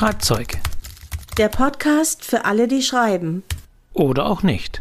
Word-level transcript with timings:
Schreibzeug. 0.00 0.56
Der 1.36 1.50
Podcast 1.50 2.24
für 2.24 2.46
alle, 2.46 2.68
die 2.68 2.80
schreiben. 2.80 3.42
Oder 3.92 4.24
auch 4.24 4.42
nicht. 4.42 4.80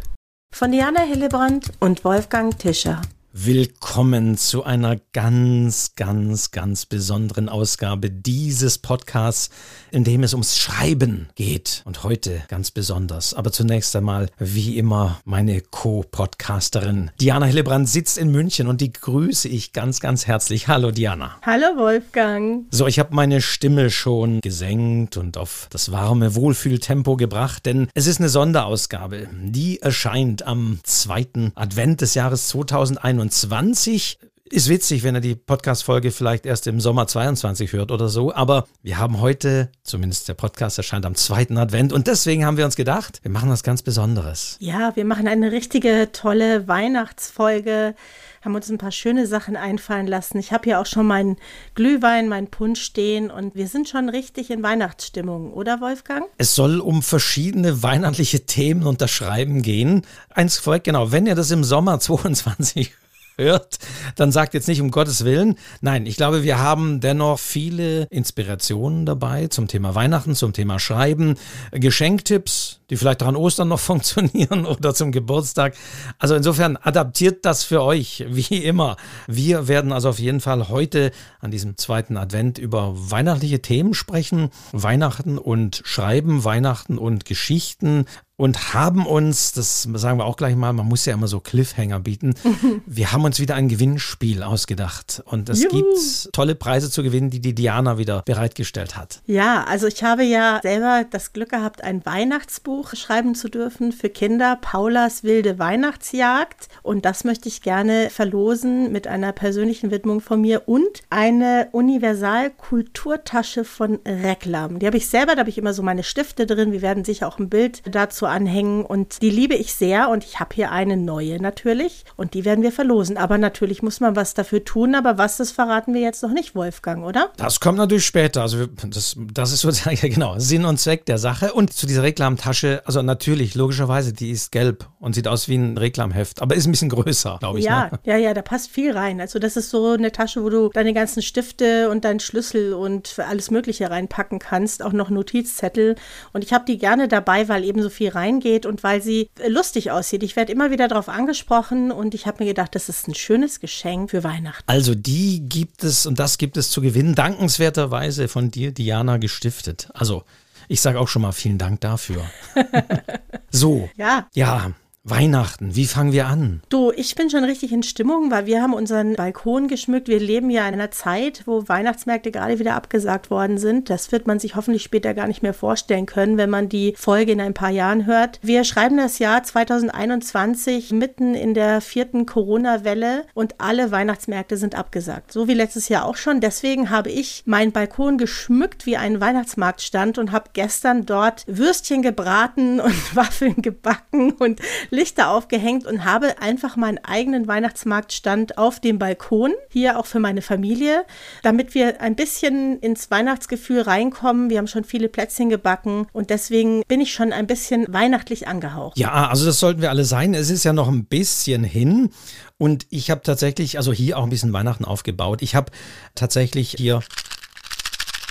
Von 0.55 0.71
Diana 0.71 1.01
Hillebrand 1.01 1.73
und 1.81 2.05
Wolfgang 2.05 2.57
Tischer. 2.57 3.01
Willkommen 3.41 4.37
zu 4.37 4.65
einer 4.65 4.97
ganz, 5.13 5.95
ganz, 5.95 6.51
ganz 6.51 6.85
besonderen 6.85 7.47
Ausgabe 7.47 8.09
dieses 8.09 8.79
Podcasts, 8.79 9.49
in 9.91 10.03
dem 10.03 10.23
es 10.23 10.33
ums 10.33 10.57
Schreiben 10.57 11.29
geht. 11.35 11.81
Und 11.85 12.03
heute 12.03 12.41
ganz 12.49 12.69
besonders. 12.69 13.33
Aber 13.33 13.53
zunächst 13.53 13.95
einmal, 13.95 14.29
wie 14.39 14.77
immer, 14.77 15.21
meine 15.23 15.61
Co-Podcasterin 15.61 17.11
Diana 17.21 17.45
Hillebrand 17.45 17.87
sitzt 17.87 18.17
in 18.17 18.29
München 18.29 18.67
und 18.67 18.81
die 18.81 18.91
grüße 18.91 19.47
ich 19.47 19.71
ganz, 19.71 20.01
ganz 20.01 20.27
herzlich. 20.27 20.67
Hallo 20.67 20.91
Diana. 20.91 21.37
Hallo 21.45 21.77
Wolfgang. 21.77 22.65
So, 22.71 22.87
ich 22.87 22.99
habe 22.99 23.15
meine 23.15 23.39
Stimme 23.39 23.89
schon 23.89 24.41
gesenkt 24.41 25.15
und 25.15 25.37
auf 25.37 25.67
das 25.69 25.93
warme 25.93 26.35
Wohlfühltempo 26.35 27.15
gebracht, 27.15 27.65
denn 27.65 27.87
es 27.93 28.05
ist 28.05 28.19
eine 28.19 28.27
Sonderausgabe. 28.27 29.29
Die 29.31 29.81
erscheint 29.81 30.45
am 30.45 30.81
zweiten 30.83 31.53
Advent 31.55 32.01
des 32.01 32.15
Jahres 32.15 32.49
2021. 32.49 33.28
2021. 33.29 34.19
Ist 34.51 34.67
witzig, 34.67 35.03
wenn 35.03 35.13
er 35.13 35.21
die 35.21 35.35
Podcast-Folge 35.35 36.09
vielleicht 36.09 36.47
erst 36.47 36.65
im 36.65 36.81
Sommer 36.81 37.05
22 37.05 37.71
hört 37.73 37.91
oder 37.91 38.09
so. 38.09 38.33
Aber 38.33 38.65
wir 38.81 38.97
haben 38.97 39.21
heute, 39.21 39.69
zumindest 39.83 40.27
der 40.27 40.33
Podcast 40.33 40.79
erscheint 40.79 41.05
am 41.05 41.13
zweiten 41.13 41.55
Advent. 41.59 41.93
Und 41.93 42.07
deswegen 42.07 42.43
haben 42.45 42.57
wir 42.57 42.65
uns 42.65 42.75
gedacht, 42.75 43.19
wir 43.21 43.29
machen 43.29 43.51
was 43.51 43.61
ganz 43.61 43.83
Besonderes. 43.83 44.57
Ja, 44.59 44.95
wir 44.95 45.05
machen 45.05 45.27
eine 45.27 45.51
richtige 45.51 46.09
tolle 46.11 46.67
Weihnachtsfolge 46.67 47.93
haben 48.41 48.55
uns 48.55 48.69
ein 48.69 48.77
paar 48.77 48.91
schöne 48.91 49.27
Sachen 49.27 49.55
einfallen 49.55 50.07
lassen. 50.07 50.37
Ich 50.39 50.51
habe 50.51 50.63
hier 50.63 50.79
auch 50.79 50.85
schon 50.85 51.05
meinen 51.05 51.37
Glühwein, 51.75 52.29
meinen 52.29 52.47
Punsch 52.47 52.81
stehen 52.81 53.31
und 53.31 53.55
wir 53.55 53.67
sind 53.67 53.89
schon 53.89 54.09
richtig 54.09 54.49
in 54.49 54.63
Weihnachtsstimmung, 54.63 55.53
oder 55.53 55.81
Wolfgang? 55.81 56.25
Es 56.37 56.55
soll 56.55 56.79
um 56.79 57.03
verschiedene 57.03 57.83
weihnachtliche 57.83 58.45
Themen 58.45 58.83
und 58.83 59.01
das 59.01 59.11
Schreiben 59.11 59.61
gehen. 59.61 60.03
Eins 60.29 60.57
vorweg, 60.57 60.83
genau, 60.83 61.11
wenn 61.11 61.25
ihr 61.25 61.35
das 61.35 61.51
im 61.51 61.63
Sommer 61.63 61.99
22 61.99 62.93
hört, 63.39 63.79
dann 64.15 64.31
sagt 64.31 64.53
jetzt 64.53 64.67
nicht 64.67 64.81
um 64.81 64.91
Gottes 64.91 65.25
Willen. 65.25 65.55
Nein, 65.81 66.05
ich 66.05 66.17
glaube, 66.17 66.43
wir 66.43 66.59
haben 66.59 66.99
dennoch 66.99 67.39
viele 67.39 68.03
Inspirationen 68.09 69.05
dabei 69.05 69.47
zum 69.47 69.67
Thema 69.67 69.95
Weihnachten, 69.95 70.35
zum 70.35 70.53
Thema 70.53 70.79
Schreiben, 70.79 71.35
Geschenktipps, 71.71 72.81
die 72.89 72.97
vielleicht 72.97 73.23
auch 73.23 73.27
an 73.27 73.35
Ostern 73.35 73.67
noch 73.67 73.79
funktionieren 73.79 74.65
oder 74.65 74.93
zum 74.93 75.11
Geburtstag. 75.11 75.75
Also 76.17 76.35
insofern 76.35 76.77
adaptiert 76.77 77.45
das 77.45 77.63
für 77.63 77.81
euch, 77.81 78.25
wie 78.27 78.63
immer. 78.63 78.97
Wir 79.27 79.67
werden 79.67 79.91
also 79.91 80.09
auf 80.09 80.19
jeden 80.19 80.41
Fall 80.41 80.69
heute 80.69 81.11
an 81.39 81.51
diesem 81.51 81.77
zweiten 81.77 82.17
Advent 82.17 82.57
über 82.57 82.93
weihnachtliche 82.95 83.61
Themen 83.61 83.93
sprechen. 83.93 84.49
Weihnachten 84.71 85.37
und 85.37 85.81
Schreiben, 85.85 86.43
Weihnachten 86.43 86.97
und 86.97 87.25
Geschichten, 87.25 88.05
und 88.39 88.73
haben 88.73 89.05
uns, 89.05 89.51
das 89.51 89.83
sagen 89.83 90.17
wir 90.17 90.25
auch 90.25 90.37
gleich 90.37 90.55
mal, 90.55 90.71
man 90.71 90.87
muss 90.87 91.05
ja 91.05 91.13
immer 91.13 91.27
so 91.27 91.41
Cliffhanger 91.41 91.99
bieten, 91.99 92.35
wir 92.85 93.11
haben 93.11 93.25
uns 93.25 93.41
wieder 93.41 93.55
ein 93.55 93.67
Gewinnspiel 93.67 94.43
ausgedacht 94.43 95.21
und 95.25 95.49
es 95.49 95.63
Juhu. 95.63 95.75
gibt 95.75 96.31
tolle 96.31 96.55
Preise 96.55 96.89
zu 96.89 97.03
gewinnen, 97.03 97.29
die 97.29 97.41
die 97.41 97.53
Diana 97.53 97.97
wieder 97.97 98.21
bereitgestellt 98.21 98.95
hat. 98.95 99.21
Ja, 99.25 99.65
also 99.65 99.87
ich 99.87 100.05
habe 100.05 100.23
ja 100.23 100.61
selber 100.63 101.05
das 101.09 101.33
Glück 101.33 101.49
gehabt, 101.49 101.83
ein 101.83 102.05
Weihnachtsbuch 102.05 102.95
schreiben 102.95 103.35
zu 103.35 103.49
dürfen 103.49 103.91
für 103.91 104.07
Kinder, 104.07 104.57
Paulas 104.61 105.25
wilde 105.25 105.59
Weihnachtsjagd 105.59 106.69
und 106.81 107.03
das 107.03 107.25
möchte 107.25 107.49
ich 107.49 107.61
gerne 107.61 108.09
verlosen 108.09 108.93
mit 108.93 109.05
einer 109.05 109.33
persönlichen 109.33 109.91
Widmung 109.91 110.21
von 110.21 110.39
mir 110.39 110.69
und 110.69 111.01
eine 111.09 111.67
Universalkulturtasche 111.73 113.65
von 113.65 113.99
Reklam. 114.05 114.79
Die 114.79 114.87
habe 114.87 114.95
ich 114.95 115.09
selber, 115.09 115.33
da 115.33 115.39
habe 115.39 115.49
ich 115.49 115.57
immer 115.57 115.73
so 115.73 115.83
meine 115.83 116.03
Stifte 116.03 116.45
drin, 116.45 116.71
wir 116.71 116.81
werden 116.81 117.03
sicher 117.03 117.27
auch 117.27 117.37
ein 117.37 117.49
Bild 117.49 117.81
dazu 117.85 118.28
anhängen 118.29 118.85
und 118.85 119.21
die 119.21 119.29
liebe 119.29 119.55
ich 119.55 119.73
sehr 119.73 120.09
und 120.09 120.23
ich 120.23 120.39
habe 120.39 120.55
hier 120.55 120.71
eine 120.71 120.97
neue 120.97 121.41
natürlich 121.41 122.05
und 122.15 122.33
die 122.33 122.45
werden 122.45 122.63
wir 122.63 122.71
verlosen. 122.71 123.17
Aber 123.17 123.37
natürlich 123.37 123.81
muss 123.81 123.99
man 123.99 124.15
was 124.15 124.33
dafür 124.33 124.63
tun, 124.63 124.95
aber 124.95 125.17
was, 125.17 125.37
das 125.37 125.51
verraten 125.51 125.93
wir 125.93 126.01
jetzt 126.01 126.23
noch 126.23 126.31
nicht, 126.31 126.55
Wolfgang, 126.55 127.05
oder? 127.05 127.31
Das 127.37 127.59
kommt 127.59 127.77
natürlich 127.77 128.05
später. 128.05 128.41
Also 128.41 128.67
das, 128.67 129.15
das 129.33 129.51
ist 129.51 129.61
sozusagen, 129.61 129.97
genau, 130.01 130.37
Sinn 130.37 130.65
und 130.65 130.79
Zweck 130.79 131.05
der 131.05 131.17
Sache. 131.17 131.53
Und 131.53 131.73
zu 131.73 131.87
dieser 131.87 132.03
Reklamtasche, 132.03 132.81
also 132.85 133.01
natürlich, 133.01 133.55
logischerweise, 133.55 134.13
die 134.13 134.31
ist 134.31 134.51
gelb 134.51 134.87
und 134.99 135.15
sieht 135.15 135.27
aus 135.27 135.47
wie 135.47 135.55
ein 135.55 135.77
Reklamheft, 135.77 136.41
aber 136.41 136.55
ist 136.55 136.67
ein 136.67 136.71
bisschen 136.71 136.89
größer, 136.89 137.37
glaube 137.39 137.59
ich. 137.59 137.65
Ja, 137.65 137.89
ne? 137.91 137.99
ja, 138.03 138.17
ja, 138.17 138.33
da 138.33 138.41
passt 138.41 138.69
viel 138.69 138.91
rein. 138.91 139.21
Also 139.21 139.39
das 139.39 139.57
ist 139.57 139.69
so 139.69 139.93
eine 139.93 140.11
Tasche, 140.11 140.43
wo 140.43 140.49
du 140.49 140.69
deine 140.69 140.93
ganzen 140.93 141.21
Stifte 141.21 141.89
und 141.89 142.05
deinen 142.05 142.19
Schlüssel 142.19 142.73
und 142.73 143.17
alles 143.19 143.51
Mögliche 143.51 143.89
reinpacken 143.89 144.39
kannst, 144.39 144.83
auch 144.83 144.93
noch 144.93 145.09
Notizzettel. 145.09 145.95
Und 146.33 146.43
ich 146.43 146.53
habe 146.53 146.65
die 146.65 146.77
gerne 146.77 147.07
dabei, 147.07 147.47
weil 147.47 147.63
eben 147.63 147.81
so 147.81 147.89
viel 147.89 148.09
rein 148.09 148.18
reingeht 148.19 148.65
und 148.65 148.83
weil 148.83 149.01
sie 149.01 149.29
lustig 149.47 149.91
aussieht. 149.91 150.23
Ich 150.23 150.35
werde 150.35 150.51
immer 150.51 150.71
wieder 150.71 150.87
darauf 150.87 151.09
angesprochen 151.09 151.91
und 151.91 152.13
ich 152.13 152.27
habe 152.27 152.43
mir 152.43 152.49
gedacht, 152.49 152.75
das 152.75 152.89
ist 152.89 153.07
ein 153.07 153.15
schönes 153.15 153.59
Geschenk 153.59 154.11
für 154.11 154.23
Weihnachten. 154.23 154.63
Also 154.67 154.95
die 154.95 155.41
gibt 155.47 155.83
es 155.83 156.05
und 156.05 156.19
das 156.19 156.37
gibt 156.37 156.57
es 156.57 156.69
zu 156.69 156.81
gewinnen, 156.81 157.15
dankenswerterweise 157.15 158.27
von 158.27 158.51
dir, 158.51 158.71
Diana, 158.71 159.17
gestiftet. 159.17 159.89
Also 159.93 160.23
ich 160.67 160.81
sage 160.81 160.99
auch 160.99 161.07
schon 161.07 161.23
mal 161.23 161.31
vielen 161.31 161.57
Dank 161.57 161.81
dafür. 161.81 162.23
so. 163.49 163.89
Ja. 163.97 164.27
Ja. 164.33 164.71
Weihnachten, 165.09 165.75
wie 165.75 165.85
fangen 165.85 166.11
wir 166.11 166.27
an? 166.27 166.61
Du, 166.69 166.91
ich 166.95 167.15
bin 167.15 167.29
schon 167.29 167.43
richtig 167.43 167.71
in 167.71 167.83
Stimmung, 167.83 168.31
weil 168.31 168.45
wir 168.45 168.61
haben 168.61 168.73
unseren 168.73 169.15
Balkon 169.15 169.67
geschmückt. 169.67 170.07
Wir 170.07 170.19
leben 170.19 170.49
ja 170.49 170.67
in 170.67 170.73
einer 170.73 170.91
Zeit, 170.91 171.43
wo 171.45 171.67
Weihnachtsmärkte 171.67 172.31
gerade 172.31 172.59
wieder 172.59 172.75
abgesagt 172.75 173.29
worden 173.29 173.57
sind. 173.57 173.89
Das 173.89 174.11
wird 174.11 174.27
man 174.27 174.39
sich 174.39 174.55
hoffentlich 174.55 174.83
später 174.83 175.13
gar 175.13 175.27
nicht 175.27 175.43
mehr 175.43 175.53
vorstellen 175.53 176.05
können, 176.05 176.37
wenn 176.37 176.49
man 176.49 176.69
die 176.69 176.93
Folge 176.97 177.31
in 177.31 177.41
ein 177.41 177.53
paar 177.53 177.69
Jahren 177.69 178.05
hört. 178.05 178.39
Wir 178.41 178.63
schreiben 178.63 178.97
das 178.97 179.19
Jahr 179.19 179.43
2021 179.43 180.91
mitten 180.91 181.33
in 181.33 181.53
der 181.53 181.81
vierten 181.81 182.25
Corona-Welle 182.25 183.25
und 183.33 183.55
alle 183.59 183.91
Weihnachtsmärkte 183.91 184.57
sind 184.57 184.75
abgesagt. 184.75 185.31
So 185.31 185.47
wie 185.47 185.53
letztes 185.53 185.89
Jahr 185.89 186.05
auch 186.05 186.15
schon. 186.15 186.41
Deswegen 186.41 186.89
habe 186.89 187.09
ich 187.09 187.43
meinen 187.45 187.71
Balkon 187.71 188.17
geschmückt 188.17 188.85
wie 188.85 188.97
ein 188.97 189.19
Weihnachtsmarktstand 189.19 190.17
und 190.17 190.31
habe 190.31 190.51
gestern 190.53 191.05
dort 191.05 191.45
Würstchen 191.47 192.01
gebraten 192.01 192.79
und 192.79 193.15
Waffeln 193.15 193.61
gebacken 193.61 194.33
und 194.33 194.59
Lichter 194.99 195.31
aufgehängt 195.31 195.87
und 195.87 196.03
habe 196.03 196.41
einfach 196.41 196.75
meinen 196.75 196.97
eigenen 196.99 197.47
Weihnachtsmarktstand 197.47 198.57
auf 198.57 198.81
dem 198.81 198.99
Balkon, 198.99 199.53
hier 199.69 199.97
auch 199.97 200.05
für 200.05 200.19
meine 200.19 200.41
Familie, 200.41 201.05
damit 201.41 201.73
wir 201.73 202.01
ein 202.01 202.15
bisschen 202.17 202.79
ins 202.79 203.09
Weihnachtsgefühl 203.09 203.81
reinkommen. 203.81 204.49
Wir 204.49 204.57
haben 204.57 204.67
schon 204.67 204.83
viele 204.83 205.07
Plätzchen 205.07 205.49
gebacken 205.49 206.07
und 206.11 206.29
deswegen 206.29 206.83
bin 206.87 206.99
ich 206.99 207.13
schon 207.13 207.31
ein 207.31 207.47
bisschen 207.47 207.91
weihnachtlich 207.91 208.47
angehaucht. 208.47 208.97
Ja, 208.97 209.29
also 209.29 209.45
das 209.45 209.59
sollten 209.59 209.81
wir 209.81 209.89
alle 209.89 210.03
sein. 210.03 210.33
Es 210.33 210.49
ist 210.49 210.65
ja 210.65 210.73
noch 210.73 210.89
ein 210.89 211.05
bisschen 211.05 211.63
hin. 211.63 212.11
Und 212.57 212.85
ich 212.89 213.09
habe 213.09 213.21
tatsächlich, 213.21 213.77
also 213.77 213.93
hier 213.93 214.17
auch 214.17 214.23
ein 214.23 214.29
bisschen 214.29 214.51
Weihnachten 214.51 214.83
aufgebaut. 214.83 215.41
Ich 215.41 215.55
habe 215.55 215.71
tatsächlich 216.13 216.75
hier 216.77 217.01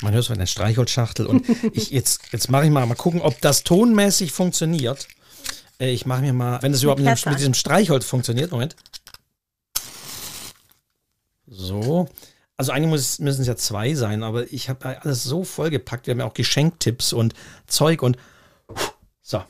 man 0.01 0.15
hört 0.15 0.25
so 0.25 0.33
eine 0.33 0.47
Streichholzschachtel 0.47 1.27
und 1.27 1.45
ich 1.73 1.91
jetzt, 1.91 2.21
jetzt 2.31 2.51
mache 2.51 2.67
ich 2.67 2.71
mal, 2.71 2.87
mal 2.87 2.95
gucken, 2.95 3.21
ob 3.21 3.41
das 3.41 3.65
tonmäßig 3.65 4.33
funktioniert. 4.33 5.09
Äh, 5.81 5.91
ich 5.91 6.07
mache 6.07 6.23
mir 6.23 6.33
mal, 6.33 6.63
wenn 6.63 6.73
das 6.73 6.83
überhaupt 6.83 7.03
mit, 7.03 7.27
mit 7.27 7.39
diesem 7.39 7.55
Streichholz 7.55 8.05
funktioniert, 8.05 8.51
Moment. 8.51 8.77
So. 11.47 12.09
Also 12.57 12.73
eigentlich 12.73 12.91
muss, 12.91 13.19
müssen 13.21 13.43
es 13.43 13.47
ja 13.47 13.57
zwei 13.57 13.95
sein, 13.95 14.23
aber 14.23 14.53
ich 14.53 14.69
habe 14.69 15.01
alles 15.03 15.23
so 15.23 15.45
vollgepackt. 15.45 16.07
Wir 16.07 16.13
haben 16.13 16.19
ja 16.21 16.27
auch 16.27 16.35
Geschenktipps 16.35 17.13
und 17.13 17.35
Zeug 17.67 18.03
und 18.03 18.19
so. 19.23 19.43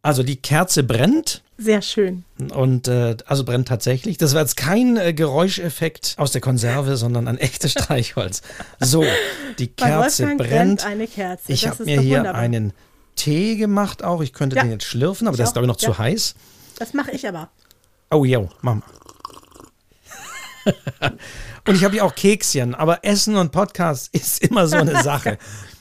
Also 0.00 0.22
die 0.22 0.36
Kerze 0.36 0.82
brennt. 0.82 1.42
Sehr 1.58 1.82
schön. 1.82 2.24
Und 2.54 2.86
äh, 2.88 3.16
also 3.26 3.44
brennt 3.44 3.68
tatsächlich. 3.68 4.18
Das 4.18 4.34
war 4.34 4.42
jetzt 4.42 4.56
kein 4.56 4.96
äh, 4.96 5.12
Geräuscheffekt 5.12 6.14
aus 6.16 6.32
der 6.32 6.40
Konserve, 6.40 6.96
sondern 6.96 7.28
ein 7.28 7.38
echtes 7.38 7.72
Streichholz. 7.72 8.42
So, 8.78 9.04
die 9.58 9.66
Kerze 9.66 10.24
brennt. 10.26 10.38
brennt. 10.38 10.86
eine 10.86 11.06
Kerze. 11.08 11.52
Ich 11.52 11.66
habe 11.66 11.84
mir 11.84 12.00
hier 12.00 12.18
wunderbar. 12.18 12.40
einen 12.40 12.72
Tee 13.16 13.56
gemacht 13.56 14.04
auch. 14.04 14.20
Ich 14.20 14.32
könnte 14.32 14.56
ja. 14.56 14.62
den 14.62 14.70
jetzt 14.70 14.84
schlürfen, 14.84 15.26
aber 15.26 15.34
ich 15.34 15.38
der 15.38 15.46
ist, 15.46 15.52
glaube 15.52 15.66
ich, 15.66 15.72
noch 15.72 15.80
ja. 15.80 15.88
zu 15.88 15.98
heiß. 15.98 16.34
Das 16.78 16.94
mache 16.94 17.10
ich 17.10 17.26
aber. 17.26 17.50
Oh, 18.10 18.24
jo, 18.24 18.48
mach 18.60 18.76
mal. 18.76 18.82
und 21.66 21.74
ich 21.74 21.84
habe 21.84 21.94
hier 21.94 22.04
auch 22.04 22.14
Kekschen, 22.14 22.74
aber 22.74 23.04
Essen 23.04 23.36
und 23.36 23.52
Podcast 23.52 24.08
ist 24.12 24.42
immer 24.42 24.68
so 24.68 24.76
eine 24.76 25.02
Sache. 25.02 25.38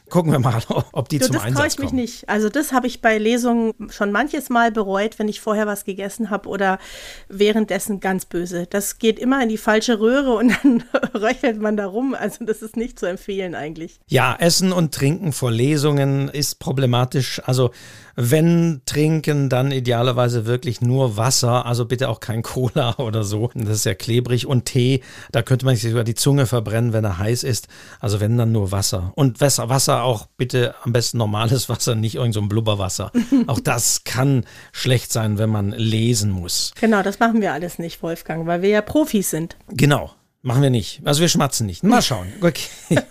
Gucken 0.10 0.31
wir 0.31 0.40
mal, 0.40 0.62
ob 0.92 1.10
die 1.10 1.19
du, 1.19 1.25
zum 1.25 1.36
Einsatz 1.36 1.46
kommen. 1.46 1.56
Das 1.56 1.75
traue 1.75 1.86
ich 1.86 1.92
mich 1.92 2.02
nicht. 2.02 2.30
Also 2.30 2.50
das 2.50 2.72
habe 2.72 2.88
ich 2.88 3.02
bei 3.02 3.18
Lesungen 3.18 3.74
schon 3.90 4.12
manches 4.12 4.50
Mal 4.50 4.72
bereut, 4.72 5.19
wenn 5.19 5.28
ich 5.28 5.42
vorher 5.42 5.68
was 5.68 5.84
gegessen 5.84 6.30
habe 6.30 6.48
oder 6.50 6.80
währenddessen 7.28 8.00
ganz 8.00 8.25
böse. 8.25 8.68
Das 8.68 9.00
geht 9.00 9.19
immer 9.19 9.42
in 9.42 9.50
die 9.50 9.57
falsche 9.57 10.00
Röhre 10.00 10.34
und 10.34 10.54
dann 10.63 10.84
röchelt 11.13 11.60
man 11.60 11.78
da 11.78 11.88
rum. 11.88 12.16
Also 12.18 12.46
das 12.46 12.62
ist 12.62 12.78
nicht 12.78 13.00
zu 13.00 13.06
empfehlen 13.06 13.56
eigentlich. 13.56 14.00
Ja, 14.07 14.36
Essen 14.40 14.72
und 14.72 14.94
Trinken 14.94 15.34
vor 15.34 15.52
Lesungen 15.52 16.30
ist 16.30 16.60
problematisch. 16.60 17.42
Also 17.46 17.72
wenn 18.16 18.81
trinken, 18.86 19.50
dann 19.50 19.72
idealerweise 19.72 20.46
wirklich 20.46 20.80
nur 20.80 21.18
Wasser, 21.18 21.66
also 21.66 21.86
bitte 21.86 22.10
auch 22.10 22.19
kein 22.19 22.42
Cola 22.44 22.96
oder 22.98 23.24
so. 23.24 23.50
Das 23.54 23.78
ist 23.78 23.86
ja 23.86 23.94
klebrig. 23.94 24.48
Und 24.48 24.66
Tee, 24.66 25.01
da 25.31 25.42
könnte 25.42 25.66
man 25.66 25.75
sich 25.75 25.90
sogar 25.90 26.04
die 26.04 26.16
Zunge 26.16 26.46
verbrennen, 26.46 26.94
wenn 26.94 27.04
er 27.04 27.18
heiß 27.18 27.44
ist. 27.44 27.68
Also 28.00 28.19
wenn 28.19 28.38
dann 28.38 28.51
nur 28.51 28.72
Wasser. 28.72 29.12
Und 29.16 29.42
Wasser, 29.42 29.69
Wasser 29.69 30.04
auch 30.06 30.28
bitte 30.38 30.75
am 30.84 30.94
besten 30.94 31.18
normales 31.18 31.68
Wasser, 31.69 31.96
nicht 31.96 32.16
irgend 32.16 32.34
so 32.34 32.42
ein 32.42 32.48
Blubberwasser. 32.50 33.12
auch 33.48 33.60
das 33.60 34.04
kann 34.04 34.46
schlecht 34.72 35.12
sein, 35.12 35.38
wenn 35.38 35.50
man 35.50 35.72
lesen 35.72 36.31
muss. 36.31 36.74
Genau, 36.80 37.04
das 37.04 37.19
machen 37.19 37.42
wir 37.42 37.52
alles 37.54 37.80
nicht, 37.80 38.02
Wolfgang, 38.02 38.48
weil 38.48 38.62
wir 38.62 38.69
ja 38.69 38.81
Profis 38.81 39.30
sind. 39.30 39.57
Genau, 39.69 40.12
machen 40.42 40.62
wir 40.62 40.69
nicht. 40.69 41.02
Also 41.04 41.22
wir 41.22 41.30
schmatzen 41.30 41.66
nicht. 41.66 41.84
Mal 41.84 42.02
schauen. 42.02 42.28
Okay. 42.42 42.69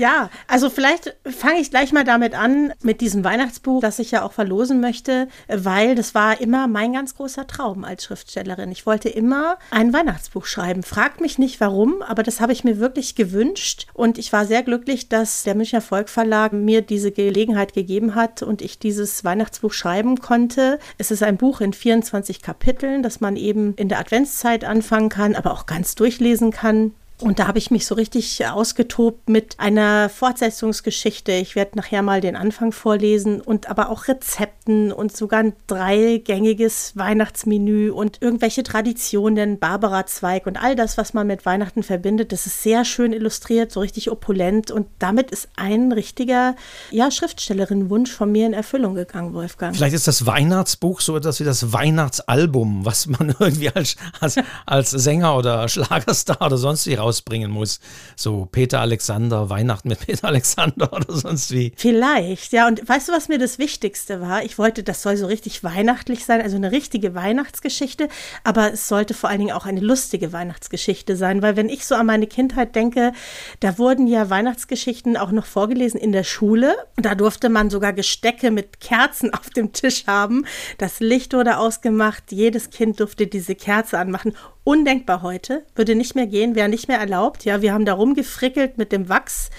Ja, 0.00 0.30
also 0.48 0.70
vielleicht 0.70 1.14
fange 1.26 1.60
ich 1.60 1.68
gleich 1.68 1.92
mal 1.92 2.04
damit 2.04 2.34
an, 2.34 2.72
mit 2.82 3.02
diesem 3.02 3.22
Weihnachtsbuch, 3.22 3.82
das 3.82 3.98
ich 3.98 4.12
ja 4.12 4.22
auch 4.22 4.32
verlosen 4.32 4.80
möchte, 4.80 5.28
weil 5.46 5.94
das 5.94 6.14
war 6.14 6.40
immer 6.40 6.68
mein 6.68 6.94
ganz 6.94 7.16
großer 7.16 7.46
Traum 7.46 7.84
als 7.84 8.04
Schriftstellerin. 8.04 8.72
Ich 8.72 8.86
wollte 8.86 9.10
immer 9.10 9.58
ein 9.70 9.92
Weihnachtsbuch 9.92 10.46
schreiben. 10.46 10.84
Fragt 10.84 11.20
mich 11.20 11.38
nicht 11.38 11.60
warum, 11.60 12.00
aber 12.00 12.22
das 12.22 12.40
habe 12.40 12.54
ich 12.54 12.64
mir 12.64 12.78
wirklich 12.78 13.14
gewünscht 13.14 13.88
und 13.92 14.16
ich 14.16 14.32
war 14.32 14.46
sehr 14.46 14.62
glücklich, 14.62 15.10
dass 15.10 15.42
der 15.42 15.54
Münchner 15.54 15.82
Volkverlag 15.82 16.54
mir 16.54 16.80
diese 16.80 17.10
Gelegenheit 17.10 17.74
gegeben 17.74 18.14
hat 18.14 18.42
und 18.42 18.62
ich 18.62 18.78
dieses 18.78 19.22
Weihnachtsbuch 19.22 19.74
schreiben 19.74 20.18
konnte. 20.18 20.78
Es 20.96 21.10
ist 21.10 21.22
ein 21.22 21.36
Buch 21.36 21.60
in 21.60 21.74
24 21.74 22.40
Kapiteln, 22.40 23.02
das 23.02 23.20
man 23.20 23.36
eben 23.36 23.74
in 23.74 23.90
der 23.90 24.00
Adventszeit 24.00 24.64
anfangen 24.64 25.10
kann, 25.10 25.36
aber 25.36 25.52
auch 25.52 25.66
ganz 25.66 25.94
durchlesen 25.94 26.52
kann. 26.52 26.94
Und 27.20 27.38
da 27.38 27.46
habe 27.46 27.58
ich 27.58 27.70
mich 27.70 27.86
so 27.86 27.94
richtig 27.94 28.46
ausgetobt 28.46 29.28
mit 29.28 29.56
einer 29.58 30.08
Fortsetzungsgeschichte. 30.08 31.32
Ich 31.32 31.54
werde 31.54 31.76
nachher 31.76 32.02
mal 32.02 32.20
den 32.20 32.34
Anfang 32.34 32.72
vorlesen 32.72 33.40
und 33.40 33.68
aber 33.68 33.90
auch 33.90 34.08
Rezepten 34.08 34.90
und 34.90 35.14
sogar 35.14 35.40
ein 35.40 35.52
dreigängiges 35.66 36.92
Weihnachtsmenü 36.96 37.90
und 37.90 38.18
irgendwelche 38.20 38.62
Traditionen, 38.62 39.58
Barbara-Zweig 39.58 40.46
und 40.46 40.62
all 40.62 40.76
das, 40.76 40.96
was 40.96 41.12
man 41.12 41.26
mit 41.26 41.44
Weihnachten 41.44 41.82
verbindet. 41.82 42.32
Das 42.32 42.46
ist 42.46 42.62
sehr 42.62 42.84
schön 42.84 43.12
illustriert, 43.12 43.70
so 43.70 43.80
richtig 43.80 44.10
opulent 44.10 44.70
und 44.70 44.86
damit 44.98 45.30
ist 45.30 45.48
ein 45.56 45.92
richtiger, 45.92 46.56
ja, 46.90 47.10
Schriftstellerin-Wunsch 47.10 48.12
von 48.12 48.32
mir 48.32 48.46
in 48.46 48.54
Erfüllung 48.54 48.94
gegangen, 48.94 49.34
Wolfgang. 49.34 49.76
Vielleicht 49.76 49.94
ist 49.94 50.06
das 50.06 50.24
Weihnachtsbuch 50.26 51.00
so 51.00 51.16
etwas 51.16 51.40
wie 51.40 51.44
das 51.44 51.72
Weihnachtsalbum, 51.72 52.84
was 52.86 53.06
man 53.06 53.34
irgendwie 53.38 53.70
als, 53.70 53.96
als, 54.20 54.36
als 54.64 54.90
Sänger 54.90 55.36
oder 55.36 55.68
Schlagerstar 55.68 56.40
oder 56.40 56.56
sonst 56.56 56.88
raus 56.88 57.09
rausbringen 57.10 57.50
muss. 57.50 57.80
So 58.16 58.46
Peter 58.50 58.80
Alexander, 58.80 59.50
Weihnachten 59.50 59.88
mit 59.88 60.00
Peter 60.06 60.28
Alexander 60.28 60.92
oder 60.92 61.12
sonst 61.12 61.50
wie. 61.50 61.72
Vielleicht, 61.76 62.52
ja. 62.52 62.66
Und 62.68 62.88
weißt 62.88 63.08
du, 63.08 63.12
was 63.12 63.28
mir 63.28 63.38
das 63.38 63.58
Wichtigste 63.58 64.20
war? 64.20 64.44
Ich 64.44 64.58
wollte, 64.58 64.82
das 64.82 65.02
soll 65.02 65.16
so 65.16 65.26
richtig 65.26 65.64
weihnachtlich 65.64 66.24
sein, 66.24 66.40
also 66.40 66.56
eine 66.56 66.70
richtige 66.70 67.14
Weihnachtsgeschichte, 67.14 68.08
aber 68.44 68.72
es 68.72 68.88
sollte 68.88 69.14
vor 69.14 69.28
allen 69.28 69.40
Dingen 69.40 69.52
auch 69.52 69.66
eine 69.66 69.80
lustige 69.80 70.32
Weihnachtsgeschichte 70.32 71.16
sein, 71.16 71.42
weil 71.42 71.56
wenn 71.56 71.68
ich 71.68 71.84
so 71.84 71.94
an 71.94 72.06
meine 72.06 72.26
Kindheit 72.26 72.74
denke, 72.76 73.12
da 73.60 73.78
wurden 73.78 74.06
ja 74.06 74.30
Weihnachtsgeschichten 74.30 75.16
auch 75.16 75.32
noch 75.32 75.46
vorgelesen 75.46 76.00
in 76.00 76.12
der 76.12 76.24
Schule. 76.24 76.76
Da 76.96 77.14
durfte 77.14 77.48
man 77.48 77.70
sogar 77.70 77.92
Gestecke 77.92 78.50
mit 78.50 78.80
Kerzen 78.80 79.34
auf 79.34 79.50
dem 79.50 79.72
Tisch 79.72 80.06
haben. 80.06 80.46
Das 80.78 81.00
Licht 81.00 81.34
wurde 81.34 81.58
ausgemacht, 81.58 82.24
jedes 82.30 82.70
Kind 82.70 83.00
durfte 83.00 83.26
diese 83.26 83.54
Kerze 83.54 83.98
anmachen 83.98 84.34
undenkbar 84.64 85.22
heute, 85.22 85.64
würde 85.74 85.94
nicht 85.94 86.14
mehr 86.14 86.26
gehen, 86.26 86.54
wäre 86.54 86.68
nicht 86.68 86.88
mehr 86.88 86.98
erlaubt. 86.98 87.44
Ja, 87.44 87.62
wir 87.62 87.72
haben 87.72 87.84
da 87.84 87.94
rumgefrickelt 87.94 88.78
mit 88.78 88.92
dem 88.92 89.08
Wachs. 89.08 89.50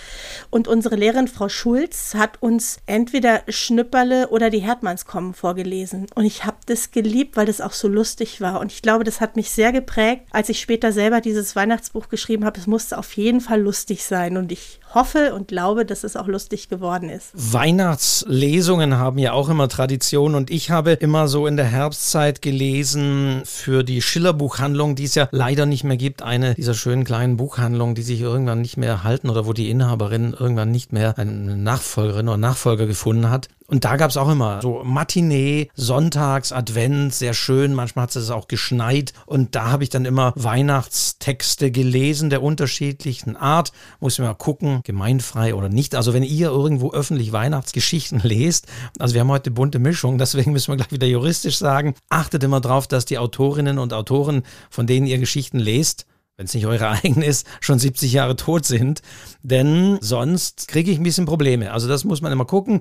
Und 0.50 0.68
unsere 0.68 0.96
Lehrerin 0.96 1.28
Frau 1.28 1.50
Schulz 1.50 2.14
hat 2.14 2.42
uns 2.42 2.80
entweder 2.86 3.42
Schnüpperle 3.48 4.30
oder 4.30 4.50
die 4.50 4.60
Herdmanns 4.60 5.06
kommen 5.06 5.34
vorgelesen. 5.34 6.08
Und 6.14 6.26
ich 6.26 6.46
habe 6.46 6.58
das 6.66 6.92
geliebt, 6.92 7.38
weil 7.38 7.46
das 7.46 7.62
auch 7.62 7.74
so 7.74 7.88
lustig 7.88 8.42
war. 8.42 8.60
Und 8.60 8.72
ich 8.72 8.82
glaube, 8.82 9.04
das 9.04 9.22
hat 9.22 9.36
mich 9.36 9.50
sehr 9.50 9.72
geprägt, 9.72 10.28
als 10.32 10.50
ich 10.50 10.60
später 10.60 10.92
selber 10.92 11.22
dieses 11.22 11.56
Weihnachtsbuch 11.56 12.10
geschrieben 12.10 12.46
habe. 12.46 12.60
Es 12.60 12.68
musste 12.68 12.98
auf 12.98 13.14
jeden 13.14 13.42
Fall 13.42 13.62
lustig 13.62 14.04
sein. 14.04 14.38
Und 14.38 14.52
ich 14.52 14.81
hoffe 14.94 15.34
und 15.34 15.48
glaube, 15.48 15.86
dass 15.86 16.04
es 16.04 16.16
auch 16.16 16.28
lustig 16.28 16.70
geworden 16.70 17.10
ist. 17.10 17.32
Weihnachtslesungen 17.34 18.98
haben 18.98 19.18
ja 19.18 19.34
auch 19.34 19.50
immer 19.50 19.68
Tradition 19.68 20.36
und 20.36 20.50
ich 20.52 20.72
habe 20.72 20.92
immer 20.94 21.28
so 21.28 21.48
in 21.48 21.58
der 21.58 21.66
Herbstzeit 21.66 22.42
gelesen 22.42 23.42
für 23.46 23.84
die 23.84 24.02
Schillerbuchhandlung, 24.02 24.96
die 24.96 25.06
es 25.06 25.16
ja 25.16 25.28
leider 25.32 25.66
nicht 25.66 25.84
mehr 25.84 25.98
gibt, 25.98 26.22
eine 26.22 26.56
dieser 26.56 26.74
schönen 26.74 27.04
kleinen 27.04 27.38
Buchhandlungen, 27.38 27.96
die 27.96 28.04
sich 28.04 28.22
irgendwann 28.22 28.62
nicht 28.62 28.78
mehr 28.78 29.04
halten 29.04 29.30
oder 29.30 29.46
wo 29.46 29.54
die 29.54 29.70
Inhaberin 29.70 30.36
irgendwann 30.38 30.72
nicht 30.72 30.94
mehr 30.94 31.18
eine 31.18 31.58
Nachfolgerin 31.58 32.28
oder 32.28 32.38
Nachfolger 32.38 32.86
gefunden 32.86 33.30
hat. 33.30 33.48
Und 33.72 33.86
da 33.86 33.96
gab 33.96 34.10
es 34.10 34.18
auch 34.18 34.30
immer 34.30 34.62
so 34.62 34.82
Matinee, 34.84 35.70
Sonntags, 35.76 36.52
Advent, 36.52 37.14
sehr 37.14 37.34
schön. 37.34 37.74
Manchmal 37.74 38.04
hat 38.04 38.16
es 38.18 38.30
auch 38.30 38.50
geschneit. 38.50 39.14
Und 39.26 39.56
da 39.56 39.72
habe 39.72 39.84
ich 39.84 39.90
dann 39.90 40.04
immer 40.04 40.34
Weihnachtstexte 40.36 41.72
gelesen 41.72 42.30
der 42.30 42.44
unterschiedlichen 42.44 43.38
Art. 43.38 43.72
Muss 44.02 44.20
man 44.20 44.28
mal 44.28 44.34
gucken, 44.34 44.82
gemeinfrei 44.84 45.56
oder 45.56 45.70
nicht. 45.70 45.96
Also 45.96 46.14
wenn 46.14 46.24
ihr 46.24 46.50
irgendwo 46.50 46.92
öffentlich 46.92 47.32
Weihnachtsgeschichten 47.32 48.20
lest, 48.24 48.68
also 49.00 49.14
wir 49.14 49.22
haben 49.22 49.32
heute 49.32 49.52
bunte 49.52 49.80
Mischung, 49.80 50.18
deswegen 50.18 50.52
müssen 50.52 50.74
wir 50.74 50.76
gleich 50.76 50.92
wieder 50.92 51.08
juristisch 51.08 51.58
sagen, 51.58 51.96
achtet 52.10 52.44
immer 52.44 52.60
drauf, 52.60 52.88
dass 52.88 53.06
die 53.06 53.20
Autorinnen 53.20 53.80
und 53.80 53.94
Autoren, 53.94 54.44
von 54.70 54.86
denen 54.86 55.08
ihr 55.08 55.18
Geschichten 55.18 55.60
lest, 55.60 56.06
wenn 56.42 56.46
es 56.46 56.54
nicht 56.56 56.66
eure 56.66 56.90
eigene 57.04 57.26
ist, 57.26 57.46
schon 57.60 57.78
70 57.78 58.14
Jahre 58.14 58.36
tot 58.36 58.66
sind. 58.66 59.02
Denn 59.44 60.00
sonst 60.02 60.68
kriege 60.68 60.92
ich 60.92 60.98
ein 60.98 61.04
bisschen 61.04 61.26
Probleme. 61.26 61.72
Also 61.72 61.88
das 61.88 62.04
muss 62.04 62.22
man 62.22 62.32
immer 62.32 62.46
gucken. 62.46 62.80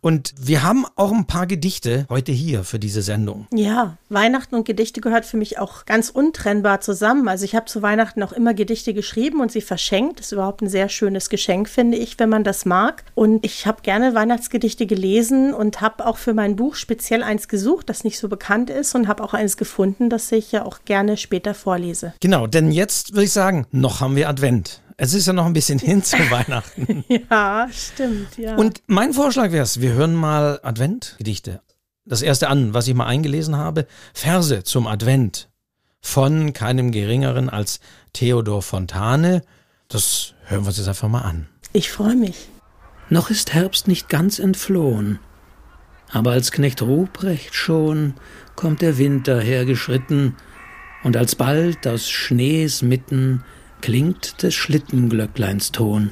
Und 0.00 0.34
wir 0.38 0.62
haben 0.62 0.84
auch 0.96 1.12
ein 1.12 1.26
paar 1.26 1.46
Gedichte 1.46 2.06
heute 2.08 2.32
hier 2.32 2.64
für 2.64 2.78
diese 2.78 3.02
Sendung. 3.02 3.46
Ja, 3.52 3.96
Weihnachten 4.08 4.54
und 4.54 4.64
Gedichte 4.64 5.00
gehört 5.00 5.24
für 5.24 5.36
mich 5.36 5.58
auch 5.58 5.86
ganz 5.86 6.10
untrennbar 6.10 6.80
zusammen. 6.80 7.28
Also 7.28 7.44
ich 7.44 7.54
habe 7.54 7.66
zu 7.66 7.82
Weihnachten 7.82 8.22
auch 8.22 8.32
immer 8.32 8.54
Gedichte 8.54 8.94
geschrieben 8.94 9.40
und 9.40 9.52
sie 9.52 9.60
verschenkt. 9.60 10.18
Das 10.18 10.26
ist 10.26 10.32
überhaupt 10.32 10.62
ein 10.62 10.68
sehr 10.68 10.88
schönes 10.88 11.30
Geschenk, 11.30 11.68
finde 11.68 11.96
ich, 11.98 12.18
wenn 12.18 12.28
man 12.28 12.44
das 12.44 12.64
mag. 12.64 13.04
Und 13.14 13.44
ich 13.44 13.66
habe 13.66 13.82
gerne 13.82 14.14
Weihnachtsgedichte 14.14 14.86
gelesen 14.86 15.54
und 15.54 15.80
habe 15.80 16.06
auch 16.06 16.18
für 16.18 16.34
mein 16.34 16.56
Buch 16.56 16.74
speziell 16.74 17.22
eins 17.22 17.48
gesucht, 17.48 17.88
das 17.88 18.04
nicht 18.04 18.18
so 18.18 18.28
bekannt 18.28 18.70
ist 18.70 18.94
und 18.94 19.08
habe 19.08 19.22
auch 19.22 19.34
eins 19.34 19.56
gefunden, 19.56 20.10
das 20.10 20.30
ich 20.32 20.52
ja 20.52 20.64
auch 20.64 20.80
gerne 20.84 21.16
später 21.16 21.54
vorlese. 21.54 22.14
Genau, 22.20 22.46
denn 22.46 22.72
jetzt 22.72 22.87
jetzt 22.88 23.12
würde 23.12 23.24
ich 23.24 23.32
sagen, 23.32 23.66
noch 23.70 24.00
haben 24.00 24.16
wir 24.16 24.30
Advent. 24.30 24.80
Es 24.96 25.12
ist 25.12 25.26
ja 25.26 25.34
noch 25.34 25.44
ein 25.44 25.52
bisschen 25.52 25.78
hin 25.78 26.02
zu 26.02 26.16
Weihnachten. 26.30 27.04
ja, 27.08 27.68
stimmt, 27.70 28.38
ja. 28.38 28.56
Und 28.56 28.80
mein 28.86 29.12
Vorschlag 29.12 29.52
wäre 29.52 29.62
es, 29.62 29.82
wir 29.82 29.92
hören 29.92 30.14
mal 30.14 30.58
Adventgedichte. 30.62 31.60
Das 32.06 32.22
erste 32.22 32.48
an, 32.48 32.72
was 32.72 32.88
ich 32.88 32.94
mal 32.94 33.04
eingelesen 33.04 33.56
habe, 33.56 33.86
Verse 34.14 34.64
zum 34.64 34.86
Advent 34.86 35.50
von 36.00 36.54
keinem 36.54 36.90
geringeren 36.90 37.50
als 37.50 37.80
Theodor 38.14 38.62
Fontane. 38.62 39.42
Das 39.88 40.32
hören 40.46 40.62
wir 40.62 40.68
uns 40.68 40.78
jetzt 40.78 40.88
einfach 40.88 41.08
mal 41.08 41.20
an. 41.20 41.46
Ich 41.74 41.90
freue 41.90 42.16
mich. 42.16 42.48
Noch 43.10 43.28
ist 43.28 43.52
Herbst 43.52 43.86
nicht 43.86 44.08
ganz 44.08 44.38
entflohen, 44.38 45.18
aber 46.10 46.30
als 46.30 46.52
Knecht 46.52 46.80
Ruprecht 46.80 47.54
schon 47.54 48.14
kommt 48.56 48.80
der 48.80 48.96
Winter 48.96 49.38
hergeschritten 49.40 50.36
und 51.04 51.16
alsbald 51.16 51.86
aus 51.86 52.08
Schnees 52.10 52.82
mitten 52.82 53.44
klingt 53.80 54.42
des 54.42 54.54
Schlittenglöckleins 54.54 55.72
Ton. 55.72 56.10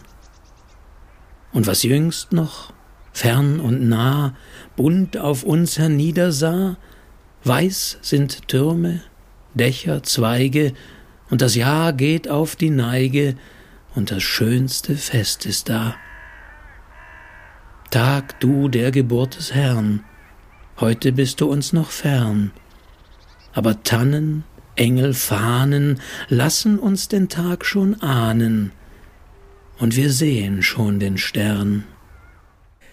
Und 1.52 1.66
was 1.66 1.82
jüngst 1.82 2.32
noch, 2.32 2.72
fern 3.12 3.60
und 3.60 3.88
nah, 3.88 4.34
bunt 4.76 5.16
auf 5.16 5.42
uns 5.42 5.78
herniedersah, 5.78 6.76
weiß 7.44 7.98
sind 8.02 8.48
Türme, 8.48 9.02
Dächer, 9.54 10.02
Zweige, 10.02 10.74
und 11.30 11.42
das 11.42 11.54
Jahr 11.56 11.92
geht 11.92 12.28
auf 12.28 12.56
die 12.56 12.70
Neige, 12.70 13.36
und 13.94 14.10
das 14.10 14.22
schönste 14.22 14.94
Fest 14.94 15.46
ist 15.46 15.70
da. 15.70 15.96
Tag 17.90 18.38
du 18.40 18.68
der 18.68 18.90
Geburt 18.90 19.38
des 19.38 19.54
Herrn, 19.54 20.04
heute 20.78 21.12
bist 21.12 21.40
du 21.40 21.46
uns 21.46 21.72
noch 21.72 21.90
fern, 21.90 22.52
aber 23.54 23.82
Tannen, 23.82 24.44
Engelfahnen 24.76 26.00
lassen 26.28 26.78
uns 26.78 27.08
den 27.08 27.28
Tag 27.28 27.64
schon 27.64 28.00
ahnen, 28.00 28.72
und 29.78 29.96
wir 29.96 30.10
sehen 30.10 30.62
schon 30.62 31.00
den 31.00 31.18
Stern. 31.18 31.84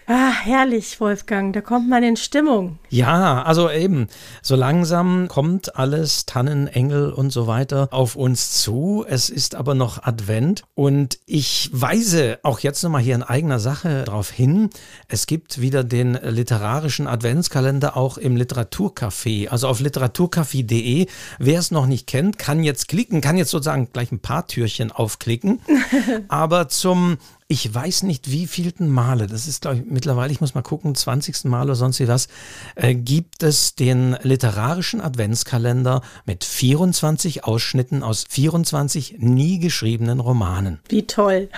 Ah, 0.06 0.32
herrlich, 0.32 1.00
Wolfgang, 1.00 1.54
da 1.54 1.62
kommt 1.62 1.88
man 1.88 2.04
in 2.04 2.18
Stimmung. 2.18 2.78
Ja, 2.90 3.42
also 3.44 3.72
eben, 3.72 4.08
so 4.42 4.56
langsam 4.56 5.30
kommt 5.30 5.78
alles, 5.78 6.26
Tannen, 6.26 6.68
Engel 6.68 7.12
und 7.12 7.32
so 7.32 7.48
weiter 7.48 7.88
auf 7.92 8.18
uns 8.18 8.52
zu. 8.62 9.06
Es 9.08 9.30
ist 9.30 9.56
aber 9.56 9.76
noch 9.76 10.04
Advent 10.04 10.64
und 10.76 11.20
ich 11.26 11.70
weise 11.72 12.40
auch 12.44 12.60
jetzt 12.60 12.84
nochmal 12.84 13.02
hier 13.02 13.16
in 13.16 13.24
eigener 13.24 13.60
Sache 13.60 14.04
darauf 14.04 14.30
hin. 14.30 14.70
Es 15.08 15.26
gibt 15.26 15.62
wieder 15.62 15.86
den 15.86 16.16
literarischen 16.22 17.08
Adventskalender 17.08 17.96
auch 17.96 18.18
im 18.18 18.36
Literaturcafé, 18.36 19.48
also 19.48 19.70
auf 19.70 19.80
literaturcafé.de. 19.80 21.08
Wer 21.40 21.60
es 21.60 21.72
noch 21.72 21.86
nicht 21.86 22.08
kennt, 22.08 22.38
kann 22.38 22.64
jetzt 22.64 22.90
klicken, 22.90 23.22
kann 23.22 23.38
jetzt 23.38 23.52
sozusagen 23.52 23.88
gleich 23.94 24.12
ein 24.12 24.20
paar 24.20 24.48
Türchen 24.48 24.92
aufklicken. 24.92 25.62
aber 26.28 26.68
zum 26.68 27.18
ich 27.54 27.72
weiß 27.72 28.02
nicht 28.02 28.32
wie 28.32 28.48
vielten 28.48 28.90
Male, 28.90 29.28
das 29.28 29.48
ist 29.48 29.62
glaube 29.62 29.78
ich 29.78 29.84
mittlerweile, 29.86 30.34
ich 30.34 30.42
muss 30.42 30.56
mal 30.56 30.64
gucken, 30.64 30.96
20. 30.96 31.46
Mal 31.46 31.66
oder 31.66 31.76
sonst 31.76 32.00
wie 32.00 32.08
was, 32.08 32.28
äh, 32.74 32.96
gibt 32.96 33.44
es 33.44 33.76
den 33.76 34.18
literarischen 34.24 35.00
Adventskalender 35.00 36.02
mit 36.26 36.44
24 36.44 37.44
Ausschnitten 37.44 38.02
aus 38.02 38.26
24 38.28 39.18
nie 39.20 39.60
geschriebenen 39.60 40.20
Romanen. 40.20 40.80
Wie 40.90 41.06
toll. 41.06 41.50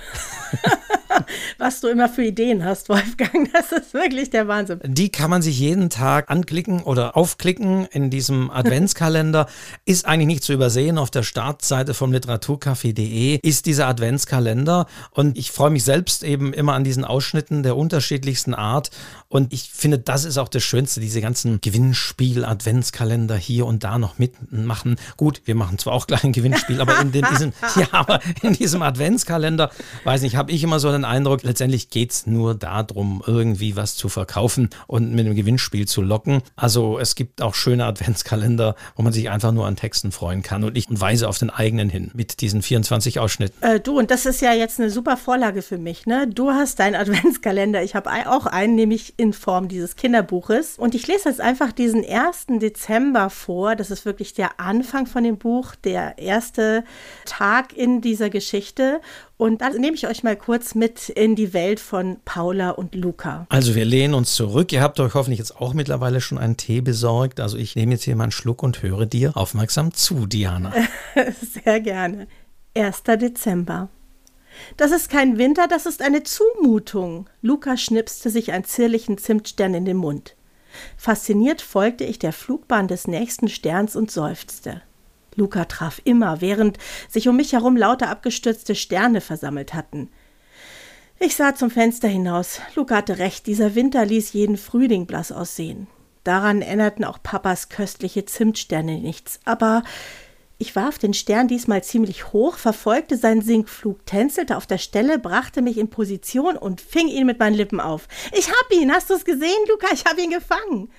Was 1.57 1.81
du 1.81 1.88
immer 1.88 2.10
für 2.10 2.24
Ideen 2.24 2.63
hast, 2.63 2.89
Wolfgang, 2.89 3.50
das 3.53 3.72
ist 3.72 3.93
wirklich 3.93 4.29
der 4.29 4.48
Wahnsinn. 4.48 4.79
Die 4.84 5.10
kann 5.10 5.29
man 5.29 5.41
sich 5.41 5.60
jeden 5.60 5.89
Tag 5.89 6.29
anklicken 6.29 6.81
oder 6.84 7.15
aufklicken 7.15 7.86
in 7.91 8.10
diesem 8.10 8.50
Adventskalender. 8.51 9.48
ist 9.86 10.05
eigentlich 10.05 10.27
nicht 10.27 10.43
zu 10.43 10.53
übersehen. 10.53 10.98
Auf 10.98 11.12
der 11.12 11.24
Startseite 11.24 11.93
vom 11.93 12.12
literaturcafé.de 12.12 13.39
ist 13.41 13.65
dieser 13.65 13.88
Adventskalender 13.88 14.88
und 15.12 15.38
ich 15.38 15.51
freue 15.51 15.69
mich 15.69 15.84
selbst 15.84 16.24
eben 16.24 16.53
immer 16.53 16.74
an 16.74 16.84
diesen 16.84 17.05
Ausschnitten 17.05 17.63
der 17.63 17.77
unterschiedlichsten 17.77 18.53
Art 18.53 18.91
und 19.27 19.53
ich 19.53 19.72
finde, 19.74 20.00
das 20.00 20.24
ist 20.24 20.38
auch 20.38 20.48
das 20.48 20.63
Schönste, 20.63 21.00
diese 21.00 21.22
ganzen 21.22 21.60
Gewinnspiel-Adventskalender 21.62 23.36
hier 23.36 23.65
und 23.65 23.84
da 23.84 23.98
noch 23.98 24.17
mitmachen. 24.17 24.95
Gut, 25.17 25.41
wir 25.45 25.55
machen 25.55 25.77
zwar 25.77 25.93
auch 25.93 26.07
gleich 26.07 26.24
ein 26.24 26.31
Gewinnspiel, 26.31 26.79
aber 26.79 27.00
in 27.01 27.12
den, 27.12 27.25
diesem, 27.31 27.53
ja, 27.75 27.88
aber 27.91 28.19
in 28.41 28.53
diesem 28.53 28.81
Adventskalender, 28.81 29.72
weiß 30.03 30.22
nicht, 30.22 30.36
habe 30.36 30.51
ich 30.51 30.63
immer 30.63 30.79
so 30.79 30.91
den 30.91 31.05
Eindruck, 31.06 31.44
letztendlich 31.44 31.90
geht 31.90 32.12
es 32.12 32.28
nur 32.28 32.56
darum, 32.56 33.24
irgendwie 33.26 33.76
was 33.76 33.96
zu 33.96 34.10
verkaufen 34.10 34.70
und 34.88 35.12
mit 35.12 35.26
einem 35.26 35.36
Gewinnspiel 35.36 35.88
zu 35.88 36.02
locken. 36.02 36.42
Also 36.56 37.00
es 37.00 37.16
gibt 37.16 37.42
auch 37.42 37.56
schöne 37.56 37.86
Adventskalender, 37.86 38.76
wo 38.96 39.04
man 39.04 39.14
sich 39.14 39.30
einfach 39.30 39.52
nur 39.52 39.68
an 39.68 39.76
Texten 39.76 40.12
freuen 40.12 40.42
kann 40.42 40.64
und 40.64 40.78
ich 40.78 40.88
weise 40.90 41.30
auf 41.30 41.38
den 41.38 41.50
eigenen 41.50 41.90
hin 41.90 42.12
mit 42.14 42.42
diesen 42.42 42.62
24 42.62 43.20
Ausschnitten. 43.20 43.62
Äh, 43.62 43.80
du, 43.80 43.98
und 43.98 44.12
das 44.12 44.26
ist 44.26 44.42
ja 44.42 44.54
jetzt 44.54 44.80
eine 44.80 44.90
super 44.90 45.18
Vorlage 45.18 45.62
für 45.62 45.78
mich, 45.78 46.06
ne? 46.06 46.28
Du 46.28 46.52
hast 46.52 46.80
deinen 46.80 46.96
Adventskalender, 47.06 47.84
ich 47.84 47.96
habe 47.96 48.10
auch 48.28 48.46
einen, 48.46 48.76
nämlich 48.76 49.14
in 49.18 49.34
Form 49.34 49.68
dieses 49.68 49.96
Kinderbuches. 49.96 50.78
Und 50.78 50.96
ich 50.96 51.08
lese 51.08 51.30
jetzt 51.30 51.42
einfach 51.42 51.72
diesen 51.72 52.06
1. 52.06 52.48
Dezember 52.60 53.30
vor. 53.30 53.76
Das 53.76 53.92
ist 53.92 54.06
wirklich 54.06 54.34
der 54.34 54.60
Anfang 54.60 55.06
von 55.06 55.24
dem 55.24 55.38
Buch, 55.38 55.76
der 55.76 56.18
erste 56.18 56.84
Tag 57.26 57.74
in 57.74 58.02
dieser 58.02 58.30
Geschichte. 58.30 59.02
Und 59.38 59.62
dann 59.62 59.74
nehme 59.74 59.96
ich 59.96 60.08
euch 60.08 60.24
mal 60.24 60.38
kurz 60.38 60.75
mit 60.75 61.10
in 61.10 61.36
die 61.36 61.54
Welt 61.54 61.82
von 61.82 62.18
Paula 62.24 62.70
und 62.70 62.96
Luca. 62.96 63.46
Also 63.50 63.75
wir 63.75 63.84
lehnen 63.84 64.13
uns 64.13 64.34
zurück. 64.34 64.72
Ihr 64.72 64.82
habt 64.82 65.00
euch 65.00 65.13
hoffentlich 65.13 65.39
jetzt 65.39 65.58
auch 65.60 65.74
mittlerweile 65.74 66.22
schon 66.22 66.38
einen 66.38 66.56
Tee 66.56 66.80
besorgt. 66.80 67.42
Also 67.42 67.58
ich 67.58 67.75
nehme 67.75 67.94
jetzt 67.94 68.04
hier 68.04 68.15
mal 68.15 68.24
einen 68.24 68.32
Schluck 68.32 68.63
und 68.63 68.82
höre 68.82 69.06
dir 69.06 69.36
aufmerksam 69.36 69.94
zu, 69.94 70.25
Diana. 70.25 70.74
Sehr 71.63 71.82
gerne. 71.82 72.27
1. 72.77 73.04
Dezember. 73.04 73.89
Das 74.77 74.92
ist 74.92 75.10
kein 75.10 75.38
Winter, 75.38 75.68
das 75.68 75.86
ist 75.86 76.01
eine 76.01 76.24
Zumutung. 76.24 77.30
Luca 77.42 77.75
schnipste 77.75 78.30
sich 78.30 78.54
einen 78.54 78.63
zierlichen 78.63 79.18
Zimtstern 79.18 79.74
in 79.74 79.84
den 79.84 79.98
Mund. 79.98 80.36
Fasziniert 80.98 81.62
folgte 81.62 82.06
ich 82.06 82.20
der 82.20 82.34
Flugbahn 82.34 82.88
des 82.88 83.08
nächsten 83.08 83.50
Sterns 83.50 83.98
und 83.98 84.12
seufzte. 84.12 84.82
Luca 85.36 85.65
traf 85.65 86.01
immer, 86.04 86.42
während 86.42 86.77
sich 87.10 87.27
um 87.27 87.36
mich 87.36 87.54
herum 87.54 87.77
lauter 87.77 88.10
abgestürzte 88.10 88.75
Sterne 88.75 89.22
versammelt 89.22 89.74
hatten. 89.74 90.10
Ich 91.20 91.36
sah 91.36 91.56
zum 91.56 91.72
Fenster 91.72 92.08
hinaus. 92.08 92.60
Luca 92.75 92.98
hatte 92.98 93.20
recht, 93.20 93.48
dieser 93.48 93.75
Winter 93.75 94.06
ließ 94.06 94.34
jeden 94.34 94.58
Frühling 94.58 95.06
blass 95.06 95.32
aussehen. 95.32 95.88
Daran 96.24 96.62
erinnerten 96.62 97.04
auch 97.06 97.22
Papas 97.22 97.70
köstliche 97.70 98.25
Zimtsterne 98.25 99.00
nichts, 99.00 99.39
aber 99.46 99.84
ich 100.58 100.75
warf 100.75 100.98
den 100.98 101.13
Stern 101.13 101.48
diesmal 101.48 101.84
ziemlich 101.84 102.32
hoch, 102.32 102.58
verfolgte 102.58 103.18
seinen 103.18 103.42
Sinkflug, 103.42 104.06
tänzelte 104.06 104.56
auf 104.56 104.65
der 104.65 104.77
Stelle, 104.77 105.20
brachte 105.20 105.62
mich 105.62 105.77
in 105.77 105.89
Position 105.89 106.58
und 106.58 106.80
fing 106.80 107.08
ihn 107.08 107.25
mit 107.25 107.39
meinen 107.39 107.56
Lippen 107.56 107.82
auf. 107.82 108.08
Ich 108.32 108.50
hab 108.50 108.72
ihn, 108.72 108.92
hast 108.92 109.10
du's 109.10 109.25
gesehen, 109.25 109.65
Luca? 109.68 109.88
Ich 109.94 110.06
hab 110.06 110.18
ihn 110.18 110.32
gefangen. 110.32 110.89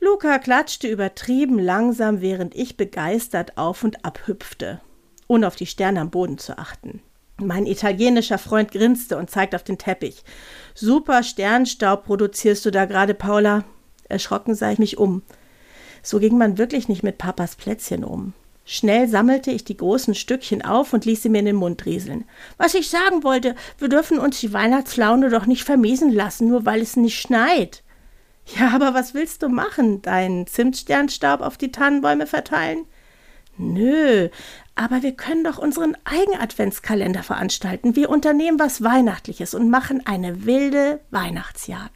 Luca 0.00 0.38
klatschte 0.38 0.88
übertrieben 0.88 1.58
langsam, 1.58 2.20
während 2.20 2.54
ich 2.54 2.76
begeistert 2.76 3.56
auf 3.56 3.82
und 3.82 4.04
ab 4.04 4.20
hüpfte, 4.26 4.80
ohne 5.26 5.46
auf 5.46 5.56
die 5.56 5.66
Sterne 5.66 6.00
am 6.00 6.10
Boden 6.10 6.38
zu 6.38 6.58
achten. 6.58 7.00
Mein 7.38 7.66
italienischer 7.66 8.38
Freund 8.38 8.72
grinste 8.72 9.16
und 9.18 9.30
zeigte 9.30 9.56
auf 9.56 9.62
den 9.62 9.78
Teppich. 9.78 10.22
Super 10.74 11.22
Sternstaub 11.22 12.04
produzierst 12.04 12.64
du 12.64 12.70
da 12.70 12.86
gerade, 12.86 13.14
Paula. 13.14 13.64
Erschrocken 14.08 14.54
sah 14.54 14.70
ich 14.70 14.78
mich 14.78 14.96
um. 14.98 15.22
So 16.02 16.18
ging 16.18 16.38
man 16.38 16.56
wirklich 16.56 16.88
nicht 16.88 17.02
mit 17.02 17.18
Papas 17.18 17.56
Plätzchen 17.56 18.04
um. 18.04 18.32
Schnell 18.64 19.06
sammelte 19.08 19.50
ich 19.50 19.64
die 19.64 19.76
großen 19.76 20.14
Stückchen 20.14 20.64
auf 20.64 20.92
und 20.92 21.04
ließ 21.04 21.22
sie 21.22 21.28
mir 21.28 21.38
in 21.38 21.44
den 21.44 21.56
Mund 21.56 21.86
rieseln. 21.86 22.24
Was 22.56 22.74
ich 22.74 22.90
sagen 22.90 23.22
wollte, 23.22 23.54
wir 23.78 23.88
dürfen 23.88 24.18
uns 24.18 24.40
die 24.40 24.52
Weihnachtslaune 24.52 25.30
doch 25.30 25.46
nicht 25.46 25.64
vermiesen 25.64 26.12
lassen, 26.12 26.48
nur 26.48 26.66
weil 26.66 26.80
es 26.80 26.96
nicht 26.96 27.20
schneit. 27.20 27.82
Ja, 28.54 28.70
aber 28.70 28.94
was 28.94 29.12
willst 29.12 29.42
du 29.42 29.48
machen? 29.48 30.02
Deinen 30.02 30.46
Zimtsternstaub 30.46 31.40
auf 31.40 31.56
die 31.56 31.72
Tannenbäume 31.72 32.26
verteilen? 32.26 32.86
Nö, 33.58 34.28
aber 34.74 35.02
wir 35.02 35.12
können 35.12 35.42
doch 35.42 35.58
unseren 35.58 35.96
Eigenadventskalender 36.04 37.22
veranstalten. 37.22 37.96
Wir 37.96 38.10
unternehmen 38.10 38.58
was 38.58 38.82
Weihnachtliches 38.82 39.54
und 39.54 39.70
machen 39.70 40.06
eine 40.06 40.44
wilde 40.44 41.00
Weihnachtsjagd. 41.10 41.95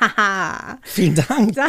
Haha. 0.00 0.78
Vielen 0.82 1.14
Dank. 1.14 1.56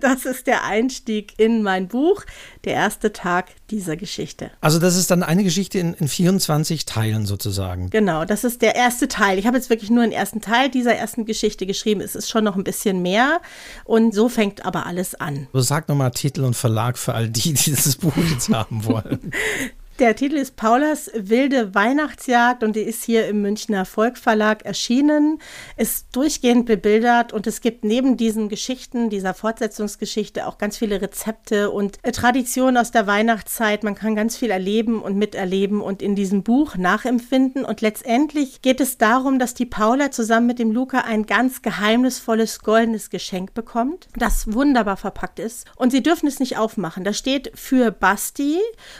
Das 0.00 0.26
ist 0.26 0.46
der 0.46 0.64
Einstieg 0.64 1.32
in 1.38 1.62
mein 1.62 1.88
Buch, 1.88 2.24
der 2.64 2.74
erste 2.74 3.12
Tag 3.12 3.46
dieser 3.70 3.96
Geschichte. 3.96 4.50
Also 4.60 4.78
das 4.78 4.96
ist 4.96 5.10
dann 5.10 5.24
eine 5.24 5.42
Geschichte 5.42 5.78
in, 5.78 5.94
in 5.94 6.06
24 6.06 6.84
Teilen 6.84 7.26
sozusagen. 7.26 7.90
Genau, 7.90 8.24
das 8.24 8.44
ist 8.44 8.62
der 8.62 8.76
erste 8.76 9.08
Teil. 9.08 9.38
Ich 9.38 9.46
habe 9.46 9.56
jetzt 9.56 9.70
wirklich 9.70 9.90
nur 9.90 10.04
den 10.04 10.12
ersten 10.12 10.40
Teil 10.40 10.68
dieser 10.68 10.94
ersten 10.94 11.24
Geschichte 11.24 11.66
geschrieben. 11.66 12.00
Es 12.00 12.14
ist 12.14 12.28
schon 12.28 12.44
noch 12.44 12.54
ein 12.54 12.64
bisschen 12.64 13.02
mehr 13.02 13.40
und 13.84 14.14
so 14.14 14.28
fängt 14.28 14.64
aber 14.64 14.86
alles 14.86 15.16
an. 15.16 15.48
So 15.52 15.60
sag 15.60 15.88
nochmal 15.88 16.12
Titel 16.12 16.44
und 16.44 16.54
Verlag 16.54 16.96
für 16.96 17.14
all 17.14 17.28
die, 17.28 17.54
die 17.54 17.70
dieses 17.70 17.96
Buch 17.96 18.16
jetzt 18.30 18.50
haben 18.50 18.84
wollen. 18.84 19.32
Der 19.98 20.14
Titel 20.14 20.36
ist 20.36 20.54
Paulas 20.54 21.10
wilde 21.12 21.74
Weihnachtsjagd 21.74 22.62
und 22.62 22.76
die 22.76 22.82
ist 22.82 23.02
hier 23.02 23.26
im 23.26 23.42
Münchner 23.42 23.84
Volkverlag 23.84 24.64
erschienen, 24.64 25.40
ist 25.76 26.14
durchgehend 26.14 26.66
bebildert 26.66 27.32
und 27.32 27.48
es 27.48 27.60
gibt 27.60 27.82
neben 27.84 28.16
diesen 28.16 28.48
Geschichten, 28.48 29.10
dieser 29.10 29.34
Fortsetzungsgeschichte 29.34 30.46
auch 30.46 30.56
ganz 30.56 30.76
viele 30.76 31.02
Rezepte 31.02 31.72
und 31.72 31.98
äh, 32.02 32.12
Traditionen 32.12 32.76
aus 32.76 32.92
der 32.92 33.08
Weihnachtszeit. 33.08 33.82
Man 33.82 33.96
kann 33.96 34.14
ganz 34.14 34.36
viel 34.36 34.50
erleben 34.50 35.02
und 35.02 35.16
miterleben 35.16 35.80
und 35.80 36.00
in 36.00 36.14
diesem 36.14 36.44
Buch 36.44 36.76
nachempfinden 36.76 37.64
und 37.64 37.80
letztendlich 37.80 38.62
geht 38.62 38.80
es 38.80 38.98
darum, 38.98 39.40
dass 39.40 39.54
die 39.54 39.66
Paula 39.66 40.12
zusammen 40.12 40.46
mit 40.46 40.60
dem 40.60 40.70
Luca 40.70 41.00
ein 41.00 41.26
ganz 41.26 41.60
geheimnisvolles 41.60 42.60
goldenes 42.60 43.10
Geschenk 43.10 43.52
bekommt, 43.52 44.06
das 44.16 44.54
wunderbar 44.54 44.96
verpackt 44.96 45.40
ist 45.40 45.66
und 45.74 45.90
sie 45.90 46.04
dürfen 46.04 46.28
es 46.28 46.38
nicht 46.38 46.56
aufmachen. 46.56 47.02
Da 47.02 47.12
steht 47.12 47.50
für 47.56 47.90
Basti 47.90 48.58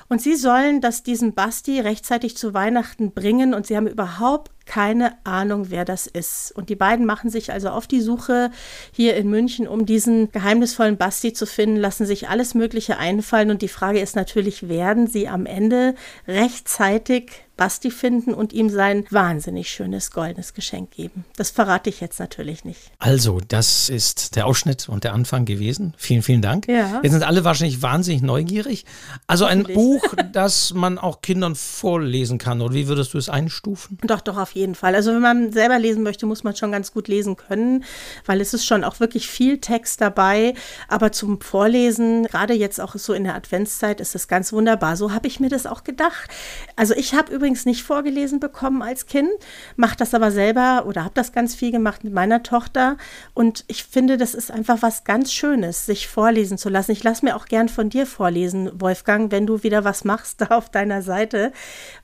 und 0.08 0.20
sie 0.20 0.34
sollen 0.34 0.80
das 0.80 0.87
diesen 1.02 1.34
Basti 1.34 1.80
rechtzeitig 1.80 2.36
zu 2.36 2.54
Weihnachten 2.54 3.12
bringen 3.12 3.54
und 3.54 3.66
sie 3.66 3.76
haben 3.76 3.86
überhaupt 3.86 4.50
keine 4.66 5.14
Ahnung, 5.24 5.70
wer 5.70 5.84
das 5.84 6.06
ist. 6.06 6.52
Und 6.54 6.68
die 6.68 6.76
beiden 6.76 7.06
machen 7.06 7.30
sich 7.30 7.52
also 7.52 7.70
auf 7.70 7.86
die 7.86 8.00
Suche 8.00 8.50
hier 8.92 9.16
in 9.16 9.28
München, 9.28 9.66
um 9.66 9.86
diesen 9.86 10.30
geheimnisvollen 10.30 10.96
Basti 10.96 11.32
zu 11.32 11.46
finden, 11.46 11.76
lassen 11.76 12.06
sich 12.06 12.28
alles 12.28 12.54
Mögliche 12.54 12.98
einfallen. 12.98 13.50
Und 13.50 13.62
die 13.62 13.68
Frage 13.68 14.00
ist 14.00 14.14
natürlich, 14.14 14.68
werden 14.68 15.06
sie 15.06 15.28
am 15.28 15.46
Ende 15.46 15.94
rechtzeitig 16.26 17.47
Basti 17.58 17.90
finden 17.90 18.32
und 18.32 18.54
ihm 18.54 18.70
sein 18.70 19.04
wahnsinnig 19.10 19.68
schönes 19.68 20.10
goldenes 20.12 20.54
Geschenk 20.54 20.92
geben. 20.92 21.26
Das 21.36 21.50
verrate 21.50 21.90
ich 21.90 22.00
jetzt 22.00 22.18
natürlich 22.18 22.64
nicht. 22.64 22.80
Also, 22.98 23.40
das 23.46 23.90
ist 23.90 24.36
der 24.36 24.46
Ausschnitt 24.46 24.88
und 24.88 25.04
der 25.04 25.12
Anfang 25.12 25.44
gewesen. 25.44 25.92
Vielen, 25.98 26.22
vielen 26.22 26.40
Dank. 26.40 26.66
Ja. 26.68 27.00
Jetzt 27.02 27.12
sind 27.12 27.24
alle 27.24 27.44
wahrscheinlich 27.44 27.82
wahnsinnig 27.82 28.22
neugierig. 28.22 28.86
Also 29.26 29.44
ein 29.44 29.64
Buch, 29.64 30.14
das 30.32 30.72
man 30.72 30.98
auch 30.98 31.20
Kindern 31.20 31.56
vorlesen 31.56 32.38
kann. 32.38 32.60
Oder 32.62 32.74
wie 32.74 32.88
würdest 32.88 33.12
du 33.12 33.18
es 33.18 33.28
einstufen? 33.28 33.98
Doch, 34.02 34.20
doch, 34.20 34.38
auf 34.38 34.52
jeden 34.52 34.74
Fall. 34.74 34.94
Also 34.94 35.12
wenn 35.12 35.20
man 35.20 35.52
selber 35.52 35.78
lesen 35.78 36.02
möchte, 36.02 36.26
muss 36.26 36.44
man 36.44 36.54
schon 36.54 36.72
ganz 36.72 36.92
gut 36.92 37.08
lesen 37.08 37.36
können, 37.36 37.84
weil 38.24 38.40
es 38.40 38.54
ist 38.54 38.66
schon 38.66 38.84
auch 38.84 39.00
wirklich 39.00 39.28
viel 39.28 39.58
Text 39.58 40.00
dabei. 40.00 40.54
Aber 40.86 41.12
zum 41.12 41.40
Vorlesen, 41.40 42.24
gerade 42.26 42.54
jetzt 42.54 42.80
auch 42.80 42.94
so 42.94 43.12
in 43.12 43.24
der 43.24 43.34
Adventszeit, 43.34 44.00
ist 44.00 44.14
es 44.14 44.28
ganz 44.28 44.52
wunderbar. 44.52 44.96
So 44.96 45.12
habe 45.12 45.26
ich 45.26 45.40
mir 45.40 45.48
das 45.48 45.66
auch 45.66 45.82
gedacht. 45.82 46.30
Also 46.76 46.94
ich 46.94 47.14
habe 47.14 47.32
übrigens 47.32 47.47
übrigens 47.48 47.64
nicht 47.64 47.82
vorgelesen 47.82 48.40
bekommen 48.40 48.82
als 48.82 49.06
Kind, 49.06 49.30
mache 49.76 49.96
das 49.96 50.12
aber 50.12 50.30
selber 50.30 50.84
oder 50.86 51.04
habe 51.04 51.14
das 51.14 51.32
ganz 51.32 51.54
viel 51.54 51.70
gemacht 51.70 52.04
mit 52.04 52.12
meiner 52.12 52.42
Tochter. 52.42 52.98
Und 53.32 53.64
ich 53.68 53.84
finde, 53.84 54.18
das 54.18 54.34
ist 54.34 54.50
einfach 54.50 54.82
was 54.82 55.04
ganz 55.04 55.32
Schönes, 55.32 55.86
sich 55.86 56.08
vorlesen 56.08 56.58
zu 56.58 56.68
lassen. 56.68 56.92
Ich 56.92 57.02
lasse 57.02 57.24
mir 57.24 57.34
auch 57.36 57.46
gern 57.46 57.70
von 57.70 57.88
dir 57.88 58.04
vorlesen, 58.04 58.70
Wolfgang, 58.78 59.32
wenn 59.32 59.46
du 59.46 59.62
wieder 59.62 59.82
was 59.82 60.04
machst 60.04 60.40
da 60.42 60.48
auf 60.48 60.68
deiner 60.68 61.00
Seite, 61.00 61.52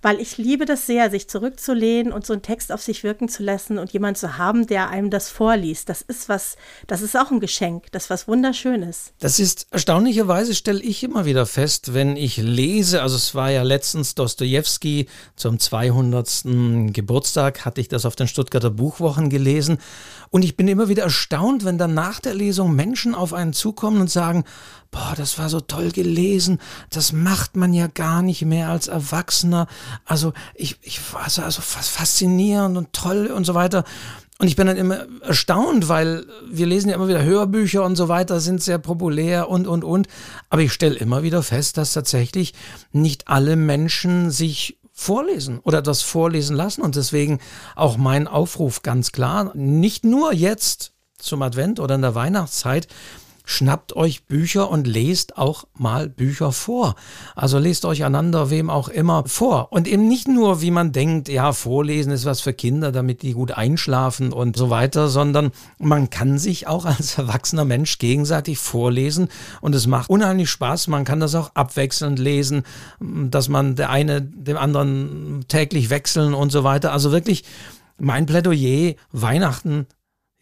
weil 0.00 0.18
ich 0.18 0.38
liebe 0.38 0.64
das 0.64 0.86
sehr, 0.86 1.10
sich 1.10 1.28
zurückzulehnen 1.28 2.10
und 2.10 2.24
so 2.24 2.32
einen 2.32 2.40
Text 2.40 2.72
auf 2.72 2.80
sich 2.80 3.04
wirken 3.04 3.28
zu 3.28 3.42
lassen 3.42 3.76
und 3.76 3.92
jemand 3.92 4.16
zu 4.16 4.38
haben, 4.38 4.66
der 4.66 4.88
einem 4.88 5.10
das 5.10 5.28
vorliest. 5.28 5.90
Das 5.90 6.00
ist 6.00 6.30
was, 6.30 6.56
das 6.86 7.02
ist 7.02 7.18
auch 7.18 7.30
ein 7.30 7.40
Geschenk, 7.40 7.92
das 7.92 8.04
ist 8.04 8.10
was 8.10 8.28
Wunderschönes. 8.28 9.12
Das 9.18 9.38
ist 9.38 9.66
erstaunlicherweise, 9.72 10.54
stelle 10.54 10.80
ich 10.80 11.04
immer 11.04 11.26
wieder 11.26 11.44
fest, 11.44 11.92
wenn 11.92 12.16
ich 12.16 12.38
lese, 12.38 13.02
also 13.02 13.16
es 13.16 13.34
war 13.34 13.50
ja 13.50 13.62
letztens 13.62 14.14
Dostoevsky, 14.14 15.06
Zum 15.36 15.58
200. 15.58 16.44
Geburtstag 16.92 17.64
hatte 17.64 17.80
ich 17.80 17.88
das 17.88 18.06
auf 18.06 18.14
den 18.14 18.28
Stuttgarter 18.28 18.70
Buchwochen 18.70 19.30
gelesen. 19.30 19.78
Und 20.30 20.44
ich 20.44 20.56
bin 20.56 20.68
immer 20.68 20.88
wieder 20.88 21.02
erstaunt, 21.02 21.64
wenn 21.64 21.76
dann 21.76 21.92
nach 21.92 22.20
der 22.20 22.34
Lesung 22.34 22.76
Menschen 22.76 23.16
auf 23.16 23.32
einen 23.32 23.52
zukommen 23.52 24.00
und 24.00 24.10
sagen, 24.10 24.44
boah, 24.92 25.14
das 25.16 25.36
war 25.38 25.48
so 25.48 25.60
toll 25.60 25.90
gelesen, 25.90 26.60
das 26.90 27.12
macht 27.12 27.56
man 27.56 27.74
ja 27.74 27.88
gar 27.88 28.22
nicht 28.22 28.44
mehr 28.44 28.68
als 28.68 28.86
Erwachsener. 28.86 29.66
Also 30.04 30.32
ich, 30.54 30.78
ich 30.82 31.00
war 31.12 31.28
so 31.28 31.42
also 31.42 31.62
faszinierend 31.62 32.76
und 32.76 32.92
toll 32.92 33.26
und 33.26 33.44
so 33.44 33.54
weiter. 33.54 33.84
Und 34.38 34.46
ich 34.46 34.56
bin 34.56 34.68
dann 34.68 34.76
immer 34.76 35.06
erstaunt, 35.20 35.88
weil 35.88 36.26
wir 36.48 36.66
lesen 36.66 36.90
ja 36.90 36.94
immer 36.94 37.08
wieder 37.08 37.22
Hörbücher 37.22 37.84
und 37.84 37.96
so 37.96 38.08
weiter, 38.08 38.40
sind 38.40 38.62
sehr 38.62 38.78
populär 38.78 39.48
und, 39.48 39.66
und, 39.66 39.84
und. 39.84 40.06
Aber 40.48 40.62
ich 40.62 40.72
stelle 40.72 40.96
immer 40.96 41.22
wieder 41.22 41.42
fest, 41.42 41.76
dass 41.76 41.92
tatsächlich 41.92 42.54
nicht 42.92 43.28
alle 43.28 43.56
Menschen 43.56 44.30
sich 44.30 44.78
vorlesen 44.94 45.58
oder 45.58 45.82
das 45.82 46.00
vorlesen 46.02 46.56
lassen. 46.56 46.80
Und 46.80 46.96
deswegen 46.96 47.40
auch 47.74 47.96
mein 47.98 48.28
Aufruf 48.28 48.82
ganz 48.82 49.12
klar, 49.12 49.50
nicht 49.54 50.04
nur 50.04 50.32
jetzt 50.32 50.92
zum 51.18 51.42
Advent 51.42 51.80
oder 51.80 51.96
in 51.96 52.02
der 52.02 52.14
Weihnachtszeit, 52.14 52.86
schnappt 53.44 53.94
euch 53.94 54.24
Bücher 54.24 54.70
und 54.70 54.86
lest 54.86 55.36
auch 55.36 55.64
mal 55.76 56.08
Bücher 56.08 56.50
vor. 56.50 56.94
Also 57.36 57.58
lest 57.58 57.84
euch 57.84 58.02
einander, 58.02 58.48
wem 58.48 58.70
auch 58.70 58.88
immer, 58.88 59.24
vor. 59.26 59.70
Und 59.70 59.86
eben 59.86 60.08
nicht 60.08 60.26
nur, 60.28 60.62
wie 60.62 60.70
man 60.70 60.92
denkt, 60.92 61.28
ja, 61.28 61.52
vorlesen 61.52 62.10
ist 62.10 62.24
was 62.24 62.40
für 62.40 62.54
Kinder, 62.54 62.90
damit 62.90 63.22
die 63.22 63.34
gut 63.34 63.52
einschlafen 63.52 64.32
und 64.32 64.56
so 64.56 64.70
weiter, 64.70 65.08
sondern 65.08 65.52
man 65.78 66.08
kann 66.08 66.38
sich 66.38 66.66
auch 66.66 66.86
als 66.86 67.18
erwachsener 67.18 67.66
Mensch 67.66 67.98
gegenseitig 67.98 68.58
vorlesen 68.58 69.28
und 69.60 69.74
es 69.74 69.86
macht 69.86 70.08
unheimlich 70.08 70.48
Spaß. 70.48 70.88
Man 70.88 71.04
kann 71.04 71.20
das 71.20 71.34
auch 71.34 71.50
abwechselnd 71.54 72.18
lesen, 72.18 72.62
dass 73.00 73.48
man 73.48 73.76
der 73.76 73.90
eine 73.90 74.22
dem 74.22 74.56
anderen 74.56 75.44
täglich 75.48 75.90
wechseln 75.90 76.32
und 76.32 76.50
so 76.50 76.64
weiter. 76.64 76.92
Also 76.92 77.12
wirklich 77.12 77.44
mein 77.98 78.26
Plädoyer, 78.26 78.94
Weihnachten 79.12 79.86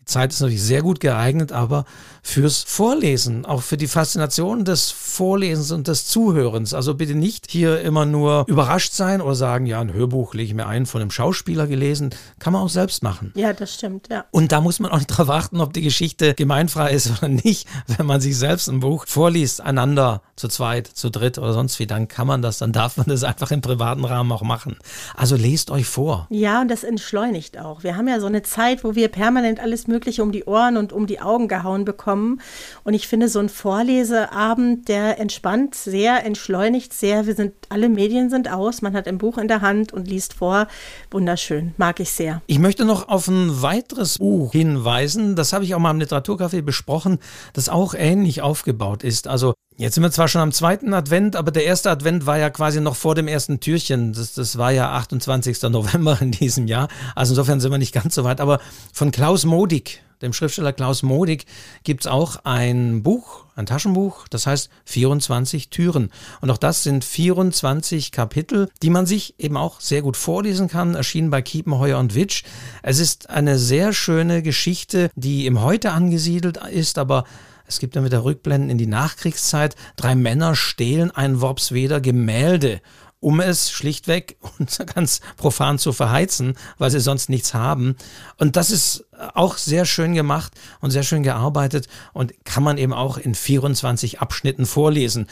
die 0.02 0.06
Zeit 0.06 0.32
ist 0.32 0.40
natürlich 0.40 0.62
sehr 0.62 0.82
gut 0.82 0.98
geeignet, 0.98 1.52
aber 1.52 1.84
fürs 2.24 2.64
Vorlesen, 2.64 3.46
auch 3.46 3.62
für 3.62 3.76
die 3.76 3.86
Faszination 3.86 4.64
des 4.64 4.90
Vorlesens 4.90 5.70
und 5.70 5.86
des 5.86 6.06
Zuhörens. 6.06 6.74
Also 6.74 6.94
bitte 6.94 7.14
nicht 7.14 7.48
hier 7.48 7.80
immer 7.80 8.04
nur 8.04 8.44
überrascht 8.48 8.94
sein 8.94 9.20
oder 9.20 9.36
sagen, 9.36 9.64
ja, 9.66 9.80
ein 9.80 9.92
Hörbuch 9.92 10.34
lege 10.34 10.48
ich 10.48 10.54
mir 10.54 10.66
ein, 10.66 10.86
von 10.86 11.00
einem 11.00 11.12
Schauspieler 11.12 11.68
gelesen. 11.68 12.10
Kann 12.40 12.52
man 12.52 12.62
auch 12.62 12.68
selbst 12.68 13.04
machen. 13.04 13.32
Ja, 13.36 13.52
das 13.52 13.74
stimmt, 13.74 14.08
ja. 14.10 14.24
Und 14.32 14.50
da 14.50 14.60
muss 14.60 14.80
man 14.80 14.90
auch 14.90 14.98
nicht 14.98 15.10
darauf 15.10 15.30
achten, 15.30 15.60
ob 15.60 15.72
die 15.72 15.82
Geschichte 15.82 16.34
gemeinfrei 16.34 16.90
ist 16.90 17.10
oder 17.18 17.28
nicht. 17.28 17.68
Wenn 17.86 18.06
man 18.06 18.20
sich 18.20 18.36
selbst 18.36 18.68
ein 18.68 18.80
Buch 18.80 19.04
vorliest, 19.06 19.60
einander, 19.60 20.22
zu 20.34 20.48
zweit, 20.48 20.88
zu 20.88 21.10
dritt 21.10 21.38
oder 21.38 21.52
sonst 21.52 21.78
wie, 21.78 21.86
dann 21.86 22.08
kann 22.08 22.26
man 22.26 22.42
das, 22.42 22.58
dann 22.58 22.72
darf 22.72 22.96
man 22.96 23.06
das 23.06 23.22
einfach 23.22 23.52
im 23.52 23.60
privaten 23.60 24.04
Rahmen 24.04 24.32
auch 24.32 24.42
machen. 24.42 24.76
Also 25.14 25.36
lest 25.36 25.70
euch 25.70 25.86
vor. 25.86 26.26
Ja, 26.30 26.60
und 26.60 26.68
das 26.68 26.82
entschleunigt 26.82 27.58
auch. 27.58 27.84
Wir 27.84 27.96
haben 27.96 28.08
ja 28.08 28.18
so 28.18 28.26
eine 28.26 28.42
Zeit, 28.42 28.82
wo 28.82 28.96
wir 28.96 29.08
permanent 29.08 29.60
alles 29.60 29.86
Mögliche 29.92 30.22
um 30.22 30.32
die 30.32 30.44
Ohren 30.44 30.76
und 30.76 30.92
um 30.92 31.06
die 31.06 31.20
Augen 31.20 31.46
gehauen 31.46 31.84
bekommen. 31.84 32.40
Und 32.82 32.94
ich 32.94 33.06
finde, 33.06 33.28
so 33.28 33.38
ein 33.38 33.48
Vorleseabend, 33.48 34.88
der 34.88 35.20
entspannt 35.20 35.74
sehr, 35.76 36.24
entschleunigt 36.26 36.92
sehr. 36.92 37.26
Wir 37.26 37.36
sind, 37.36 37.52
alle 37.68 37.88
Medien 37.88 38.30
sind 38.30 38.50
aus, 38.50 38.82
man 38.82 38.94
hat 38.94 39.06
ein 39.06 39.18
Buch 39.18 39.38
in 39.38 39.46
der 39.46 39.60
Hand 39.60 39.92
und 39.92 40.08
liest 40.08 40.34
vor. 40.34 40.66
Wunderschön, 41.10 41.74
mag 41.76 42.00
ich 42.00 42.10
sehr. 42.10 42.42
Ich 42.46 42.58
möchte 42.58 42.84
noch 42.84 43.08
auf 43.08 43.28
ein 43.28 43.62
weiteres 43.62 44.18
Buch 44.18 44.52
hinweisen. 44.52 45.36
Das 45.36 45.52
habe 45.52 45.64
ich 45.64 45.74
auch 45.74 45.78
mal 45.78 45.90
im 45.90 46.00
Literaturcafé 46.00 46.62
besprochen, 46.62 47.18
das 47.52 47.68
auch 47.68 47.94
ähnlich 47.94 48.42
aufgebaut 48.42 49.04
ist. 49.04 49.28
Also 49.28 49.54
Jetzt 49.82 49.96
sind 49.96 50.04
wir 50.04 50.12
zwar 50.12 50.28
schon 50.28 50.42
am 50.42 50.52
zweiten 50.52 50.94
Advent, 50.94 51.34
aber 51.34 51.50
der 51.50 51.64
erste 51.64 51.90
Advent 51.90 52.24
war 52.24 52.38
ja 52.38 52.50
quasi 52.50 52.80
noch 52.80 52.94
vor 52.94 53.16
dem 53.16 53.26
ersten 53.26 53.58
Türchen. 53.58 54.12
Das, 54.12 54.32
das 54.32 54.56
war 54.56 54.70
ja 54.70 54.92
28. 54.92 55.60
November 55.62 56.16
in 56.20 56.30
diesem 56.30 56.68
Jahr. 56.68 56.86
Also 57.16 57.32
insofern 57.32 57.58
sind 57.58 57.72
wir 57.72 57.78
nicht 57.78 57.92
ganz 57.92 58.14
so 58.14 58.22
weit. 58.22 58.40
Aber 58.40 58.60
von 58.92 59.10
Klaus 59.10 59.44
Modig, 59.44 60.00
dem 60.22 60.32
Schriftsteller 60.32 60.72
Klaus 60.72 61.02
Modig, 61.02 61.46
gibt 61.82 62.02
es 62.02 62.06
auch 62.06 62.36
ein 62.44 63.02
Buch, 63.02 63.46
ein 63.56 63.66
Taschenbuch, 63.66 64.28
das 64.28 64.46
heißt 64.46 64.70
24 64.84 65.68
Türen. 65.68 66.12
Und 66.40 66.52
auch 66.52 66.58
das 66.58 66.84
sind 66.84 67.04
24 67.04 68.12
Kapitel, 68.12 68.68
die 68.82 68.90
man 68.90 69.06
sich 69.06 69.34
eben 69.40 69.56
auch 69.56 69.80
sehr 69.80 70.02
gut 70.02 70.16
vorlesen 70.16 70.68
kann, 70.68 70.94
erschienen 70.94 71.30
bei 71.30 71.42
Kiepenheuer 71.42 71.98
und 71.98 72.14
Witsch. 72.14 72.44
Es 72.84 73.00
ist 73.00 73.30
eine 73.30 73.58
sehr 73.58 73.92
schöne 73.92 74.42
Geschichte, 74.42 75.10
die 75.16 75.46
im 75.46 75.60
Heute 75.60 75.90
angesiedelt 75.90 76.58
ist, 76.68 76.98
aber 76.98 77.24
es 77.72 77.80
gibt 77.80 77.96
dann 77.96 78.04
wieder 78.04 78.24
Rückblenden 78.24 78.70
in 78.70 78.78
die 78.78 78.86
Nachkriegszeit. 78.86 79.76
Drei 79.96 80.14
Männer 80.14 80.54
stehlen 80.54 81.10
ein 81.10 81.40
Worpsweder 81.40 82.00
Gemälde 82.00 82.80
um 83.22 83.38
es 83.38 83.70
schlichtweg 83.70 84.36
und 84.58 84.84
ganz 84.94 85.20
profan 85.36 85.78
zu 85.78 85.92
verheizen, 85.92 86.54
weil 86.76 86.90
sie 86.90 87.00
sonst 87.00 87.30
nichts 87.30 87.54
haben. 87.54 87.96
Und 88.36 88.56
das 88.56 88.70
ist 88.70 89.06
auch 89.34 89.56
sehr 89.56 89.84
schön 89.84 90.14
gemacht 90.14 90.52
und 90.80 90.90
sehr 90.90 91.04
schön 91.04 91.22
gearbeitet 91.22 91.86
und 92.12 92.34
kann 92.44 92.64
man 92.64 92.78
eben 92.78 92.92
auch 92.92 93.16
in 93.16 93.36
24 93.36 94.20
Abschnitten 94.20 94.66
vorlesen. 94.66 95.28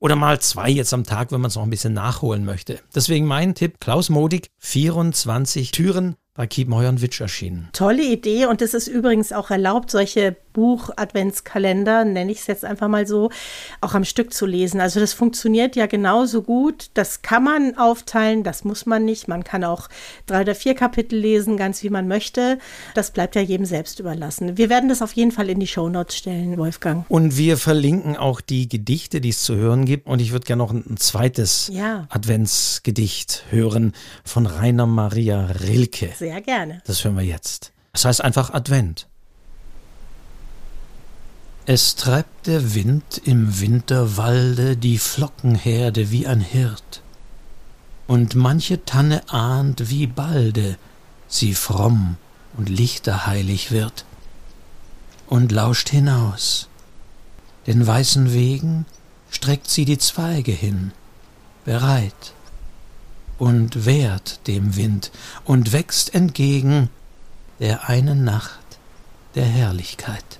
Oder 0.00 0.16
mal 0.16 0.40
zwei 0.40 0.70
jetzt 0.70 0.94
am 0.94 1.04
Tag, 1.04 1.30
wenn 1.30 1.40
man 1.40 1.48
es 1.48 1.56
noch 1.56 1.64
ein 1.64 1.70
bisschen 1.70 1.92
nachholen 1.92 2.44
möchte. 2.44 2.78
Deswegen 2.94 3.26
mein 3.26 3.54
Tipp, 3.54 3.78
Klaus 3.80 4.08
Modig, 4.08 4.48
24 4.58 5.72
Türen 5.72 6.16
bei 6.34 6.46
Kiepenheuer 6.46 6.88
und 6.88 7.02
Witsch 7.02 7.20
erschienen. 7.20 7.68
Tolle 7.72 8.04
Idee 8.04 8.46
und 8.46 8.62
es 8.62 8.72
ist 8.72 8.86
übrigens 8.86 9.32
auch 9.32 9.50
erlaubt, 9.50 9.90
solche 9.90 10.36
Buch-Adventskalender, 10.58 12.04
nenne 12.04 12.32
ich 12.32 12.38
es 12.38 12.46
jetzt 12.46 12.64
einfach 12.64 12.88
mal 12.88 13.06
so, 13.06 13.30
auch 13.80 13.94
am 13.94 14.04
Stück 14.04 14.32
zu 14.32 14.46
lesen. 14.46 14.80
Also 14.80 15.00
das 15.00 15.12
funktioniert 15.12 15.76
ja 15.76 15.86
genauso 15.86 16.42
gut. 16.42 16.90
Das 16.94 17.22
kann 17.22 17.44
man 17.44 17.76
aufteilen, 17.76 18.44
das 18.44 18.64
muss 18.64 18.86
man 18.86 19.04
nicht. 19.04 19.28
Man 19.28 19.44
kann 19.44 19.64
auch 19.64 19.88
drei 20.26 20.40
oder 20.42 20.54
vier 20.54 20.74
Kapitel 20.74 21.18
lesen, 21.18 21.56
ganz 21.56 21.82
wie 21.82 21.90
man 21.90 22.08
möchte. 22.08 22.58
Das 22.94 23.10
bleibt 23.10 23.34
ja 23.34 23.42
jedem 23.42 23.66
selbst 23.66 24.00
überlassen. 24.00 24.56
Wir 24.56 24.70
werden 24.70 24.88
das 24.88 25.02
auf 25.02 25.12
jeden 25.12 25.32
Fall 25.32 25.50
in 25.50 25.60
die 25.60 25.66
Shownotes 25.66 26.16
stellen, 26.16 26.56
Wolfgang. 26.56 27.04
Und 27.08 27.36
wir 27.36 27.58
verlinken 27.58 28.16
auch 28.16 28.40
die 28.40 28.68
Gedichte, 28.68 29.20
die 29.20 29.30
es 29.30 29.42
zu 29.42 29.56
hören 29.56 29.84
gibt. 29.84 30.06
Und 30.06 30.20
ich 30.20 30.32
würde 30.32 30.46
gerne 30.46 30.62
noch 30.62 30.72
ein 30.72 30.96
zweites 30.96 31.70
ja. 31.72 32.06
Adventsgedicht 32.08 33.44
hören 33.50 33.92
von 34.24 34.46
Rainer 34.46 34.86
Maria 34.86 35.46
Rilke. 35.46 36.12
Sehr 36.16 36.38
sehr 36.38 36.40
gerne. 36.42 36.82
Das 36.86 37.04
hören 37.04 37.16
wir 37.16 37.24
jetzt. 37.24 37.72
Das 37.92 38.04
heißt 38.04 38.22
einfach 38.22 38.52
Advent. 38.52 39.08
Es 41.70 41.96
treibt 41.96 42.46
der 42.46 42.74
Wind 42.74 43.20
im 43.26 43.60
Winterwalde 43.60 44.74
die 44.74 44.96
Flockenherde 44.96 46.10
wie 46.10 46.26
ein 46.26 46.40
Hirt, 46.40 47.02
und 48.06 48.34
manche 48.34 48.86
Tanne 48.86 49.28
ahnt, 49.28 49.90
wie 49.90 50.06
balde 50.06 50.78
sie 51.28 51.52
fromm 51.52 52.16
und 52.56 52.70
lichterheilig 52.70 53.70
wird, 53.70 54.06
und 55.26 55.52
lauscht 55.52 55.90
hinaus. 55.90 56.68
Den 57.66 57.86
weißen 57.86 58.32
Wegen 58.32 58.86
streckt 59.28 59.68
sie 59.68 59.84
die 59.84 59.98
Zweige 59.98 60.52
hin, 60.52 60.92
bereit 61.66 62.32
und 63.36 63.84
wehrt 63.84 64.40
dem 64.46 64.74
Wind 64.74 65.10
und 65.44 65.72
wächst 65.72 66.14
entgegen 66.14 66.88
der 67.60 67.90
einen 67.90 68.24
Nacht 68.24 68.78
der 69.34 69.44
Herrlichkeit. 69.44 70.38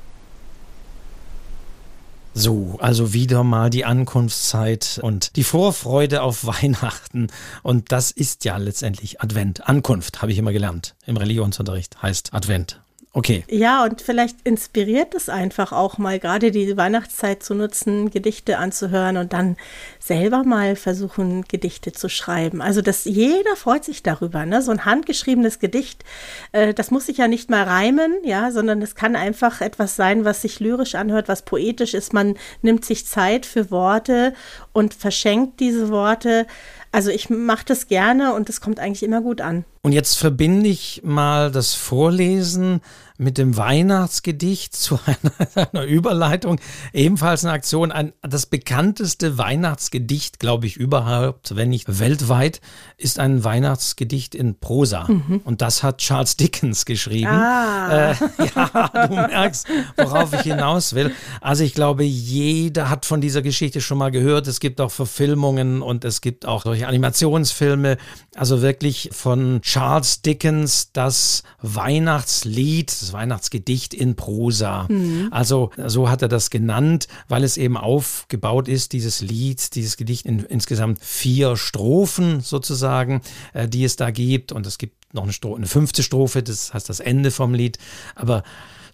So, 2.38 2.77
also 2.79 3.12
wieder 3.12 3.42
mal 3.42 3.68
die 3.68 3.85
Ankunftszeit 3.85 5.01
und 5.03 5.35
die 5.35 5.42
Vorfreude 5.42 6.22
auf 6.22 6.46
Weihnachten. 6.46 7.27
Und 7.64 7.90
das 7.90 8.12
ist 8.12 8.44
ja 8.44 8.57
letztendlich 8.59 9.20
Advent. 9.20 9.68
Ankunft, 9.68 10.22
habe 10.22 10.31
ich 10.31 10.38
immer 10.38 10.53
gelernt. 10.53 10.94
Im 11.05 11.16
Religionsunterricht 11.16 12.01
heißt 12.01 12.35
Advent. 12.35 12.81
Okay. 13.18 13.42
Ja, 13.50 13.83
und 13.83 14.00
vielleicht 14.00 14.37
inspiriert 14.44 15.12
es 15.12 15.28
einfach 15.28 15.72
auch 15.72 15.98
mal, 15.98 16.20
gerade 16.20 16.52
die 16.52 16.76
Weihnachtszeit 16.76 17.42
zu 17.42 17.52
nutzen, 17.57 18.12
Gedichte 18.12 18.59
anzuhören 18.59 19.16
und 19.16 19.33
dann 19.33 19.57
selber 19.98 20.44
mal 20.44 20.76
versuchen, 20.76 21.42
Gedichte 21.48 21.90
zu 21.90 22.09
schreiben. 22.09 22.62
Also, 22.62 22.81
dass 22.81 23.07
jeder 23.07 23.57
freut 23.57 23.85
sich 23.85 24.04
darüber. 24.04 24.46
Ne? 24.46 24.62
So 24.62 24.70
ein 24.70 24.85
handgeschriebenes 24.85 25.59
Gedicht, 25.59 26.04
äh, 26.52 26.72
das 26.72 26.92
muss 26.92 27.07
sich 27.07 27.16
ja 27.16 27.26
nicht 27.26 27.50
mal 27.50 27.64
reimen, 27.64 28.12
ja, 28.22 28.52
sondern 28.52 28.81
es 28.83 28.94
kann 28.94 29.16
einfach 29.16 29.62
etwas 29.62 29.96
sein, 29.96 30.24
was 30.24 30.42
sich 30.42 30.61
lyrisch 30.61 30.94
anhört, 30.94 31.26
was 31.26 31.42
poetisch 31.42 31.94
ist. 31.94 32.12
Man 32.12 32.37
nimmt 32.62 32.85
sich 32.85 33.04
Zeit 33.04 33.46
für 33.46 33.72
Worte 33.72 34.33
und 34.72 34.94
verschenkt 34.94 35.59
diese 35.59 35.88
Worte. 35.88 36.46
Also 36.92 37.11
ich 37.11 37.31
mache 37.31 37.64
das 37.66 37.88
gerne 37.88 38.35
und 38.35 38.48
es 38.48 38.61
kommt 38.61 38.78
eigentlich 38.78 39.02
immer 39.02 39.22
gut 39.22 39.40
an. 39.40 39.64
Und 39.83 39.92
jetzt 39.92 40.18
verbinde 40.18 40.68
ich 40.68 41.02
mal 41.04 41.50
das 41.50 41.74
Vorlesen 41.74 42.81
mit 43.18 43.37
dem 43.37 43.57
Weihnachtsgedicht 43.57 44.74
zu 44.74 44.98
einer, 45.07 45.68
einer 45.72 45.85
Überleitung. 45.85 46.61
Ebenfalls 46.92 47.44
eine 47.44 47.52
Aktion, 47.52 47.92
ein, 47.92 48.12
das 48.22 48.46
bekannteste 48.46 49.37
Weihnachtsgedicht, 49.37 50.38
glaube 50.38 50.66
ich, 50.66 50.76
überhaupt, 50.76 51.57
wenn 51.57 51.68
nicht 51.68 51.98
weltweit, 51.98 52.61
ist 52.96 53.18
ein 53.18 53.44
Weihnachtsgedicht 53.44 54.35
in 54.35 54.59
Prosa. 54.59 55.07
Mhm. 55.09 55.40
Und 55.44 55.61
das 55.61 55.83
hat 55.83 55.98
Charles 55.98 56.37
Dickens 56.37 56.85
geschrieben. 56.85 57.26
Ah. 57.26 58.12
Äh, 58.12 58.14
ja, 58.54 59.07
du 59.07 59.14
merkst, 59.14 59.66
worauf 59.96 60.33
ich 60.33 60.42
hinaus 60.42 60.94
will. 60.94 61.12
Also 61.40 61.64
ich 61.64 61.74
glaube, 61.74 62.04
jeder 62.04 62.88
hat 62.88 63.04
von 63.04 63.20
dieser 63.20 63.42
Geschichte 63.42 63.81
schon 63.81 63.98
mal 63.98 64.11
gehört. 64.11 64.46
Es 64.46 64.61
gibt 64.61 64.81
auch 64.81 64.92
Verfilmungen 64.92 65.83
und 65.83 66.04
es 66.04 66.20
gibt 66.20 66.46
auch 66.46 66.62
solche 66.62 66.87
Animationsfilme. 66.87 67.98
Also 68.37 68.62
wirklich 68.62 69.11
von 69.12 69.61
Charles 69.62 70.22
Dickens 70.22 70.92
das 70.92 71.42
Weihnachtslied, 71.61 72.90
das 73.09 73.12
Weihnachtsgedicht 73.12 73.94
in 73.94 74.14
Prosa. 74.14 74.87
Mhm. 74.88 75.29
Also 75.31 75.71
so 75.87 76.11
hat 76.11 76.23
er 76.23 76.29
das 76.29 76.51
genannt, 76.51 77.09
weil 77.29 77.44
es 77.44 77.57
eben 77.57 77.77
aufgebaut 77.77 78.68
ist, 78.68 78.92
dieses 78.92 79.21
Lied, 79.21 79.75
dieses 79.75 79.97
Gedicht 79.97 80.27
in 80.27 80.40
insgesamt 80.40 81.03
vier 81.03 81.57
Strophen 81.57 82.40
sozusagen, 82.40 83.23
äh, 83.55 83.68
die 83.68 83.85
es 83.85 83.97
da 83.97 84.11
gibt. 84.11 84.53
Und 84.53 84.66
es 84.66 84.79
gibt 84.79 85.14
noch 85.14 85.23
eine, 85.23 85.33
Strophe, 85.33 85.57
eine 85.57 85.66
fünfte 85.66 86.03
Strophe, 86.03 86.42
das 86.42 86.75
heißt 86.75 86.88
das 86.88 87.01
Ende 87.01 87.31
vom 87.31 87.55
Lied. 87.55 87.79
Aber 88.14 88.42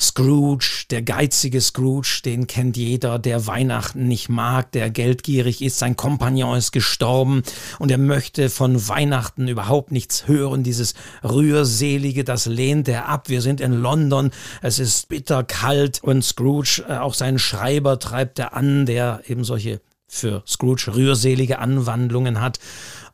Scrooge, 0.01 0.85
der 0.91 1.03
geizige 1.03 1.61
Scrooge, 1.61 2.21
den 2.25 2.47
kennt 2.47 2.77
jeder, 2.77 3.19
der 3.19 3.47
Weihnachten 3.47 4.07
nicht 4.09 4.29
mag, 4.29 4.73
der 4.73 4.91
geldgierig 4.91 5.63
ist, 5.63 5.79
sein 5.79 5.97
Kompagnon 5.97 6.57
ist 6.57 6.73
gestorben 6.73 7.43
und 7.79 7.91
er 7.91 7.99
möchte 7.99 8.51
von 8.51 8.89
Weihnachten 8.89 9.49
überhaupt 9.49 9.93
nichts 9.93 10.27
hören, 10.27 10.63
dieses 10.63 10.95
rührselige, 11.23 12.25
das 12.25 12.47
lehnt 12.47 12.89
er 12.89 13.09
ab. 13.09 13.29
Wir 13.29 13.43
sind 13.43 13.61
in 13.61 13.73
London, 13.73 14.31
es 14.63 14.79
ist 14.79 15.09
bitter 15.09 15.45
kalt 15.45 16.03
und 16.03 16.23
Scrooge, 16.23 16.85
äh, 16.89 16.97
auch 16.97 17.15
seinen 17.15 17.39
Schreiber 17.39 17.99
treibt 17.99 18.39
er 18.39 18.55
an, 18.55 18.87
der 18.87 19.23
eben 19.27 19.45
solche 19.45 19.81
für 20.15 20.43
Scrooge 20.47 20.95
rührselige 20.95 21.59
Anwandlungen 21.59 22.41
hat. 22.41 22.59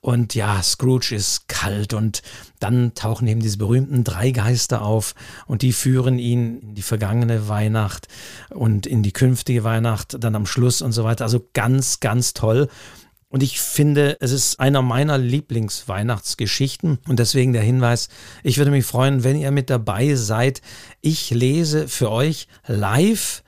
Und 0.02 0.34
ja, 0.34 0.62
Scrooge 0.62 1.14
ist 1.14 1.46
kalt 1.46 1.92
und 1.92 2.22
dann 2.58 2.94
tauchen 2.94 3.28
eben 3.28 3.40
diese 3.40 3.58
berühmten 3.58 4.02
drei 4.02 4.30
Geister 4.30 4.80
auf 4.80 5.14
und 5.46 5.60
die 5.60 5.74
führen 5.74 6.18
ihn 6.18 6.60
in 6.60 6.74
die 6.74 6.82
vergangene 6.82 7.48
Weihnacht 7.48 8.08
und 8.48 8.86
in 8.86 9.02
die 9.02 9.12
künftige 9.12 9.62
Weihnacht 9.62 10.16
dann 10.18 10.34
am 10.34 10.46
Schluss 10.46 10.80
und 10.80 10.92
so 10.92 11.04
weiter. 11.04 11.24
Also 11.24 11.46
ganz, 11.52 12.00
ganz 12.00 12.32
toll. 12.32 12.68
Und 13.28 13.42
ich 13.42 13.60
finde, 13.60 14.16
es 14.20 14.32
ist 14.32 14.58
einer 14.58 14.80
meiner 14.80 15.18
Lieblingsweihnachtsgeschichten 15.18 16.98
und 17.06 17.18
deswegen 17.18 17.52
der 17.52 17.62
Hinweis, 17.62 18.08
ich 18.42 18.56
würde 18.56 18.70
mich 18.70 18.86
freuen, 18.86 19.22
wenn 19.22 19.36
ihr 19.36 19.50
mit 19.50 19.68
dabei 19.68 20.14
seid. 20.14 20.62
Ich 21.02 21.30
lese 21.30 21.88
für 21.88 22.10
euch 22.10 22.48
live 22.66 23.42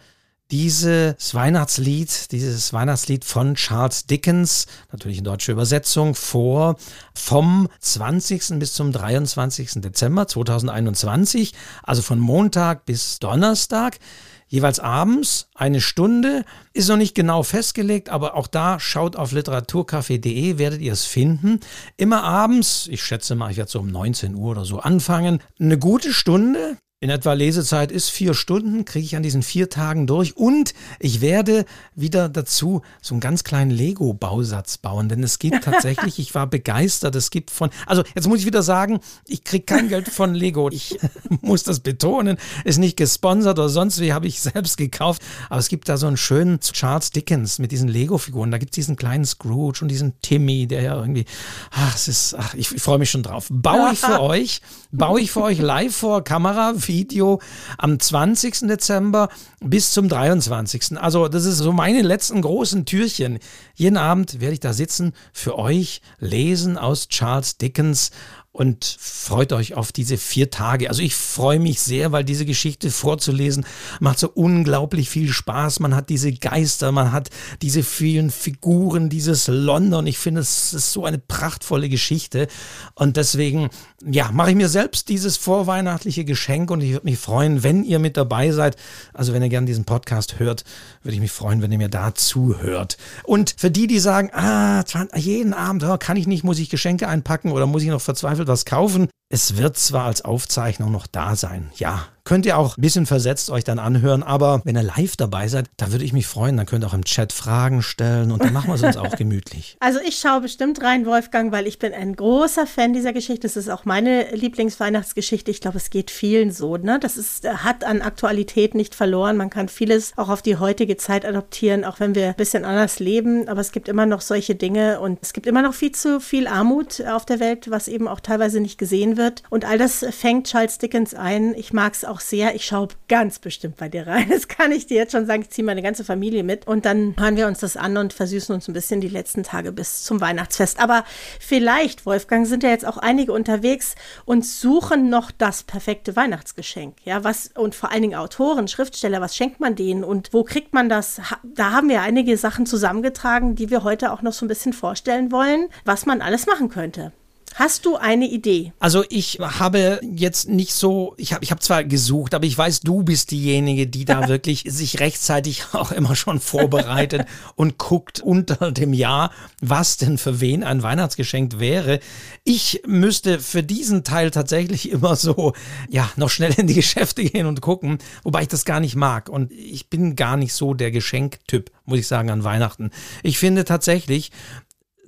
dieses 0.53 1.35
Weihnachtslied, 1.35 2.31
dieses 2.31 2.75
Weihnachtslied 2.75 3.25
von 3.25 3.55
Charles 3.55 4.07
Dickens, 4.07 4.67
natürlich 4.93 5.19
in 5.19 5.25
deutscher 5.25 5.53
Übersetzung, 5.53 6.15
vor 6.15 6.77
vom 7.15 7.69
20. 7.81 8.59
bis 8.59 8.75
zum 8.75 8.93
23. 8.93 9.81
Dezember 9.81 10.29
2021, 10.29 11.55
also 11.83 12.03
von 12.03 12.19
Montag 12.19 12.85
bis 12.85 13.19
Donnerstag 13.19 13.99
jeweils 14.47 14.79
abends 14.79 15.49
eine 15.55 15.81
Stunde. 15.81 16.45
Ist 16.75 16.91
noch 16.91 16.99
nicht 16.99 17.15
genau 17.15 17.43
festgelegt, 17.43 18.11
aber 18.11 18.35
auch 18.35 18.47
da 18.47 18.79
schaut 18.79 19.17
auf 19.17 19.33
literaturcafé.de, 19.33 20.59
werdet 20.59 20.83
ihr 20.83 20.93
es 20.93 21.07
finden. 21.07 21.61
Immer 21.97 22.25
abends, 22.25 22.89
ich 22.91 23.03
schätze 23.03 23.35
mal, 23.35 23.51
ich 23.51 23.57
werde 23.57 23.71
so 23.71 23.81
um 23.81 23.91
19 23.91 24.35
Uhr 24.35 24.51
oder 24.51 24.67
so 24.67 24.81
anfangen. 24.81 25.43
Eine 25.59 25.79
gute 25.79 26.13
Stunde, 26.13 26.77
in 27.03 27.11
etwa 27.11 27.33
Lesezeit 27.33 27.91
ist 27.91 28.11
vier 28.11 28.33
Stunden, 28.33 28.85
kriege 28.85 29.05
ich 29.05 29.17
an 29.17 29.25
diesen 29.25 29.43
vier 29.43 29.69
Tagen 29.69 30.07
durch. 30.07 30.37
Und 30.37 30.73
ich 31.01 31.21
werde 31.21 31.65
wieder 31.97 32.29
dazu 32.29 32.83
so 33.01 33.15
einen 33.15 33.21
ganz 33.21 33.43
kleinen 33.43 33.73
Lego-Bausatz 33.73 34.79
bauen, 34.79 35.09
denn 35.09 35.21
es 35.25 35.41
gibt 35.41 35.65
tatsächlich, 35.65 36.21
ich 36.21 36.33
war 36.37 36.47
begeistert, 36.47 37.17
es 37.17 37.31
gibt 37.31 37.51
von, 37.51 37.71
also 37.87 38.05
jetzt 38.15 38.29
muss 38.29 38.39
ich 38.39 38.47
wieder 38.47 38.63
sagen, 38.63 39.01
ich 39.27 39.43
kriege 39.43 39.65
kein 39.65 39.89
Geld 39.89 40.11
von 40.11 40.33
Lego, 40.33 40.71
ich 40.71 40.97
muss 41.41 41.65
das 41.65 41.81
betonen, 41.81 42.39
ist 42.63 42.79
nicht 42.79 42.97
gesponsert 42.97 43.59
oder 43.59 43.69
sonst 43.69 44.01
wie, 44.01 44.13
habe 44.13 44.29
ich 44.29 44.41
selbst 44.41 44.77
gekauft, 44.77 45.23
aber 45.51 45.59
es 45.59 45.69
gibt 45.69 45.89
da 45.89 45.97
so 45.97 46.07
einen 46.07 46.17
schönen 46.17 46.61
Charles 46.61 47.11
Dickens 47.11 47.59
mit 47.59 47.73
diesen 47.73 47.89
Lego-Figuren, 47.89 48.53
da 48.53 48.59
gibt 48.59 48.75
es 48.75 48.77
diesen 48.77 48.95
kleinen 48.95 49.25
Scrooge 49.25 49.81
und 49.83 49.89
diesen 49.89 50.21
Timmy, 50.23 50.69
der 50.69 50.83
ja 50.83 50.97
irgendwie, 51.01 51.25
ach, 51.73 51.97
es 51.97 52.07
ist, 52.07 52.37
ach, 52.39 52.55
ich, 52.55 52.73
ich 52.73 52.81
freue 52.81 53.01
mich 53.01 53.11
schon 53.11 53.25
drauf. 53.25 53.49
Baue 53.51 53.91
ich 53.93 53.99
für 53.99 54.21
euch, 54.21 54.61
baue 54.93 55.21
ich 55.21 55.33
für 55.33 55.43
euch 55.43 55.59
live 55.59 55.97
vor 55.97 56.23
Kamera, 56.23 56.75
Video 56.93 57.41
am 57.79 57.99
20. 57.99 58.69
Dezember 58.69 59.29
bis 59.61 59.93
zum 59.93 60.09
23. 60.09 60.99
Also 60.99 61.29
das 61.29 61.47
ist 61.47 61.59
so 61.59 61.73
meine 61.73 62.03
letzten 62.03 62.43
großen 62.43 62.85
Türchen. 62.85 63.39
Jeden 63.75 63.97
Abend 63.97 64.41
werde 64.41 64.53
ich 64.53 64.61
da 64.61 64.73
sitzen, 64.75 65.15
für 65.33 65.59
euch 65.59 66.03
lesen 66.19 66.77
aus 66.77 67.09
Charles 67.09 67.57
Dickens 67.57 68.11
und 68.53 68.85
freut 69.01 69.55
euch 69.55 69.75
auf 69.75 69.93
diese 69.93 70.19
vier 70.19 70.51
Tage. 70.51 70.91
Also 70.91 71.01
ich 71.03 71.17
freue 71.17 71.59
mich 71.59 71.81
sehr, 71.81 72.13
weil 72.13 72.23
diese 72.23 72.45
Geschichte 72.45 72.91
vorzulesen 72.91 73.65
macht 73.99 74.19
so 74.19 74.29
unglaublich 74.29 75.09
viel 75.09 75.31
Spaß. 75.31 75.81
Man 75.81 75.97
hat 75.97 76.11
diese 76.11 76.33
Geister, 76.33 76.93
man 76.93 77.13
hat 77.13 77.31
diese 77.63 77.83
vielen 77.83 78.31
Figuren, 78.31 79.09
dieses 79.09 79.49
London. 79.49 80.07
Ich 80.07 80.19
finde, 80.19 80.43
es 80.43 80.75
ist 80.75 80.93
so 80.93 81.07
eine 81.07 81.17
prachtvolle 81.17 81.89
Geschichte 81.89 82.47
und 82.95 83.17
deswegen, 83.17 83.71
ja, 84.05 84.31
mache 84.33 84.51
ich 84.51 84.57
mir 84.57 84.69
selbst 84.69 85.09
dieses 85.09 85.39
vorweihnachtliche 85.39 86.27
Geschenk 86.27 86.71
und 86.71 86.83
ich 86.83 86.93
würde 86.93 87.07
mich 87.07 87.19
freuen, 87.19 87.63
wenn 87.63 87.85
ihr 87.85 88.01
mit 88.01 88.19
dabei 88.19 88.53
seid. 88.53 88.77
Also 89.15 89.33
wenn 89.33 89.43
ihr 89.43 89.49
gerne 89.49 89.67
diesen 89.67 89.87
Podcast 89.87 90.39
hört, 90.39 90.65
würde 91.03 91.15
ich 91.15 91.23
mich 91.23 91.33
freuen, 91.33 91.63
wenn 91.63 91.73
ihr 91.73 91.79
mir 91.79 91.89
da 91.89 92.15
zuhört. 92.15 92.99
Und 93.25 93.55
für 93.57 93.71
die, 93.71 93.87
die 93.87 93.99
sagen, 93.99 94.31
ah, 94.35 94.85
jeden 95.15 95.55
Abend 95.55 95.85
oh, 95.85 95.97
kann 95.97 96.19
ich 96.19 96.27
nicht, 96.27 96.45
muss 96.45 96.59
ich 96.59 96.69
Geschenke 96.69 97.09
einpacken 97.09 97.51
oder 97.51 97.67
muss 97.67 97.83
ich 97.83 97.89
noch 97.89 98.03
verzweifelt 98.03 98.42
verzweifelt 98.43 98.49
was 98.49 98.65
kaufen. 98.65 99.09
Es 99.35 99.57
wird 99.57 99.79
zwar 99.79 100.05
als 100.05 100.27
Aufzeichnung 100.27 100.93
noch 100.93 101.07
da 101.07 101.37
sein, 101.37 101.71
ja, 101.77 102.07
Könnt 102.25 102.47
ihr 102.47 102.57
auch 102.57 102.77
ein 102.77 102.81
bisschen 102.81 103.07
versetzt 103.07 103.51
euch 103.51 103.65
dann 103.65 103.81
anhören, 103.81 104.23
aber 104.23 104.63
wenn 104.65 104.77
ihr 104.77 104.85
live 104.85 105.17
dabei 105.17 105.49
seid, 105.49 105.69
da 105.77 105.91
würde 105.91 106.05
ich 106.05 106.13
mich 106.13 106.29
freuen. 106.29 106.57
Dann 106.57 106.67
könnt 106.67 106.85
ihr 106.85 106.87
auch 106.87 106.95
im 106.95 107.05
Chat 107.05 107.33
Fragen 107.33 107.83
stellen 107.83 108.31
und 108.31 108.45
dann 108.45 108.53
machen 108.53 108.69
wir 108.69 108.75
es 108.75 108.83
uns 108.83 108.97
auch 108.97 109.17
gemütlich. 109.19 109.77
Also 109.81 109.99
ich 110.07 110.19
schaue 110.19 110.43
bestimmt 110.43 110.83
rein, 110.83 111.05
Wolfgang, 111.05 111.51
weil 111.51 111.67
ich 111.67 111.81
bin 111.81 111.93
ein 111.93 112.15
großer 112.15 112.69
Fan 112.69 112.93
dieser 112.93 113.13
Geschichte. 113.13 113.43
Das 113.43 113.57
ist 113.57 113.69
auch 113.69 113.85
meine 113.85 114.33
Lieblingsweihnachtsgeschichte. 114.37 115.51
Ich 115.51 115.61
glaube, 115.61 115.79
es 115.79 115.91
geht 115.91 116.13
vielen 116.13 116.53
so. 116.53 116.77
Ne? 116.77 117.01
Das 117.01 117.17
ist, 117.17 117.45
hat 117.49 117.83
an 117.83 118.03
Aktualität 118.03 118.77
nicht 118.77 118.95
verloren. 118.95 119.37
Man 119.37 119.51
kann 119.51 119.69
vieles 119.69 120.13
auch 120.17 120.29
auf 120.29 120.43
die 120.43 120.59
heutige 120.59 120.97
Zeit 120.97 121.25
adoptieren, 121.25 121.85
auch 121.85 121.99
wenn 121.99 122.15
wir 122.15 122.29
ein 122.29 122.35
bisschen 122.37 122.65
anders 122.65 123.01
leben. 123.01 123.49
Aber 123.49 123.61
es 123.61 123.73
gibt 123.73 123.89
immer 123.89 124.07
noch 124.07 124.21
solche 124.21 124.55
Dinge 124.55 125.01
und 125.01 125.19
es 125.23 125.33
gibt 125.33 125.49
immer 125.49 125.63
noch 125.63 125.75
viel 125.75 125.93
zu 125.93 126.21
viel 126.21 126.47
Armut 126.47 127.03
auf 127.05 127.27
der 127.27 127.41
Welt, 127.41 127.69
was 127.69 127.89
eben 127.89 128.07
auch 128.07 128.21
teilweise 128.21 128.61
nicht 128.61 128.79
gesehen 128.79 129.17
wird. 129.17 129.22
Und 129.51 129.65
all 129.65 129.79
das 129.79 130.07
fängt 130.11 130.47
Charles 130.47 130.79
Dickens 130.79 131.15
ein. 131.15 131.55
Ich 131.55 131.73
mag 131.73 131.95
es 131.95 132.05
auch 132.05 132.13
auch 132.13 132.21
sehr. 132.21 132.55
Ich 132.55 132.67
schaue 132.67 132.89
ganz 133.09 133.39
bestimmt 133.39 133.77
bei 133.77 133.89
dir 133.89 134.07
rein. 134.07 134.29
Das 134.43 134.49
kann 134.49 134.73
ich 134.73 134.87
dir 134.87 134.97
jetzt 134.97 135.13
schon 135.13 135.27
sagen. 135.27 135.43
Ich 135.43 135.51
ziehe 135.51 135.65
meine 135.65 135.83
ganze 135.83 136.05
Familie 136.05 136.43
mit 136.43 136.67
und 136.67 136.85
dann 136.85 137.15
hören 137.19 137.37
wir 137.37 137.47
uns 137.47 137.61
das 137.61 137.77
an 137.77 137.97
und 137.97 138.13
versüßen 138.13 138.55
uns 138.55 138.69
ein 138.69 138.73
bisschen 138.73 139.01
die 139.01 139.09
letzten 139.09 139.43
Tage 139.43 139.73
bis 139.73 140.05
zum 140.05 140.21
Weihnachtsfest. 140.21 140.81
Aber 140.81 141.05
vielleicht, 141.41 142.05
Wolfgang, 142.05 142.47
sind 142.47 142.63
ja 142.63 142.71
jetzt 142.71 142.87
auch 142.87 142.99
einige 142.99 143.33
unterwegs 143.33 143.95
und 144.25 144.45
suchen 144.45 145.09
noch 145.09 145.31
das 145.31 145.63
perfekte 145.63 146.17
Weihnachtsgeschenk. 146.17 146.97
Ja, 147.05 147.25
was 147.25 147.51
und 147.55 147.75
vor 147.75 147.91
allen 147.91 148.03
Dingen 148.03 148.15
Autoren, 148.15 148.69
Schriftsteller, 148.69 149.21
was 149.21 149.37
schenkt 149.37 149.61
man 149.61 149.75
denen 149.75 150.05
und 150.05 150.33
wo 150.33 150.45
kriegt 150.45 150.75
man 150.75 150.89
das? 150.89 151.21
Da 151.43 151.73
haben 151.73 151.89
wir 151.89 152.03
einige 152.03 152.37
Sachen 152.37 152.67
zusammengetragen, 152.67 153.55
die 153.55 153.71
wir 153.71 153.85
heute 153.85 154.13
auch 154.13 154.23
noch 154.23 154.33
so 154.33 154.45
ein 154.45 154.49
bisschen 154.49 154.73
vorstellen 154.73 155.33
wollen, 155.33 155.69
was 155.85 156.05
man 156.05 156.21
alles 156.21 156.47
machen 156.47 156.69
könnte. 156.69 157.13
Hast 157.55 157.85
du 157.85 157.97
eine 157.97 158.27
Idee? 158.27 158.73
Also 158.79 159.05
ich 159.11 159.39
habe 159.41 160.01
jetzt 160.03 160.49
nicht 160.49 160.73
so, 160.73 161.15
ich 161.19 161.33
habe 161.33 161.45
ich 161.45 161.51
hab 161.51 161.63
zwar 161.63 161.85
gesucht, 161.85 162.35
aber 162.35 162.47
ich 162.47 162.57
weiß, 162.57 162.81
du 162.81 163.03
bist 163.03 163.31
diejenige, 163.31 163.87
die 163.87 164.05
da 164.05 164.29
wirklich 164.29 164.65
sich 164.67 165.01
rechtzeitig 165.01 165.65
auch 165.73 165.93
immer 165.93 166.17
schon 166.17 166.41
vorbereitet 166.41 167.27
und 167.55 167.79
guckt 167.79 168.21
unter 168.21 168.73
dem 168.73 168.95
Jahr, 168.95 169.31
was 169.61 169.97
denn 169.99 170.19
für 170.19 170.41
wen 170.41 170.65
ein 170.65 170.83
Weihnachtsgeschenk 170.83 171.59
wäre. 171.59 172.01
Ich 172.45 172.83
müsste 172.87 173.39
für 173.39 173.63
diesen 173.63 174.05
Teil 174.05 174.31
tatsächlich 174.31 174.91
immer 174.91 175.17
so, 175.17 175.53
ja, 175.89 176.11
noch 176.17 176.31
schnell 176.31 176.55
in 176.57 176.67
die 176.67 176.75
Geschäfte 176.75 177.25
gehen 177.25 177.47
und 177.47 177.61
gucken, 177.61 177.99
wobei 178.23 178.43
ich 178.43 178.49
das 178.49 178.65
gar 178.65 178.81
nicht 178.81 178.97
mag. 178.97 179.29
Und 179.29 179.53
ich 179.53 179.91
bin 179.91 180.17
gar 180.17 180.37
nicht 180.37 180.55
so 180.55 180.75
der 180.75 180.91
Geschenktyp, 180.91 181.71
muss 181.85 181.99
ich 181.99 182.07
sagen, 182.07 182.31
an 182.31 182.45
Weihnachten. 182.45 182.91
Ich 183.23 183.39
finde 183.39 183.65
tatsächlich, 183.65 184.31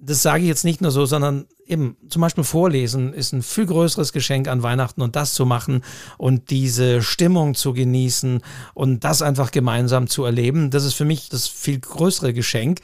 das 0.00 0.22
sage 0.22 0.42
ich 0.42 0.48
jetzt 0.48 0.64
nicht 0.64 0.82
nur 0.82 0.90
so, 0.90 1.06
sondern 1.06 1.46
eben 1.66 1.96
zum 2.08 2.22
Beispiel 2.22 2.44
Vorlesen 2.44 3.12
ist 3.12 3.32
ein 3.32 3.42
viel 3.42 3.66
größeres 3.66 4.12
Geschenk 4.12 4.48
an 4.48 4.62
Weihnachten 4.62 5.02
und 5.02 5.16
das 5.16 5.34
zu 5.34 5.46
machen 5.46 5.82
und 6.18 6.50
diese 6.50 7.02
Stimmung 7.02 7.54
zu 7.54 7.72
genießen 7.72 8.40
und 8.74 9.04
das 9.04 9.22
einfach 9.22 9.50
gemeinsam 9.50 10.06
zu 10.06 10.24
erleben, 10.24 10.70
das 10.70 10.84
ist 10.84 10.94
für 10.94 11.04
mich 11.04 11.28
das 11.28 11.46
viel 11.46 11.78
größere 11.80 12.32
Geschenk. 12.32 12.80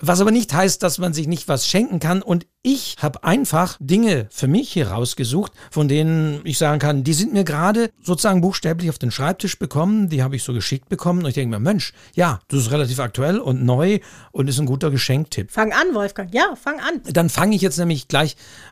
Was 0.00 0.20
aber 0.20 0.30
nicht 0.30 0.52
heißt, 0.52 0.82
dass 0.82 0.98
man 0.98 1.12
sich 1.12 1.26
nicht 1.26 1.48
was 1.48 1.66
schenken 1.66 2.00
kann 2.00 2.22
und 2.22 2.46
ich 2.64 2.96
habe 3.00 3.24
einfach 3.24 3.76
Dinge 3.80 4.28
für 4.30 4.46
mich 4.46 4.72
hier 4.72 4.88
rausgesucht, 4.88 5.52
von 5.72 5.88
denen 5.88 6.40
ich 6.44 6.58
sagen 6.58 6.78
kann, 6.78 7.02
die 7.02 7.12
sind 7.12 7.32
mir 7.32 7.42
gerade 7.42 7.90
sozusagen 8.00 8.40
buchstäblich 8.40 8.88
auf 8.88 8.98
den 8.98 9.10
Schreibtisch 9.10 9.58
bekommen, 9.58 10.08
die 10.08 10.22
habe 10.22 10.36
ich 10.36 10.44
so 10.44 10.52
geschickt 10.52 10.88
bekommen 10.88 11.20
und 11.20 11.28
ich 11.28 11.34
denke 11.34 11.50
mir, 11.50 11.60
Mensch, 11.60 11.92
ja, 12.14 12.38
das 12.46 12.60
ist 12.60 12.70
relativ 12.70 13.00
aktuell 13.00 13.40
und 13.40 13.64
neu 13.64 13.98
und 14.30 14.48
ist 14.48 14.60
ein 14.60 14.66
guter 14.66 14.92
Geschenktipp. 14.92 15.50
Fang 15.50 15.72
an, 15.72 15.92
Wolfgang, 15.92 16.32
ja, 16.32 16.54
fang 16.54 16.78
an. 16.78 17.02
Dann 17.12 17.30
fange 17.30 17.56
ich 17.56 17.62
jetzt 17.62 17.78
nämlich 17.78 18.06
gleich 18.06 18.21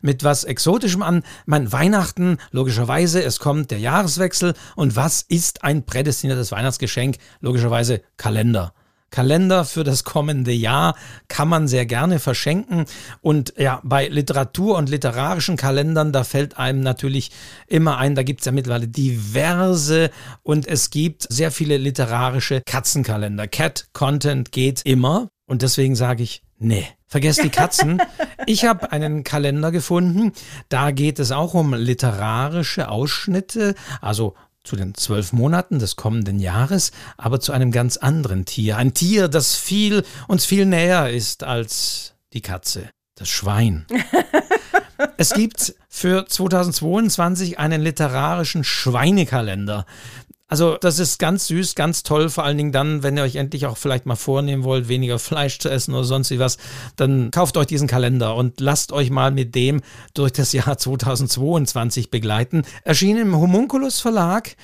mit 0.02 0.24
was 0.24 0.44
Exotischem 0.44 1.02
an. 1.02 1.22
Mein 1.46 1.72
Weihnachten, 1.72 2.38
logischerweise, 2.50 3.22
es 3.22 3.38
kommt 3.38 3.70
der 3.70 3.78
Jahreswechsel 3.78 4.54
und 4.76 4.96
was 4.96 5.22
ist 5.22 5.64
ein 5.64 5.84
prädestiniertes 5.84 6.52
Weihnachtsgeschenk? 6.52 7.16
Logischerweise 7.40 8.02
Kalender. 8.16 8.72
Kalender 9.10 9.64
für 9.64 9.84
das 9.84 10.04
kommende 10.04 10.52
Jahr 10.52 10.96
kann 11.28 11.48
man 11.48 11.68
sehr 11.68 11.84
gerne 11.84 12.18
verschenken. 12.18 12.84
Und 13.20 13.54
ja, 13.56 13.80
bei 13.82 14.08
Literatur 14.08 14.78
und 14.78 14.88
literarischen 14.88 15.56
Kalendern, 15.56 16.12
da 16.12 16.24
fällt 16.24 16.58
einem 16.58 16.80
natürlich 16.80 17.30
immer 17.66 17.98
ein, 17.98 18.14
da 18.14 18.22
gibt 18.22 18.40
es 18.40 18.46
ja 18.46 18.52
mittlerweile 18.52 18.88
diverse 18.88 20.10
und 20.42 20.66
es 20.66 20.90
gibt 20.90 21.26
sehr 21.28 21.50
viele 21.50 21.76
literarische 21.76 22.62
Katzenkalender. 22.64 23.48
Cat 23.48 23.88
Content 23.92 24.52
geht 24.52 24.82
immer. 24.84 25.28
Und 25.46 25.62
deswegen 25.62 25.96
sage 25.96 26.22
ich, 26.22 26.42
nee, 26.60 26.86
vergesst 27.06 27.42
die 27.42 27.50
Katzen. 27.50 28.00
Ich 28.46 28.64
habe 28.64 28.92
einen 28.92 29.24
Kalender 29.24 29.72
gefunden, 29.72 30.32
da 30.68 30.92
geht 30.92 31.18
es 31.18 31.32
auch 31.32 31.54
um 31.54 31.74
literarische 31.74 32.88
Ausschnitte, 32.88 33.74
also 34.00 34.34
zu 34.62 34.76
den 34.76 34.94
zwölf 34.94 35.32
Monaten 35.32 35.78
des 35.78 35.96
kommenden 35.96 36.38
Jahres, 36.38 36.92
aber 37.16 37.40
zu 37.40 37.52
einem 37.52 37.72
ganz 37.72 37.96
anderen 37.96 38.44
Tier. 38.44 38.76
Ein 38.76 38.94
Tier, 38.94 39.28
das 39.28 39.56
viel, 39.56 40.04
uns 40.28 40.44
viel 40.44 40.66
näher 40.66 41.10
ist 41.10 41.44
als 41.44 42.14
die 42.32 42.42
Katze, 42.42 42.90
das 43.14 43.28
Schwein. 43.28 43.86
es 45.16 45.32
gibt 45.32 45.74
für 45.88 46.26
2022 46.26 47.58
einen 47.58 47.80
literarischen 47.80 48.64
Schweinekalender. 48.64 49.86
Also 50.50 50.76
das 50.76 50.98
ist 50.98 51.20
ganz 51.20 51.46
süß, 51.46 51.76
ganz 51.76 52.02
toll, 52.02 52.28
vor 52.28 52.42
allen 52.42 52.58
Dingen 52.58 52.72
dann, 52.72 53.04
wenn 53.04 53.16
ihr 53.16 53.22
euch 53.22 53.36
endlich 53.36 53.66
auch 53.66 53.76
vielleicht 53.76 54.04
mal 54.04 54.16
vornehmen 54.16 54.64
wollt, 54.64 54.88
weniger 54.88 55.18
Fleisch 55.20 55.60
zu 55.60 55.70
essen 55.70 55.94
oder 55.94 56.02
sonst 56.02 56.30
wie 56.32 56.40
was, 56.40 56.58
dann 56.96 57.30
kauft 57.30 57.56
euch 57.56 57.68
diesen 57.68 57.86
Kalender 57.86 58.34
und 58.34 58.58
lasst 58.58 58.90
euch 58.90 59.10
mal 59.10 59.30
mit 59.30 59.54
dem 59.54 59.80
durch 60.12 60.32
das 60.32 60.52
Jahr 60.52 60.76
2022 60.78 62.10
begleiten. 62.10 62.64
Erschienen 62.82 63.22
im 63.22 63.36
Homunculus 63.36 64.00
Verlag 64.00 64.56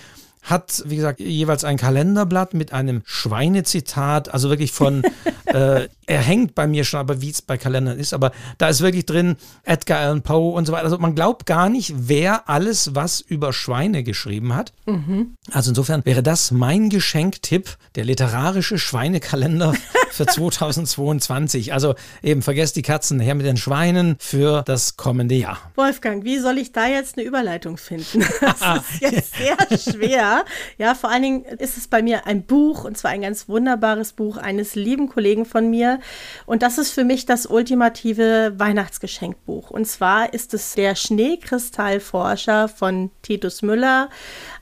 hat, 0.46 0.82
wie 0.86 0.96
gesagt, 0.96 1.20
jeweils 1.20 1.64
ein 1.64 1.76
Kalenderblatt 1.76 2.54
mit 2.54 2.72
einem 2.72 3.02
Schweinezitat, 3.04 4.32
also 4.32 4.48
wirklich 4.48 4.72
von, 4.72 5.02
äh, 5.46 5.88
er 6.06 6.20
hängt 6.20 6.54
bei 6.54 6.66
mir 6.66 6.84
schon, 6.84 7.00
aber 7.00 7.20
wie 7.20 7.30
es 7.30 7.42
bei 7.42 7.58
Kalendern 7.58 7.98
ist, 7.98 8.14
aber 8.14 8.30
da 8.58 8.68
ist 8.68 8.80
wirklich 8.80 9.06
drin 9.06 9.36
Edgar 9.64 10.00
Allan 10.00 10.22
Poe 10.22 10.52
und 10.52 10.66
so 10.66 10.72
weiter. 10.72 10.84
Also 10.84 10.98
man 10.98 11.14
glaubt 11.14 11.46
gar 11.46 11.68
nicht, 11.68 11.92
wer 11.96 12.48
alles 12.48 12.94
was 12.94 13.20
über 13.20 13.52
Schweine 13.52 14.04
geschrieben 14.04 14.54
hat. 14.54 14.72
Mhm. 14.86 15.36
Also 15.50 15.70
insofern 15.70 16.04
wäre 16.04 16.22
das 16.22 16.52
mein 16.52 16.90
Geschenktipp, 16.90 17.76
der 17.96 18.04
literarische 18.04 18.78
Schweinekalender 18.78 19.74
für 20.10 20.26
2022. 20.26 21.72
Also 21.72 21.94
eben 22.22 22.42
vergesst 22.42 22.76
die 22.76 22.82
Katzen 22.82 23.18
her 23.18 23.34
mit 23.34 23.46
den 23.46 23.56
Schweinen 23.56 24.16
für 24.20 24.62
das 24.62 24.96
kommende 24.96 25.34
Jahr. 25.34 25.58
Wolfgang, 25.74 26.24
wie 26.24 26.38
soll 26.38 26.58
ich 26.58 26.72
da 26.72 26.86
jetzt 26.86 27.18
eine 27.18 27.26
Überleitung 27.26 27.76
finden? 27.76 28.24
Das 28.40 28.82
ist 28.90 29.00
jetzt 29.00 29.34
sehr 29.34 29.56
schwer. 29.78 30.35
Ja, 30.78 30.94
vor 30.94 31.10
allen 31.10 31.22
Dingen 31.22 31.44
ist 31.44 31.76
es 31.76 31.88
bei 31.88 32.02
mir 32.02 32.26
ein 32.26 32.42
Buch 32.42 32.84
und 32.84 32.96
zwar 32.96 33.10
ein 33.10 33.22
ganz 33.22 33.48
wunderbares 33.48 34.12
Buch 34.12 34.36
eines 34.36 34.74
lieben 34.74 35.08
Kollegen 35.08 35.44
von 35.44 35.70
mir. 35.70 36.00
Und 36.46 36.62
das 36.62 36.78
ist 36.78 36.92
für 36.92 37.04
mich 37.04 37.26
das 37.26 37.46
ultimative 37.46 38.54
Weihnachtsgeschenkbuch. 38.56 39.70
Und 39.70 39.86
zwar 39.86 40.32
ist 40.32 40.54
es 40.54 40.74
der 40.74 40.94
Schneekristallforscher 40.94 42.68
von 42.68 43.10
Titus 43.22 43.62
Müller, 43.62 44.08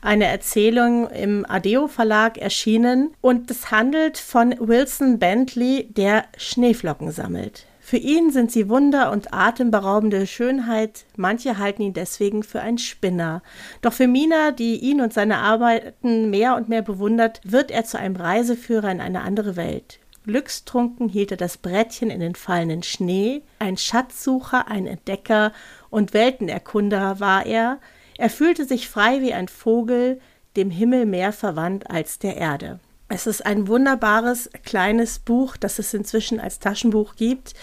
eine 0.01 0.25
Erzählung 0.25 1.09
im 1.09 1.45
Adeo 1.47 1.87
Verlag 1.87 2.37
erschienen. 2.37 3.13
Und 3.21 3.49
es 3.51 3.71
handelt 3.71 4.17
von 4.17 4.55
Wilson 4.59 5.19
Bentley, 5.19 5.87
der 5.91 6.25
Schneeflocken 6.37 7.11
sammelt. 7.11 7.65
Für 7.87 7.97
ihn 7.97 8.31
sind 8.31 8.51
sie 8.51 8.67
Wunder 8.67 9.11
und 9.11 9.31
atemberaubende 9.31 10.25
Schönheit, 10.25 11.05
manche 11.17 11.59
halten 11.59 11.83
ihn 11.83 11.93
deswegen 11.93 12.41
für 12.41 12.59
einen 12.59 12.79
Spinner. 12.79 13.43
Doch 13.83 13.93
für 13.93 14.07
Mina, 14.07 14.49
die 14.49 14.77
ihn 14.77 15.01
und 15.01 15.13
seine 15.13 15.37
Arbeiten 15.37 16.31
mehr 16.31 16.55
und 16.55 16.67
mehr 16.67 16.81
bewundert, 16.81 17.41
wird 17.43 17.69
er 17.69 17.85
zu 17.85 17.99
einem 17.99 18.15
Reiseführer 18.15 18.89
in 18.89 19.01
eine 19.01 19.21
andere 19.21 19.55
Welt. 19.55 19.99
Glückstrunken 20.23 21.09
hielt 21.09 21.29
er 21.29 21.37
das 21.37 21.57
Brettchen 21.57 22.09
in 22.09 22.21
den 22.21 22.33
fallenden 22.33 22.81
Schnee, 22.81 23.43
ein 23.59 23.77
Schatzsucher, 23.77 24.67
ein 24.67 24.87
Entdecker 24.87 25.53
und 25.91 26.15
Weltenerkunder 26.15 27.19
war 27.19 27.45
er, 27.45 27.77
er 28.17 28.31
fühlte 28.31 28.65
sich 28.65 28.89
frei 28.89 29.21
wie 29.21 29.35
ein 29.35 29.47
Vogel, 29.47 30.19
dem 30.55 30.71
Himmel 30.71 31.05
mehr 31.05 31.31
verwandt 31.31 31.87
als 31.91 32.17
der 32.17 32.35
Erde. 32.35 32.79
Es 33.07 33.27
ist 33.27 33.45
ein 33.45 33.67
wunderbares 33.67 34.49
kleines 34.63 35.19
Buch, 35.19 35.57
das 35.57 35.77
es 35.79 35.93
inzwischen 35.93 36.39
als 36.39 36.59
Taschenbuch 36.59 37.15
gibt 37.15 37.53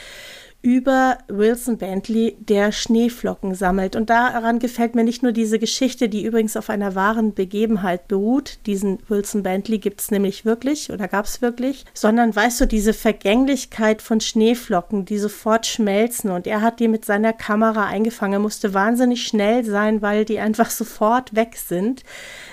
über 0.63 1.19
Wilson 1.27 1.77
Bentley, 1.77 2.37
der 2.39 2.71
Schneeflocken 2.71 3.55
sammelt. 3.55 3.97
Und 3.97 4.11
daran 4.11 4.61
gefällt 4.61 4.95
mir 4.95 5.03
nicht 5.03 5.25
nur 5.25 5.33
diese 5.33 5.59
Geschichte, 5.59 6.09
die 6.09 6.25
übrigens 6.25 6.57
auf 6.57 6.71
einer 6.71 6.95
wahren 6.95 7.35
Begebenheit 7.35 8.07
beruht. 8.07 8.59
Diesen 8.67 9.01
Wilson 9.09 9.43
Bentley 9.43 9.79
gibt 9.79 10.01
es 10.01 10.13
nämlich 10.13 10.45
wirklich 10.45 10.93
oder 10.93 11.09
gab 11.09 11.27
es 11.27 11.43
wirklich, 11.43 11.85
sondern 11.95 12.35
weißt 12.35 12.61
du, 12.61 12.67
diese 12.67 12.93
Vergänglichkeit 12.93 14.03
von 14.03 14.21
Schneeflocken, 14.21 15.05
die 15.05 15.19
sofort 15.19 15.67
schmelzen. 15.67 16.31
Und 16.31 16.47
er 16.47 16.61
hat 16.61 16.79
die 16.79 16.89
mit 16.89 17.05
seiner 17.05 17.33
Kamera 17.33 17.87
eingefangen. 17.87 18.35
Er 18.35 18.39
musste 18.39 18.73
wahnsinnig 18.73 19.27
schnell 19.27 19.65
sein, 19.65 20.01
weil 20.01 20.25
die 20.25 20.39
einfach 20.39 20.71
sofort 20.71 21.35
weg 21.35 21.57
sind. 21.57 22.05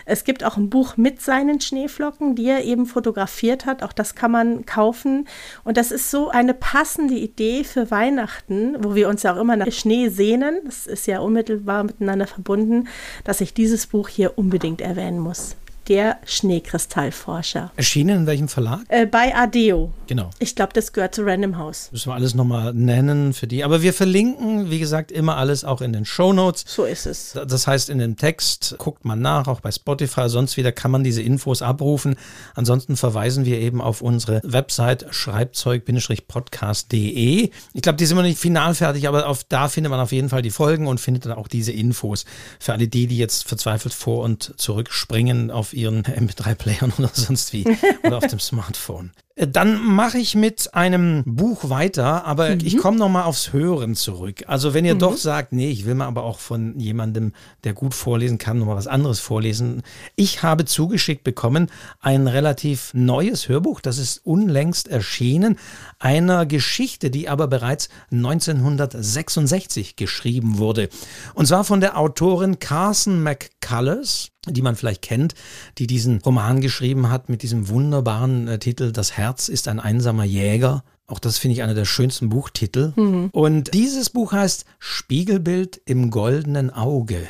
Es 0.09 0.23
gibt 0.23 0.43
auch 0.43 0.57
ein 0.57 0.71
Buch 0.71 0.97
mit 0.97 1.21
seinen 1.21 1.61
Schneeflocken, 1.61 2.35
die 2.35 2.47
er 2.47 2.63
eben 2.63 2.87
fotografiert 2.87 3.67
hat. 3.67 3.83
Auch 3.83 3.93
das 3.93 4.15
kann 4.15 4.31
man 4.31 4.65
kaufen. 4.65 5.27
Und 5.63 5.77
das 5.77 5.91
ist 5.91 6.09
so 6.09 6.29
eine 6.29 6.55
passende 6.55 7.13
Idee 7.13 7.63
für 7.63 7.91
Weihnachten, 7.91 8.75
wo 8.83 8.95
wir 8.95 9.07
uns 9.07 9.21
ja 9.21 9.35
auch 9.35 9.39
immer 9.39 9.55
nach 9.55 9.71
Schnee 9.71 10.09
sehnen. 10.09 10.61
Das 10.65 10.87
ist 10.87 11.05
ja 11.05 11.19
unmittelbar 11.19 11.83
miteinander 11.83 12.25
verbunden, 12.25 12.87
dass 13.23 13.39
ich 13.39 13.53
dieses 13.53 13.85
Buch 13.85 14.09
hier 14.09 14.37
unbedingt 14.37 14.81
erwähnen 14.81 15.19
muss 15.19 15.55
der 15.89 16.19
Schneekristallforscher. 16.25 17.71
Erschienen 17.75 18.19
in 18.19 18.27
welchem 18.27 18.47
Verlag? 18.47 18.81
Äh, 18.87 19.07
bei 19.07 19.35
Adeo. 19.35 19.91
Genau. 20.07 20.29
Ich 20.39 20.55
glaube, 20.55 20.73
das 20.73 20.93
gehört 20.93 21.15
zu 21.15 21.23
Random 21.23 21.57
House. 21.57 21.89
Müssen 21.91 22.09
wir 22.09 22.15
alles 22.15 22.35
nochmal 22.35 22.73
nennen 22.73 23.33
für 23.33 23.47
die. 23.47 23.63
Aber 23.63 23.81
wir 23.81 23.93
verlinken, 23.93 24.69
wie 24.69 24.79
gesagt, 24.79 25.11
immer 25.11 25.37
alles 25.37 25.63
auch 25.63 25.81
in 25.81 25.93
den 25.93 26.05
Show 26.05 26.31
Notes. 26.31 26.65
So 26.67 26.85
ist 26.85 27.05
es. 27.05 27.37
Das 27.47 27.67
heißt, 27.67 27.89
in 27.89 27.97
dem 27.97 28.17
Text 28.17 28.75
guckt 28.77 29.05
man 29.05 29.21
nach, 29.21 29.47
auch 29.47 29.61
bei 29.61 29.71
Spotify, 29.71 30.29
sonst 30.29 30.57
wieder 30.57 30.71
kann 30.71 30.91
man 30.91 31.03
diese 31.03 31.21
Infos 31.21 31.61
abrufen. 31.61 32.15
Ansonsten 32.55 32.95
verweisen 32.95 33.45
wir 33.45 33.59
eben 33.59 33.81
auf 33.81 34.01
unsere 34.01 34.41
Website 34.43 35.05
schreibzeug-podcast.de. 35.09 37.49
Ich 37.73 37.81
glaube, 37.81 37.97
die 37.97 38.05
sind 38.05 38.17
noch 38.17 38.23
nicht 38.23 38.39
final 38.39 38.75
fertig, 38.75 39.07
aber 39.07 39.27
auf, 39.27 39.43
da 39.43 39.67
findet 39.67 39.89
man 39.89 39.99
auf 39.99 40.11
jeden 40.11 40.29
Fall 40.29 40.41
die 40.41 40.51
Folgen 40.51 40.87
und 40.87 40.99
findet 40.99 41.25
dann 41.25 41.33
auch 41.33 41.47
diese 41.47 41.71
Infos 41.71 42.25
für 42.59 42.73
alle 42.73 42.87
die, 42.87 43.07
die 43.07 43.17
jetzt 43.17 43.47
verzweifelt 43.47 43.93
vor 43.93 44.23
und 44.23 44.53
zurückspringen 44.57 45.51
auf 45.51 45.73
ihren 45.79 46.03
MP3-Playern 46.03 46.93
oder 46.97 47.09
sonst 47.13 47.53
wie 47.53 47.65
oder 48.03 48.17
auf 48.17 48.27
dem 48.27 48.39
Smartphone. 48.39 49.11
Äh, 49.39 49.47
dann 49.47 49.83
mache 49.83 50.17
ich 50.17 50.35
mit 50.35 50.73
einem 50.73 51.23
Buch 51.25 51.69
weiter, 51.69 52.25
aber 52.25 52.49
mhm. 52.49 52.59
ich 52.63 52.77
komme 52.77 52.97
nochmal 52.97 53.23
aufs 53.23 53.53
Hören 53.53 53.95
zurück. 53.95 54.43
Also 54.47 54.73
wenn 54.73 54.85
ihr 54.85 54.95
mhm. 54.95 54.99
doch 54.99 55.17
sagt, 55.17 55.53
nee, 55.53 55.69
ich 55.69 55.85
will 55.85 55.95
mal 55.95 56.07
aber 56.07 56.23
auch 56.23 56.39
von 56.39 56.77
jemandem, 56.79 57.33
der 57.63 57.73
gut 57.73 57.93
vorlesen 57.93 58.37
kann, 58.37 58.59
nochmal 58.59 58.75
was 58.75 58.87
anderes 58.87 59.19
vorlesen. 59.19 59.81
Ich 60.15 60.43
habe 60.43 60.65
zugeschickt 60.65 61.23
bekommen 61.23 61.71
ein 62.01 62.27
relativ 62.27 62.93
neues 62.93 63.47
Hörbuch, 63.47 63.81
das 63.81 63.97
ist 63.97 64.25
unlängst 64.25 64.87
erschienen, 64.87 65.57
einer 65.99 66.45
Geschichte, 66.45 67.09
die 67.09 67.29
aber 67.29 67.47
bereits 67.47 67.89
1966 68.11 69.95
geschrieben 69.95 70.57
wurde. 70.57 70.89
Und 71.33 71.47
zwar 71.47 71.63
von 71.63 71.79
der 71.79 71.97
Autorin 71.97 72.59
Carson 72.59 73.23
McCullers 73.23 74.31
die 74.47 74.61
man 74.61 74.75
vielleicht 74.75 75.01
kennt, 75.01 75.35
die 75.77 75.87
diesen 75.87 76.19
Roman 76.19 76.61
geschrieben 76.61 77.09
hat 77.09 77.29
mit 77.29 77.43
diesem 77.43 77.67
wunderbaren 77.67 78.47
äh, 78.47 78.59
Titel 78.59 78.91
Das 78.91 79.17
Herz 79.17 79.28
ist 79.49 79.67
ein 79.67 79.79
einsamer 79.79 80.23
Jäger. 80.23 80.83
Auch 81.05 81.19
das 81.19 81.37
finde 81.37 81.53
ich 81.53 81.63
einer 81.63 81.73
der 81.73 81.85
schönsten 81.85 82.29
Buchtitel. 82.29 82.93
Mhm. 82.95 83.29
Und 83.31 83.73
dieses 83.73 84.09
Buch 84.09 84.31
heißt 84.31 84.65
Spiegelbild 84.79 85.81
im 85.85 86.11
goldenen 86.11 86.69
Auge. 86.69 87.27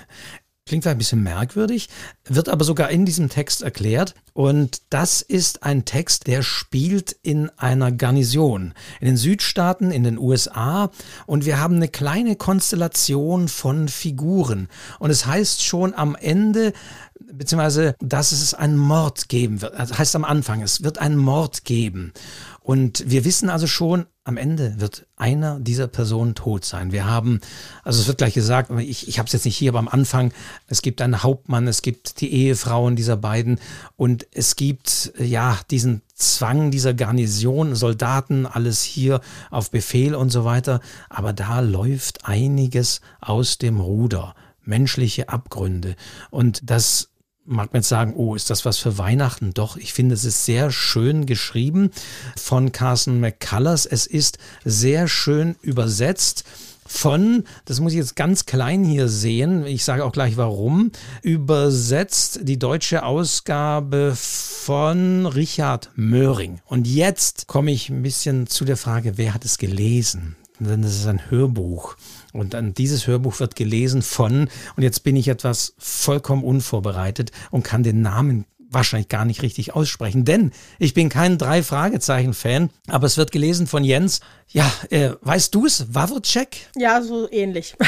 Klingt 0.69 0.85
ein 0.85 0.99
bisschen 0.99 1.23
merkwürdig, 1.23 1.89
wird 2.25 2.47
aber 2.47 2.63
sogar 2.63 2.91
in 2.91 3.03
diesem 3.03 3.29
Text 3.29 3.63
erklärt. 3.63 4.13
Und 4.33 4.83
das 4.91 5.23
ist 5.23 5.63
ein 5.63 5.83
Text, 5.83 6.27
der 6.27 6.43
spielt 6.43 7.11
in 7.23 7.49
einer 7.57 7.91
Garnison 7.91 8.75
in 8.99 9.07
den 9.07 9.17
Südstaaten, 9.17 9.89
in 9.89 10.03
den 10.03 10.19
USA. 10.19 10.91
Und 11.25 11.45
wir 11.45 11.59
haben 11.59 11.77
eine 11.77 11.87
kleine 11.87 12.35
Konstellation 12.35 13.47
von 13.47 13.87
Figuren. 13.87 14.67
Und 14.99 15.09
es 15.09 15.25
heißt 15.25 15.63
schon 15.63 15.95
am 15.95 16.15
Ende, 16.15 16.73
beziehungsweise, 17.19 17.95
dass 17.99 18.31
es 18.31 18.53
einen 18.53 18.77
Mord 18.77 19.29
geben 19.29 19.61
wird. 19.61 19.77
Das 19.77 19.97
heißt 19.97 20.15
am 20.15 20.25
Anfang, 20.25 20.61
es 20.61 20.83
wird 20.83 20.97
einen 20.97 21.17
Mord 21.17 21.65
geben. 21.65 22.13
Und 22.61 23.03
wir 23.09 23.25
wissen 23.25 23.49
also 23.49 23.65
schon, 23.65 24.05
am 24.25 24.37
Ende 24.37 24.79
wird 24.79 25.07
einer 25.15 25.59
dieser 25.59 25.87
Personen 25.87 26.35
tot 26.35 26.63
sein. 26.63 26.91
Wir 26.91 27.05
haben, 27.05 27.41
also 27.83 27.99
es 27.99 28.07
wird 28.07 28.19
gleich 28.19 28.35
gesagt, 28.35 28.69
ich, 28.77 29.07
ich 29.07 29.17
habe 29.17 29.25
es 29.25 29.33
jetzt 29.33 29.45
nicht 29.45 29.57
hier, 29.57 29.71
aber 29.71 29.79
am 29.79 29.87
Anfang, 29.87 30.31
es 30.67 30.83
gibt 30.83 31.01
einen 31.01 31.23
Hauptmann, 31.23 31.67
es 31.67 31.81
gibt 31.81 32.21
die 32.21 32.31
Ehefrauen 32.31 32.95
dieser 32.95 33.17
beiden 33.17 33.59
und 33.95 34.27
es 34.31 34.55
gibt 34.55 35.13
ja 35.17 35.57
diesen 35.71 36.03
Zwang 36.13 36.69
dieser 36.69 36.93
Garnison, 36.93 37.73
Soldaten, 37.73 38.45
alles 38.45 38.83
hier 38.83 39.21
auf 39.49 39.71
Befehl 39.71 40.13
und 40.13 40.29
so 40.29 40.45
weiter. 40.45 40.79
Aber 41.09 41.33
da 41.33 41.61
läuft 41.61 42.25
einiges 42.25 43.01
aus 43.19 43.57
dem 43.57 43.79
Ruder 43.79 44.35
menschliche 44.69 45.29
Abgründe. 45.29 45.95
Und 46.29 46.69
das 46.69 47.08
mag 47.49 47.73
man 47.73 47.81
jetzt 47.81 47.89
sagen, 47.89 48.13
oh, 48.15 48.35
ist 48.35 48.49
das 48.49 48.63
was 48.63 48.77
für 48.77 48.97
Weihnachten? 48.97 49.53
Doch, 49.53 49.75
ich 49.75 49.93
finde, 49.93 50.15
es 50.15 50.23
ist 50.23 50.45
sehr 50.45 50.71
schön 50.71 51.25
geschrieben 51.25 51.91
von 52.37 52.71
Carson 52.71 53.19
McCullers. 53.19 53.85
Es 53.85 54.05
ist 54.05 54.37
sehr 54.63 55.07
schön 55.07 55.55
übersetzt 55.61 56.45
von, 56.89 57.43
das 57.65 57.79
muss 57.79 57.91
ich 57.91 57.99
jetzt 57.99 58.15
ganz 58.15 58.47
klein 58.47 58.83
hier 58.83 59.07
sehen, 59.07 59.65
ich 59.65 59.83
sage 59.83 60.03
auch 60.03 60.11
gleich 60.11 60.37
warum, 60.37 60.91
übersetzt 61.21 62.39
die 62.43 62.57
deutsche 62.57 63.03
Ausgabe 63.03 64.13
von 64.15 65.27
Richard 65.27 65.91
Möhring. 65.95 66.61
Und 66.65 66.87
jetzt 66.87 67.45
komme 67.45 67.71
ich 67.71 67.89
ein 67.89 68.01
bisschen 68.01 68.47
zu 68.47 68.65
der 68.65 68.77
Frage, 68.77 69.17
wer 69.17 69.35
hat 69.35 69.45
es 69.45 69.59
gelesen? 69.59 70.35
Denn 70.59 70.81
das 70.81 70.95
ist 70.95 71.07
ein 71.07 71.29
Hörbuch. 71.29 71.95
Und 72.33 72.53
dann 72.53 72.73
dieses 72.73 73.07
Hörbuch 73.07 73.39
wird 73.39 73.55
gelesen 73.55 74.01
von, 74.01 74.49
und 74.75 74.83
jetzt 74.83 75.03
bin 75.03 75.15
ich 75.15 75.27
etwas 75.27 75.73
vollkommen 75.77 76.43
unvorbereitet 76.43 77.31
und 77.51 77.63
kann 77.63 77.83
den 77.83 78.01
Namen 78.01 78.45
wahrscheinlich 78.71 79.09
gar 79.09 79.25
nicht 79.25 79.41
richtig 79.41 79.73
aussprechen, 79.73 80.25
denn 80.25 80.51
ich 80.77 80.93
bin 80.93 81.09
kein 81.09 81.37
Drei-Fragezeichen-Fan, 81.37 82.69
aber 82.87 83.07
es 83.07 83.17
wird 83.17 83.31
gelesen 83.31 83.67
von 83.67 83.83
Jens. 83.83 84.19
Ja, 84.51 84.71
äh, 84.89 85.11
weißt 85.21 85.53
du 85.53 85.67
es? 85.67 85.93
Wawrcek? 85.93 86.69
Ja, 86.75 87.03
so 87.03 87.31
ähnlich. 87.31 87.75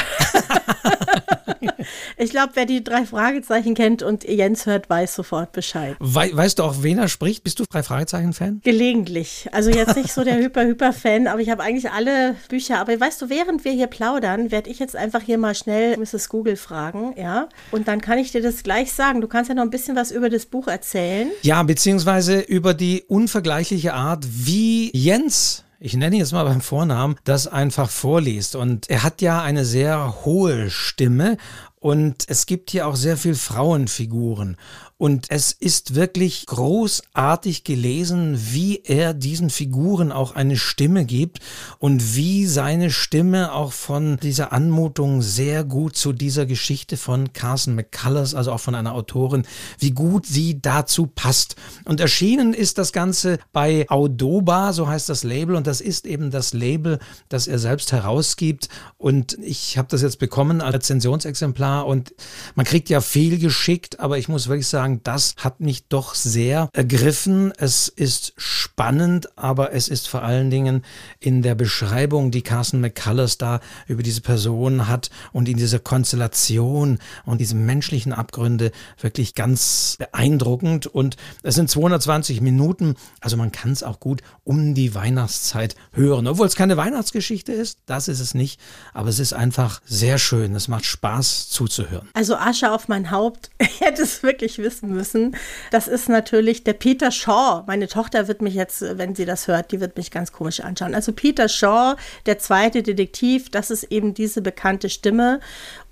ich 2.16 2.30
glaube, 2.30 2.52
wer 2.54 2.66
die 2.66 2.84
drei 2.84 3.04
Fragezeichen 3.04 3.74
kennt 3.74 4.04
und 4.04 4.22
Jens 4.22 4.66
hört, 4.66 4.88
weiß 4.88 5.16
sofort 5.16 5.50
Bescheid. 5.50 5.96
We 5.98 6.30
weißt 6.32 6.60
du 6.60 6.62
auch, 6.62 6.76
wen 6.82 6.98
er 6.98 7.08
spricht? 7.08 7.42
Bist 7.42 7.58
du 7.58 7.64
drei 7.68 7.82
Fragezeichen-Fan? 7.82 8.60
Gelegentlich. 8.62 9.48
Also 9.50 9.70
jetzt 9.70 9.96
nicht 9.96 10.12
so 10.12 10.22
der 10.22 10.36
Hyper-Hyper-Fan, 10.36 11.26
aber 11.26 11.40
ich 11.40 11.50
habe 11.50 11.64
eigentlich 11.64 11.90
alle 11.90 12.36
Bücher. 12.48 12.78
Aber 12.78 12.98
weißt 12.98 13.20
du, 13.22 13.28
während 13.28 13.64
wir 13.64 13.72
hier 13.72 13.88
plaudern, 13.88 14.52
werde 14.52 14.70
ich 14.70 14.78
jetzt 14.78 14.94
einfach 14.94 15.22
hier 15.22 15.38
mal 15.38 15.56
schnell 15.56 15.96
Mrs. 15.96 16.28
Google 16.28 16.54
fragen, 16.54 17.14
ja? 17.18 17.48
Und 17.72 17.88
dann 17.88 18.00
kann 18.00 18.18
ich 18.18 18.30
dir 18.30 18.40
das 18.40 18.62
gleich 18.62 18.92
sagen. 18.92 19.20
Du 19.20 19.26
kannst 19.26 19.48
ja 19.48 19.56
noch 19.56 19.64
ein 19.64 19.70
bisschen 19.70 19.96
was 19.96 20.12
über 20.12 20.30
das 20.30 20.46
Buch 20.46 20.68
erzählen. 20.68 21.28
Ja, 21.42 21.60
beziehungsweise 21.64 22.38
über 22.38 22.72
die 22.72 23.02
unvergleichliche 23.08 23.94
Art, 23.94 24.24
wie 24.30 24.96
Jens 24.96 25.64
ich 25.84 25.94
nenne 25.96 26.14
ihn 26.14 26.20
jetzt 26.20 26.32
mal 26.32 26.44
beim 26.44 26.60
Vornamen, 26.60 27.16
das 27.24 27.48
einfach 27.48 27.90
vorliest. 27.90 28.54
Und 28.54 28.88
er 28.88 29.02
hat 29.02 29.20
ja 29.20 29.42
eine 29.42 29.64
sehr 29.64 30.24
hohe 30.24 30.70
Stimme 30.70 31.38
und 31.82 32.26
es 32.28 32.46
gibt 32.46 32.70
hier 32.70 32.86
auch 32.86 32.94
sehr 32.94 33.16
viel 33.16 33.34
Frauenfiguren. 33.34 34.56
Und 34.98 35.32
es 35.32 35.50
ist 35.50 35.96
wirklich 35.96 36.46
großartig 36.46 37.64
gelesen, 37.64 38.38
wie 38.52 38.82
er 38.84 39.14
diesen 39.14 39.50
Figuren 39.50 40.12
auch 40.12 40.36
eine 40.36 40.56
Stimme 40.56 41.04
gibt 41.04 41.40
und 41.80 42.14
wie 42.14 42.46
seine 42.46 42.92
Stimme 42.92 43.52
auch 43.52 43.72
von 43.72 44.16
dieser 44.18 44.52
Anmutung 44.52 45.20
sehr 45.20 45.64
gut 45.64 45.96
zu 45.96 46.12
dieser 46.12 46.46
Geschichte 46.46 46.96
von 46.96 47.32
Carson 47.32 47.74
McCullers, 47.74 48.36
also 48.36 48.52
auch 48.52 48.60
von 48.60 48.76
einer 48.76 48.94
Autorin, 48.94 49.42
wie 49.80 49.90
gut 49.90 50.24
sie 50.24 50.62
dazu 50.62 51.08
passt. 51.08 51.56
Und 51.84 51.98
erschienen 51.98 52.54
ist 52.54 52.78
das 52.78 52.92
Ganze 52.92 53.40
bei 53.52 53.90
Audoba, 53.90 54.72
so 54.72 54.86
heißt 54.86 55.08
das 55.08 55.24
Label, 55.24 55.56
und 55.56 55.66
das 55.66 55.80
ist 55.80 56.06
eben 56.06 56.30
das 56.30 56.52
Label, 56.52 57.00
das 57.28 57.48
er 57.48 57.58
selbst 57.58 57.90
herausgibt. 57.90 58.68
Und 58.98 59.36
ich 59.42 59.78
habe 59.78 59.88
das 59.90 60.02
jetzt 60.02 60.20
bekommen 60.20 60.60
als 60.60 60.76
Rezensionsexemplar 60.76 61.71
und 61.80 62.14
man 62.54 62.66
kriegt 62.66 62.88
ja 62.88 63.00
viel 63.00 63.38
geschickt, 63.38 64.00
aber 64.00 64.18
ich 64.18 64.28
muss 64.28 64.48
wirklich 64.48 64.68
sagen, 64.68 65.00
das 65.02 65.34
hat 65.38 65.60
mich 65.60 65.88
doch 65.88 66.14
sehr 66.14 66.68
ergriffen. 66.72 67.52
Es 67.56 67.88
ist 67.88 68.34
spannend, 68.36 69.36
aber 69.36 69.72
es 69.72 69.88
ist 69.88 70.08
vor 70.08 70.22
allen 70.22 70.50
Dingen 70.50 70.84
in 71.20 71.42
der 71.42 71.54
Beschreibung, 71.54 72.30
die 72.30 72.42
Carson 72.42 72.80
McCullers 72.80 73.38
da 73.38 73.60
über 73.86 74.02
diese 74.02 74.20
Person 74.20 74.88
hat 74.88 75.10
und 75.32 75.48
in 75.48 75.56
dieser 75.56 75.78
Konstellation 75.78 76.98
und 77.24 77.40
diese 77.40 77.54
menschlichen 77.54 78.12
Abgründe 78.12 78.72
wirklich 79.00 79.34
ganz 79.34 79.96
beeindruckend. 79.98 80.86
Und 80.86 81.16
es 81.42 81.54
sind 81.54 81.70
220 81.70 82.40
Minuten, 82.40 82.96
also 83.20 83.36
man 83.36 83.52
kann 83.52 83.72
es 83.72 83.82
auch 83.82 84.00
gut 84.00 84.22
um 84.44 84.74
die 84.74 84.94
Weihnachtszeit 84.94 85.76
hören. 85.92 86.26
Obwohl 86.26 86.46
es 86.46 86.56
keine 86.56 86.76
Weihnachtsgeschichte 86.76 87.52
ist, 87.52 87.78
das 87.86 88.08
ist 88.08 88.20
es 88.20 88.34
nicht, 88.34 88.60
aber 88.92 89.08
es 89.08 89.18
ist 89.18 89.32
einfach 89.32 89.80
sehr 89.84 90.18
schön. 90.18 90.54
Es 90.54 90.68
macht 90.68 90.84
Spaß 90.84 91.50
zuzuhören. 91.62 92.08
Also 92.14 92.36
Asche 92.36 92.72
auf 92.72 92.88
mein 92.88 93.10
Haupt, 93.10 93.50
ich 93.58 93.80
hätte 93.80 94.02
es 94.02 94.22
wirklich 94.22 94.58
wissen 94.58 94.90
müssen. 94.90 95.36
Das 95.70 95.88
ist 95.88 96.08
natürlich 96.08 96.64
der 96.64 96.72
Peter 96.72 97.10
Shaw. 97.10 97.64
Meine 97.66 97.88
Tochter 97.88 98.28
wird 98.28 98.42
mich 98.42 98.54
jetzt, 98.54 98.82
wenn 98.82 99.14
sie 99.14 99.24
das 99.24 99.48
hört, 99.48 99.72
die 99.72 99.80
wird 99.80 99.96
mich 99.96 100.10
ganz 100.10 100.32
komisch 100.32 100.60
anschauen. 100.60 100.94
Also 100.94 101.12
Peter 101.12 101.48
Shaw, 101.48 101.96
der 102.26 102.38
zweite 102.38 102.82
Detektiv, 102.82 103.50
das 103.50 103.70
ist 103.70 103.84
eben 103.84 104.14
diese 104.14 104.42
bekannte 104.42 104.88
Stimme. 104.88 105.40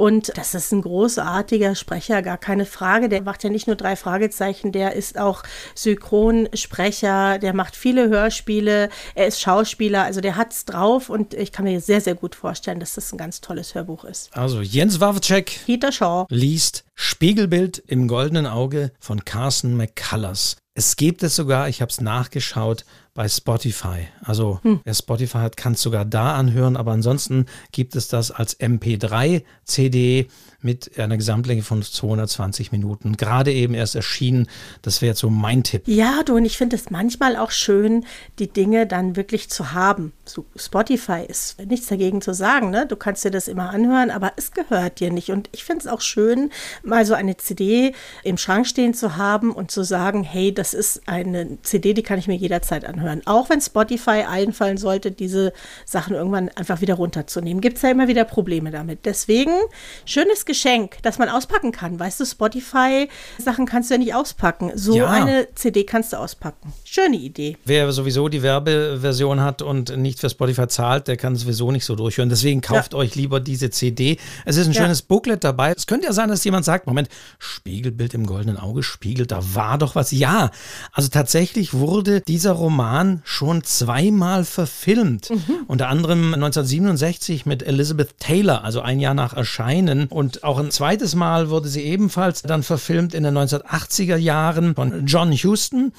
Und 0.01 0.33
das 0.39 0.55
ist 0.55 0.73
ein 0.73 0.81
großartiger 0.81 1.75
Sprecher, 1.75 2.23
gar 2.23 2.39
keine 2.39 2.65
Frage. 2.65 3.11
Der 3.11 3.21
macht 3.21 3.45
ja 3.45 3.51
nicht 3.51 3.67
nur 3.67 3.77
drei 3.77 3.97
Fragezeichen, 3.97 4.73
der 4.73 4.95
ist 4.95 5.19
auch 5.19 5.43
Synchronsprecher, 5.75 7.39
der 7.39 7.53
macht 7.53 7.77
viele 7.77 8.09
Hörspiele, 8.09 8.89
er 9.15 9.27
ist 9.27 9.43
Schauspieler, 9.43 10.05
also 10.05 10.23
der 10.23 10.37
hat 10.37 10.55
es 10.55 10.65
drauf 10.65 11.11
und 11.11 11.35
ich 11.35 11.53
kann 11.53 11.67
mir 11.67 11.83
sehr, 11.83 12.01
sehr 12.01 12.15
gut 12.15 12.35
vorstellen, 12.35 12.81
dass 12.81 12.95
das 12.95 13.13
ein 13.13 13.19
ganz 13.19 13.43
tolles 13.43 13.75
Hörbuch 13.75 14.05
ist. 14.05 14.35
Also 14.35 14.63
Jens 14.63 15.01
Wawczek, 15.01 15.67
Peter 15.67 15.93
Shaw 15.93 16.25
liest 16.31 16.85
Spiegelbild 16.95 17.83
im 17.87 18.09
goldenen 18.09 18.47
Auge 18.47 18.93
von 19.01 19.27
Carson 19.27 19.77
McCullers. 19.77 20.57
Es 20.73 20.97
gibt 20.97 21.23
es 21.23 21.37
sogar, 21.37 21.69
ich 21.69 21.83
habe 21.83 21.91
es 21.91 22.01
nachgeschaut, 22.01 22.87
bei 23.15 23.29
Spotify. 23.29 24.09
Also 24.23 24.61
hm. 24.63 24.81
wer 24.85 24.95
Spotify 24.95 25.39
hat, 25.39 25.57
kann 25.57 25.73
es 25.73 25.83
sogar 25.83 26.05
da 26.05 26.37
anhören, 26.37 26.77
aber 26.77 26.93
ansonsten 26.93 27.47
gibt 27.73 27.97
es 27.97 28.09
das 28.09 28.31
als 28.31 28.59
MP3 28.59 29.43
CD 29.65 30.29
mit 30.63 30.99
einer 30.99 31.17
Gesamtlänge 31.17 31.63
von 31.63 31.83
220 31.83 32.73
Minuten. 32.73 33.17
Gerade 33.17 33.53
eben 33.53 33.75
erst 33.75 33.97
erschienen. 33.97 34.47
Das 34.83 35.01
wäre 35.01 35.11
jetzt 35.11 35.21
so 35.21 35.31
mein 35.31 35.63
Tipp. 35.63 35.83
Ja, 35.87 36.23
du, 36.25 36.37
und 36.37 36.45
ich 36.45 36.59
finde 36.59 36.77
es 36.77 36.91
manchmal 36.91 37.37
auch 37.37 37.51
schön, 37.51 38.05
die 38.39 38.49
Dinge 38.49 38.87
dann 38.87 39.17
wirklich 39.17 39.49
zu 39.49 39.73
haben. 39.73 40.13
So, 40.25 40.45
Spotify 40.57 41.25
ist 41.27 41.59
nichts 41.65 41.87
dagegen 41.89 42.21
zu 42.21 42.35
sagen. 42.35 42.71
Ne? 42.71 42.87
Du 42.87 42.97
kannst 42.97 43.25
dir 43.25 43.31
das 43.31 43.49
immer 43.49 43.71
anhören, 43.71 44.11
aber 44.11 44.33
es 44.37 44.53
gehört 44.53 45.01
dir 45.01 45.11
nicht. 45.11 45.31
Und 45.31 45.49
ich 45.53 45.65
finde 45.65 45.81
es 45.81 45.87
auch 45.87 46.01
schön, 46.01 46.51
mal 46.83 47.07
so 47.07 47.15
eine 47.15 47.37
CD 47.37 47.95
im 48.23 48.37
Schrank 48.37 48.67
stehen 48.67 48.95
zu 48.95 49.17
haben 49.17 49.53
und 49.53 49.71
zu 49.71 49.83
sagen, 49.83 50.23
hey, 50.23 50.53
das 50.53 50.75
ist 50.75 51.03
eine 51.07 51.59
CD, 51.63 51.95
die 51.95 52.03
kann 52.03 52.19
ich 52.19 52.29
mir 52.29 52.37
jederzeit 52.37 52.85
anhören. 52.85 53.23
Auch 53.25 53.51
wenn 53.51 53.61
Spotify 53.61 54.25
einfallen 54.29 54.77
sollte, 54.77 55.11
diese 55.11 55.53
Sachen 55.85 56.15
irgendwann 56.15 56.49
einfach 56.51 56.81
wieder 56.81 56.95
runterzunehmen. 56.95 57.61
Gibt 57.61 57.77
es 57.77 57.83
ja 57.83 57.91
immer 57.91 58.09
wieder 58.09 58.25
Probleme 58.25 58.71
damit. 58.71 59.01
Deswegen, 59.05 59.53
schönes 60.05 60.45
Geschenk, 60.51 60.97
das 61.03 61.19
man 61.19 61.29
auspacken 61.29 61.71
kann. 61.71 62.01
Weißt 62.01 62.19
du, 62.19 62.25
Spotify-Sachen 62.25 63.67
kannst 63.67 63.89
du 63.89 63.95
ja 63.95 63.99
nicht 63.99 64.15
auspacken. 64.15 64.73
So 64.75 64.97
ja. 64.97 65.09
eine 65.09 65.47
CD 65.55 65.85
kannst 65.85 66.13
du 66.13 66.17
auspacken. 66.17 66.73
Schöne 66.85 67.19
Idee. 67.19 67.57
Wer 67.65 67.93
sowieso 67.93 68.29
die 68.29 68.43
Werbeversion 68.43 69.41
hat 69.41 69.63
und 69.63 69.97
nicht 69.97 70.19
für 70.19 70.29
Spotify 70.29 70.67
zahlt, 70.67 71.07
der 71.07 71.17
kann 71.17 71.37
sowieso 71.37 71.71
nicht 71.71 71.85
so 71.85 71.95
durchhören. 71.95 72.31
Deswegen 72.31 72.63
kauft 72.63 72.95
ja. 72.95 72.99
euch 72.99 73.15
lieber 73.15 73.39
diese 73.39 73.71
CD. 73.71 74.19
Es 74.45 74.57
ist 74.57 74.67
ein 74.67 74.73
ja. 74.73 74.83
schönes 74.83 75.03
Booklet 75.03 75.45
dabei. 75.45 75.73
Es 75.77 75.87
könnte 75.87 76.07
ja 76.07 76.13
sein, 76.13 76.29
dass 76.29 76.43
jemand 76.43 76.65
sagt, 76.65 76.89
Moment, 76.89 77.09
Spiegelbild 77.39 78.13
im 78.15 78.27
goldenen 78.27 78.57
Auge, 78.57 78.83
spiegelt, 78.83 79.31
da 79.31 79.55
war 79.55 79.79
doch 79.79 79.95
was. 79.95 80.11
Ja, 80.11 80.51
also 80.91 81.11
tatsächlich 81.11 81.75
wurde 81.75 82.23
dieser 82.23 82.53
Roman 82.53 83.23
schon 83.23 83.63
zweimal 83.63 84.45
verfilmt. 84.45 85.31
Mhm. 85.31 85.61
Unter 85.69 85.89
anderem 85.89 86.35
1967 86.35 87.47
mit 87.47 87.63
Elizabeth 87.63 88.19
Taylor, 88.19 88.65
also 88.65 88.81
ein 88.81 88.99
Jahr 88.99 89.15
nach 89.15 89.35
Erscheinen. 89.35 90.09
Und 90.09 90.40
auch 90.45 90.59
ein 90.59 90.71
zweites 90.71 91.15
Mal 91.15 91.51
wurde 91.51 91.69
sie 91.69 91.83
ebenfalls 91.83 92.43
dann 92.43 92.63
verfilmt 92.63 93.15
in 93.15 93.25
den 93.25 93.37
1980er 93.37 94.17
Jahren 94.17 94.75
von 94.75 95.07
John 95.07 95.33
Huston. 95.33 95.93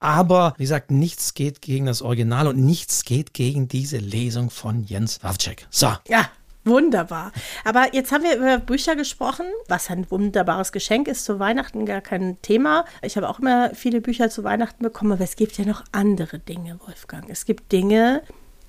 Aber 0.00 0.54
wie 0.56 0.62
gesagt, 0.62 0.90
nichts 0.90 1.34
geht 1.34 1.60
gegen 1.60 1.86
das 1.86 2.02
Original 2.02 2.46
und 2.46 2.58
nichts 2.58 3.04
geht 3.04 3.34
gegen 3.34 3.68
diese 3.68 3.98
Lesung 3.98 4.50
von 4.50 4.84
Jens 4.84 5.22
Wawczek. 5.22 5.66
So. 5.70 5.92
Ja, 6.08 6.28
Wunderbar. 6.64 7.32
Aber 7.64 7.94
jetzt 7.94 8.12
haben 8.12 8.24
wir 8.24 8.36
über 8.36 8.58
Bücher 8.58 8.94
gesprochen, 8.94 9.46
was 9.68 9.88
ein 9.88 10.10
wunderbares 10.10 10.70
Geschenk 10.70 11.08
ist 11.08 11.24
zu 11.24 11.38
Weihnachten, 11.38 11.86
gar 11.86 12.02
kein 12.02 12.36
Thema. 12.42 12.84
Ich 13.00 13.16
habe 13.16 13.28
auch 13.28 13.38
immer 13.38 13.74
viele 13.74 14.02
Bücher 14.02 14.28
zu 14.28 14.44
Weihnachten 14.44 14.82
bekommen, 14.82 15.12
aber 15.12 15.24
es 15.24 15.36
gibt 15.36 15.56
ja 15.56 15.64
noch 15.64 15.82
andere 15.92 16.38
Dinge, 16.38 16.78
Wolfgang. 16.86 17.30
Es 17.30 17.46
gibt 17.46 17.72
Dinge, 17.72 18.22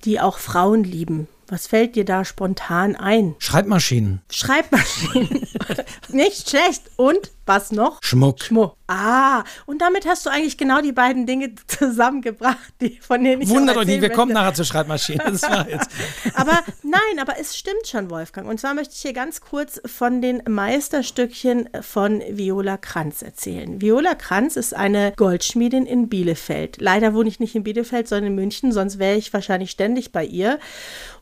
die 0.04 0.18
auch 0.18 0.38
Frauen 0.38 0.82
lieben. 0.82 1.28
Was 1.50 1.66
fällt 1.66 1.96
dir 1.96 2.04
da 2.04 2.24
spontan 2.24 2.94
ein? 2.94 3.34
Schreibmaschinen. 3.40 4.22
Schreibmaschinen. 4.30 5.48
Nicht 6.08 6.48
schlecht. 6.48 6.82
Und 6.94 7.32
was 7.50 7.72
noch? 7.72 7.98
Schmuck. 8.00 8.44
Schmuck. 8.44 8.76
Ah, 8.86 9.42
und 9.66 9.82
damit 9.82 10.06
hast 10.06 10.24
du 10.24 10.30
eigentlich 10.30 10.56
genau 10.56 10.80
die 10.80 10.92
beiden 10.92 11.26
Dinge 11.26 11.52
zusammengebracht, 11.66 12.74
die, 12.80 12.98
von 13.00 13.22
denen 13.22 13.42
ich 13.42 13.48
Wundert 13.48 13.76
euch 13.76 13.86
nicht, 13.86 14.02
wir 14.02 14.10
kommen 14.10 14.32
nachher 14.32 14.54
zur 14.54 14.64
Schreibmaschine. 14.64 15.22
Das 15.24 15.42
war 15.42 15.68
jetzt. 15.68 15.90
aber 16.34 16.60
nein, 16.82 17.18
aber 17.20 17.38
es 17.40 17.56
stimmt 17.56 17.86
schon, 17.86 18.08
Wolfgang. 18.08 18.48
Und 18.48 18.60
zwar 18.60 18.74
möchte 18.74 18.94
ich 18.94 19.00
hier 19.00 19.12
ganz 19.12 19.40
kurz 19.40 19.80
von 19.84 20.22
den 20.22 20.42
Meisterstückchen 20.48 21.68
von 21.80 22.22
Viola 22.30 22.76
Kranz 22.76 23.22
erzählen. 23.22 23.80
Viola 23.80 24.14
Kranz 24.14 24.54
ist 24.54 24.74
eine 24.74 25.12
Goldschmiedin 25.16 25.86
in 25.86 26.08
Bielefeld. 26.08 26.80
Leider 26.80 27.14
wohne 27.14 27.28
ich 27.28 27.40
nicht 27.40 27.56
in 27.56 27.64
Bielefeld, 27.64 28.06
sondern 28.06 28.28
in 28.28 28.34
München, 28.36 28.70
sonst 28.70 29.00
wäre 29.00 29.16
ich 29.16 29.32
wahrscheinlich 29.32 29.72
ständig 29.72 30.12
bei 30.12 30.24
ihr. 30.24 30.60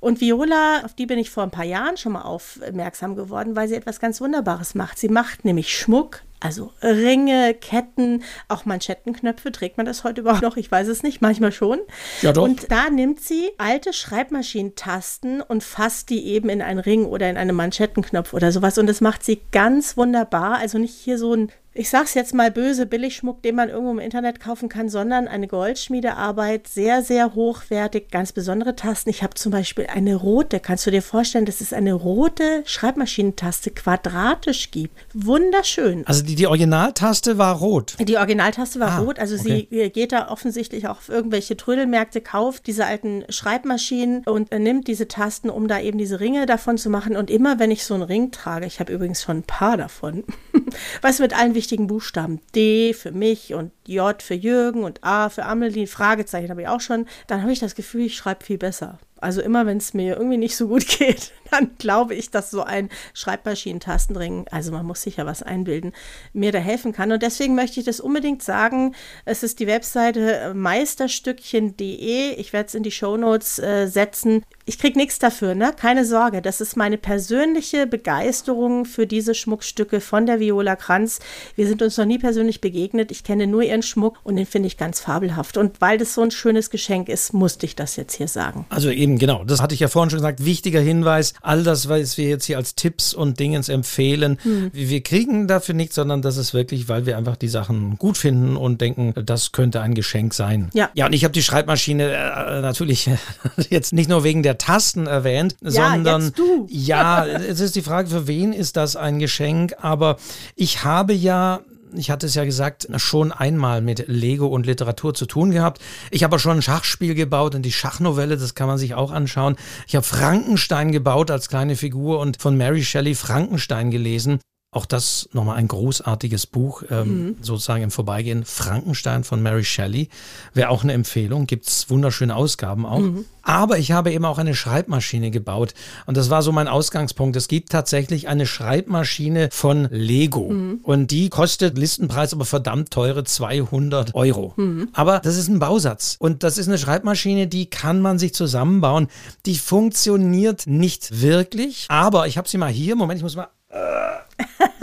Und 0.00 0.20
Viola, 0.20 0.84
auf 0.84 0.94
die 0.94 1.06
bin 1.06 1.18
ich 1.18 1.30
vor 1.30 1.42
ein 1.42 1.50
paar 1.50 1.64
Jahren 1.64 1.96
schon 1.96 2.12
mal 2.12 2.22
aufmerksam 2.22 3.16
geworden, 3.16 3.56
weil 3.56 3.68
sie 3.68 3.74
etwas 3.74 3.98
ganz 3.98 4.20
Wunderbares 4.20 4.74
macht. 4.74 4.98
Sie 4.98 5.08
macht 5.08 5.44
nämlich 5.46 5.76
Schmuck 5.76 6.17
also 6.40 6.72
Ringe, 6.82 7.54
Ketten, 7.54 8.22
auch 8.48 8.64
Manschettenknöpfe. 8.64 9.50
Trägt 9.50 9.76
man 9.76 9.86
das 9.86 10.04
heute 10.04 10.20
überhaupt 10.20 10.42
noch? 10.42 10.56
Ich 10.56 10.70
weiß 10.70 10.88
es 10.88 11.02
nicht, 11.02 11.20
manchmal 11.20 11.52
schon. 11.52 11.80
Ja, 12.22 12.32
doch. 12.32 12.44
Und 12.44 12.70
da 12.70 12.90
nimmt 12.90 13.20
sie 13.20 13.50
alte 13.58 13.92
Schreibmaschinentasten 13.92 15.40
und 15.42 15.64
fasst 15.64 16.10
die 16.10 16.26
eben 16.26 16.48
in 16.48 16.62
einen 16.62 16.78
Ring 16.78 17.06
oder 17.06 17.28
in 17.28 17.36
einen 17.36 17.56
Manschettenknopf 17.56 18.34
oder 18.34 18.52
sowas. 18.52 18.78
Und 18.78 18.86
das 18.86 19.00
macht 19.00 19.24
sie 19.24 19.40
ganz 19.50 19.96
wunderbar. 19.96 20.58
Also 20.58 20.78
nicht 20.78 20.94
hier 20.94 21.18
so 21.18 21.34
ein 21.34 21.50
ich 21.78 21.90
sag's 21.90 22.14
jetzt 22.14 22.34
mal 22.34 22.50
böse, 22.50 22.86
Billigschmuck, 22.86 23.40
den 23.42 23.54
man 23.54 23.68
irgendwo 23.68 23.92
im 23.92 24.00
Internet 24.00 24.40
kaufen 24.40 24.68
kann, 24.68 24.88
sondern 24.88 25.28
eine 25.28 25.46
Goldschmiedearbeit, 25.46 26.66
sehr, 26.66 27.04
sehr 27.04 27.36
hochwertig, 27.36 28.10
ganz 28.10 28.32
besondere 28.32 28.74
Tasten. 28.74 29.10
Ich 29.10 29.22
habe 29.22 29.34
zum 29.34 29.52
Beispiel 29.52 29.86
eine 29.86 30.16
rote, 30.16 30.58
kannst 30.58 30.88
du 30.88 30.90
dir 30.90 31.02
vorstellen, 31.02 31.44
dass 31.44 31.60
es 31.60 31.72
eine 31.72 31.92
rote 31.94 32.64
Schreibmaschinentaste 32.64 33.70
quadratisch 33.70 34.72
gibt. 34.72 34.92
Wunderschön. 35.14 36.04
Also 36.04 36.24
die, 36.24 36.34
die 36.34 36.48
Originaltaste 36.48 37.38
war 37.38 37.56
rot. 37.56 37.94
Die 38.00 38.16
Originaltaste 38.16 38.80
war 38.80 38.90
ah, 38.90 38.98
rot, 38.98 39.20
also 39.20 39.36
okay. 39.36 39.68
sie 39.70 39.90
geht 39.90 40.10
da 40.10 40.30
offensichtlich 40.30 40.88
auch 40.88 40.98
auf 40.98 41.08
irgendwelche 41.08 41.56
Trödelmärkte, 41.56 42.20
kauft 42.20 42.66
diese 42.66 42.86
alten 42.86 43.24
Schreibmaschinen 43.28 44.24
und 44.24 44.50
nimmt 44.50 44.88
diese 44.88 45.06
Tasten, 45.06 45.48
um 45.48 45.68
da 45.68 45.78
eben 45.78 45.98
diese 45.98 46.18
Ringe 46.18 46.46
davon 46.46 46.76
zu 46.76 46.90
machen. 46.90 47.16
Und 47.16 47.30
immer 47.30 47.60
wenn 47.60 47.70
ich 47.70 47.84
so 47.84 47.94
einen 47.94 48.02
Ring 48.02 48.32
trage, 48.32 48.66
ich 48.66 48.80
habe 48.80 48.92
übrigens 48.92 49.22
schon 49.22 49.38
ein 49.38 49.42
paar 49.44 49.76
davon, 49.76 50.24
was 51.02 51.20
mit 51.20 51.38
allen 51.38 51.54
wichtigen 51.54 51.67
wichtigen 51.68 51.86
Buchstaben. 51.86 52.40
D 52.54 52.94
für 52.94 53.12
mich 53.12 53.52
und 53.52 53.72
J 53.86 54.22
für 54.22 54.32
Jürgen 54.32 54.84
und 54.84 55.04
A 55.04 55.28
für 55.28 55.44
Amelie, 55.44 55.86
Fragezeichen 55.86 56.48
habe 56.48 56.62
ich 56.62 56.68
auch 56.68 56.80
schon. 56.80 57.06
Dann 57.26 57.42
habe 57.42 57.52
ich 57.52 57.58
das 57.58 57.74
Gefühl, 57.74 58.06
ich 58.06 58.16
schreibe 58.16 58.42
viel 58.42 58.56
besser. 58.56 58.98
Also 59.20 59.42
immer, 59.42 59.66
wenn 59.66 59.78
es 59.78 59.92
mir 59.94 60.16
irgendwie 60.16 60.38
nicht 60.38 60.56
so 60.56 60.68
gut 60.68 60.86
geht, 60.98 61.32
dann 61.50 61.72
glaube 61.76 62.14
ich, 62.14 62.30
dass 62.30 62.50
so 62.50 62.62
ein 62.62 62.88
Schreibmaschinentastenring, 63.12 64.46
also 64.50 64.72
man 64.72 64.86
muss 64.86 65.02
sich 65.02 65.16
ja 65.16 65.26
was 65.26 65.42
einbilden, 65.42 65.92
mir 66.32 66.52
da 66.52 66.58
helfen 66.58 66.92
kann. 66.92 67.12
Und 67.12 67.22
deswegen 67.22 67.54
möchte 67.54 67.80
ich 67.80 67.86
das 67.86 68.00
unbedingt 68.00 68.42
sagen. 68.42 68.94
Es 69.26 69.42
ist 69.42 69.60
die 69.60 69.66
Webseite 69.66 70.54
meisterstückchen.de. 70.54 72.34
Ich 72.34 72.54
werde 72.54 72.68
es 72.68 72.74
in 72.74 72.82
die 72.82 72.92
Shownotes 72.92 73.58
äh, 73.58 73.88
setzen. 73.88 74.44
Ich 74.68 74.78
kriege 74.78 74.98
nichts 74.98 75.18
dafür, 75.18 75.54
ne? 75.54 75.72
Keine 75.74 76.04
Sorge. 76.04 76.42
Das 76.42 76.60
ist 76.60 76.76
meine 76.76 76.98
persönliche 76.98 77.86
Begeisterung 77.86 78.84
für 78.84 79.06
diese 79.06 79.34
Schmuckstücke 79.34 80.02
von 80.02 80.26
der 80.26 80.40
Viola 80.40 80.76
Kranz. 80.76 81.20
Wir 81.56 81.66
sind 81.66 81.80
uns 81.80 81.96
noch 81.96 82.04
nie 82.04 82.18
persönlich 82.18 82.60
begegnet. 82.60 83.10
Ich 83.10 83.24
kenne 83.24 83.46
nur 83.46 83.62
ihren 83.62 83.82
Schmuck 83.82 84.18
und 84.24 84.36
den 84.36 84.44
finde 84.44 84.66
ich 84.66 84.76
ganz 84.76 85.00
fabelhaft. 85.00 85.56
Und 85.56 85.80
weil 85.80 85.96
das 85.96 86.12
so 86.12 86.20
ein 86.20 86.30
schönes 86.30 86.68
Geschenk 86.68 87.08
ist, 87.08 87.32
musste 87.32 87.64
ich 87.64 87.76
das 87.76 87.96
jetzt 87.96 88.14
hier 88.14 88.28
sagen. 88.28 88.66
Also 88.68 88.90
eben 88.90 89.16
genau, 89.16 89.42
das 89.42 89.62
hatte 89.62 89.72
ich 89.72 89.80
ja 89.80 89.88
vorhin 89.88 90.10
schon 90.10 90.18
gesagt. 90.18 90.44
Wichtiger 90.44 90.80
Hinweis, 90.80 91.32
all 91.40 91.62
das, 91.62 91.88
was 91.88 92.18
wir 92.18 92.28
jetzt 92.28 92.44
hier 92.44 92.58
als 92.58 92.74
Tipps 92.74 93.14
und 93.14 93.40
Dingens 93.40 93.70
empfehlen, 93.70 94.36
hm. 94.42 94.70
wir 94.74 95.02
kriegen 95.02 95.48
dafür 95.48 95.76
nichts, 95.76 95.94
sondern 95.94 96.20
das 96.20 96.36
ist 96.36 96.52
wirklich, 96.52 96.90
weil 96.90 97.06
wir 97.06 97.16
einfach 97.16 97.36
die 97.36 97.48
Sachen 97.48 97.96
gut 97.96 98.18
finden 98.18 98.58
und 98.58 98.82
denken, 98.82 99.14
das 99.24 99.52
könnte 99.52 99.80
ein 99.80 99.94
Geschenk 99.94 100.34
sein. 100.34 100.68
Ja. 100.74 100.90
Ja, 100.92 101.06
und 101.06 101.14
ich 101.14 101.24
habe 101.24 101.32
die 101.32 101.42
Schreibmaschine 101.42 102.12
äh, 102.12 102.60
natürlich 102.60 103.08
jetzt 103.70 103.94
nicht 103.94 104.10
nur 104.10 104.24
wegen 104.24 104.42
der 104.42 104.57
Tasten 104.58 105.06
erwähnt, 105.06 105.56
ja, 105.62 105.70
sondern 105.70 106.32
ja, 106.68 107.26
es 107.26 107.60
ist 107.60 107.76
die 107.76 107.82
Frage, 107.82 108.08
für 108.08 108.26
wen 108.26 108.52
ist 108.52 108.76
das 108.76 108.96
ein 108.96 109.18
Geschenk? 109.18 109.74
Aber 109.80 110.16
ich 110.54 110.84
habe 110.84 111.12
ja 111.12 111.60
ich 111.94 112.10
hatte 112.10 112.26
es 112.26 112.34
ja 112.34 112.44
gesagt, 112.44 112.88
schon 112.96 113.32
einmal 113.32 113.80
mit 113.80 114.04
Lego 114.08 114.46
und 114.46 114.66
Literatur 114.66 115.14
zu 115.14 115.26
tun 115.26 115.50
gehabt. 115.50 115.80
Ich 116.10 116.24
habe 116.24 116.38
schon 116.38 116.58
ein 116.58 116.62
Schachspiel 116.62 117.14
gebaut 117.14 117.54
und 117.54 117.62
die 117.62 117.72
Schachnovelle, 117.72 118.36
das 118.36 118.54
kann 118.54 118.66
man 118.66 118.78
sich 118.78 118.94
auch 118.94 119.10
anschauen. 119.10 119.56
Ich 119.86 119.96
habe 119.96 120.04
Frankenstein 120.04 120.92
gebaut 120.92 121.30
als 121.30 121.48
kleine 121.48 121.76
Figur 121.76 122.20
und 122.20 122.40
von 122.40 122.56
Mary 122.56 122.84
Shelley 122.84 123.14
Frankenstein 123.14 123.90
gelesen. 123.90 124.40
Auch 124.70 124.84
das 124.84 125.30
nochmal 125.32 125.56
ein 125.56 125.66
großartiges 125.66 126.46
Buch, 126.46 126.82
ähm, 126.90 127.08
mhm. 127.08 127.36
sozusagen 127.40 127.82
im 127.82 127.90
Vorbeigehen. 127.90 128.44
Frankenstein 128.44 129.24
von 129.24 129.42
Mary 129.42 129.64
Shelley 129.64 130.10
wäre 130.52 130.68
auch 130.68 130.82
eine 130.82 130.92
Empfehlung. 130.92 131.46
Gibt 131.46 131.66
es 131.66 131.88
wunderschöne 131.88 132.36
Ausgaben 132.36 132.84
auch. 132.84 132.98
Mhm. 132.98 133.24
Aber 133.48 133.78
ich 133.78 133.92
habe 133.92 134.12
eben 134.12 134.26
auch 134.26 134.36
eine 134.36 134.54
Schreibmaschine 134.54 135.30
gebaut. 135.30 135.72
Und 136.04 136.18
das 136.18 136.28
war 136.28 136.42
so 136.42 136.52
mein 136.52 136.68
Ausgangspunkt. 136.68 137.34
Es 137.34 137.48
gibt 137.48 137.72
tatsächlich 137.72 138.28
eine 138.28 138.44
Schreibmaschine 138.44 139.48
von 139.50 139.88
Lego. 139.90 140.50
Mhm. 140.50 140.80
Und 140.82 141.10
die 141.10 141.30
kostet 141.30 141.78
Listenpreis 141.78 142.34
aber 142.34 142.44
verdammt 142.44 142.90
teure 142.90 143.24
200 143.24 144.14
Euro. 144.14 144.52
Mhm. 144.56 144.90
Aber 144.92 145.20
das 145.20 145.38
ist 145.38 145.48
ein 145.48 145.60
Bausatz. 145.60 146.16
Und 146.18 146.42
das 146.42 146.58
ist 146.58 146.68
eine 146.68 146.76
Schreibmaschine, 146.76 147.46
die 147.46 147.70
kann 147.70 148.02
man 148.02 148.18
sich 148.18 148.34
zusammenbauen. 148.34 149.08
Die 149.46 149.56
funktioniert 149.56 150.66
nicht 150.66 151.22
wirklich. 151.22 151.86
Aber 151.88 152.26
ich 152.26 152.36
habe 152.36 152.50
sie 152.50 152.58
mal 152.58 152.70
hier. 152.70 152.96
Moment, 152.96 153.16
ich 153.16 153.22
muss 153.22 153.34
mal 153.34 153.48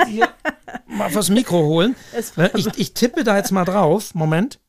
hier 0.07 0.27
mal 0.87 1.11
fürs 1.11 1.29
Mikro 1.29 1.57
holen. 1.57 1.95
Ich, 2.55 2.65
ich 2.77 2.93
tippe 2.95 3.23
da 3.23 3.37
jetzt 3.37 3.51
mal 3.51 3.65
drauf. 3.65 4.15
Moment. 4.15 4.59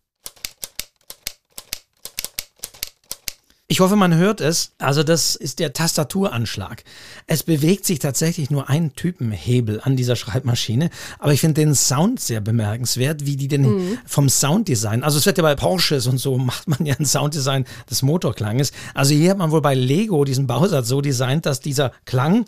Ich 3.69 3.81
hoffe, 3.81 3.97
man 3.97 4.15
hört 4.15 4.41
es. 4.41 4.73
Also 4.79 5.03
das 5.03 5.35
ist 5.35 5.59
der 5.59 5.73
Tastaturanschlag. 5.73 6.85
Es 7.27 7.43
bewegt 7.43 7.85
sich 7.85 7.99
tatsächlich 7.99 8.49
nur 8.49 8.69
ein 8.69 8.95
Typenhebel 8.95 9.81
an 9.83 9.97
dieser 9.97 10.15
Schreibmaschine, 10.15 10.89
aber 11.19 11.33
ich 11.33 11.41
finde 11.41 11.63
den 11.63 11.75
Sound 11.75 12.21
sehr 12.21 12.41
bemerkenswert, 12.41 13.27
wie 13.27 13.35
die 13.35 13.49
denn 13.49 13.63
mhm. 13.63 13.99
vom 14.07 14.29
Sounddesign, 14.29 15.03
also 15.03 15.19
es 15.19 15.27
wird 15.27 15.39
ja 15.39 15.43
bei 15.43 15.57
Porsches 15.57 16.07
und 16.07 16.19
so 16.19 16.39
macht 16.39 16.69
man 16.69 16.87
ja 16.87 16.95
ein 16.97 17.07
Sounddesign 17.07 17.65
des 17.91 18.03
Motorklanges. 18.03 18.71
Also 18.95 19.15
hier 19.15 19.31
hat 19.31 19.39
man 19.39 19.51
wohl 19.51 19.63
bei 19.63 19.75
Lego 19.75 20.25
diesen 20.25 20.47
Bausatz 20.47 20.87
so 20.87 21.01
designt, 21.01 21.45
dass 21.45 21.59
dieser 21.59 21.91
Klang 22.05 22.45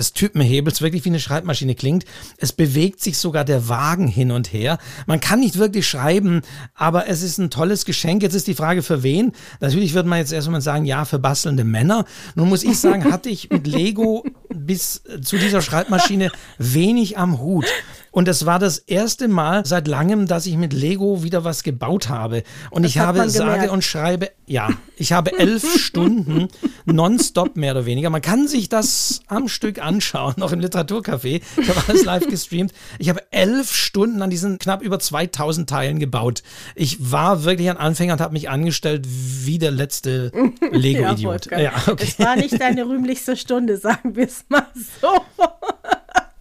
des 0.00 0.14
Typenhebels 0.14 0.80
wirklich 0.80 1.04
wie 1.04 1.10
eine 1.10 1.20
Schreibmaschine 1.20 1.74
klingt. 1.74 2.04
Es 2.38 2.52
bewegt 2.52 3.00
sich 3.00 3.18
sogar 3.18 3.44
der 3.44 3.68
Wagen 3.68 4.08
hin 4.08 4.30
und 4.30 4.52
her. 4.52 4.78
Man 5.06 5.20
kann 5.20 5.40
nicht 5.40 5.58
wirklich 5.58 5.86
schreiben, 5.86 6.40
aber 6.74 7.06
es 7.06 7.22
ist 7.22 7.38
ein 7.38 7.50
tolles 7.50 7.84
Geschenk. 7.84 8.22
Jetzt 8.22 8.34
ist 8.34 8.46
die 8.46 8.54
Frage, 8.54 8.82
für 8.82 9.02
wen? 9.02 9.32
Natürlich 9.60 9.94
würde 9.94 10.08
man 10.08 10.18
jetzt 10.18 10.32
erstmal 10.32 10.62
sagen, 10.62 10.86
ja, 10.86 11.04
für 11.04 11.18
bastelnde 11.18 11.64
Männer. 11.64 12.06
Nun 12.34 12.48
muss 12.48 12.64
ich 12.64 12.78
sagen, 12.78 13.12
hatte 13.12 13.28
ich 13.28 13.50
mit 13.50 13.66
Lego 13.66 14.24
bis 14.48 15.02
zu 15.22 15.36
dieser 15.36 15.60
Schreibmaschine 15.60 16.32
wenig 16.58 17.18
am 17.18 17.38
Hut. 17.38 17.66
Und 18.10 18.28
es 18.28 18.44
war 18.44 18.58
das 18.58 18.78
erste 18.78 19.28
Mal 19.28 19.64
seit 19.64 19.86
langem, 19.86 20.26
dass 20.26 20.46
ich 20.46 20.56
mit 20.56 20.72
Lego 20.72 21.22
wieder 21.22 21.44
was 21.44 21.62
gebaut 21.62 22.08
habe. 22.08 22.42
Und 22.70 22.82
das 22.82 22.92
ich 22.92 22.98
habe 22.98 23.28
sage 23.30 23.70
und 23.70 23.84
schreibe, 23.84 24.30
ja, 24.46 24.70
ich 24.96 25.12
habe 25.12 25.38
elf 25.38 25.78
Stunden 25.78 26.48
nonstop 26.84 27.56
mehr 27.56 27.72
oder 27.72 27.86
weniger. 27.86 28.10
Man 28.10 28.22
kann 28.22 28.48
sich 28.48 28.68
das 28.68 29.20
am 29.28 29.48
Stück 29.48 29.80
anschauen, 29.80 30.34
noch 30.36 30.52
im 30.52 30.60
Literaturcafé. 30.60 31.40
Ich 31.56 31.68
habe 31.68 31.82
alles 31.86 32.04
live 32.04 32.26
gestreamt. 32.26 32.72
Ich 32.98 33.08
habe 33.08 33.20
elf 33.30 33.72
Stunden 33.72 34.22
an 34.22 34.30
diesen 34.30 34.58
knapp 34.58 34.82
über 34.82 34.98
2000 34.98 35.70
Teilen 35.70 36.00
gebaut. 36.00 36.42
Ich 36.74 37.12
war 37.12 37.44
wirklich 37.44 37.70
ein 37.70 37.76
Anfänger 37.76 38.14
und 38.14 38.20
habe 38.20 38.32
mich 38.32 38.50
angestellt 38.50 39.06
wie 39.08 39.58
der 39.58 39.70
letzte 39.70 40.32
Lego-Idiot. 40.72 41.50
ja, 41.52 41.60
ja, 41.60 41.72
okay. 41.86 42.06
Es 42.08 42.18
war 42.18 42.34
nicht 42.36 42.60
deine 42.60 42.86
rühmlichste 42.86 43.36
Stunde, 43.36 43.76
sagen 43.76 44.16
wir 44.16 44.26
es 44.26 44.44
mal 44.48 44.66
so. 45.00 45.08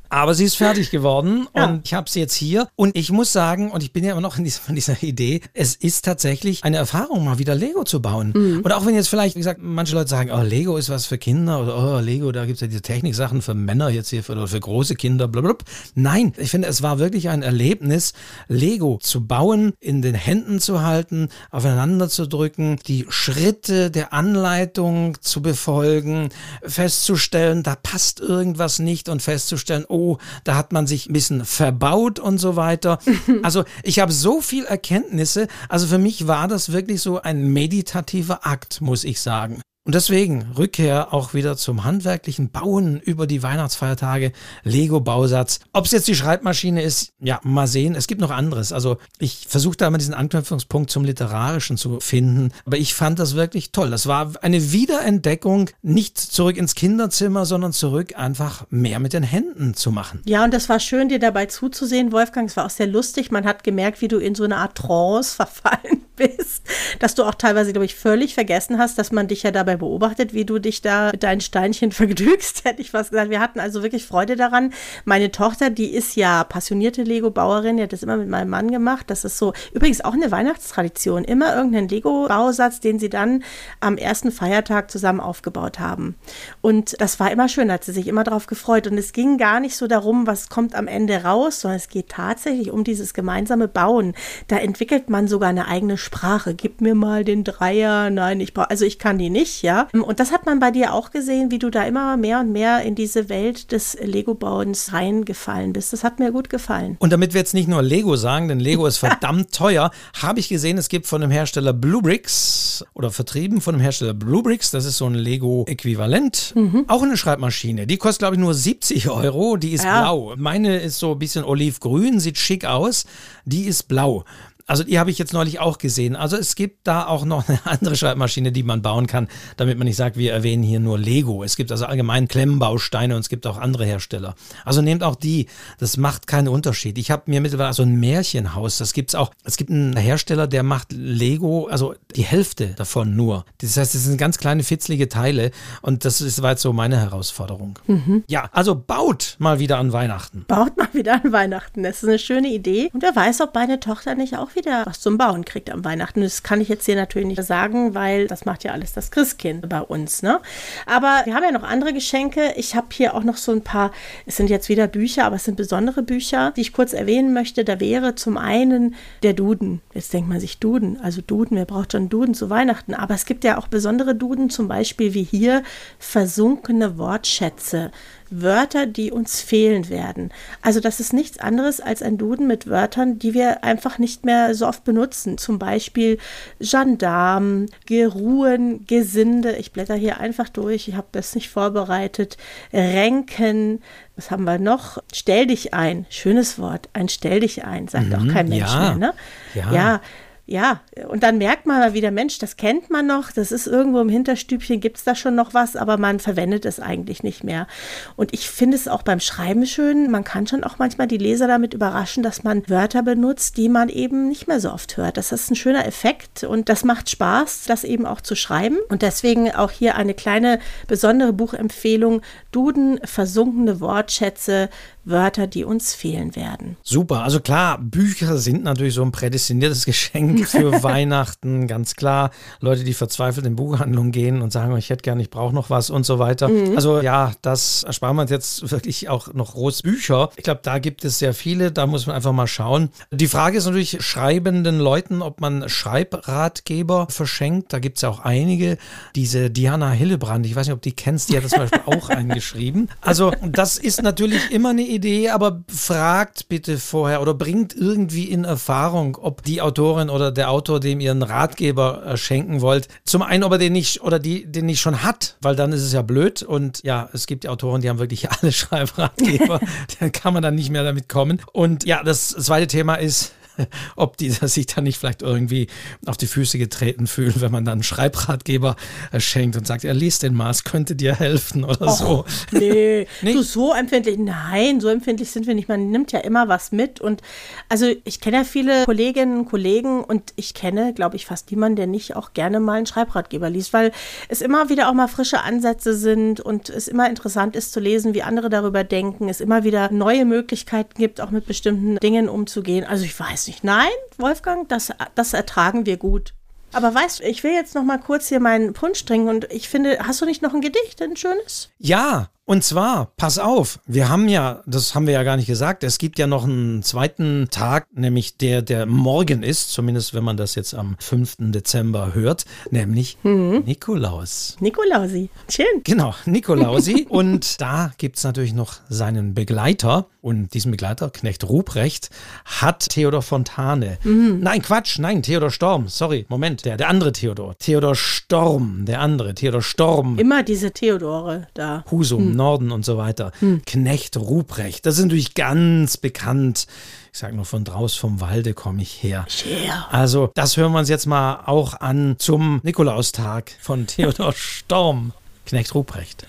Aber 0.09 0.33
sie 0.33 0.45
ist 0.45 0.55
fertig 0.55 0.91
geworden 0.91 1.47
ja. 1.55 1.65
und 1.65 1.85
ich 1.85 1.93
habe 1.93 2.09
sie 2.09 2.19
jetzt 2.19 2.33
hier. 2.33 2.67
Und 2.75 2.97
ich 2.97 3.11
muss 3.11 3.31
sagen, 3.31 3.71
und 3.71 3.83
ich 3.83 3.93
bin 3.93 4.03
ja 4.03 4.11
immer 4.11 4.21
noch 4.21 4.37
in 4.37 4.43
dieser, 4.43 4.67
in 4.67 4.75
dieser 4.75 5.01
Idee, 5.03 5.41
es 5.53 5.75
ist 5.75 6.03
tatsächlich 6.03 6.63
eine 6.63 6.77
Erfahrung, 6.77 7.25
mal 7.25 7.37
wieder 7.37 7.55
Lego 7.55 7.83
zu 7.83 8.01
bauen. 8.01 8.33
Mhm. 8.35 8.61
Und 8.61 8.71
auch 8.71 8.85
wenn 8.85 8.95
jetzt 8.95 9.09
vielleicht, 9.09 9.35
wie 9.35 9.39
gesagt, 9.39 9.59
manche 9.61 9.93
Leute 9.95 10.09
sagen, 10.09 10.31
oh, 10.33 10.41
Lego 10.41 10.77
ist 10.77 10.89
was 10.89 11.05
für 11.05 11.17
Kinder 11.17 11.61
oder 11.61 11.97
oh, 11.97 11.99
Lego, 11.99 12.31
da 12.31 12.45
gibt 12.45 12.55
es 12.55 12.61
ja 12.61 12.67
diese 12.67 12.81
Techniksachen 12.81 13.41
für 13.41 13.53
Männer 13.53 13.89
jetzt 13.89 14.09
hier 14.09 14.23
für, 14.23 14.33
oder 14.33 14.47
für 14.47 14.59
große 14.59 14.95
Kinder, 14.95 15.27
blablabla. 15.27 15.65
Nein, 15.95 16.33
ich 16.37 16.49
finde, 16.49 16.67
es 16.67 16.81
war 16.81 16.99
wirklich 16.99 17.29
ein 17.29 17.43
Erlebnis, 17.43 18.13
Lego 18.47 18.97
zu 19.01 19.27
bauen, 19.27 19.73
in 19.79 20.01
den 20.01 20.15
Händen 20.15 20.59
zu 20.59 20.81
halten, 20.81 21.29
aufeinander 21.51 22.09
zu 22.09 22.27
drücken, 22.27 22.79
die 22.87 23.05
Schritte 23.09 23.91
der 23.91 24.13
Anleitung 24.13 25.17
zu 25.21 25.41
befolgen, 25.41 26.29
festzustellen, 26.63 27.63
da 27.63 27.75
passt 27.75 28.19
irgendwas 28.19 28.79
nicht 28.79 29.09
und 29.09 29.21
festzustellen, 29.21 29.85
oh, 29.87 29.98
da 30.43 30.55
hat 30.55 30.71
man 30.73 30.87
sich 30.87 31.09
ein 31.09 31.13
bisschen 31.13 31.45
verbaut 31.45 32.19
und 32.19 32.37
so 32.37 32.55
weiter. 32.55 32.99
Also 33.43 33.63
ich 33.83 33.99
habe 33.99 34.11
so 34.11 34.41
viel 34.41 34.65
Erkenntnisse. 34.65 35.47
Also 35.69 35.87
für 35.87 35.97
mich 35.97 36.27
war 36.27 36.47
das 36.47 36.71
wirklich 36.71 37.01
so 37.01 37.21
ein 37.21 37.47
meditativer 37.53 38.45
Akt, 38.45 38.81
muss 38.81 39.03
ich 39.03 39.21
sagen. 39.21 39.61
Und 39.89 39.95
deswegen 39.95 40.51
Rückkehr 40.55 41.15
auch 41.15 41.33
wieder 41.33 41.57
zum 41.57 41.83
handwerklichen 41.83 42.51
Bauen 42.51 42.99
über 42.99 43.25
die 43.25 43.41
Weihnachtsfeiertage, 43.41 44.33
Lego-Bausatz. 44.63 45.61
Ob 45.73 45.85
es 45.85 45.91
jetzt 45.91 46.07
die 46.07 46.13
Schreibmaschine 46.13 46.83
ist, 46.83 47.11
ja, 47.19 47.39
mal 47.41 47.65
sehen. 47.65 47.95
Es 47.95 48.05
gibt 48.05 48.21
noch 48.21 48.29
anderes. 48.29 48.71
Also 48.71 48.97
ich 49.17 49.47
versuche 49.47 49.77
da 49.77 49.87
immer 49.87 49.97
diesen 49.97 50.13
Anknüpfungspunkt 50.13 50.91
zum 50.91 51.05
Literarischen 51.05 51.75
zu 51.75 51.99
finden. 52.01 52.51
Aber 52.67 52.77
ich 52.77 52.93
fand 52.93 53.17
das 53.17 53.33
wirklich 53.33 53.71
toll. 53.71 53.89
Das 53.89 54.05
war 54.05 54.33
eine 54.43 54.71
Wiederentdeckung, 54.71 55.71
nicht 55.81 56.19
zurück 56.19 56.57
ins 56.57 56.75
Kinderzimmer, 56.75 57.47
sondern 57.47 57.73
zurück 57.73 58.15
einfach 58.15 58.67
mehr 58.69 58.99
mit 58.99 59.13
den 59.13 59.23
Händen 59.23 59.73
zu 59.73 59.89
machen. 59.89 60.21
Ja, 60.25 60.43
und 60.43 60.53
das 60.53 60.69
war 60.69 60.79
schön, 60.79 61.09
dir 61.09 61.17
dabei 61.17 61.47
zuzusehen, 61.47 62.11
Wolfgang. 62.11 62.47
Es 62.47 62.57
war 62.57 62.67
auch 62.67 62.69
sehr 62.69 62.85
lustig. 62.85 63.31
Man 63.31 63.43
hat 63.43 63.63
gemerkt, 63.63 64.01
wie 64.01 64.07
du 64.07 64.19
in 64.19 64.35
so 64.35 64.43
eine 64.43 64.57
Art 64.57 64.75
Trance 64.75 65.35
verfallen 65.35 66.05
bist, 66.15 66.61
dass 66.99 67.15
du 67.15 67.23
auch 67.23 67.33
teilweise, 67.33 67.71
glaube 67.71 67.85
ich, 67.85 67.95
völlig 67.95 68.35
vergessen 68.35 68.77
hast, 68.77 68.99
dass 68.99 69.11
man 69.11 69.27
dich 69.27 69.41
ja 69.41 69.49
dabei 69.49 69.78
beobachtet, 69.79 70.33
wie 70.33 70.45
du 70.45 70.59
dich 70.59 70.81
da 70.81 71.09
mit 71.11 71.23
deinen 71.23 71.41
Steinchen 71.41 71.91
vergnügst, 71.99 72.65
hätte 72.65 72.81
ich 72.81 72.91
fast 72.91 73.09
gesagt. 73.09 73.31
Wir 73.31 73.39
hatten 73.39 73.59
also 73.59 73.81
wirklich 73.81 74.05
Freude 74.05 74.35
daran. 74.35 74.73
Meine 75.05 75.31
Tochter, 75.31 75.71
die 75.71 75.91
ist 75.91 76.15
ja 76.15 76.43
passionierte 76.43 77.01
Lego-Bauerin, 77.01 77.77
die 77.77 77.83
hat 77.83 77.93
das 77.93 78.03
immer 78.03 78.17
mit 78.17 78.29
meinem 78.29 78.49
Mann 78.49 78.69
gemacht. 78.71 79.09
Das 79.09 79.25
ist 79.25 79.37
so 79.37 79.53
übrigens 79.73 80.01
auch 80.01 80.13
eine 80.13 80.31
Weihnachtstradition. 80.31 81.23
Immer 81.23 81.55
irgendeinen 81.55 81.87
Lego-Bausatz, 81.87 82.79
den 82.79 82.99
sie 82.99 83.09
dann 83.09 83.43
am 83.79 83.97
ersten 83.97 84.31
Feiertag 84.31 84.91
zusammen 84.91 85.19
aufgebaut 85.19 85.79
haben. 85.79 86.15
Und 86.61 86.99
das 87.01 87.19
war 87.19 87.31
immer 87.31 87.49
schön, 87.49 87.71
hat 87.71 87.83
sie 87.83 87.93
sich 87.93 88.07
immer 88.07 88.23
darauf 88.23 88.45
gefreut. 88.45 88.87
Und 88.87 88.97
es 88.97 89.13
ging 89.13 89.37
gar 89.37 89.59
nicht 89.59 89.75
so 89.75 89.87
darum, 89.87 90.27
was 90.27 90.49
kommt 90.49 90.75
am 90.75 90.87
Ende 90.87 91.23
raus, 91.23 91.61
sondern 91.61 91.77
es 91.77 91.87
geht 91.87 92.09
tatsächlich 92.09 92.71
um 92.71 92.83
dieses 92.83 93.13
gemeinsame 93.13 93.67
Bauen. 93.67 94.13
Da 94.47 94.57
entwickelt 94.57 95.09
man 95.09 95.27
sogar 95.27 95.49
eine 95.49 95.67
eigene 95.67 95.97
Sprache. 95.97 96.53
Gib 96.53 96.81
mir 96.81 96.95
mal 96.95 97.23
den 97.23 97.43
Dreier. 97.43 98.09
Nein, 98.09 98.39
ich 98.41 98.53
brauche, 98.53 98.69
also 98.69 98.85
ich 98.85 98.99
kann 98.99 99.17
die 99.17 99.29
nicht, 99.29 99.61
ja. 99.61 99.68
Und 99.91 100.19
das 100.19 100.31
hat 100.31 100.45
man 100.45 100.59
bei 100.59 100.71
dir 100.71 100.93
auch 100.93 101.11
gesehen, 101.11 101.51
wie 101.51 101.59
du 101.59 101.69
da 101.69 101.83
immer 101.83 102.17
mehr 102.17 102.39
und 102.39 102.51
mehr 102.51 102.81
in 102.81 102.95
diese 102.95 103.29
Welt 103.29 103.71
des 103.71 103.97
Lego-Bauens 104.01 104.93
reingefallen 104.93 105.73
bist. 105.73 105.93
Das 105.93 106.03
hat 106.03 106.19
mir 106.19 106.31
gut 106.31 106.49
gefallen. 106.49 106.97
Und 106.99 107.11
damit 107.13 107.33
wir 107.33 107.39
jetzt 107.39 107.53
nicht 107.53 107.67
nur 107.67 107.81
Lego 107.81 108.15
sagen, 108.15 108.47
denn 108.47 108.59
Lego 108.59 108.85
ist 108.85 108.97
verdammt 109.09 109.53
teuer, 109.53 109.91
habe 110.21 110.39
ich 110.39 110.49
gesehen, 110.49 110.77
es 110.77 110.89
gibt 110.89 111.07
von 111.07 111.21
dem 111.21 111.31
Hersteller 111.31 111.73
Bluebricks 111.73 112.85
oder 112.93 113.11
vertrieben 113.11 113.61
von 113.61 113.75
dem 113.75 113.81
Hersteller 113.81 114.13
Bluebricks, 114.13 114.71
das 114.71 114.85
ist 114.85 114.97
so 114.97 115.05
ein 115.05 115.15
Lego-Äquivalent, 115.15 116.53
mhm. 116.55 116.85
auch 116.87 117.03
eine 117.03 117.17
Schreibmaschine. 117.17 117.87
Die 117.87 117.97
kostet, 117.97 118.19
glaube 118.19 118.35
ich, 118.35 118.41
nur 118.41 118.53
70 118.53 119.09
Euro. 119.09 119.57
Die 119.57 119.71
ist 119.71 119.83
ja. 119.83 120.01
blau. 120.01 120.33
Meine 120.37 120.79
ist 120.79 120.99
so 120.99 121.13
ein 121.13 121.19
bisschen 121.19 121.43
olivgrün, 121.43 122.19
sieht 122.19 122.37
schick 122.37 122.65
aus. 122.65 123.05
Die 123.45 123.65
ist 123.65 123.87
blau. 123.87 124.25
Also 124.69 124.83
die 124.83 124.99
habe 124.99 125.09
ich 125.09 125.17
jetzt 125.17 125.33
neulich 125.33 125.59
auch 125.59 125.79
gesehen. 125.79 126.15
Also 126.15 126.37
es 126.37 126.53
gibt 126.53 126.85
da 126.85 127.07
auch 127.07 127.25
noch 127.25 127.49
eine 127.49 127.59
andere 127.65 127.95
Schreibmaschine, 127.95 128.51
die 128.51 128.61
man 128.61 128.83
bauen 128.83 129.07
kann, 129.07 129.27
damit 129.57 129.79
man 129.79 129.87
nicht 129.87 129.95
sagt, 129.95 130.15
wir 130.15 130.31
erwähnen 130.31 130.61
hier 130.61 130.79
nur 130.79 130.99
Lego. 130.99 131.43
Es 131.43 131.55
gibt 131.55 131.71
also 131.71 131.87
allgemein 131.87 132.27
Klemmbausteine 132.27 133.15
und 133.15 133.21
es 133.21 133.29
gibt 133.29 133.47
auch 133.47 133.57
andere 133.57 133.85
Hersteller. 133.85 134.35
Also 134.65 134.83
nehmt 134.83 135.01
auch 135.01 135.15
die. 135.15 135.47
Das 135.79 135.97
macht 135.97 136.27
keinen 136.27 136.47
Unterschied. 136.47 136.99
Ich 136.99 137.09
habe 137.09 137.23
mir 137.25 137.41
mittlerweile 137.41 137.73
so 137.73 137.81
ein 137.81 137.99
Märchenhaus. 137.99 138.77
Das 138.77 138.93
gibt's 138.93 139.15
auch. 139.15 139.31
Es 139.43 139.57
gibt 139.57 139.71
einen 139.71 139.97
Hersteller, 139.97 140.45
der 140.45 140.61
macht 140.61 140.91
Lego, 140.91 141.65
also 141.65 141.95
die 142.15 142.23
Hälfte 142.23 142.67
davon 142.75 143.15
nur. 143.15 143.45
Das 143.61 143.75
heißt, 143.75 143.95
es 143.95 144.03
sind 144.03 144.19
ganz 144.19 144.37
kleine 144.37 144.61
fitzlige 144.61 145.09
Teile 145.09 145.49
und 145.81 146.05
das 146.05 146.21
ist 146.21 146.43
weit 146.43 146.59
so 146.59 146.73
meine 146.73 146.99
Herausforderung. 146.99 147.79
Mhm. 147.87 148.23
Ja, 148.27 148.49
also 148.51 148.75
baut 148.75 149.35
mal 149.39 149.57
wieder 149.57 149.79
an 149.79 149.93
Weihnachten. 149.93 150.45
Baut 150.47 150.77
mal 150.77 150.89
wieder 150.93 151.23
an 151.23 151.31
Weihnachten. 151.31 151.81
Das 151.81 152.03
ist 152.03 152.07
eine 152.07 152.19
schöne 152.19 152.49
Idee. 152.49 152.91
Und 152.93 153.01
wer 153.01 153.15
weiß, 153.15 153.41
ob 153.41 153.55
meine 153.55 153.79
Tochter 153.79 154.13
nicht 154.13 154.37
auch 154.37 154.53
wieder 154.53 154.58
wieder 154.59 154.85
was 154.85 154.99
zum 154.99 155.17
Bauen 155.17 155.45
kriegt 155.45 155.71
am 155.71 155.83
Weihnachten. 155.83 156.21
Das 156.21 156.43
kann 156.43 156.61
ich 156.61 156.67
jetzt 156.67 156.85
hier 156.85 156.95
natürlich 156.95 157.27
nicht 157.27 157.43
sagen, 157.43 157.95
weil 157.95 158.27
das 158.27 158.45
macht 158.45 158.63
ja 158.63 158.71
alles 158.71 158.93
das 158.93 159.11
Christkind 159.11 159.67
bei 159.67 159.81
uns. 159.81 160.21
Ne? 160.21 160.39
Aber 160.85 161.21
wir 161.25 161.33
haben 161.33 161.43
ja 161.43 161.51
noch 161.51 161.63
andere 161.63 161.93
Geschenke. 161.93 162.53
Ich 162.55 162.75
habe 162.75 162.87
hier 162.91 163.15
auch 163.15 163.23
noch 163.23 163.37
so 163.37 163.51
ein 163.51 163.63
paar, 163.63 163.91
es 164.25 164.37
sind 164.37 164.49
jetzt 164.49 164.69
wieder 164.69 164.87
Bücher, 164.87 165.25
aber 165.25 165.37
es 165.37 165.45
sind 165.45 165.55
besondere 165.55 166.03
Bücher, 166.03 166.51
die 166.55 166.61
ich 166.61 166.73
kurz 166.73 166.93
erwähnen 166.93 167.33
möchte. 167.33 167.63
Da 167.63 167.79
wäre 167.79 168.15
zum 168.15 168.37
einen 168.37 168.95
der 169.23 169.33
Duden. 169.33 169.81
Jetzt 169.93 170.13
denkt 170.13 170.29
man 170.29 170.39
sich 170.39 170.59
Duden, 170.59 170.99
also 171.01 171.21
Duden, 171.21 171.57
wer 171.57 171.65
braucht 171.65 171.93
schon 171.93 172.09
Duden 172.09 172.33
zu 172.33 172.49
Weihnachten? 172.49 172.93
Aber 172.93 173.13
es 173.13 173.25
gibt 173.25 173.43
ja 173.43 173.57
auch 173.57 173.67
besondere 173.67 174.15
Duden, 174.15 174.49
zum 174.49 174.67
Beispiel 174.67 175.13
wie 175.13 175.23
hier 175.23 175.63
versunkene 175.97 176.97
Wortschätze. 176.97 177.91
Wörter, 178.31 178.85
die 178.85 179.11
uns 179.11 179.41
fehlen 179.41 179.89
werden. 179.89 180.31
Also 180.61 180.79
das 180.79 180.99
ist 180.99 181.13
nichts 181.13 181.39
anderes 181.39 181.81
als 181.81 182.01
ein 182.01 182.17
Duden 182.17 182.47
mit 182.47 182.67
Wörtern, 182.67 183.19
die 183.19 183.33
wir 183.33 183.63
einfach 183.63 183.97
nicht 183.97 184.25
mehr 184.25 184.55
so 184.55 184.67
oft 184.67 184.83
benutzen. 184.83 185.37
Zum 185.37 185.59
Beispiel 185.59 186.17
Gendarm, 186.59 187.67
Geruhen, 187.85 188.85
Gesinde. 188.85 189.55
Ich 189.57 189.71
blätter 189.71 189.95
hier 189.95 190.19
einfach 190.19 190.49
durch, 190.49 190.87
ich 190.87 190.95
habe 190.95 191.07
das 191.11 191.35
nicht 191.35 191.49
vorbereitet. 191.49 192.37
Renken, 192.73 193.81
was 194.15 194.31
haben 194.31 194.43
wir 194.43 194.59
noch? 194.59 195.01
Stell 195.13 195.47
dich 195.47 195.73
ein. 195.73 196.05
Schönes 196.09 196.59
Wort. 196.59 196.89
Ein 196.93 197.09
Stell 197.09 197.39
dich 197.39 197.63
ein, 197.63 197.87
sagt 197.87 198.07
mhm, 198.07 198.15
auch 198.15 198.33
kein 198.33 198.49
Mensch 198.49 198.73
ja, 198.73 198.79
mehr. 198.79 198.95
Ne? 198.95 199.13
Ja. 199.55 199.73
ja 199.73 200.01
ja, 200.49 200.81
und 201.07 201.21
dann 201.21 201.37
merkt 201.37 201.67
man 201.67 201.79
mal 201.79 201.93
wieder, 201.93 202.09
Mensch, 202.09 202.39
das 202.39 202.57
kennt 202.57 202.89
man 202.89 203.05
noch, 203.05 203.31
das 203.31 203.51
ist 203.51 203.67
irgendwo 203.67 204.01
im 204.01 204.09
Hinterstübchen, 204.09 204.79
gibt 204.79 204.97
es 204.97 205.03
da 205.03 205.13
schon 205.13 205.35
noch 205.35 205.53
was, 205.53 205.75
aber 205.75 205.97
man 205.97 206.19
verwendet 206.19 206.65
es 206.65 206.79
eigentlich 206.79 207.21
nicht 207.21 207.43
mehr. 207.43 207.67
Und 208.15 208.33
ich 208.33 208.49
finde 208.49 208.75
es 208.75 208.87
auch 208.87 209.03
beim 209.03 209.19
Schreiben 209.19 209.67
schön, 209.67 210.09
man 210.09 210.23
kann 210.23 210.47
schon 210.47 210.63
auch 210.63 210.79
manchmal 210.79 211.05
die 211.05 211.19
Leser 211.19 211.47
damit 211.47 211.75
überraschen, 211.75 212.23
dass 212.23 212.43
man 212.43 212.67
Wörter 212.67 213.03
benutzt, 213.03 213.57
die 213.57 213.69
man 213.69 213.89
eben 213.89 214.27
nicht 214.27 214.47
mehr 214.47 214.59
so 214.59 214.71
oft 214.71 214.97
hört. 214.97 215.17
Das 215.17 215.31
ist 215.31 215.51
ein 215.51 215.55
schöner 215.55 215.85
Effekt 215.85 216.43
und 216.43 216.67
das 216.67 216.83
macht 216.83 217.11
Spaß, 217.11 217.65
das 217.67 217.83
eben 217.83 218.07
auch 218.07 218.21
zu 218.21 218.35
schreiben. 218.35 218.77
Und 218.89 219.03
deswegen 219.03 219.53
auch 219.53 219.69
hier 219.69 219.95
eine 219.97 220.15
kleine 220.15 220.57
besondere 220.87 221.31
Buchempfehlung, 221.31 222.23
Duden, 222.51 222.99
versunkene 223.03 223.79
Wortschätze, 223.81 224.69
Wörter, 225.05 225.47
die 225.47 225.63
uns 225.63 225.93
fehlen 225.93 226.35
werden. 226.35 226.77
Super, 226.83 227.23
also 227.23 227.39
klar, 227.39 227.79
Bücher 227.79 228.37
sind 228.37 228.63
natürlich 228.63 228.93
so 228.93 229.01
ein 229.01 229.11
prädestiniertes 229.11 229.85
Geschenk 229.85 230.47
für 230.47 230.83
Weihnachten, 230.83 231.67
ganz 231.67 231.95
klar. 231.95 232.31
Leute, 232.59 232.83
die 232.83 232.93
verzweifelt 232.93 233.45
in 233.45 233.55
Buchhandlungen 233.55 234.11
gehen 234.11 234.41
und 234.41 234.51
sagen, 234.51 234.75
ich 234.77 234.89
hätte 234.89 235.01
gerne, 235.01 235.21
ich 235.21 235.29
brauche 235.29 235.53
noch 235.53 235.69
was 235.69 235.89
und 235.89 236.05
so 236.05 236.19
weiter. 236.19 236.49
Mhm. 236.49 236.75
Also 236.75 237.01
ja, 237.01 237.31
das 237.41 237.83
ersparen 237.83 238.15
wir 238.15 238.23
uns 238.23 238.31
jetzt 238.31 238.71
wirklich 238.71 239.09
auch 239.09 239.33
noch 239.33 239.53
groß 239.53 239.81
Bücher. 239.81 240.29
Ich 240.35 240.43
glaube, 240.43 240.61
da 240.63 240.79
gibt 240.79 241.03
es 241.05 241.19
sehr 241.19 241.33
viele, 241.33 241.71
da 241.71 241.87
muss 241.87 242.05
man 242.05 242.15
einfach 242.15 242.33
mal 242.33 242.47
schauen. 242.47 242.89
Die 243.11 243.27
Frage 243.27 243.57
ist 243.57 243.65
natürlich 243.65 244.03
schreibenden 244.03 244.79
Leuten, 244.79 245.21
ob 245.21 245.41
man 245.41 245.67
Schreibratgeber 245.67 247.07
verschenkt. 247.09 247.73
Da 247.73 247.79
gibt 247.79 247.97
es 247.97 248.01
ja 248.03 248.09
auch 248.09 248.19
einige. 248.19 248.77
Diese 249.15 249.49
Diana 249.49 249.91
Hillebrand, 249.91 250.45
ich 250.45 250.55
weiß 250.55 250.67
nicht, 250.67 250.75
ob 250.75 250.81
die 250.81 250.91
kennst, 250.91 251.29
die 251.29 251.37
hat 251.37 251.43
das 251.43 251.51
zum 251.51 251.59
Beispiel 251.61 251.81
auch 251.85 252.09
eingeschrieben. 252.09 252.89
Also 253.01 253.31
das 253.41 253.77
ist 253.77 254.01
natürlich 254.01 254.51
immer 254.51 254.69
eine 254.69 254.83
Idee, 254.83 254.98
aber 255.29 255.63
fragt 255.67 256.49
bitte 256.49 256.77
vorher 256.77 257.21
oder 257.21 257.33
bringt 257.33 257.75
irgendwie 257.75 258.25
in 258.25 258.43
Erfahrung, 258.43 259.17
ob 259.21 259.43
die 259.43 259.61
Autorin 259.61 260.09
oder 260.09 260.31
der 260.31 260.49
Autor 260.49 260.79
dem 260.79 260.99
ihren 260.99 261.23
Ratgeber 261.23 262.05
äh, 262.05 262.17
schenken 262.17 262.61
wollt. 262.61 262.87
Zum 263.05 263.21
einen, 263.21 263.43
ob 263.43 263.53
er 263.53 263.57
den 263.57 263.73
nicht 263.73 264.01
oder 264.01 264.19
die 264.19 264.45
den 264.45 264.65
nicht 264.65 264.81
schon 264.81 265.03
hat, 265.03 265.37
weil 265.41 265.55
dann 265.55 265.71
ist 265.71 265.81
es 265.81 265.93
ja 265.93 266.01
blöd. 266.01 266.43
Und 266.43 266.83
ja, 266.83 267.09
es 267.13 267.27
gibt 267.27 267.47
Autoren, 267.47 267.81
die 267.81 267.89
haben 267.89 267.99
wirklich 267.99 268.29
alle 268.41 268.51
Schreibratgeber. 268.51 269.59
dann 269.99 270.11
kann 270.11 270.33
man 270.33 270.43
dann 270.43 270.55
nicht 270.55 270.69
mehr 270.69 270.83
damit 270.83 271.09
kommen. 271.09 271.41
Und 271.53 271.85
ja, 271.85 272.03
das 272.03 272.29
zweite 272.29 272.67
Thema 272.67 272.95
ist, 272.95 273.33
ob 273.95 274.17
die 274.17 274.29
sich 274.29 274.65
dann 274.65 274.83
nicht 274.83 274.97
vielleicht 274.97 275.21
irgendwie 275.21 275.67
auf 276.05 276.17
die 276.17 276.27
Füße 276.27 276.57
getreten 276.57 277.07
fühlen, 277.07 277.35
wenn 277.37 277.51
man 277.51 277.65
dann 277.65 277.73
einen 277.73 277.83
Schreibratgeber 277.83 278.75
äh, 279.11 279.19
schenkt 279.19 279.57
und 279.57 279.67
sagt, 279.67 279.83
er 279.83 279.93
liest 279.93 280.23
den 280.23 280.33
mal, 280.33 280.49
es 280.49 280.63
könnte 280.63 280.95
dir 280.95 281.15
helfen 281.15 281.63
oder 281.63 281.87
Och, 281.87 281.97
so. 281.97 282.25
Nee, 282.51 283.07
nee, 283.21 283.33
du 283.33 283.41
so 283.41 283.73
empfindlich, 283.73 284.17
nein, 284.17 284.79
so 284.79 284.89
empfindlich 284.89 285.31
sind 285.31 285.47
wir 285.47 285.55
nicht. 285.55 285.67
Man 285.69 285.89
nimmt 285.89 286.11
ja 286.11 286.19
immer 286.19 286.47
was 286.47 286.71
mit 286.71 286.99
und 286.99 287.21
also 287.67 287.87
ich 288.03 288.19
kenne 288.19 288.37
ja 288.37 288.43
viele 288.43 288.85
Kolleginnen 288.85 289.39
und 289.39 289.45
Kollegen 289.45 290.03
und 290.03 290.33
ich 290.35 290.53
kenne, 290.53 290.93
glaube 290.93 291.15
ich, 291.15 291.25
fast 291.25 291.51
niemanden, 291.51 291.75
der 291.75 291.87
nicht 291.87 292.15
auch 292.15 292.33
gerne 292.33 292.59
mal 292.59 292.77
einen 292.77 292.85
Schreibratgeber 292.85 293.49
liest, 293.49 293.73
weil 293.73 293.91
es 294.27 294.41
immer 294.41 294.69
wieder 294.69 294.89
auch 294.89 294.93
mal 294.93 295.07
frische 295.07 295.41
Ansätze 295.41 295.95
sind 295.95 296.39
und 296.39 296.69
es 296.69 296.87
immer 296.87 297.09
interessant 297.09 297.55
ist 297.55 297.71
zu 297.71 297.79
lesen, 297.79 298.13
wie 298.13 298.23
andere 298.23 298.49
darüber 298.49 298.83
denken, 298.83 299.29
es 299.29 299.41
immer 299.41 299.63
wieder 299.63 299.91
neue 299.91 300.25
Möglichkeiten 300.25 300.97
gibt, 300.97 301.21
auch 301.21 301.31
mit 301.31 301.45
bestimmten 301.45 301.97
Dingen 301.97 302.29
umzugehen. 302.29 302.85
Also 302.85 303.05
ich 303.05 303.19
weiß 303.19 303.48
nicht. 303.49 303.63
Nein, 303.63 303.89
Wolfgang, 304.17 304.69
das, 304.69 304.93
das 305.15 305.33
ertragen 305.33 305.85
wir 305.85 305.97
gut. 305.97 306.33
Aber 306.71 306.93
weißt 306.93 307.19
du, 307.19 307.23
ich 307.23 307.43
will 307.43 307.51
jetzt 307.51 307.73
noch 307.75 307.83
mal 307.83 307.97
kurz 307.97 308.29
hier 308.29 308.39
meinen 308.39 308.73
Punsch 308.73 309.03
trinken 309.03 309.27
und 309.27 309.51
ich 309.51 309.67
finde, 309.67 309.97
hast 310.05 310.21
du 310.21 310.25
nicht 310.25 310.41
noch 310.41 310.53
ein 310.53 310.61
Gedicht, 310.61 311.01
ein 311.01 311.17
schönes? 311.17 311.69
Ja, 311.79 312.29
und 312.49 312.63
zwar, 312.63 313.11
pass 313.15 313.37
auf, 313.37 313.77
wir 313.85 314.09
haben 314.09 314.27
ja, 314.27 314.63
das 314.65 314.95
haben 314.95 315.05
wir 315.05 315.13
ja 315.13 315.21
gar 315.21 315.37
nicht 315.37 315.45
gesagt, 315.45 315.83
es 315.83 315.99
gibt 315.99 316.17
ja 316.17 316.25
noch 316.25 316.45
einen 316.45 316.81
zweiten 316.81 317.49
Tag, 317.51 317.85
nämlich 317.93 318.37
der, 318.37 318.63
der 318.63 318.87
morgen 318.87 319.43
ist, 319.43 319.71
zumindest 319.71 320.15
wenn 320.15 320.23
man 320.23 320.35
das 320.35 320.55
jetzt 320.55 320.73
am 320.73 320.95
5. 320.97 321.35
Dezember 321.51 322.15
hört, 322.15 322.45
nämlich 322.71 323.19
mhm. 323.21 323.61
Nikolaus. 323.67 324.57
Nikolausi, 324.61 325.29
schön. 325.47 325.83
Genau, 325.83 326.15
Nikolausi. 326.25 327.05
und 327.09 327.61
da 327.61 327.91
gibt 327.99 328.17
es 328.17 328.23
natürlich 328.23 328.53
noch 328.53 328.77
seinen 328.89 329.35
Begleiter. 329.35 330.07
Und 330.21 330.53
diesen 330.53 330.71
Begleiter, 330.71 331.09
Knecht 331.09 331.47
Ruprecht, 331.47 332.09
hat 332.43 332.89
Theodor 332.89 333.21
Fontane. 333.21 333.99
Mhm. 334.03 334.39
Nein, 334.41 334.61
Quatsch, 334.61 334.99
nein, 334.99 335.23
Theodor 335.23 335.49
Storm. 335.49 335.87
Sorry, 335.87 336.25
Moment, 336.27 336.65
der, 336.65 336.75
der 336.75 336.89
andere 336.89 337.13
Theodor. 337.13 337.57
Theodor 337.57 337.95
Storm, 337.95 338.83
der 338.85 338.99
andere, 338.99 339.33
Theodor 339.33 339.61
Storm. 339.61 340.19
Immer 340.19 340.43
diese 340.43 340.71
Theodore 340.71 341.47
da. 341.53 341.85
Husum, 341.89 342.31
mhm. 342.31 342.38
Norden 342.39 342.71
und 342.71 342.83
so 342.83 342.97
weiter. 342.97 343.31
Hm. 343.39 343.61
Knecht 343.65 344.17
Ruprecht, 344.17 344.85
das 344.85 344.97
ist 344.97 345.03
natürlich 345.03 345.35
ganz 345.35 345.97
bekannt. 345.97 346.65
Ich 347.11 347.19
sage 347.19 347.35
nur, 347.35 347.45
von 347.45 347.65
draus 347.65 347.95
vom 347.95 348.21
Walde 348.21 348.53
komme 348.53 348.81
ich 348.81 349.03
her. 349.03 349.27
Yeah. 349.45 349.87
Also, 349.91 350.31
das 350.35 350.57
hören 350.57 350.71
wir 350.71 350.79
uns 350.79 350.89
jetzt 350.89 351.05
mal 351.05 351.43
auch 351.45 351.79
an 351.81 352.15
zum 352.17 352.61
Nikolaustag 352.63 353.51
von 353.59 353.87
Theodor 353.87 354.33
Storm. 354.33 355.13
Knecht 355.45 355.75
Ruprecht. 355.75 356.25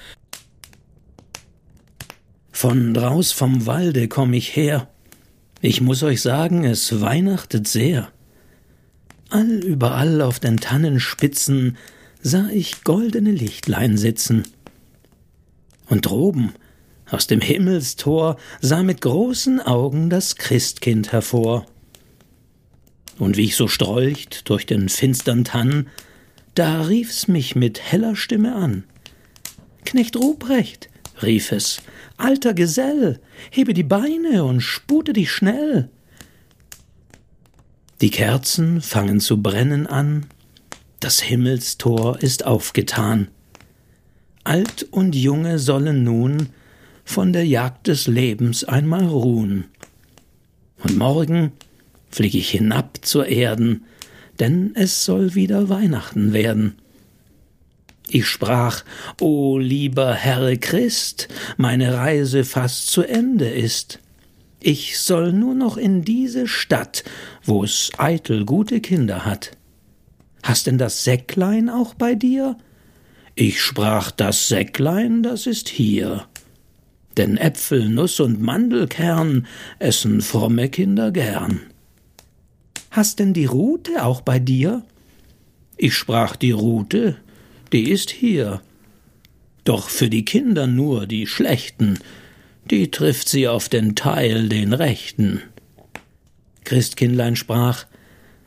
Von 2.51 2.93
draus 2.93 3.33
vom 3.33 3.67
Walde 3.67 4.09
komm 4.09 4.33
ich 4.33 4.57
her. 4.57 4.89
Ich 5.61 5.81
muss 5.81 6.03
euch 6.03 6.23
sagen, 6.23 6.65
es 6.65 7.01
weihnachtet 7.01 7.69
sehr. 7.69 8.09
All 9.29 9.63
überall 9.63 10.23
auf 10.23 10.41
den 10.41 10.57
Tannenspitzen 10.57 11.77
sah 12.23 12.49
ich 12.53 12.83
goldene 12.83 13.31
Lichtlein 13.31 13.97
sitzen 13.97 14.45
und 15.91 16.07
droben 16.07 16.55
aus 17.11 17.27
dem 17.27 17.41
Himmelstor 17.41 18.37
sah 18.61 18.83
mit 18.83 19.01
großen 19.01 19.61
Augen 19.61 20.11
das 20.11 20.37
Christkind 20.37 21.11
hervor. 21.13 21.67
Und 23.19 23.37
wie 23.37 23.47
ich 23.47 23.57
so 23.57 23.69
strolcht 23.69 24.49
durch 24.49 24.65
den 24.65 24.89
finstern 24.89 25.45
Tann, 25.45 25.89
da 26.55 26.83
rief's 26.83 27.27
mich 27.27 27.57
mit 27.57 27.81
heller 27.81 28.15
Stimme 28.15 28.55
an. 28.55 28.85
Knecht 29.85 30.17
Ruprecht, 30.17 30.89
rief 31.21 31.53
es, 31.53 31.83
alter 32.17 32.55
Gesell, 32.55 33.21
hebe 33.51 33.75
die 33.75 33.83
Beine 33.83 34.45
und 34.45 34.61
spute 34.61 35.13
dich 35.13 35.33
schnell. 35.33 35.91
Die 38.01 38.11
Kerzen 38.11 38.81
fangen 38.81 39.21
zu 39.21 39.43
brennen 39.43 39.87
an, 39.87 40.27
das 41.01 41.21
Himmelstor 41.21 42.23
ist 42.23 42.47
aufgetan. 42.47 43.29
Alt 44.45 44.87
und 44.91 45.15
Junge 45.15 45.59
sollen 45.59 46.03
nun 46.03 46.49
von 47.05 47.33
der 47.33 47.47
Jagd 47.47 47.89
des 47.89 48.07
Lebens 48.07 48.65
einmal 48.65 49.05
ruhen. 49.05 49.65
Und 50.83 50.97
morgen 50.97 51.53
flieg 52.11 52.35
ich 52.35 52.51
hinab 52.51 52.99
zur 53.03 53.27
Erden, 53.27 53.85
denn 54.39 54.73
es 54.75 55.05
soll 55.05 55.35
wieder 55.35 55.69
Weihnachten 55.69 56.33
werden. 56.33 56.77
Ich 58.09 58.27
sprach, 58.27 58.83
O 59.21 59.59
lieber 59.59 60.15
Herr 60.15 60.57
Christ, 60.57 61.29
meine 61.57 61.95
Reise 61.95 62.45
fast 62.45 62.89
zu 62.89 63.03
Ende 63.03 63.49
ist. 63.49 64.01
Ich 64.59 64.99
soll 64.99 65.33
nur 65.33 65.55
noch 65.55 65.77
in 65.77 66.03
diese 66.03 66.49
Stadt, 66.49 67.05
wo 67.45 67.63
es 67.63 67.91
eitel 67.99 68.45
gute 68.45 68.81
Kinder 68.81 69.25
hat. 69.25 69.53
Hast 70.43 70.67
denn 70.67 70.79
das 70.79 71.05
Säcklein 71.05 71.69
auch 71.69 71.95
bei 71.95 72.15
dir? 72.15 72.57
Ich 73.41 73.63
sprach, 73.63 74.11
das 74.11 74.49
Säcklein, 74.49 75.23
das 75.23 75.47
ist 75.47 75.71
hier. 75.71 76.27
Denn 77.17 77.39
Äpfel, 77.39 77.89
Nuss 77.89 78.21
und 78.21 78.39
Mandelkern 78.39 79.47
essen 79.79 80.21
fromme 80.21 80.69
Kinder 80.69 81.11
gern. 81.11 81.63
Hast 82.91 83.19
denn 83.19 83.33
die 83.33 83.47
Rute 83.47 84.05
auch 84.05 84.21
bei 84.21 84.39
dir? 84.39 84.85
Ich 85.79 85.95
sprach, 85.95 86.37
die 86.37 86.51
Rute, 86.51 87.17
die 87.73 87.89
ist 87.89 88.11
hier. 88.11 88.61
Doch 89.65 89.89
für 89.89 90.11
die 90.11 90.27
Kinder 90.27 90.67
nur 90.67 91.07
die 91.07 91.27
schlechten, 91.27 91.99
die 92.71 92.91
trifft 92.91 93.31
sie 93.31 93.49
auf 93.49 93.71
den 93.71 93.95
Teil, 93.95 94.51
den 94.51 94.75
rechten. 94.75 95.41
Christkindlein 96.65 97.37
sprach, 97.37 97.87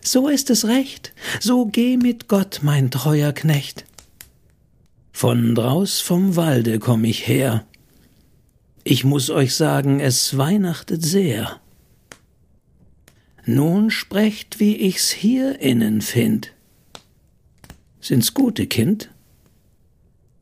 so 0.01 0.27
ist 0.27 0.51
es 0.51 0.67
recht, 0.67 1.13
so 1.39 1.65
geh 1.65 1.97
mit 1.97 2.27
Gott, 2.27 2.59
mein 2.61 2.91
treuer 2.91 3.31
Knecht. 3.33 3.85
Von 5.15 5.55
draus 5.55 6.01
vom 6.01 6.35
Walde 6.35 6.79
komm 6.79 7.05
ich 7.05 7.27
her. 7.27 7.65
Ich 8.83 9.05
muss 9.05 9.29
euch 9.29 9.55
sagen, 9.55 10.01
es 10.01 10.37
weihnachtet 10.37 11.05
sehr. 11.05 11.61
Nun 13.45 13.91
sprecht, 13.91 14.59
wie 14.59 14.75
ich's 14.75 15.11
hier 15.11 15.59
innen 15.61 16.01
find. 16.01 16.51
Sind's 18.01 18.33
gute 18.33 18.67
Kind? 18.67 19.11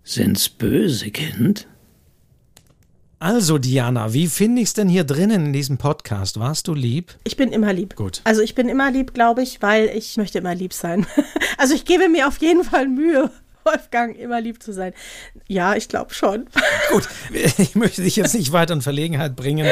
Sind's 0.03 0.49
böse 0.49 1.11
Kind? 1.11 1.67
Also, 3.19 3.59
Diana, 3.59 4.13
wie 4.13 4.27
finde 4.27 4.63
ich's 4.63 4.73
denn 4.73 4.89
hier 4.89 5.03
drinnen 5.03 5.47
in 5.47 5.53
diesem 5.53 5.77
Podcast? 5.77 6.39
Warst 6.39 6.67
du 6.67 6.73
lieb? 6.73 7.15
Ich 7.23 7.37
bin 7.37 7.51
immer 7.51 7.71
lieb. 7.73 7.95
Gut. 7.95 8.21
Also, 8.23 8.41
ich 8.41 8.55
bin 8.55 8.67
immer 8.67 8.89
lieb, 8.89 9.13
glaube 9.13 9.43
ich, 9.43 9.61
weil 9.61 9.89
ich 9.95 10.17
möchte 10.17 10.39
immer 10.39 10.55
lieb 10.55 10.73
sein. 10.73 11.05
also, 11.57 11.75
ich 11.75 11.85
gebe 11.85 12.09
mir 12.09 12.27
auf 12.27 12.37
jeden 12.37 12.63
Fall 12.63 12.87
Mühe. 12.87 13.29
Wolfgang 13.65 14.17
immer 14.17 14.41
lieb 14.41 14.61
zu 14.61 14.73
sein. 14.73 14.93
Ja, 15.47 15.75
ich 15.75 15.87
glaube 15.87 16.13
schon. 16.13 16.47
Gut, 16.91 17.07
ich 17.31 17.75
möchte 17.75 18.01
dich 18.01 18.15
jetzt 18.15 18.33
nicht 18.33 18.51
weiter 18.51 18.73
in 18.73 18.81
Verlegenheit 18.81 19.35
bringen. 19.35 19.69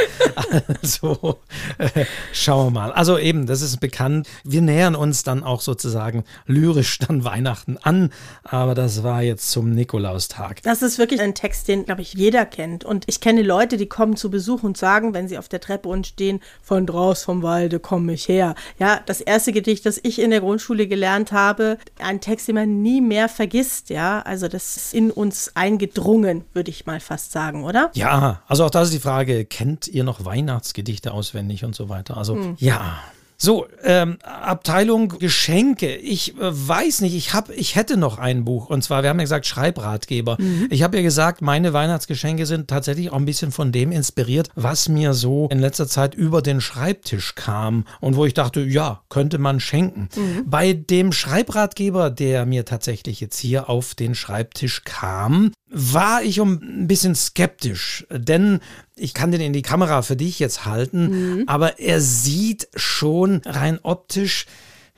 Also 0.81 1.39
äh, 1.77 2.05
schauen 2.33 2.67
wir 2.67 2.79
mal. 2.79 2.91
Also 2.91 3.17
eben, 3.17 3.45
das 3.45 3.61
ist 3.61 3.79
bekannt. 3.79 4.27
Wir 4.43 4.61
nähern 4.61 4.95
uns 4.95 5.23
dann 5.23 5.43
auch 5.43 5.61
sozusagen 5.61 6.23
lyrisch 6.45 6.99
dann 6.99 7.23
Weihnachten 7.23 7.77
an. 7.77 8.11
Aber 8.43 8.75
das 8.75 9.03
war 9.03 9.21
jetzt 9.21 9.51
zum 9.51 9.73
Nikolaustag. 9.73 10.61
Das 10.63 10.81
ist 10.81 10.97
wirklich 10.97 11.21
ein 11.21 11.35
Text, 11.35 11.67
den, 11.67 11.85
glaube 11.85 12.01
ich, 12.01 12.13
jeder 12.13 12.45
kennt. 12.45 12.83
Und 12.83 13.05
ich 13.07 13.21
kenne 13.21 13.41
Leute, 13.41 13.77
die 13.77 13.87
kommen 13.87 14.15
zu 14.15 14.29
Besuch 14.29 14.63
und 14.63 14.77
sagen, 14.77 15.13
wenn 15.13 15.27
sie 15.27 15.37
auf 15.37 15.49
der 15.49 15.61
Treppe 15.61 15.89
und 15.89 16.07
stehen, 16.07 16.39
von 16.61 16.85
draus 16.85 17.23
vom 17.23 17.43
Walde 17.43 17.79
komme 17.79 18.13
ich 18.13 18.27
her. 18.27 18.55
Ja, 18.77 19.01
das 19.05 19.21
erste 19.21 19.51
Gedicht, 19.51 19.85
das 19.85 19.99
ich 20.01 20.19
in 20.19 20.31
der 20.31 20.41
Grundschule 20.41 20.87
gelernt 20.87 21.31
habe, 21.31 21.77
ein 21.99 22.21
Text, 22.21 22.47
den 22.47 22.55
man 22.55 22.81
nie 22.81 23.01
mehr 23.01 23.29
vergisst 23.29 23.78
ist, 23.79 23.89
ja. 23.89 24.21
Also 24.21 24.47
das 24.47 24.77
ist 24.77 24.93
in 24.93 25.11
uns 25.11 25.51
eingedrungen, 25.55 26.43
würde 26.53 26.69
ich 26.69 26.85
mal 26.85 26.99
fast 26.99 27.31
sagen, 27.31 27.63
oder? 27.63 27.91
Ja, 27.93 28.41
also 28.47 28.65
auch 28.65 28.69
da 28.69 28.81
ist 28.81 28.93
die 28.93 28.99
Frage, 28.99 29.45
kennt 29.45 29.87
ihr 29.87 30.03
noch 30.03 30.25
Weihnachtsgedichte 30.25 31.13
auswendig 31.13 31.63
und 31.65 31.75
so 31.75 31.89
weiter? 31.89 32.17
Also 32.17 32.35
hm. 32.35 32.55
ja. 32.59 32.99
So, 33.41 33.67
ähm, 33.83 34.17
Abteilung 34.21 35.07
Geschenke. 35.07 35.95
Ich 35.95 36.35
äh, 36.37 36.37
weiß 36.39 36.99
nicht, 36.99 37.15
ich 37.15 37.33
hab, 37.33 37.49
ich 37.51 37.77
hätte 37.77 37.95
noch 37.95 38.17
ein 38.17 38.43
Buch. 38.43 38.69
Und 38.69 38.83
zwar, 38.83 39.01
wir 39.01 39.09
haben 39.09 39.19
ja 39.19 39.23
gesagt, 39.23 39.45
Schreibratgeber. 39.45 40.35
Mhm. 40.37 40.67
Ich 40.69 40.83
habe 40.83 40.97
ja 40.97 41.03
gesagt, 41.03 41.41
meine 41.41 41.71
Weihnachtsgeschenke 41.71 42.45
sind 42.45 42.67
tatsächlich 42.67 43.11
auch 43.11 43.15
ein 43.15 43.23
bisschen 43.23 43.53
von 43.53 43.71
dem 43.71 43.93
inspiriert, 43.93 44.49
was 44.55 44.89
mir 44.89 45.13
so 45.13 45.47
in 45.51 45.59
letzter 45.59 45.87
Zeit 45.87 46.15
über 46.15 46.41
den 46.41 46.59
Schreibtisch 46.59 47.35
kam 47.35 47.85
und 48.01 48.17
wo 48.17 48.25
ich 48.25 48.33
dachte, 48.33 48.59
ja, 48.59 49.03
könnte 49.07 49.37
man 49.37 49.61
schenken. 49.61 50.09
Mhm. 50.17 50.43
Bei 50.45 50.73
dem 50.73 51.13
Schreibratgeber, 51.13 52.09
der 52.09 52.45
mir 52.45 52.65
tatsächlich 52.65 53.21
jetzt 53.21 53.39
hier 53.39 53.69
auf 53.69 53.95
den 53.95 54.15
Schreibtisch 54.15 54.83
kam, 54.83 55.53
war 55.69 56.23
ich 56.23 56.39
um 56.39 56.53
ein 56.53 56.87
bisschen 56.87 57.15
skeptisch, 57.15 58.05
denn 58.11 58.59
ich 58.95 59.13
kann 59.13 59.31
den 59.31 59.41
in 59.41 59.53
die 59.53 59.61
Kamera 59.61 60.01
für 60.01 60.15
dich 60.15 60.39
jetzt 60.39 60.65
halten, 60.65 61.37
mhm. 61.37 61.43
aber 61.47 61.79
er 61.79 62.01
sieht 62.01 62.67
schon 62.75 63.41
rein 63.45 63.79
optisch 63.83 64.45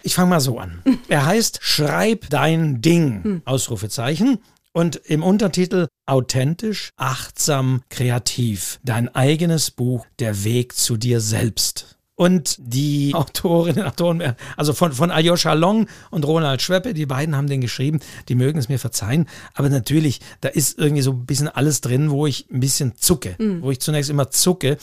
ich 0.04 0.16
fange 0.16 0.30
mal 0.30 0.40
so 0.40 0.60
an. 0.60 0.82
Er 1.08 1.26
heißt 1.26 1.60
Schreib 1.62 2.30
dein 2.30 2.82
Ding, 2.82 3.22
mhm. 3.24 3.42
Ausrufezeichen. 3.46 4.40
Und 4.74 4.96
im 4.96 5.22
Untertitel 5.22 5.88
Authentisch, 6.06 6.92
achtsam, 6.96 7.82
kreativ. 7.90 8.80
Dein 8.84 9.14
eigenes 9.14 9.70
Buch, 9.70 10.06
der 10.20 10.46
Weg 10.46 10.76
zu 10.76 10.96
dir 10.96 11.20
selbst. 11.20 11.98
Und 12.22 12.58
die 12.60 13.14
Autorinnen, 13.16 13.84
Autoren, 13.84 14.36
also 14.56 14.74
von, 14.74 14.92
von 14.92 15.10
Aljoscha 15.10 15.54
Long 15.54 15.88
und 16.12 16.24
Ronald 16.24 16.62
Schweppe, 16.62 16.94
die 16.94 17.08
beiden 17.08 17.36
haben 17.36 17.48
den 17.48 17.62
geschrieben, 17.62 18.00
die 18.30 18.36
mögen 18.36 18.60
es 18.60 18.70
mir 18.70 18.78
verzeihen. 18.78 19.28
Aber 19.56 19.70
natürlich, 19.70 20.22
da 20.40 20.50
ist 20.50 20.78
irgendwie 20.78 21.02
so 21.02 21.14
ein 21.14 21.26
bisschen 21.26 21.48
alles 21.48 21.82
drin, 21.82 22.12
wo 22.12 22.28
ich 22.28 22.46
ein 22.52 22.60
bisschen 22.60 22.94
zucke, 22.96 23.34
mhm. 23.40 23.64
wo 23.64 23.72
ich 23.72 23.80
zunächst 23.80 24.12
immer 24.12 24.30
zucke. 24.30 24.78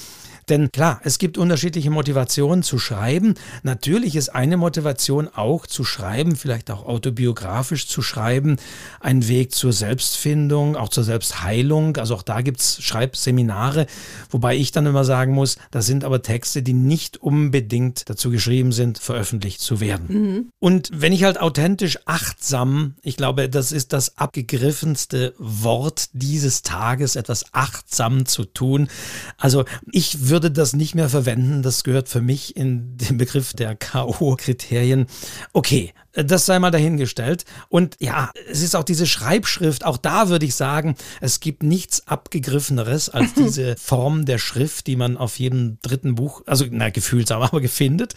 Denn 0.48 0.72
klar, 0.72 1.00
es 1.04 1.18
gibt 1.18 1.38
unterschiedliche 1.38 1.90
Motivationen 1.90 2.62
zu 2.62 2.78
schreiben. 2.78 3.34
Natürlich 3.62 4.16
ist 4.16 4.30
eine 4.30 4.56
Motivation 4.56 5.28
auch 5.28 5.66
zu 5.66 5.84
schreiben, 5.84 6.36
vielleicht 6.36 6.70
auch 6.70 6.86
autobiografisch 6.86 7.86
zu 7.86 8.02
schreiben, 8.02 8.56
ein 9.00 9.28
Weg 9.28 9.52
zur 9.52 9.72
Selbstfindung, 9.72 10.76
auch 10.76 10.88
zur 10.88 11.04
Selbstheilung. 11.04 11.96
Also 11.96 12.14
auch 12.14 12.22
da 12.22 12.40
gibt 12.40 12.60
es 12.60 12.82
Schreibseminare, 12.82 13.86
wobei 14.30 14.56
ich 14.56 14.72
dann 14.72 14.86
immer 14.86 15.04
sagen 15.04 15.32
muss, 15.32 15.56
das 15.70 15.86
sind 15.86 16.04
aber 16.04 16.22
Texte, 16.22 16.62
die 16.62 16.72
nicht 16.72 17.18
unbedingt 17.18 18.08
dazu 18.08 18.30
geschrieben 18.30 18.72
sind, 18.72 18.98
veröffentlicht 18.98 19.60
zu 19.60 19.80
werden. 19.80 20.06
Mhm. 20.08 20.52
Und 20.58 20.90
wenn 20.92 21.12
ich 21.12 21.24
halt 21.24 21.40
authentisch 21.40 21.98
achtsam, 22.06 22.94
ich 23.02 23.16
glaube, 23.16 23.48
das 23.48 23.72
ist 23.72 23.92
das 23.92 24.16
abgegriffenste 24.16 25.34
Wort 25.38 26.10
dieses 26.12 26.62
Tages, 26.62 27.16
etwas 27.16 27.52
achtsam 27.52 28.26
zu 28.26 28.44
tun. 28.44 28.88
Also 29.36 29.64
ich 29.92 30.28
würde 30.28 30.37
würde 30.38 30.52
das 30.52 30.72
nicht 30.72 30.94
mehr 30.94 31.08
verwenden. 31.08 31.62
Das 31.62 31.82
gehört 31.82 32.08
für 32.08 32.20
mich 32.20 32.56
in 32.56 32.96
den 32.96 33.18
Begriff 33.18 33.54
der 33.54 33.74
K.O.-Kriterien. 33.74 35.08
Okay, 35.52 35.92
das 36.24 36.46
sei 36.46 36.58
mal 36.58 36.70
dahingestellt. 36.70 37.44
Und 37.68 37.96
ja, 38.00 38.30
es 38.50 38.62
ist 38.62 38.74
auch 38.74 38.84
diese 38.84 39.06
Schreibschrift, 39.06 39.84
auch 39.84 39.96
da 39.96 40.28
würde 40.28 40.46
ich 40.46 40.54
sagen, 40.54 40.96
es 41.20 41.40
gibt 41.40 41.62
nichts 41.62 42.06
abgegriffeneres 42.06 43.08
als 43.08 43.34
diese 43.36 43.76
Form 43.76 44.24
der 44.24 44.38
Schrift, 44.38 44.86
die 44.86 44.96
man 44.96 45.16
auf 45.16 45.38
jedem 45.38 45.78
dritten 45.82 46.14
Buch, 46.14 46.42
also 46.46 46.64
na, 46.70 46.90
gefühlsam, 46.90 47.42
aber 47.48 47.66
findet. 47.68 48.14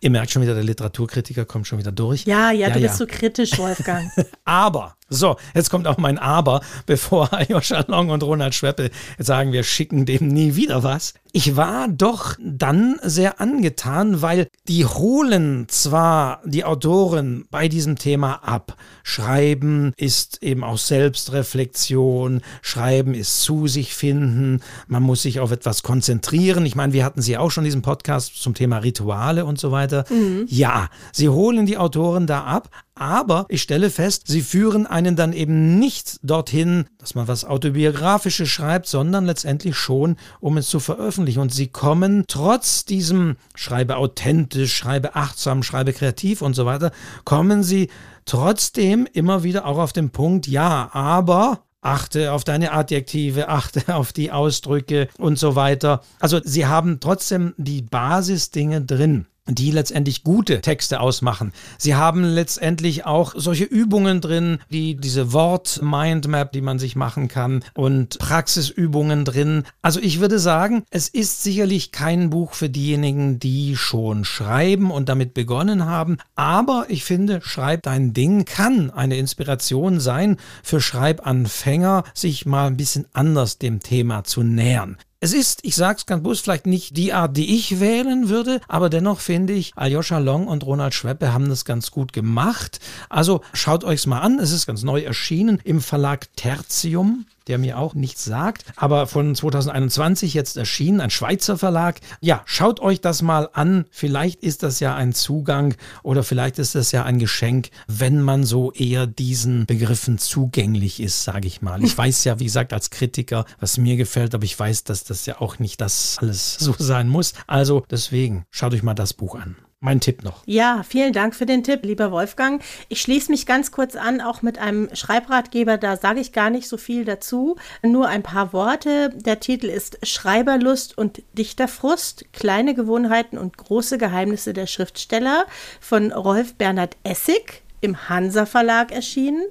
Ihr 0.00 0.10
merkt 0.10 0.30
schon 0.30 0.42
wieder, 0.42 0.54
der 0.54 0.64
Literaturkritiker 0.64 1.44
kommt 1.44 1.66
schon 1.66 1.78
wieder 1.78 1.92
durch. 1.92 2.24
Ja, 2.24 2.50
ja, 2.50 2.68
ja 2.68 2.70
du 2.70 2.80
ja. 2.80 2.88
bist 2.88 2.98
so 2.98 3.06
kritisch, 3.06 3.58
Wolfgang. 3.58 4.10
aber, 4.44 4.96
so, 5.10 5.36
jetzt 5.54 5.70
kommt 5.70 5.86
auch 5.86 5.98
mein 5.98 6.18
Aber, 6.18 6.60
bevor 6.86 7.28
Joscha 7.48 7.84
Long 7.86 8.10
und 8.10 8.22
Ronald 8.22 8.54
Schweppe 8.54 8.90
sagen, 9.18 9.52
wir 9.52 9.62
schicken 9.62 10.06
dem 10.06 10.28
nie 10.28 10.56
wieder 10.56 10.82
was. 10.82 11.14
Ich 11.32 11.56
war 11.56 11.88
doch 11.88 12.36
dann 12.40 12.98
sehr 13.02 13.40
angetan, 13.40 14.22
weil 14.22 14.48
die 14.68 14.86
holen 14.86 15.66
zwar 15.68 16.40
die 16.44 16.64
Autoren 16.64 17.43
bei 17.50 17.68
diesem 17.68 17.96
Thema 17.96 18.34
ab. 18.44 18.76
Schreiben 19.02 19.92
ist 19.96 20.42
eben 20.42 20.64
auch 20.64 20.78
Selbstreflexion, 20.78 22.42
Schreiben 22.62 23.14
ist 23.14 23.42
zu 23.42 23.66
sich 23.66 23.94
finden, 23.94 24.60
man 24.86 25.02
muss 25.02 25.22
sich 25.22 25.40
auf 25.40 25.50
etwas 25.50 25.82
konzentrieren. 25.82 26.66
Ich 26.66 26.74
meine, 26.76 26.92
wir 26.92 27.04
hatten 27.04 27.22
sie 27.22 27.36
auch 27.36 27.50
schon 27.50 27.64
in 27.64 27.66
diesem 27.66 27.82
Podcast 27.82 28.36
zum 28.36 28.54
Thema 28.54 28.78
Rituale 28.78 29.44
und 29.44 29.58
so 29.58 29.72
weiter. 29.72 30.04
Mhm. 30.10 30.46
Ja, 30.48 30.88
sie 31.12 31.28
holen 31.28 31.66
die 31.66 31.78
Autoren 31.78 32.26
da 32.26 32.44
ab, 32.44 32.70
aber 32.94 33.46
ich 33.48 33.62
stelle 33.62 33.90
fest, 33.90 34.24
sie 34.26 34.40
führen 34.40 34.86
einen 34.86 35.16
dann 35.16 35.32
eben 35.32 35.78
nicht 35.78 36.20
dorthin, 36.22 36.86
dass 36.98 37.14
man 37.14 37.26
was 37.26 37.44
Autobiografisches 37.44 38.48
schreibt, 38.48 38.86
sondern 38.86 39.26
letztendlich 39.26 39.76
schon, 39.76 40.16
um 40.40 40.56
es 40.56 40.68
zu 40.68 40.78
veröffentlichen. 40.78 41.40
Und 41.40 41.52
sie 41.52 41.66
kommen 41.66 42.24
trotz 42.28 42.84
diesem 42.84 43.36
Schreibe 43.54 43.96
authentisch, 43.96 44.74
schreibe 44.74 45.16
achtsam, 45.16 45.62
schreibe 45.62 45.92
kreativ 45.92 46.40
und 46.40 46.54
so 46.54 46.66
weiter, 46.66 46.92
kommen 47.24 47.62
sie 47.62 47.90
trotzdem 48.26 49.08
immer 49.12 49.42
wieder 49.42 49.66
auch 49.66 49.78
auf 49.78 49.92
den 49.92 50.10
Punkt, 50.10 50.46
ja, 50.46 50.88
aber 50.92 51.64
achte 51.80 52.32
auf 52.32 52.44
deine 52.44 52.72
Adjektive, 52.72 53.48
achte 53.50 53.94
auf 53.94 54.12
die 54.12 54.30
Ausdrücke 54.30 55.08
und 55.18 55.38
so 55.38 55.56
weiter. 55.56 56.02
Also 56.20 56.40
sie 56.44 56.66
haben 56.66 57.00
trotzdem 57.00 57.54
die 57.56 57.82
Basisdinge 57.82 58.82
drin 58.82 59.26
die 59.46 59.70
letztendlich 59.70 60.24
gute 60.24 60.60
Texte 60.60 61.00
ausmachen. 61.00 61.52
Sie 61.78 61.94
haben 61.94 62.24
letztendlich 62.24 63.06
auch 63.06 63.34
solche 63.36 63.64
Übungen 63.64 64.20
drin, 64.20 64.58
wie 64.68 64.94
diese 64.94 65.32
Wort-Mindmap, 65.32 66.52
die 66.52 66.60
man 66.60 66.78
sich 66.78 66.96
machen 66.96 67.28
kann 67.28 67.62
und 67.74 68.18
Praxisübungen 68.18 69.24
drin. 69.24 69.64
Also 69.82 70.00
ich 70.00 70.20
würde 70.20 70.38
sagen, 70.38 70.84
es 70.90 71.08
ist 71.08 71.42
sicherlich 71.42 71.92
kein 71.92 72.30
Buch 72.30 72.54
für 72.54 72.68
diejenigen, 72.68 73.38
die 73.38 73.76
schon 73.76 74.24
schreiben 74.24 74.90
und 74.90 75.08
damit 75.08 75.34
begonnen 75.34 75.84
haben, 75.84 76.18
aber 76.34 76.86
ich 76.88 77.04
finde, 77.04 77.40
Schreib 77.54 77.82
dein 77.82 78.12
Ding 78.12 78.44
kann 78.44 78.90
eine 78.90 79.16
Inspiration 79.16 80.00
sein 80.00 80.38
für 80.62 80.80
Schreibanfänger, 80.80 82.04
sich 82.14 82.46
mal 82.46 82.66
ein 82.66 82.76
bisschen 82.76 83.06
anders 83.12 83.58
dem 83.58 83.80
Thema 83.80 84.24
zu 84.24 84.42
nähern. 84.42 84.96
Es 85.24 85.32
ist, 85.32 85.60
ich 85.62 85.74
sag's 85.74 86.04
ganz 86.04 86.22
bewusst, 86.22 86.44
vielleicht 86.44 86.66
nicht 86.66 86.98
die 86.98 87.14
Art, 87.14 87.34
die 87.34 87.56
ich 87.56 87.80
wählen 87.80 88.28
würde, 88.28 88.60
aber 88.68 88.90
dennoch 88.90 89.20
finde 89.20 89.54
ich, 89.54 89.72
Aljoscha 89.74 90.18
Long 90.18 90.46
und 90.46 90.66
Ronald 90.66 90.92
Schweppe 90.92 91.32
haben 91.32 91.48
das 91.48 91.64
ganz 91.64 91.90
gut 91.90 92.12
gemacht. 92.12 92.78
Also 93.08 93.40
schaut 93.54 93.84
euch's 93.84 94.04
mal 94.04 94.20
an. 94.20 94.38
Es 94.38 94.50
ist 94.50 94.66
ganz 94.66 94.82
neu 94.82 95.00
erschienen 95.00 95.62
im 95.64 95.80
Verlag 95.80 96.26
Tertium 96.36 97.24
der 97.46 97.58
mir 97.58 97.78
auch 97.78 97.94
nichts 97.94 98.24
sagt, 98.24 98.64
aber 98.76 99.06
von 99.06 99.34
2021 99.34 100.34
jetzt 100.34 100.56
erschienen, 100.56 101.00
ein 101.00 101.10
Schweizer 101.10 101.58
Verlag. 101.58 102.00
Ja, 102.20 102.42
schaut 102.44 102.80
euch 102.80 103.00
das 103.00 103.22
mal 103.22 103.48
an. 103.52 103.84
Vielleicht 103.90 104.42
ist 104.42 104.62
das 104.62 104.80
ja 104.80 104.94
ein 104.94 105.12
Zugang 105.12 105.74
oder 106.02 106.22
vielleicht 106.22 106.58
ist 106.58 106.74
das 106.74 106.92
ja 106.92 107.04
ein 107.04 107.18
Geschenk, 107.18 107.70
wenn 107.86 108.22
man 108.22 108.44
so 108.44 108.72
eher 108.72 109.06
diesen 109.06 109.66
Begriffen 109.66 110.18
zugänglich 110.18 111.00
ist, 111.00 111.24
sage 111.24 111.46
ich 111.46 111.62
mal. 111.62 111.82
Ich 111.82 111.96
weiß 111.98 112.24
ja, 112.24 112.38
wie 112.40 112.44
gesagt, 112.44 112.72
als 112.72 112.90
Kritiker, 112.90 113.44
was 113.60 113.78
mir 113.78 113.96
gefällt, 113.96 114.34
aber 114.34 114.44
ich 114.44 114.58
weiß, 114.58 114.84
dass 114.84 115.04
das 115.04 115.26
ja 115.26 115.40
auch 115.40 115.58
nicht 115.58 115.80
das 115.80 116.18
alles 116.20 116.56
so 116.56 116.74
sein 116.78 117.08
muss. 117.08 117.34
Also 117.46 117.84
deswegen 117.90 118.44
schaut 118.50 118.74
euch 118.74 118.82
mal 118.82 118.94
das 118.94 119.12
Buch 119.12 119.34
an 119.34 119.56
mein 119.84 120.00
Tipp 120.00 120.24
noch. 120.24 120.42
Ja, 120.46 120.82
vielen 120.82 121.12
Dank 121.12 121.34
für 121.34 121.46
den 121.46 121.62
Tipp, 121.62 121.80
lieber 121.84 122.10
Wolfgang. 122.10 122.62
Ich 122.88 123.00
schließe 123.00 123.30
mich 123.30 123.46
ganz 123.46 123.70
kurz 123.70 123.96
an, 123.96 124.20
auch 124.20 124.42
mit 124.42 124.58
einem 124.58 124.88
Schreibratgeber, 124.94 125.76
da 125.76 125.96
sage 125.96 126.20
ich 126.20 126.32
gar 126.32 126.50
nicht 126.50 126.68
so 126.68 126.76
viel 126.76 127.04
dazu, 127.04 127.56
nur 127.82 128.08
ein 128.08 128.22
paar 128.22 128.52
Worte. 128.52 129.10
Der 129.10 129.40
Titel 129.40 129.66
ist 129.66 129.98
Schreiberlust 130.06 130.96
und 130.96 131.22
Dichterfrust, 131.34 132.24
kleine 132.32 132.74
Gewohnheiten 132.74 133.38
und 133.38 133.56
große 133.56 133.98
Geheimnisse 133.98 134.52
der 134.52 134.66
Schriftsteller 134.66 135.46
von 135.80 136.12
Rolf 136.12 136.54
Bernhard 136.54 136.96
Essig 137.04 137.63
im 137.84 138.08
Hansa 138.08 138.46
Verlag 138.46 138.90
erschienen. 138.90 139.44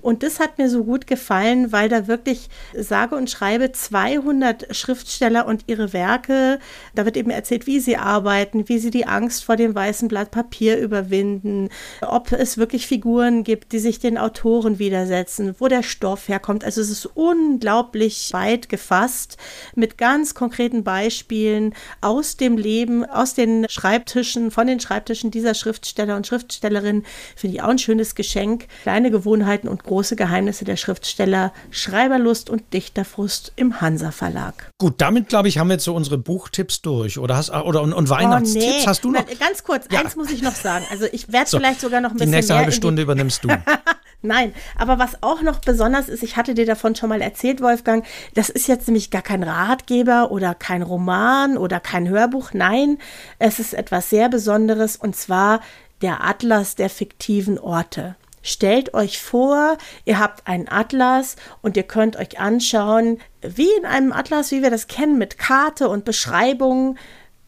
Und 0.00 0.22
das 0.22 0.40
hat 0.40 0.58
mir 0.58 0.70
so 0.70 0.84
gut 0.84 1.06
gefallen, 1.06 1.72
weil 1.72 1.88
da 1.88 2.06
wirklich 2.06 2.48
sage 2.74 3.14
und 3.16 3.30
schreibe 3.30 3.72
200 3.72 4.74
Schriftsteller 4.74 5.46
und 5.46 5.64
ihre 5.66 5.92
Werke, 5.92 6.58
da 6.94 7.04
wird 7.04 7.16
eben 7.16 7.30
erzählt, 7.30 7.66
wie 7.66 7.80
sie 7.80 7.96
arbeiten, 7.96 8.68
wie 8.68 8.78
sie 8.78 8.90
die 8.90 9.06
Angst 9.06 9.44
vor 9.44 9.56
dem 9.56 9.74
weißen 9.74 10.08
Blatt 10.08 10.30
Papier 10.30 10.78
überwinden, 10.78 11.68
ob 12.00 12.32
es 12.32 12.58
wirklich 12.58 12.86
Figuren 12.86 13.44
gibt, 13.44 13.72
die 13.72 13.78
sich 13.78 13.98
den 13.98 14.18
Autoren 14.18 14.78
widersetzen, 14.78 15.54
wo 15.58 15.68
der 15.68 15.82
Stoff 15.82 16.28
herkommt. 16.28 16.64
Also 16.64 16.80
es 16.80 16.90
ist 16.90 17.06
unglaublich 17.06 18.30
weit 18.32 18.68
gefasst 18.68 19.36
mit 19.74 19.98
ganz 19.98 20.34
konkreten 20.34 20.84
Beispielen 20.84 21.74
aus 22.00 22.36
dem 22.36 22.56
Leben, 22.56 23.04
aus 23.04 23.34
den 23.34 23.66
Schreibtischen, 23.68 24.50
von 24.50 24.66
den 24.66 24.80
Schreibtischen 24.80 25.30
dieser 25.30 25.54
Schriftsteller 25.54 26.16
und 26.16 26.26
Schriftstellerinnen. 26.26 27.04
Finde 27.36 27.56
ich 27.56 27.62
auch 27.62 27.71
ein 27.72 27.78
schönes 27.78 28.14
Geschenk. 28.14 28.66
Kleine 28.82 29.10
Gewohnheiten 29.10 29.68
und 29.68 29.82
große 29.82 30.14
Geheimnisse 30.16 30.64
der 30.64 30.76
Schriftsteller, 30.76 31.52
Schreiberlust 31.70 32.50
und 32.50 32.72
Dichterfrust 32.72 33.52
im 33.56 33.80
Hansa 33.80 34.12
Verlag. 34.12 34.70
Gut, 34.78 34.94
damit 34.98 35.28
glaube 35.28 35.48
ich, 35.48 35.58
haben 35.58 35.68
wir 35.68 35.74
jetzt 35.74 35.84
so 35.84 35.94
unsere 35.94 36.18
Buchtipps 36.18 36.82
durch. 36.82 37.18
Oder 37.18 37.36
hast 37.36 37.50
oder 37.50 37.82
und, 37.82 37.92
und 37.92 38.08
Weihnachtstipps 38.08 38.64
oh, 38.64 38.78
nee. 38.78 38.86
hast 38.86 39.04
du 39.04 39.10
noch? 39.10 39.26
Ganz 39.38 39.64
kurz, 39.64 39.86
ja. 39.90 40.00
eins 40.00 40.16
muss 40.16 40.30
ich 40.30 40.42
noch 40.42 40.54
sagen. 40.54 40.84
Also 40.90 41.06
ich 41.10 41.32
werde 41.32 41.50
so, 41.50 41.58
vielleicht 41.58 41.80
sogar 41.80 42.00
noch 42.00 42.10
ein 42.10 42.16
bisschen. 42.16 42.30
Die 42.30 42.36
nächste 42.36 42.54
halbe 42.54 42.72
Stunde 42.72 43.02
übernimmst 43.02 43.44
du. 43.44 43.48
Nein, 44.22 44.54
aber 44.78 45.00
was 45.00 45.20
auch 45.22 45.42
noch 45.42 45.58
besonders 45.58 46.08
ist, 46.08 46.22
ich 46.22 46.36
hatte 46.36 46.54
dir 46.54 46.64
davon 46.64 46.94
schon 46.94 47.08
mal 47.08 47.20
erzählt, 47.20 47.60
Wolfgang, 47.60 48.06
das 48.34 48.50
ist 48.50 48.68
jetzt 48.68 48.86
nämlich 48.86 49.10
gar 49.10 49.22
kein 49.22 49.42
Ratgeber 49.42 50.30
oder 50.30 50.54
kein 50.54 50.82
Roman 50.82 51.58
oder 51.58 51.80
kein 51.80 52.08
Hörbuch. 52.08 52.50
Nein, 52.52 52.98
es 53.40 53.58
ist 53.58 53.74
etwas 53.74 54.10
sehr 54.10 54.28
Besonderes 54.28 54.96
und 54.96 55.16
zwar 55.16 55.60
der 56.02 56.24
Atlas 56.24 56.74
der 56.74 56.90
fiktiven 56.90 57.58
Orte. 57.58 58.16
Stellt 58.42 58.92
euch 58.92 59.20
vor, 59.20 59.78
ihr 60.04 60.18
habt 60.18 60.48
einen 60.48 60.68
Atlas 60.68 61.36
und 61.62 61.76
ihr 61.76 61.84
könnt 61.84 62.16
euch 62.16 62.40
anschauen, 62.40 63.20
wie 63.40 63.70
in 63.78 63.86
einem 63.86 64.12
Atlas, 64.12 64.50
wie 64.50 64.62
wir 64.62 64.70
das 64.70 64.88
kennen, 64.88 65.16
mit 65.16 65.38
Karte 65.38 65.88
und 65.88 66.04
Beschreibung, 66.04 66.96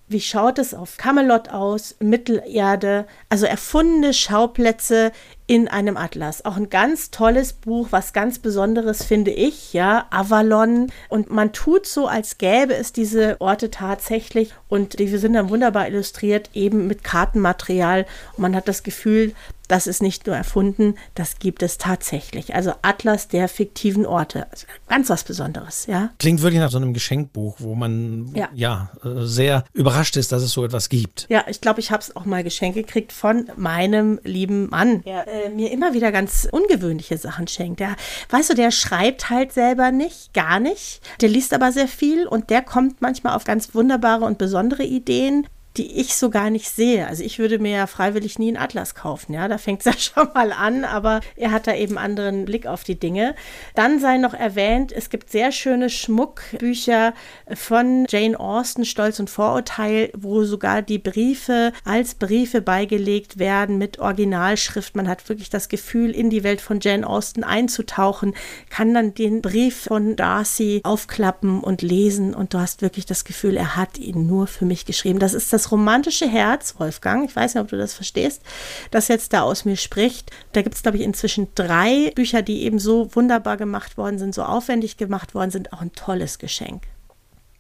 wie 0.07 0.21
schaut 0.21 0.61
es 0.61 0.73
auf 0.73 0.97
Camelot 0.97 1.49
aus, 1.49 1.97
Mittelerde, 1.99 3.07
also 3.29 3.47
erfundene 3.47 4.15
Schauplätze 4.15 5.11
in 5.47 5.69
einem 5.69 5.97
Atlas. 5.97 6.45
Auch 6.45 6.57
ein 6.57 6.71
ganz 6.71 7.11
tolles 7.11 7.53
Buch, 7.53 7.89
was 7.91 8.13
ganz 8.15 8.39
Besonderes 8.39 9.05
finde 9.05 9.31
ich, 9.31 9.75
ja, 9.75 10.07
Avalon. 10.11 10.91
Und 11.09 11.31
man 11.31 11.53
tut 11.53 11.87
so, 11.87 12.07
als 12.07 12.39
gäbe 12.39 12.75
es 12.75 12.93
diese 12.93 13.41
Orte 13.41 13.71
tatsächlich 13.71 14.55
und 14.69 14.99
die 14.99 15.07
sind 15.09 15.35
dann 15.35 15.51
wunderbar 15.51 15.89
illustriert, 15.89 16.49
eben 16.55 16.87
mit 16.87 17.05
Kartenmaterial. 17.05 18.07
Und 18.37 18.43
man 18.43 18.57
hat 18.57 18.69
das 18.69 18.83
Gefühl, 18.83 19.35
das 19.69 19.87
ist 19.87 20.03
nicht 20.03 20.27
nur 20.27 20.37
erfunden, 20.37 20.95
das 21.15 21.39
gibt 21.39 21.63
es 21.63 21.79
tatsächlich. 21.79 22.55
Also 22.55 22.73
Atlas 22.83 23.29
der 23.29 23.49
fiktiven 23.49 24.07
Orte. 24.07 24.47
Also 24.51 24.67
ganz 24.89 25.09
was 25.09 25.25
Besonderes, 25.25 25.87
ja. 25.87 26.11
Klingt 26.19 26.43
wirklich 26.43 26.61
nach 26.61 26.71
so 26.71 26.77
einem 26.77 26.93
Geschenkbuch, 26.93 27.57
wo 27.59 27.75
man 27.75 28.31
ja, 28.35 28.49
ja 28.55 28.91
äh, 29.05 29.25
sehr 29.25 29.65
überrascht 29.73 30.17
ist, 30.17 30.33
dass 30.33 30.43
es 30.43 30.53
so 30.53 30.65
etwas 30.65 30.89
gibt. 30.89 31.27
Ja, 31.29 31.45
ich 31.49 31.61
glaube, 31.61 31.81
ich 31.81 31.91
habe 31.91 32.03
es 32.03 32.15
auch 32.15 32.25
mal 32.25 32.45
geschenkt 32.45 32.77
gekriegt 32.77 33.13
von 33.13 33.51
meinem 33.57 34.21
lieben 34.25 34.69
Mann, 34.69 35.03
der 35.03 35.27
äh, 35.29 35.49
mir 35.49 35.71
immer 35.71 35.95
wieder 35.95 36.13
ganz 36.13 36.47
ungewöhnliche 36.51 37.17
Sachen 37.19 37.49
schenkt. 37.49 37.81
Der, 37.81 37.97
weißt 38.31 38.51
du, 38.51 38.55
der 38.55 38.71
schreibt 38.71 39.31
halt 39.31 39.53
selber 39.53 39.91
nicht, 39.91 40.35
gar 40.35 40.61
nicht. 40.61 41.01
Der 41.21 41.29
liest 41.29 41.55
aber 41.55 41.73
sehr 41.73 41.89
viel 41.89 42.27
und 42.27 42.51
der 42.51 42.63
kommt 42.63 43.01
manchmal 43.01 43.35
auf 43.35 43.45
ganz 43.45 43.75
wunderbare 43.75 44.25
und 44.25 44.39
besondere 44.39 44.85
Ideen 44.85 45.47
die 45.77 46.01
ich 46.01 46.15
so 46.15 46.31
gar 46.31 46.51
nicht 46.51 46.69
sehe. 46.69 47.07
Also 47.07 47.25
ich 47.25 47.39
würde 47.39 47.59
mir 47.59 47.73
ja 47.73 47.87
freiwillig 47.87 48.39
nie 48.39 48.49
einen 48.49 48.57
Atlas 48.57 48.95
kaufen, 48.95 49.33
ja, 49.33 49.49
da 49.49 49.59
fängt 49.59 49.81
es 49.81 49.85
ja 49.93 49.99
schon 49.99 50.33
mal 50.35 50.53
an, 50.53 50.85
aber 50.85 51.21
er 51.37 51.51
hat 51.51 51.67
da 51.67 51.75
eben 51.75 51.99
anderen 51.99 52.45
Blick 52.45 52.67
auf 52.67 52.85
die 52.85 52.99
Dinge. 52.99 53.35
Dann 53.75 53.99
sei 53.99 54.19
noch 54.19 54.35
erwähnt, 54.35 54.93
es 54.93 55.11
gibt 55.11 55.31
sehr 55.31 55.51
schöne 55.53 55.91
Schmuckbücher 55.91 57.15
von 57.55 58.07
Jane 58.09 58.39
Austen, 58.39 58.85
Stolz 58.85 59.19
und 59.19 59.31
Vorurteil, 59.31 60.11
wo 60.17 60.45
sogar 60.45 60.83
die 60.83 60.99
Briefe 60.99 61.73
als 61.85 62.15
Briefe 62.15 62.61
beigelegt 62.61 63.39
werden 63.39 63.79
mit 63.79 63.99
Originalschrift. 63.99 64.95
Man 64.95 65.09
hat 65.09 65.29
wirklich 65.29 65.51
das 65.51 65.69
Gefühl, 65.69 66.11
in 66.13 66.31
die 66.31 66.45
Welt 66.45 66.61
von 66.61 66.79
Jane 66.81 67.07
Austen 67.07 67.43
einzutauchen, 67.43 68.35
kann 68.71 68.95
dann 68.95 69.15
den 69.15 69.43
Brief 69.43 69.85
von 69.85 70.17
Darcy 70.17 70.81
aufklappen 70.85 71.61
und 71.61 71.83
lesen 71.83 72.35
und 72.35 72.55
du 72.55 72.59
hast 72.59 72.83
wirklich 72.83 73.07
das 73.07 73.25
Gefühl, 73.25 73.57
er 73.57 73.77
hat 73.77 73.99
ihn 73.99 74.27
nur 74.27 74.47
für 74.47 74.65
mich 74.65 74.87
geschrieben. 74.87 75.19
Das 75.19 75.35
ist 75.35 75.53
das 75.53 75.64
das 75.65 75.73
romantische 75.73 76.29
Herz, 76.29 76.75
Wolfgang, 76.79 77.29
ich 77.29 77.35
weiß 77.35 77.55
nicht, 77.55 77.63
ob 77.63 77.69
du 77.69 77.77
das 77.77 77.95
verstehst, 77.95 78.43
das 78.91 79.09
jetzt 79.09 79.33
da 79.33 79.43
aus 79.43 79.65
mir 79.65 79.77
spricht. 79.77 80.31
Da 80.53 80.63
gibt 80.63 80.75
es, 80.75 80.83
glaube 80.83 80.99
ich, 80.99 81.05
inzwischen 81.05 81.49
drei 81.55 82.13
Bücher, 82.15 82.43
die 82.43 82.63
eben 82.65 82.79
so 82.79 83.15
wunderbar 83.15 83.57
gemacht 83.57 83.97
worden 83.97 84.19
sind, 84.19 84.35
so 84.35 84.43
aufwendig 84.43 84.97
gemacht 84.97 85.35
worden 85.35 85.51
sind. 85.51 85.73
Auch 85.73 85.81
ein 85.81 85.93
tolles 85.93 86.39
Geschenk. 86.39 86.83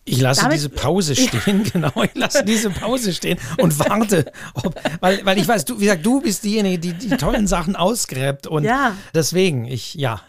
Ich 0.07 0.21
lasse 0.21 0.43
Damit, 0.43 0.57
diese 0.57 0.69
Pause 0.69 1.17
stehen, 1.17 1.65
ja. 1.65 1.71
genau. 1.73 2.03
Ich 2.03 2.15
lasse 2.15 2.45
diese 2.45 2.69
Pause 2.69 3.15
stehen 3.15 3.39
und 3.57 3.79
warte, 3.79 4.31
ob, 4.53 4.79
weil, 5.01 5.25
weil 5.25 5.39
ich 5.39 5.49
weiß, 5.49 5.65
du, 5.65 5.81
wie 5.81 5.85
gesagt, 5.85 6.05
du 6.05 6.21
bist 6.21 6.45
diejenige, 6.45 6.79
die 6.79 6.93
die 6.93 7.17
tollen 7.17 7.47
Sachen 7.47 7.75
ausgräbt 7.75 8.47
und 8.47 8.65
ja. 8.65 8.95
deswegen, 9.15 9.65
ich, 9.65 9.95
ja. 9.95 10.21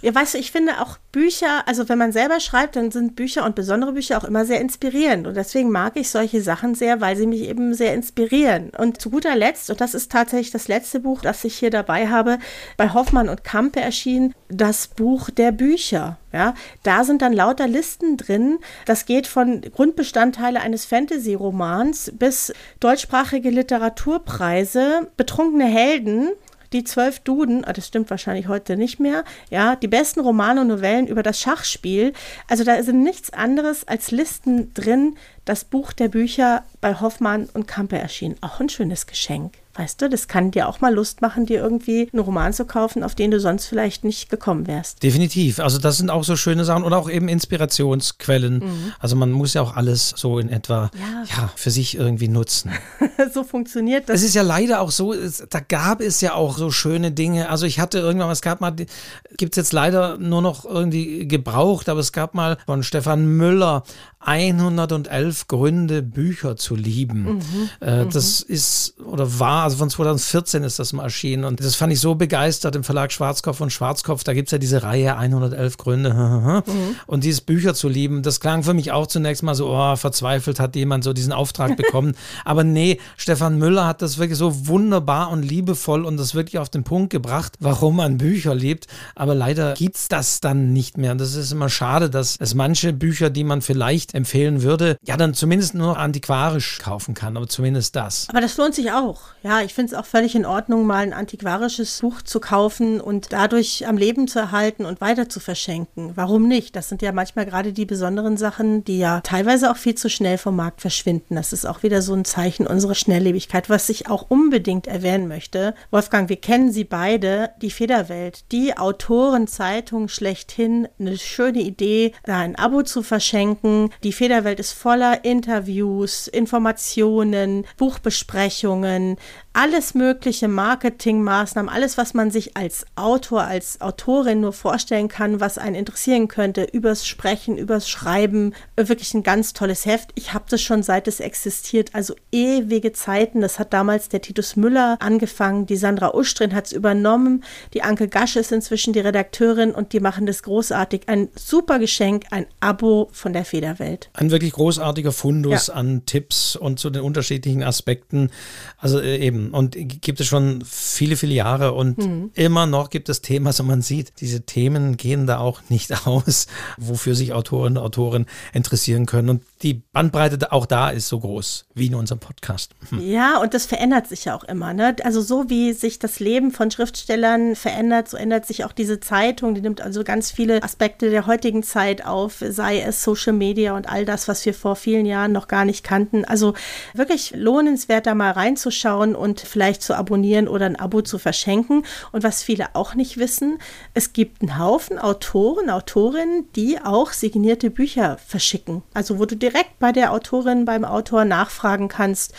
Ja, 0.00 0.14
weißt 0.14 0.34
du, 0.34 0.38
ich 0.38 0.52
finde 0.52 0.80
auch 0.80 0.98
Bücher, 1.10 1.66
also 1.66 1.88
wenn 1.88 1.98
man 1.98 2.12
selber 2.12 2.38
schreibt, 2.38 2.76
dann 2.76 2.92
sind 2.92 3.16
Bücher 3.16 3.44
und 3.44 3.56
besondere 3.56 3.92
Bücher 3.92 4.18
auch 4.18 4.24
immer 4.24 4.44
sehr 4.44 4.60
inspirierend. 4.60 5.26
Und 5.26 5.36
deswegen 5.36 5.70
mag 5.70 5.96
ich 5.96 6.10
solche 6.10 6.40
Sachen 6.40 6.76
sehr, 6.76 7.00
weil 7.00 7.16
sie 7.16 7.26
mich 7.26 7.42
eben 7.42 7.74
sehr 7.74 7.94
inspirieren. 7.94 8.70
Und 8.78 9.00
zu 9.00 9.10
guter 9.10 9.34
Letzt, 9.34 9.70
und 9.70 9.80
das 9.80 9.94
ist 9.94 10.12
tatsächlich 10.12 10.52
das 10.52 10.68
letzte 10.68 11.00
Buch, 11.00 11.20
das 11.22 11.42
ich 11.44 11.56
hier 11.58 11.70
dabei 11.70 12.08
habe, 12.08 12.38
bei 12.76 12.92
Hoffmann 12.92 13.28
und 13.28 13.42
Kampe 13.42 13.80
erschien, 13.80 14.34
das 14.48 14.86
Buch 14.86 15.30
der 15.30 15.50
Bücher. 15.50 16.18
Ja, 16.32 16.54
da 16.82 17.04
sind 17.04 17.22
dann 17.22 17.32
lauter 17.32 17.66
Listen 17.66 18.18
drin. 18.18 18.58
Das 18.84 19.06
geht 19.06 19.26
von 19.26 19.62
Grundbestandteile 19.62 20.60
eines 20.60 20.84
Fantasy-Romans 20.84 22.12
bis 22.18 22.52
deutschsprachige 22.80 23.50
Literaturpreise, 23.50 25.08
betrunkene 25.16 25.64
Helden, 25.64 26.28
die 26.72 26.84
zwölf 26.84 27.20
Duden, 27.20 27.64
ah, 27.64 27.72
das 27.72 27.86
stimmt 27.86 28.10
wahrscheinlich 28.10 28.48
heute 28.48 28.76
nicht 28.76 29.00
mehr, 29.00 29.24
ja, 29.50 29.76
die 29.76 29.88
besten 29.88 30.20
Romane 30.20 30.60
und 30.60 30.68
Novellen 30.68 31.06
über 31.06 31.22
das 31.22 31.40
Schachspiel. 31.40 32.12
Also 32.48 32.64
da 32.64 32.82
sind 32.82 33.02
nichts 33.02 33.32
anderes 33.32 33.86
als 33.86 34.10
Listen 34.10 34.72
drin. 34.74 35.16
Das 35.44 35.64
Buch 35.64 35.92
der 35.92 36.08
Bücher 36.08 36.64
bei 36.80 36.94
Hoffmann 36.94 37.48
und 37.54 37.66
Kampe 37.66 37.98
erschienen. 37.98 38.36
Auch 38.40 38.60
ein 38.60 38.68
schönes 38.68 39.06
Geschenk. 39.06 39.54
Weißt 39.78 40.02
du, 40.02 40.08
das 40.08 40.26
kann 40.26 40.50
dir 40.50 40.68
auch 40.68 40.80
mal 40.80 40.92
Lust 40.92 41.22
machen, 41.22 41.46
dir 41.46 41.60
irgendwie 41.60 42.08
einen 42.12 42.20
Roman 42.20 42.52
zu 42.52 42.64
kaufen, 42.64 43.04
auf 43.04 43.14
den 43.14 43.30
du 43.30 43.38
sonst 43.38 43.66
vielleicht 43.66 44.02
nicht 44.02 44.28
gekommen 44.28 44.66
wärst. 44.66 45.04
Definitiv. 45.04 45.60
Also 45.60 45.78
das 45.78 45.98
sind 45.98 46.10
auch 46.10 46.24
so 46.24 46.34
schöne 46.34 46.64
Sachen 46.64 46.82
und 46.82 46.92
auch 46.92 47.08
eben 47.08 47.28
Inspirationsquellen. 47.28 48.58
Mhm. 48.58 48.92
Also 48.98 49.14
man 49.14 49.30
muss 49.30 49.54
ja 49.54 49.62
auch 49.62 49.76
alles 49.76 50.14
so 50.16 50.40
in 50.40 50.48
etwa 50.48 50.90
ja. 50.94 51.22
ja 51.36 51.52
für 51.54 51.70
sich 51.70 51.96
irgendwie 51.96 52.26
nutzen. 52.26 52.72
so 53.32 53.44
funktioniert 53.44 54.08
das. 54.08 54.16
Es 54.16 54.26
ist 54.26 54.34
ja 54.34 54.42
leider 54.42 54.80
auch 54.80 54.90
so, 54.90 55.12
es, 55.12 55.46
da 55.48 55.60
gab 55.60 56.00
es 56.00 56.20
ja 56.22 56.34
auch 56.34 56.58
so 56.58 56.72
schöne 56.72 57.12
Dinge. 57.12 57.48
Also 57.48 57.64
ich 57.64 57.78
hatte 57.78 58.00
irgendwann, 58.00 58.30
es 58.30 58.42
gab 58.42 58.60
mal, 58.60 58.72
gibt 58.72 59.52
es 59.52 59.56
jetzt 59.56 59.72
leider 59.72 60.18
nur 60.18 60.42
noch 60.42 60.64
irgendwie 60.64 61.28
gebraucht, 61.28 61.88
aber 61.88 62.00
es 62.00 62.12
gab 62.12 62.34
mal 62.34 62.58
von 62.66 62.82
Stefan 62.82 63.36
Müller 63.36 63.84
111 64.20 65.46
Gründe, 65.46 66.02
Bücher 66.02 66.56
zu 66.56 66.74
lieben. 66.74 67.36
Mhm. 67.36 67.70
Äh, 67.80 68.04
mhm. 68.04 68.10
das 68.10 68.42
ist 68.42 68.98
oder 69.00 69.38
war 69.38 69.67
also 69.68 69.76
von 69.76 69.90
2014 69.90 70.64
ist 70.64 70.78
das 70.78 70.94
mal 70.94 71.02
erschienen 71.02 71.44
und 71.44 71.62
das 71.62 71.74
fand 71.74 71.92
ich 71.92 72.00
so 72.00 72.14
begeistert 72.14 72.74
im 72.74 72.84
Verlag 72.84 73.12
Schwarzkopf 73.12 73.60
und 73.60 73.70
Schwarzkopf. 73.70 74.24
Da 74.24 74.32
gibt 74.32 74.48
es 74.48 74.52
ja 74.52 74.56
diese 74.56 74.82
Reihe 74.82 75.18
111 75.18 75.76
Gründe. 75.76 76.62
mhm. 76.66 76.96
Und 77.06 77.24
dieses 77.24 77.42
Bücher 77.42 77.74
zu 77.74 77.86
lieben, 77.88 78.22
das 78.22 78.40
klang 78.40 78.62
für 78.62 78.72
mich 78.72 78.92
auch 78.92 79.06
zunächst 79.06 79.42
mal 79.42 79.54
so, 79.54 79.68
oh, 79.68 79.96
verzweifelt 79.96 80.58
hat 80.58 80.74
jemand 80.74 81.04
so 81.04 81.12
diesen 81.12 81.34
Auftrag 81.34 81.76
bekommen. 81.76 82.14
Aber 82.46 82.64
nee, 82.64 82.98
Stefan 83.18 83.58
Müller 83.58 83.86
hat 83.86 84.00
das 84.00 84.16
wirklich 84.16 84.38
so 84.38 84.68
wunderbar 84.68 85.30
und 85.30 85.42
liebevoll 85.42 86.06
und 86.06 86.16
das 86.16 86.34
wirklich 86.34 86.58
auf 86.58 86.70
den 86.70 86.84
Punkt 86.84 87.10
gebracht, 87.10 87.52
warum 87.60 87.96
man 87.96 88.16
Bücher 88.16 88.54
liebt. 88.54 88.86
Aber 89.14 89.34
leider 89.34 89.74
gibt 89.74 89.96
es 89.96 90.08
das 90.08 90.40
dann 90.40 90.72
nicht 90.72 90.96
mehr. 90.96 91.12
Und 91.12 91.18
das 91.18 91.34
ist 91.34 91.52
immer 91.52 91.68
schade, 91.68 92.08
dass 92.08 92.36
es 92.40 92.54
manche 92.54 92.94
Bücher, 92.94 93.28
die 93.28 93.44
man 93.44 93.60
vielleicht 93.60 94.14
empfehlen 94.14 94.62
würde, 94.62 94.96
ja 95.02 95.18
dann 95.18 95.34
zumindest 95.34 95.74
nur 95.74 95.98
antiquarisch 95.98 96.78
kaufen 96.78 97.12
kann. 97.12 97.36
Aber 97.36 97.48
zumindest 97.48 97.96
das. 97.96 98.28
Aber 98.30 98.40
das 98.40 98.56
lohnt 98.56 98.74
sich 98.74 98.90
auch. 98.90 99.20
Ja, 99.42 99.57
ich 99.62 99.74
finde 99.74 99.92
es 99.92 99.98
auch 99.98 100.06
völlig 100.06 100.34
in 100.34 100.46
Ordnung, 100.46 100.86
mal 100.86 100.98
ein 100.98 101.12
antiquarisches 101.12 102.00
Buch 102.00 102.22
zu 102.22 102.40
kaufen 102.40 103.00
und 103.00 103.32
dadurch 103.32 103.86
am 103.86 103.96
Leben 103.96 104.28
zu 104.28 104.38
erhalten 104.38 104.84
und 104.84 105.00
weiter 105.00 105.28
zu 105.28 105.40
verschenken. 105.40 106.12
Warum 106.14 106.48
nicht? 106.48 106.76
Das 106.76 106.88
sind 106.88 107.02
ja 107.02 107.12
manchmal 107.12 107.46
gerade 107.46 107.72
die 107.72 107.86
besonderen 107.86 108.36
Sachen, 108.36 108.84
die 108.84 108.98
ja 108.98 109.20
teilweise 109.20 109.70
auch 109.70 109.76
viel 109.76 109.94
zu 109.94 110.10
schnell 110.10 110.38
vom 110.38 110.56
Markt 110.56 110.80
verschwinden. 110.80 111.36
Das 111.36 111.52
ist 111.52 111.66
auch 111.66 111.82
wieder 111.82 112.02
so 112.02 112.14
ein 112.14 112.24
Zeichen 112.24 112.66
unserer 112.66 112.94
Schnelllebigkeit, 112.94 113.70
was 113.70 113.88
ich 113.88 114.08
auch 114.08 114.26
unbedingt 114.28 114.86
erwähnen 114.86 115.28
möchte. 115.28 115.74
Wolfgang, 115.90 116.28
wir 116.28 116.36
kennen 116.36 116.72
sie 116.72 116.84
beide, 116.84 117.50
die 117.62 117.70
Federwelt, 117.70 118.50
die 118.52 118.76
Autorenzeitung 118.76 120.08
schlechthin. 120.08 120.88
Eine 120.98 121.18
schöne 121.18 121.60
Idee, 121.60 122.12
da 122.24 122.38
ein 122.38 122.56
Abo 122.56 122.82
zu 122.82 123.02
verschenken. 123.02 123.90
Die 124.02 124.12
Federwelt 124.12 124.60
ist 124.60 124.72
voller 124.72 125.24
Interviews, 125.24 126.28
Informationen, 126.28 127.66
Buchbesprechungen, 127.76 129.16
alles 129.58 129.94
mögliche 129.94 130.46
Marketingmaßnahmen, 130.46 131.68
alles, 131.68 131.98
was 131.98 132.14
man 132.14 132.30
sich 132.30 132.56
als 132.56 132.86
Autor, 132.94 133.42
als 133.42 133.80
Autorin 133.80 134.40
nur 134.40 134.52
vorstellen 134.52 135.08
kann, 135.08 135.40
was 135.40 135.58
einen 135.58 135.74
interessieren 135.74 136.28
könnte, 136.28 136.62
übers 136.62 137.04
Sprechen, 137.04 137.58
übers 137.58 137.88
Schreiben, 137.90 138.54
wirklich 138.76 139.14
ein 139.14 139.24
ganz 139.24 139.54
tolles 139.54 139.84
Heft. 139.84 140.10
Ich 140.14 140.32
habe 140.32 140.44
das 140.48 140.62
schon 140.62 140.84
seit 140.84 141.08
es 141.08 141.18
existiert, 141.18 141.92
also 141.92 142.14
ewige 142.30 142.92
Zeiten. 142.92 143.40
Das 143.40 143.58
hat 143.58 143.72
damals 143.72 144.08
der 144.08 144.22
Titus 144.22 144.54
Müller 144.54 144.96
angefangen, 145.00 145.66
die 145.66 145.76
Sandra 145.76 146.14
Ustrin 146.14 146.54
hat 146.54 146.66
es 146.66 146.72
übernommen, 146.72 147.42
die 147.74 147.82
Anke 147.82 148.06
Gasch 148.06 148.36
ist 148.36 148.52
inzwischen 148.52 148.92
die 148.92 149.00
Redakteurin 149.00 149.72
und 149.72 149.92
die 149.92 149.98
machen 149.98 150.24
das 150.26 150.44
großartig. 150.44 151.08
Ein 151.08 151.30
super 151.34 151.80
Geschenk, 151.80 152.26
ein 152.30 152.46
Abo 152.60 153.08
von 153.10 153.32
der 153.32 153.44
Federwelt. 153.44 154.08
Ein 154.12 154.30
wirklich 154.30 154.52
großartiger 154.52 155.10
Fundus 155.10 155.66
ja. 155.66 155.74
an 155.74 156.06
Tipps 156.06 156.54
und 156.54 156.78
zu 156.78 156.90
den 156.90 157.02
unterschiedlichen 157.02 157.64
Aspekten. 157.64 158.30
Also 158.78 159.00
äh, 159.00 159.16
und 159.50 159.76
gibt 159.78 160.20
es 160.20 160.26
schon 160.26 160.62
viele, 160.64 161.16
viele 161.16 161.34
Jahre 161.34 161.72
und 161.72 161.98
mhm. 161.98 162.30
immer 162.34 162.66
noch 162.66 162.90
gibt 162.90 163.08
es 163.08 163.22
Themen, 163.22 163.46
also 163.46 163.62
man 163.64 163.82
sieht, 163.82 164.12
diese 164.20 164.42
Themen 164.42 164.96
gehen 164.96 165.26
da 165.26 165.38
auch 165.38 165.60
nicht 165.68 166.06
aus, 166.06 166.46
wofür 166.76 167.14
sich 167.14 167.32
Autorinnen 167.32 167.78
und 167.78 167.84
Autoren 167.84 168.26
interessieren 168.52 169.06
können. 169.06 169.28
Und 169.28 169.42
die 169.62 169.82
Bandbreite 169.92 170.52
auch 170.52 170.66
da 170.66 170.90
ist 170.90 171.08
so 171.08 171.18
groß 171.18 171.66
wie 171.74 171.86
in 171.86 171.94
unserem 171.94 172.20
Podcast. 172.20 172.72
Hm. 172.90 173.00
Ja, 173.00 173.40
und 173.40 173.54
das 173.54 173.66
verändert 173.66 174.06
sich 174.06 174.26
ja 174.26 174.36
auch 174.36 174.44
immer. 174.44 174.72
Ne? 174.72 174.94
Also 175.02 175.20
so 175.20 175.50
wie 175.50 175.72
sich 175.72 175.98
das 175.98 176.20
Leben 176.20 176.52
von 176.52 176.70
Schriftstellern 176.70 177.56
verändert, 177.56 178.08
so 178.08 178.16
ändert 178.16 178.46
sich 178.46 178.64
auch 178.64 178.72
diese 178.72 179.00
Zeitung. 179.00 179.54
Die 179.54 179.60
nimmt 179.60 179.80
also 179.80 180.04
ganz 180.04 180.30
viele 180.30 180.62
Aspekte 180.62 181.10
der 181.10 181.26
heutigen 181.26 181.62
Zeit 181.62 182.06
auf, 182.06 182.36
sei 182.48 182.80
es 182.80 183.02
Social 183.02 183.32
Media 183.32 183.76
und 183.76 183.88
all 183.88 184.04
das, 184.04 184.28
was 184.28 184.44
wir 184.46 184.54
vor 184.54 184.76
vielen 184.76 185.06
Jahren 185.06 185.32
noch 185.32 185.48
gar 185.48 185.64
nicht 185.64 185.82
kannten. 185.84 186.24
Also 186.24 186.54
wirklich 186.94 187.32
lohnenswert, 187.34 188.06
da 188.06 188.14
mal 188.14 188.30
reinzuschauen 188.30 189.16
und 189.16 189.40
vielleicht 189.40 189.82
zu 189.82 189.94
abonnieren 189.94 190.46
oder 190.46 190.66
ein 190.66 190.76
Abo 190.76 191.02
zu 191.02 191.18
verschenken. 191.18 191.84
Und 192.12 192.22
was 192.22 192.42
viele 192.42 192.74
auch 192.74 192.94
nicht 192.94 193.18
wissen, 193.18 193.58
es 193.94 194.12
gibt 194.12 194.42
einen 194.42 194.58
Haufen 194.58 194.98
Autoren, 194.98 195.70
Autorinnen, 195.70 196.48
die 196.54 196.78
auch 196.80 197.12
signierte 197.12 197.70
Bücher 197.70 198.18
verschicken. 198.24 198.82
Also 198.94 199.18
wo 199.18 199.24
du 199.24 199.36
dir 199.36 199.47
direkt 199.48 199.78
bei 199.78 199.92
der 199.92 200.12
Autorin, 200.12 200.64
beim 200.64 200.84
Autor 200.84 201.24
nachfragen 201.24 201.88
kannst. 201.88 202.34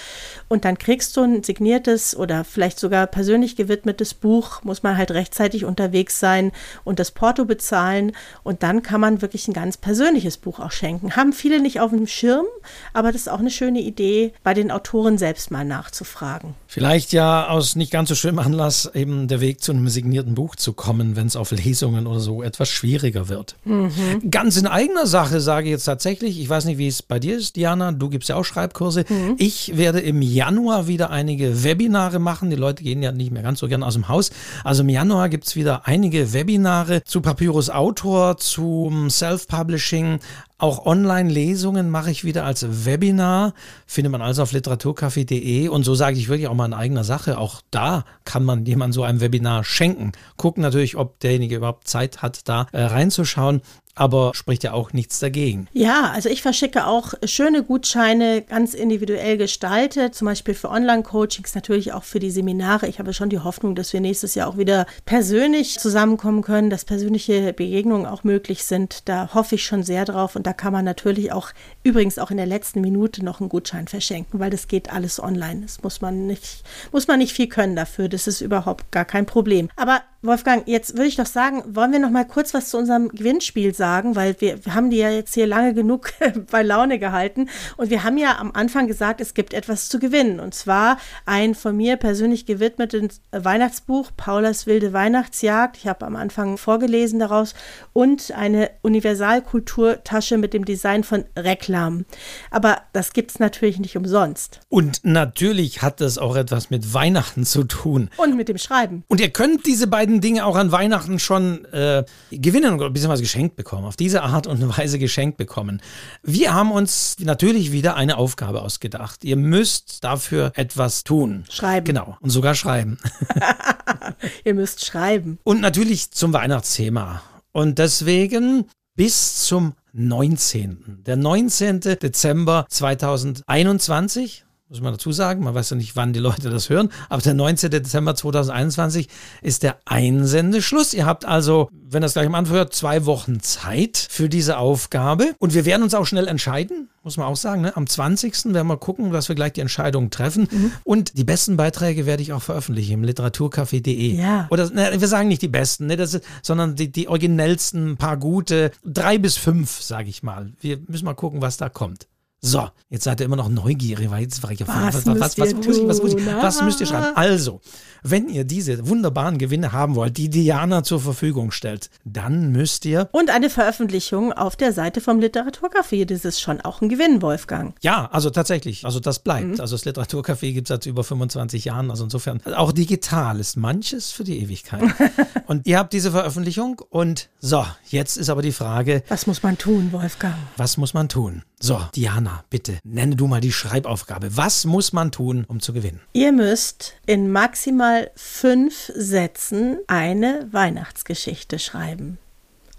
Und 0.50 0.66
dann 0.66 0.78
kriegst 0.78 1.16
du 1.16 1.22
ein 1.22 1.44
signiertes 1.44 2.16
oder 2.16 2.44
vielleicht 2.44 2.80
sogar 2.80 3.08
persönlich 3.08 3.56
gewidmetes 3.56 4.16
Buch, 4.16 4.64
muss 4.64 4.84
man 4.84 4.98
halt 4.98 5.12
rechtzeitig 5.12 5.64
unterwegs 5.64 6.20
sein 6.20 6.52
und 6.84 7.00
das 7.00 7.12
Porto 7.12 7.46
bezahlen. 7.46 8.12
Und 8.44 8.64
dann 8.64 8.82
kann 8.82 9.00
man 9.00 9.22
wirklich 9.22 9.48
ein 9.48 9.54
ganz 9.54 9.78
persönliches 9.78 10.38
Buch 10.38 10.60
auch 10.60 10.72
schenken. 10.72 11.16
Haben 11.16 11.34
viele 11.34 11.62
nicht 11.62 11.80
auf 11.80 11.92
dem 11.92 12.08
Schirm, 12.08 12.46
aber 12.94 13.12
das 13.12 13.22
ist 13.22 13.28
auch 13.30 13.40
eine 13.40 13.52
schöne 13.52 13.80
Idee, 13.80 14.34
bei 14.44 14.54
den 14.56 14.72
Autoren 14.72 15.20
selbst 15.20 15.52
mal 15.52 15.64
nachzufragen. 15.64 16.56
Vielleicht 16.66 17.14
ja 17.14 17.48
aus 17.48 17.76
nicht 17.76 17.92
ganz 17.92 18.10
so 18.10 18.16
schönem 18.16 18.40
Anlass 18.40 18.90
eben 18.94 19.28
der 19.28 19.42
Weg 19.42 19.62
zu 19.62 19.72
einem 19.72 19.88
signierten 19.88 20.36
Buch 20.36 20.56
zu 20.56 20.74
kommen, 20.74 21.16
wenn 21.16 21.28
es 21.28 21.36
auf 21.36 21.52
Lesungen 21.52 22.08
oder 22.08 22.20
so 22.20 22.42
etwas 22.42 22.70
schwieriger 22.70 23.30
wird. 23.30 23.56
Mhm. 23.66 24.32
Ganz 24.32 24.58
in 24.58 24.66
eigener 24.68 25.06
Sache 25.06 25.42
sage 25.42 25.68
ich 25.68 25.72
jetzt 25.72 25.86
tatsächlich, 25.86 26.40
ich 26.40 26.50
weiß 26.50 26.66
nicht, 26.66 26.78
wie 26.80 26.88
es 26.88 27.04
bei 27.04 27.20
dir 27.20 27.38
ist, 27.38 27.56
Diana, 27.56 27.92
du 27.92 28.10
gibst 28.10 28.30
ja 28.30 28.36
auch 28.36 28.46
Schreibkurse. 28.46 29.06
Mhm. 29.08 29.36
Ich 29.38 29.78
werde 29.78 30.00
im 30.00 30.22
Januar 30.40 30.88
wieder 30.88 31.10
einige 31.10 31.66
Webinare 31.66 32.18
machen. 32.18 32.50
Die 32.50 32.56
Leute 32.56 32.82
gehen 32.82 33.04
ja 33.04 33.12
nicht 33.12 33.30
mehr 33.30 33.44
ganz 33.44 33.60
so 33.60 33.68
gern 33.68 33.84
aus 33.84 33.96
dem 33.96 34.08
Haus. 34.08 34.32
Also 34.64 34.84
im 34.84 34.90
Januar 34.90 35.28
gibt 35.28 35.46
es 35.46 35.58
wieder 35.58 35.86
einige 35.86 36.32
Webinare 36.32 37.04
zu 37.04 37.20
Papyrus 37.20 37.70
Autor, 37.70 38.38
zum 38.38 39.10
Self-Publishing, 39.10 40.20
auch 40.60 40.86
Online-Lesungen 40.86 41.90
mache 41.90 42.12
ich 42.12 42.24
wieder 42.24 42.46
als 42.46 42.86
Webinar, 42.86 43.54
findet 43.88 44.12
man 44.12 44.22
also 44.22 44.44
auf 44.44 44.52
literaturcafé.de 44.52 45.70
und 45.70 45.84
so 45.84 45.96
sage 45.96 46.18
ich 46.18 46.30
wirklich 46.30 46.48
auch 46.48 46.54
mal 46.54 46.66
in 46.66 46.74
eigener 46.74 47.04
Sache. 47.04 47.38
Auch 47.38 47.62
da 47.72 48.04
kann 48.26 48.44
man 48.44 48.66
jemand 48.66 48.94
so 48.94 49.04
ein 49.04 49.22
Webinar 49.22 49.64
schenken. 49.64 50.12
Gucken 50.38 50.62
natürlich, 50.62 50.98
ob 50.98 51.20
derjenige 51.22 51.56
überhaupt 51.56 51.88
Zeit 51.88 52.22
hat, 52.22 52.48
da 52.48 52.68
äh, 52.74 52.84
reinzuschauen 52.84 53.62
aber 54.00 54.32
spricht 54.34 54.64
ja 54.64 54.72
auch 54.72 54.94
nichts 54.94 55.20
dagegen. 55.20 55.68
Ja, 55.74 56.12
also 56.12 56.30
ich 56.30 56.42
verschicke 56.42 56.88
auch 56.88 57.14
schöne 57.26 57.64
Gutscheine, 57.64 58.42
ganz 58.42 58.74
individuell 58.74 59.38
gestaltet, 59.38 60.16
zum 60.16 60.26
Beispiel 60.26 60.54
für 60.54 60.70
Online-Coachings, 60.70 61.54
natürlich 61.54 61.92
auch 61.92 62.06
für 62.06 62.20
die 62.20 62.32
Seminare. 62.32 62.88
Ich 62.88 63.00
habe 63.00 63.14
schon 63.14 63.30
die 63.30 63.40
Hoffnung, 63.40 63.76
dass 63.76 63.92
wir 63.92 64.00
nächstes 64.00 64.36
Jahr 64.36 64.48
auch 64.48 64.58
wieder 64.58 64.86
persönlich 65.06 65.80
zusammenkommen 65.80 66.42
können, 66.42 66.70
dass 66.70 66.86
persönliche 66.86 67.52
Begegnungen 67.52 68.06
auch 68.06 68.24
möglich 68.24 68.64
sind. 68.64 69.10
Da 69.10 69.34
hoffe 69.34 69.56
ich 69.56 69.66
schon 69.66 69.84
sehr 69.84 70.06
drauf 70.06 70.38
und 70.38 70.48
da 70.50 70.54
kann 70.54 70.74
man 70.74 70.84
natürlich 70.84 71.32
auch 71.32 71.50
übrigens 71.84 72.18
auch 72.18 72.32
in 72.32 72.38
der 72.38 72.48
letzten 72.48 72.82
Minute 72.82 73.24
noch 73.24 73.40
einen 73.40 73.50
Gutschein 73.50 73.88
verschenken, 73.88 74.40
weil 74.40 74.50
das 74.50 74.68
geht 74.68 74.92
alles 74.92 75.22
online. 75.22 75.62
Das 75.62 75.84
muss 75.84 76.02
man 76.02 76.26
nicht, 76.26 76.64
muss 76.92 77.08
man 77.08 77.20
nicht 77.20 77.34
viel 77.34 77.48
können 77.48 77.76
dafür. 77.76 78.10
Das 78.10 78.26
ist 78.26 78.42
überhaupt 78.42 78.92
gar 78.92 79.06
kein 79.06 79.28
Problem. 79.28 79.70
Aber 79.76 80.02
Wolfgang, 80.22 80.68
jetzt 80.68 80.96
würde 80.96 81.08
ich 81.08 81.16
doch 81.16 81.26
sagen, 81.26 81.64
wollen 81.66 81.94
wir 81.94 82.00
noch 82.00 82.10
mal 82.10 82.26
kurz 82.26 82.54
was 82.54 82.70
zu 82.70 82.78
unserem 82.78 83.08
Gewinnspiel 83.08 83.74
sagen, 83.74 84.18
weil 84.18 84.36
wir, 84.40 84.66
wir 84.66 84.76
haben 84.76 84.90
die 84.90 84.98
ja 84.98 85.10
jetzt 85.10 85.34
hier 85.34 85.48
lange 85.48 85.74
genug 85.74 86.12
bei 86.52 86.62
Laune 86.62 87.00
gehalten 87.00 87.50
und 87.78 87.90
wir 87.90 88.04
haben 88.04 88.18
ja 88.18 88.38
am 88.38 88.52
Anfang 88.52 88.88
gesagt, 88.88 89.22
es 89.22 89.34
gibt 89.34 89.54
etwas 89.54 89.88
zu 89.88 89.98
gewinnen 89.98 90.42
und 90.42 90.54
zwar 90.54 90.98
ein 91.26 91.56
von 91.56 91.78
mir 91.78 91.96
persönlich 91.96 92.46
gewidmetes 92.46 93.22
Weihnachtsbuch, 93.32 94.12
Paulas 94.18 94.68
wilde 94.68 94.92
Weihnachtsjagd. 94.92 95.78
Ich 95.78 95.88
habe 95.88 96.06
am 96.06 96.18
Anfang 96.18 96.58
vorgelesen 96.58 97.20
daraus 97.20 97.54
und 97.94 98.32
eine 98.32 98.72
Universalkulturtasche 98.82 100.38
mit 100.40 100.54
dem 100.54 100.66
Design 100.66 101.04
von 101.04 101.26
Reklam. 101.36 102.06
Aber 102.52 102.82
das 102.94 103.14
gibt 103.14 103.32
es 103.32 103.40
natürlich 103.40 103.80
nicht 103.80 103.98
umsonst. 103.98 104.60
Und 104.70 105.02
natürlich 105.04 105.82
hat 105.82 106.02
das 106.02 106.18
auch 106.18 106.36
etwas 106.36 106.70
mit 106.70 106.94
Weihnachten 106.94 107.46
zu 107.46 107.64
tun. 107.64 108.10
Und 108.18 108.36
mit 108.36 108.50
dem 108.50 108.58
Schreiben. 108.58 109.04
Und 109.08 109.20
ihr 109.22 109.30
könnt 109.30 109.66
diese 109.66 109.88
beiden 109.88 110.22
Dinge 110.22 110.46
auch 110.46 110.56
an 110.56 110.72
Weihnachten 110.72 111.20
schon 111.20 111.66
äh, 111.66 112.04
gewinnen 112.32 112.80
und 112.80 112.94
bzw. 112.94 113.22
geschenkt 113.22 113.56
bekommen. 113.56 113.86
Auf 113.86 113.96
diese 113.96 114.24
Art 114.24 114.48
und 114.48 114.78
Weise 114.78 115.00
geschenkt 115.00 115.38
bekommen. 115.38 115.82
Wir 116.24 116.54
haben 116.54 116.72
uns 116.72 117.18
natürlich 117.20 117.72
wieder 117.72 117.96
eine 117.96 118.18
Aufgabe 118.18 118.62
ausgedacht. 118.62 119.24
Ihr 119.24 119.36
müsst 119.36 120.04
dafür 120.04 120.52
etwas 120.56 121.04
tun. 121.04 121.46
Schreiben. 121.50 121.86
Genau. 121.86 122.18
Und 122.22 122.30
sogar 122.30 122.56
schreiben. 122.56 122.98
Ihr 124.44 124.54
müsst 124.54 124.86
schreiben. 124.86 125.40
Und 125.44 125.62
natürlich 125.62 126.12
zum 126.12 126.34
Weihnachtsthema. 126.34 127.22
Und 127.52 127.80
deswegen 127.80 128.66
bis 128.96 129.46
zum 129.46 129.74
19. 129.94 131.04
Der 131.06 131.16
19. 131.16 131.80
Dezember 131.80 132.66
2021 132.70 134.46
muss 134.70 134.82
man 134.82 134.94
dazu 134.94 135.12
sagen, 135.12 135.44
man 135.44 135.56
weiß 135.56 135.72
ja 135.72 135.78
nicht, 135.78 135.96
wann 135.96 136.14
die 136.14 136.20
Leute 136.20 136.52
das 136.52 136.70
hören, 136.70 136.90
aber 137.10 137.22
der 137.22 137.34
19. 137.34 137.72
Dezember 137.72 138.14
2021 138.14 139.10
ist 139.42 139.64
der 139.64 139.80
Einsendeschluss. 139.86 140.94
Ihr 140.94 141.08
habt 141.08 141.26
also, 141.26 141.70
wenn 141.72 142.04
das 142.04 142.14
gleich 142.14 142.28
am 142.28 142.36
Anfang 142.36 142.56
hört, 142.56 142.76
zwei 142.76 143.06
Wochen 143.06 143.40
Zeit 143.42 143.98
für 143.98 144.30
diese 144.30 144.60
Aufgabe 144.60 145.34
und 145.40 145.56
wir 145.56 145.66
werden 145.66 145.82
uns 145.82 145.96
auch 145.96 146.06
schnell 146.06 146.28
entscheiden, 146.28 146.90
muss 147.04 147.18
man 147.18 147.26
auch 147.26 147.36
sagen. 147.36 147.62
Ne? 147.62 147.76
Am 147.76 147.88
20. 147.88 148.54
werden 148.54 148.68
wir 148.68 148.78
gucken, 148.78 149.12
dass 149.12 149.28
wir 149.28 149.36
gleich 149.36 149.54
die 149.54 149.62
Entscheidung 149.62 150.12
treffen 150.12 150.48
mhm. 150.52 150.72
und 150.84 151.18
die 151.18 151.24
besten 151.24 151.58
Beiträge 151.58 152.06
werde 152.06 152.22
ich 152.22 152.32
auch 152.34 152.44
veröffentlichen 152.44 152.94
im 152.94 153.04
literaturcafé.de. 153.04 154.16
Ja. 154.16 154.48
Oder 154.52 154.70
ne, 154.70 154.92
wir 155.00 155.08
sagen 155.08 155.30
nicht 155.30 155.42
die 155.42 155.48
besten, 155.48 155.88
ne, 155.88 155.98
das 155.98 156.14
ist, 156.14 156.26
sondern 156.44 156.76
die, 156.76 156.92
die 156.92 157.08
originellsten, 157.08 157.98
paar 157.98 158.18
gute, 158.18 158.72
drei 158.86 159.18
bis 159.18 159.36
fünf, 159.38 159.82
sage 159.82 160.10
ich 160.10 160.22
mal. 160.22 160.54
Wir 160.62 160.78
müssen 160.88 161.06
mal 161.06 161.16
gucken, 161.16 161.42
was 161.42 161.58
da 161.58 161.70
kommt. 161.70 162.08
So, 162.42 162.70
jetzt 162.90 163.04
seid 163.04 163.20
ihr 163.20 163.26
immer 163.26 163.36
noch 163.36 163.50
neugierig, 163.50 164.10
weil 164.10 164.22
jetzt 164.22 164.42
war 164.44 164.52
ich 164.52 164.62
ja 164.62 164.68
was, 164.68 165.06
was, 165.06 165.06
was, 165.06 165.20
was, 165.20 165.38
was, 165.38 165.54
muss 165.54 165.78
ich, 165.78 165.88
was, 165.88 166.02
muss 166.02 166.14
ich, 166.14 166.26
was 166.26 166.62
müsst 166.62 166.80
ihr 166.80 166.86
schreiben? 166.86 167.16
Also, 167.16 167.60
wenn 168.02 168.30
ihr 168.30 168.46
diese 168.46 168.88
wunderbaren 168.88 169.38
Gewinne 169.38 169.74
haben 169.74 169.96
wollt, 169.96 170.16
die 170.16 170.30
Diana 170.30 170.84
zur 170.84 171.02
Verfügung 171.02 171.52
stellt, 171.52 171.90
dann 172.06 172.52
müsst 172.54 172.86
ihr. 172.86 173.10
Und 173.12 173.30
eine 173.30 173.50
Veröffentlichung 173.50 174.32
auf 174.32 174.56
der 174.56 174.72
Seite 174.72 175.02
vom 175.02 175.20
Literaturcafé. 175.20 176.06
Das 176.06 176.24
ist 176.24 176.40
schon 176.40 176.62
auch 176.62 176.82
ein 176.82 176.88
Gewinn, 176.88 177.22
Wolfgang. 177.22 177.76
Ja, 177.82 178.10
also 178.12 178.30
tatsächlich. 178.30 178.86
Also 178.86 179.02
das 179.02 179.20
bleibt. 179.20 179.56
Mhm. 179.56 179.60
Also 179.60 179.76
das 179.76 179.86
Literaturcafé 179.86 180.54
gibt 180.54 180.70
es 180.70 180.70
seit 180.70 180.86
über 180.86 181.04
25 181.04 181.66
Jahren. 181.66 181.92
Also 181.92 182.06
insofern, 182.06 182.42
auch 182.56 182.72
digital 182.72 183.40
ist 183.40 183.58
manches 183.58 184.12
für 184.12 184.24
die 184.24 184.40
Ewigkeit. 184.42 184.84
und 185.48 185.68
ihr 185.68 185.78
habt 185.78 185.92
diese 185.92 186.12
Veröffentlichung 186.12 186.82
und 186.90 187.30
so, 187.40 187.66
jetzt 187.90 188.16
ist 188.16 188.30
aber 188.30 188.42
die 188.42 188.54
Frage. 188.54 189.04
Was 189.10 189.28
muss 189.28 189.44
man 189.44 189.58
tun, 189.58 189.92
Wolfgang? 189.92 190.36
Was 190.56 190.78
muss 190.78 190.94
man 190.94 191.10
tun? 191.10 191.44
So, 191.62 191.82
Diana, 191.94 192.46
bitte, 192.50 192.80
nenne 192.86 193.18
du 193.18 193.28
mal 193.28 193.42
die 193.42 193.52
Schreibaufgabe. 193.52 194.38
Was 194.38 194.64
muss 194.64 194.94
man 194.94 195.12
tun, 195.12 195.44
um 195.46 195.60
zu 195.60 195.74
gewinnen? 195.74 196.00
Ihr 196.14 196.32
müsst 196.32 196.94
in 197.06 197.32
maximal 197.32 198.12
fünf 198.16 198.90
Sätzen 198.96 199.78
eine 199.88 200.48
Weihnachtsgeschichte 200.52 201.60
schreiben. 201.60 202.18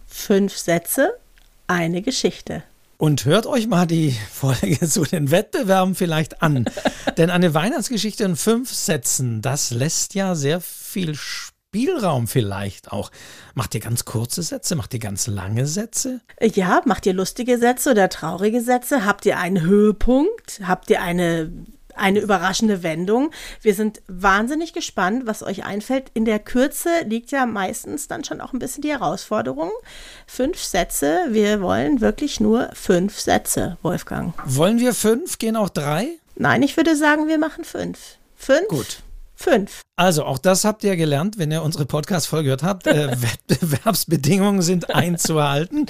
Fünf 0.07 0.57
Sätze, 0.57 1.12
eine 1.66 2.01
Geschichte. 2.01 2.62
Und 2.97 3.26
hört 3.26 3.47
euch 3.47 3.66
mal 3.66 3.87
die 3.87 4.16
Folge 4.33 4.81
zu 4.89 5.05
den 5.05 5.31
Wettbewerben 5.31 5.95
vielleicht 5.95 6.43
an. 6.43 6.64
Denn 7.18 7.28
eine 7.28 7.53
Weihnachtsgeschichte 7.53 8.24
in 8.24 8.37
fünf 8.37 8.72
Sätzen, 8.72 9.43
das 9.43 9.72
lässt 9.72 10.14
ja 10.14 10.35
sehr 10.35 10.62
viel 10.62 11.14
Spaß 11.14 11.60
Spielraum 11.73 12.27
vielleicht 12.27 12.91
auch. 12.91 13.12
Macht 13.55 13.77
ihr 13.77 13.81
ganz 13.81 14.05
kurze 14.05 14.43
Sätze? 14.43 14.75
Macht 14.75 14.93
ihr 14.93 14.99
ganz 14.99 15.29
lange 15.29 15.68
Sätze? 15.68 16.21
Ja, 16.43 16.83
macht 16.85 17.07
ihr 17.07 17.12
lustige 17.12 17.59
Sätze 17.59 17.93
oder 17.93 18.09
traurige 18.09 18.61
Sätze? 18.61 19.05
Habt 19.05 19.25
ihr 19.25 19.39
einen 19.39 19.61
Höhepunkt? 19.61 20.62
Habt 20.66 20.91
ihr 20.91 21.01
eine 21.01 21.53
eine 21.95 22.21
überraschende 22.21 22.83
Wendung. 22.83 23.31
Wir 23.62 23.75
sind 23.75 24.01
wahnsinnig 24.09 24.73
gespannt, 24.73 25.27
was 25.27 25.45
euch 25.45 25.64
einfällt. 25.64 26.11
In 26.14 26.25
der 26.25 26.41
Kürze 26.41 26.89
liegt 27.05 27.31
ja 27.31 27.47
meistens 27.47 28.09
dann 28.09 28.25
schon 28.25 28.41
auch 28.41 28.53
ein 28.53 28.59
bisschen 28.59 28.83
die 28.83 28.91
Herausforderung. 28.91 29.71
Fünf 30.27 30.59
Sätze. 30.61 31.27
Wir 31.29 31.61
wollen 31.61 32.01
wirklich 32.01 32.41
nur 32.41 32.71
fünf 32.73 33.21
Sätze, 33.21 33.77
Wolfgang. 33.83 34.35
Wollen 34.45 34.81
wir 34.81 34.95
fünf? 34.95 35.39
Gehen 35.39 35.57
auch 35.57 35.68
drei? 35.68 36.09
Nein, 36.35 36.62
ich 36.62 36.77
würde 36.77 36.97
sagen, 36.97 37.29
wir 37.29 37.39
machen 37.39 37.64
fünf. 37.64 38.16
Fünf? 38.35 38.66
Gut. 38.68 39.03
Fünf. 39.43 39.80
Also, 39.97 40.24
auch 40.24 40.36
das 40.36 40.66
habt 40.66 40.84
ihr 40.84 40.97
gelernt, 40.97 41.38
wenn 41.38 41.51
ihr 41.51 41.62
unsere 41.62 41.86
Podcast-Folge 41.86 42.45
gehört 42.45 42.62
habt. 42.62 42.86
Äh, 42.86 43.16
Wettbewerbsbedingungen 43.49 44.61
sind 44.61 44.95
einzuhalten. 44.95 45.86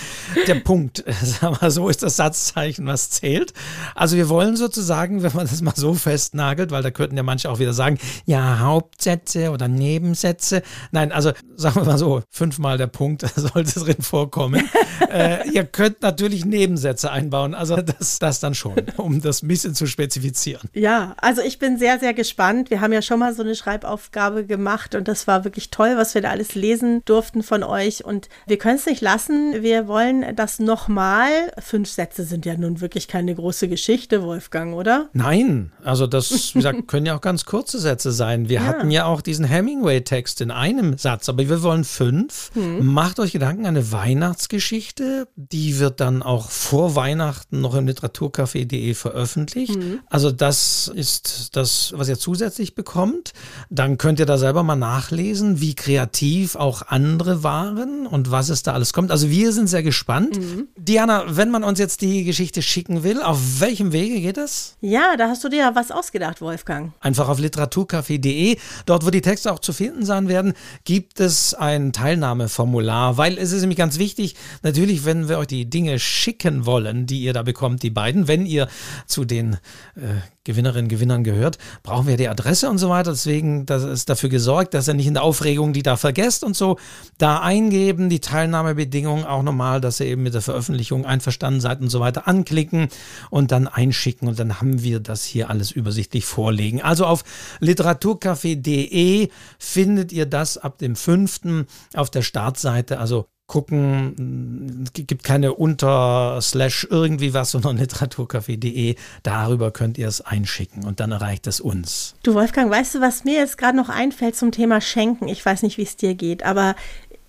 Der 0.46 0.54
Punkt, 0.56 1.04
äh, 1.04 1.12
sagen 1.12 1.56
wir 1.60 1.70
so, 1.72 1.88
ist 1.88 2.04
das 2.04 2.14
Satzzeichen, 2.16 2.86
was 2.86 3.10
zählt. 3.10 3.52
Also, 3.96 4.16
wir 4.16 4.28
wollen 4.28 4.56
sozusagen, 4.56 5.24
wenn 5.24 5.32
man 5.34 5.48
das 5.48 5.62
mal 5.62 5.74
so 5.74 5.94
festnagelt, 5.94 6.70
weil 6.70 6.84
da 6.84 6.92
könnten 6.92 7.16
ja 7.16 7.24
manche 7.24 7.50
auch 7.50 7.58
wieder 7.58 7.72
sagen, 7.72 7.98
ja, 8.24 8.60
Hauptsätze 8.60 9.50
oder 9.50 9.66
Nebensätze. 9.66 10.62
Nein, 10.92 11.10
also, 11.10 11.32
sagen 11.56 11.74
wir 11.74 11.84
mal 11.84 11.98
so, 11.98 12.22
fünfmal 12.30 12.78
der 12.78 12.86
Punkt 12.86 13.22
sollte 13.34 13.80
drin 13.80 14.00
vorkommen. 14.00 14.68
äh, 15.10 15.48
ihr 15.50 15.64
könnt 15.64 16.02
natürlich 16.02 16.44
Nebensätze 16.44 17.10
einbauen, 17.10 17.54
also 17.54 17.76
das, 17.76 18.20
das 18.20 18.38
dann 18.38 18.54
schon, 18.54 18.76
um 18.96 19.20
das 19.20 19.42
ein 19.42 19.48
bisschen 19.48 19.74
zu 19.74 19.86
spezifizieren. 19.86 20.68
Ja, 20.72 21.14
also 21.20 21.42
ich 21.42 21.58
bin 21.58 21.78
sehr, 21.78 21.98
sehr 21.98 22.14
gespannt. 22.14 22.70
Wir 22.70 22.80
haben 22.80 22.92
ja 22.92 23.02
schon 23.02 23.18
mal 23.18 23.34
so 23.34 23.39
so 23.40 23.44
eine 23.44 23.54
Schreibaufgabe 23.54 24.44
gemacht 24.44 24.94
und 24.94 25.08
das 25.08 25.26
war 25.26 25.44
wirklich 25.44 25.70
toll, 25.70 25.94
was 25.96 26.14
wir 26.14 26.20
da 26.20 26.28
alles 26.28 26.54
lesen 26.54 27.02
durften 27.06 27.42
von 27.42 27.62
euch. 27.62 28.04
Und 28.04 28.28
wir 28.46 28.58
können 28.58 28.76
es 28.76 28.84
nicht 28.84 29.00
lassen. 29.00 29.62
Wir 29.62 29.88
wollen 29.88 30.36
das 30.36 30.58
nochmal. 30.58 31.30
Fünf 31.58 31.88
Sätze 31.88 32.24
sind 32.24 32.44
ja 32.44 32.54
nun 32.56 32.82
wirklich 32.82 33.08
keine 33.08 33.34
große 33.34 33.68
Geschichte, 33.68 34.22
Wolfgang, 34.22 34.74
oder? 34.74 35.08
Nein, 35.14 35.72
also 35.82 36.06
das, 36.06 36.30
wie 36.54 36.58
gesagt, 36.58 36.86
können 36.86 37.06
ja 37.06 37.16
auch 37.16 37.22
ganz 37.22 37.46
kurze 37.46 37.78
Sätze 37.78 38.12
sein. 38.12 38.50
Wir 38.50 38.60
ja. 38.60 38.66
hatten 38.66 38.90
ja 38.90 39.06
auch 39.06 39.22
diesen 39.22 39.46
Hemingway-Text 39.46 40.42
in 40.42 40.50
einem 40.50 40.98
Satz, 40.98 41.30
aber 41.30 41.48
wir 41.48 41.62
wollen 41.62 41.84
fünf. 41.84 42.50
Hm. 42.52 42.84
Macht 42.84 43.20
euch 43.20 43.32
Gedanken, 43.32 43.64
eine 43.64 43.90
Weihnachtsgeschichte, 43.90 45.28
die 45.36 45.78
wird 45.78 46.00
dann 46.00 46.22
auch 46.22 46.50
vor 46.50 46.94
Weihnachten 46.94 47.62
noch 47.62 47.74
im 47.74 47.86
Literaturcafé.de 47.86 48.92
veröffentlicht. 48.92 49.76
Hm. 49.76 50.00
Also 50.10 50.30
das 50.30 50.92
ist 50.94 51.56
das, 51.56 51.94
was 51.96 52.08
ihr 52.10 52.18
zusätzlich 52.18 52.74
bekommt. 52.74 53.29
Dann 53.68 53.98
könnt 53.98 54.18
ihr 54.18 54.26
da 54.26 54.38
selber 54.38 54.62
mal 54.62 54.76
nachlesen, 54.76 55.60
wie 55.60 55.74
kreativ 55.74 56.56
auch 56.56 56.82
andere 56.88 57.42
waren 57.42 58.06
und 58.06 58.30
was 58.30 58.48
es 58.48 58.62
da 58.62 58.72
alles 58.72 58.92
kommt. 58.92 59.10
Also 59.10 59.30
wir 59.30 59.52
sind 59.52 59.68
sehr 59.68 59.82
gespannt. 59.82 60.38
Mhm. 60.38 60.68
Diana, 60.76 61.24
wenn 61.28 61.50
man 61.50 61.64
uns 61.64 61.78
jetzt 61.78 62.00
die 62.00 62.24
Geschichte 62.24 62.62
schicken 62.62 63.02
will, 63.02 63.22
auf 63.22 63.60
welchem 63.60 63.92
Wege 63.92 64.20
geht 64.20 64.36
das? 64.36 64.76
Ja, 64.80 65.16
da 65.16 65.28
hast 65.28 65.44
du 65.44 65.48
dir 65.48 65.58
ja 65.58 65.74
was 65.74 65.90
ausgedacht, 65.90 66.40
Wolfgang. 66.40 66.92
Einfach 67.00 67.28
auf 67.28 67.38
literaturcafé.de, 67.38 68.56
dort 68.86 69.06
wo 69.06 69.10
die 69.10 69.20
Texte 69.20 69.52
auch 69.52 69.58
zu 69.58 69.72
finden 69.72 70.04
sein 70.04 70.28
werden, 70.28 70.54
gibt 70.84 71.20
es 71.20 71.54
ein 71.54 71.92
Teilnahmeformular, 71.92 73.16
weil 73.16 73.38
es 73.38 73.52
ist 73.52 73.60
nämlich 73.60 73.78
ganz 73.78 73.98
wichtig, 73.98 74.36
natürlich, 74.62 75.04
wenn 75.04 75.28
wir 75.28 75.38
euch 75.38 75.46
die 75.46 75.68
Dinge 75.68 75.98
schicken 75.98 76.66
wollen, 76.66 77.06
die 77.06 77.20
ihr 77.20 77.32
da 77.32 77.42
bekommt, 77.42 77.82
die 77.82 77.90
beiden, 77.90 78.28
wenn 78.28 78.46
ihr 78.46 78.68
zu 79.06 79.24
den 79.24 79.54
äh, 79.96 80.20
Gewinnerinnen, 80.44 80.88
Gewinnern 80.88 81.22
gehört, 81.22 81.58
brauchen 81.82 82.06
wir 82.06 82.16
die 82.16 82.28
Adresse 82.28 82.70
und 82.70 82.78
so 82.78 82.88
weiter. 82.88 83.10
Deswegen 83.10 83.66
das 83.66 83.82
ist 83.84 84.08
dafür 84.08 84.30
gesorgt, 84.30 84.72
dass 84.72 84.88
ihr 84.88 84.94
nicht 84.94 85.06
in 85.06 85.14
der 85.14 85.22
Aufregung 85.22 85.74
die 85.74 85.82
da 85.82 85.98
vergesst 85.98 86.44
und 86.44 86.56
so 86.56 86.78
da 87.18 87.40
eingeben, 87.40 88.08
die 88.08 88.20
Teilnahmebedingungen 88.20 89.26
auch 89.26 89.42
nochmal, 89.42 89.82
dass 89.82 90.00
ihr 90.00 90.06
eben 90.06 90.22
mit 90.22 90.32
der 90.32 90.40
Veröffentlichung 90.40 91.04
einverstanden 91.04 91.60
seid 91.60 91.82
und 91.82 91.90
so 91.90 92.00
weiter 92.00 92.26
anklicken 92.26 92.88
und 93.28 93.52
dann 93.52 93.68
einschicken 93.68 94.28
und 94.28 94.38
dann 94.38 94.62
haben 94.62 94.82
wir 94.82 95.00
das 95.00 95.24
hier 95.24 95.50
alles 95.50 95.70
übersichtlich 95.70 96.24
vorlegen. 96.24 96.80
Also 96.80 97.04
auf 97.04 97.22
literaturcafé.de 97.60 99.28
findet 99.58 100.10
ihr 100.10 100.24
das 100.24 100.56
ab 100.56 100.78
dem 100.78 100.96
5. 100.96 101.66
auf 101.94 102.08
der 102.08 102.22
Startseite. 102.22 102.98
Also 102.98 103.26
gucken. 103.50 104.84
Es 104.84 104.92
gibt 104.92 105.24
keine 105.24 105.54
Unter-Slash 105.54 106.86
irgendwie 106.88 107.34
was, 107.34 107.50
sondern 107.50 107.76
literaturcafé.de. 107.78 108.94
Darüber 109.24 109.72
könnt 109.72 109.98
ihr 109.98 110.06
es 110.06 110.20
einschicken 110.20 110.84
und 110.84 111.00
dann 111.00 111.10
erreicht 111.10 111.48
es 111.48 111.60
uns. 111.60 112.14
Du 112.22 112.34
Wolfgang, 112.34 112.70
weißt 112.70 112.94
du, 112.94 113.00
was 113.00 113.24
mir 113.24 113.34
jetzt 113.34 113.58
gerade 113.58 113.76
noch 113.76 113.88
einfällt 113.88 114.36
zum 114.36 114.52
Thema 114.52 114.80
Schenken? 114.80 115.26
Ich 115.26 115.44
weiß 115.44 115.62
nicht, 115.64 115.78
wie 115.78 115.82
es 115.82 115.96
dir 115.96 116.14
geht, 116.14 116.44
aber 116.44 116.76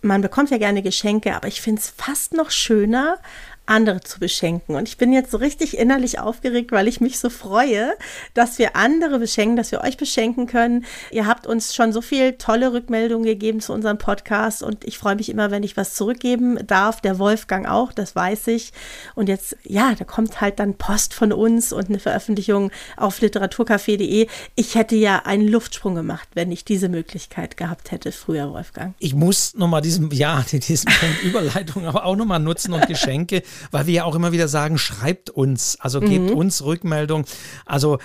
man 0.03 0.21
bekommt 0.21 0.51
ja 0.51 0.57
gerne 0.57 0.83
Geschenke, 0.83 1.35
aber 1.35 1.47
ich 1.47 1.59
finde 1.59 1.81
es 1.81 1.89
fast 1.89 2.33
noch 2.33 2.51
schöner, 2.51 3.17
andere 3.71 4.01
zu 4.01 4.19
beschenken. 4.19 4.75
Und 4.75 4.87
ich 4.87 4.97
bin 4.97 5.13
jetzt 5.13 5.31
so 5.31 5.37
richtig 5.37 5.77
innerlich 5.77 6.19
aufgeregt, 6.19 6.71
weil 6.73 6.87
ich 6.87 6.99
mich 6.99 7.19
so 7.19 7.29
freue, 7.29 7.93
dass 8.33 8.59
wir 8.59 8.75
andere 8.75 9.17
beschenken, 9.17 9.55
dass 9.55 9.71
wir 9.71 9.81
euch 9.81 9.95
beschenken 9.95 10.45
können. 10.45 10.85
Ihr 11.09 11.25
habt 11.25 11.47
uns 11.47 11.73
schon 11.73 11.93
so 11.93 12.01
viel 12.01 12.33
tolle 12.33 12.73
Rückmeldungen 12.73 13.25
gegeben 13.25 13.61
zu 13.61 13.71
unserem 13.71 13.97
Podcast 13.97 14.61
und 14.61 14.83
ich 14.83 14.97
freue 14.97 15.15
mich 15.15 15.29
immer, 15.29 15.51
wenn 15.51 15.63
ich 15.63 15.77
was 15.77 15.95
zurückgeben 15.95 16.59
darf. 16.67 16.99
Der 16.99 17.17
Wolfgang 17.17 17.67
auch, 17.67 17.93
das 17.93 18.13
weiß 18.13 18.47
ich. 18.47 18.73
Und 19.15 19.29
jetzt, 19.29 19.55
ja, 19.63 19.95
da 19.97 20.03
kommt 20.03 20.41
halt 20.41 20.59
dann 20.59 20.75
Post 20.75 21.13
von 21.13 21.31
uns 21.31 21.71
und 21.71 21.87
eine 21.87 21.99
Veröffentlichung 21.99 22.71
auf 22.97 23.21
literaturcafé.de. 23.21 24.27
Ich 24.55 24.75
hätte 24.75 24.95
ja 24.97 25.23
einen 25.25 25.47
Luftsprung 25.47 25.95
gemacht, 25.95 26.27
wenn 26.33 26.51
ich 26.51 26.65
diese 26.65 26.89
Möglichkeit 26.89 27.55
gehabt 27.55 27.91
hätte 27.91 28.11
früher, 28.11 28.51
Wolfgang. 28.51 28.95
Ich 28.99 29.15
muss 29.15 29.53
nochmal 29.55 29.81
diesen, 29.81 30.11
ja, 30.11 30.43
diesen 30.51 30.91
Punkt 30.91 31.23
Überleitung 31.23 31.85
aber 31.85 32.03
auch 32.03 32.17
nochmal 32.17 32.39
nutzen 32.39 32.73
und 32.73 32.85
Geschenke 32.87 33.43
weil 33.69 33.87
wir 33.87 33.93
ja 33.93 34.03
auch 34.05 34.15
immer 34.15 34.31
wieder 34.31 34.47
sagen, 34.47 34.77
schreibt 34.77 35.29
uns, 35.29 35.77
also 35.79 35.99
gebt 35.99 36.31
mhm. 36.31 36.37
uns 36.37 36.63
Rückmeldung. 36.63 37.25
Also 37.65 37.99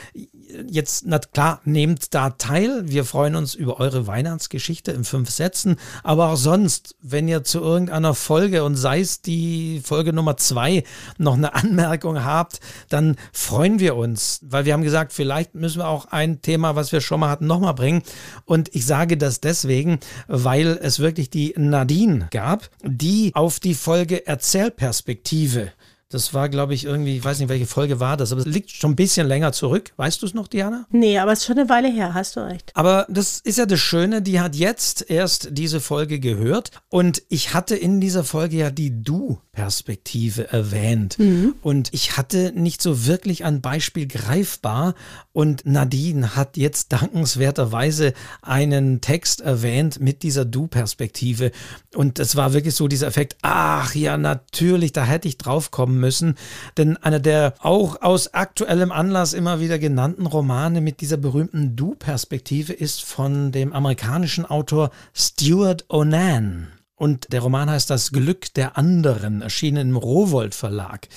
jetzt, 0.68 1.06
na 1.06 1.18
klar, 1.18 1.60
nehmt 1.64 2.14
da 2.14 2.30
teil. 2.30 2.82
Wir 2.86 3.04
freuen 3.04 3.36
uns 3.36 3.54
über 3.54 3.80
eure 3.80 4.06
Weihnachtsgeschichte 4.06 4.92
in 4.92 5.04
fünf 5.04 5.30
Sätzen. 5.30 5.76
Aber 6.02 6.30
auch 6.30 6.36
sonst, 6.36 6.94
wenn 7.00 7.28
ihr 7.28 7.44
zu 7.44 7.60
irgendeiner 7.60 8.14
Folge 8.14 8.64
und 8.64 8.76
sei 8.76 9.00
es 9.00 9.20
die 9.20 9.80
Folge 9.84 10.12
Nummer 10.12 10.36
zwei 10.36 10.84
noch 11.18 11.34
eine 11.34 11.54
Anmerkung 11.54 12.24
habt, 12.24 12.60
dann 12.88 13.16
freuen 13.32 13.78
wir 13.78 13.96
uns, 13.96 14.40
weil 14.42 14.64
wir 14.64 14.72
haben 14.72 14.82
gesagt, 14.82 15.12
vielleicht 15.12 15.54
müssen 15.54 15.78
wir 15.80 15.88
auch 15.88 16.06
ein 16.06 16.42
Thema, 16.42 16.76
was 16.76 16.92
wir 16.92 17.00
schon 17.00 17.20
mal 17.20 17.30
hatten, 17.30 17.46
nochmal 17.46 17.74
bringen. 17.74 18.02
Und 18.44 18.74
ich 18.74 18.86
sage 18.86 19.16
das 19.16 19.40
deswegen, 19.40 19.98
weil 20.28 20.78
es 20.82 20.98
wirklich 20.98 21.30
die 21.30 21.54
Nadine 21.56 22.28
gab, 22.30 22.70
die 22.82 23.32
auf 23.34 23.60
die 23.60 23.74
Folge 23.74 24.26
Erzählperspektive 24.26 25.72
das 26.08 26.32
war, 26.34 26.48
glaube 26.48 26.72
ich, 26.72 26.84
irgendwie, 26.84 27.16
ich 27.16 27.24
weiß 27.24 27.40
nicht, 27.40 27.48
welche 27.48 27.66
Folge 27.66 27.98
war 27.98 28.16
das, 28.16 28.30
aber 28.30 28.40
es 28.40 28.46
liegt 28.46 28.70
schon 28.70 28.92
ein 28.92 28.96
bisschen 28.96 29.26
länger 29.26 29.50
zurück. 29.50 29.92
Weißt 29.96 30.22
du 30.22 30.26
es 30.26 30.34
noch, 30.34 30.46
Diana? 30.46 30.86
Nee, 30.90 31.18
aber 31.18 31.32
es 31.32 31.40
ist 31.40 31.46
schon 31.46 31.58
eine 31.58 31.68
Weile 31.68 31.88
her, 31.88 32.14
hast 32.14 32.36
du 32.36 32.40
recht. 32.40 32.70
Aber 32.74 33.06
das 33.08 33.40
ist 33.40 33.58
ja 33.58 33.66
das 33.66 33.80
Schöne, 33.80 34.22
die 34.22 34.38
hat 34.38 34.54
jetzt 34.54 35.10
erst 35.10 35.48
diese 35.50 35.80
Folge 35.80 36.20
gehört 36.20 36.70
und 36.90 37.22
ich 37.28 37.54
hatte 37.54 37.74
in 37.74 38.00
dieser 38.00 38.22
Folge 38.22 38.56
ja 38.56 38.70
die 38.70 39.02
Du-Perspektive 39.02 40.52
erwähnt. 40.52 41.18
Mhm. 41.18 41.56
Und 41.60 41.92
ich 41.92 42.16
hatte 42.16 42.52
nicht 42.54 42.82
so 42.82 43.06
wirklich 43.06 43.44
ein 43.44 43.60
Beispiel 43.60 44.06
greifbar 44.06 44.94
und 45.32 45.66
Nadine 45.66 46.36
hat 46.36 46.56
jetzt 46.56 46.92
dankenswerterweise 46.92 48.12
einen 48.42 49.00
Text 49.00 49.40
erwähnt 49.40 49.98
mit 49.98 50.22
dieser 50.22 50.44
Du-Perspektive. 50.44 51.50
Und 51.94 52.20
es 52.20 52.36
war 52.36 52.52
wirklich 52.52 52.76
so 52.76 52.86
dieser 52.86 53.08
Effekt, 53.08 53.36
ach 53.42 53.94
ja, 53.96 54.16
natürlich, 54.16 54.92
da 54.92 55.04
hätte 55.04 55.26
ich 55.26 55.36
drauf 55.36 55.72
kommen 55.72 55.95
müssen. 55.98 56.36
Denn 56.76 56.96
einer 56.96 57.20
der 57.20 57.54
auch 57.60 58.02
aus 58.02 58.34
aktuellem 58.34 58.92
Anlass 58.92 59.32
immer 59.32 59.60
wieder 59.60 59.78
genannten 59.78 60.26
Romane 60.26 60.80
mit 60.80 61.00
dieser 61.00 61.16
berühmten 61.16 61.76
Du-Perspektive 61.76 62.72
ist 62.72 63.04
von 63.04 63.52
dem 63.52 63.72
amerikanischen 63.72 64.46
Autor 64.46 64.90
Stuart 65.14 65.84
Onan. 65.88 66.68
Und 66.98 67.30
der 67.30 67.42
Roman 67.42 67.68
heißt 67.68 67.90
Das 67.90 68.10
Glück 68.10 68.54
der 68.54 68.78
anderen, 68.78 69.42
erschienen 69.42 69.90
im 69.90 69.96
Rowold 69.96 70.54
Verlag. 70.54 71.08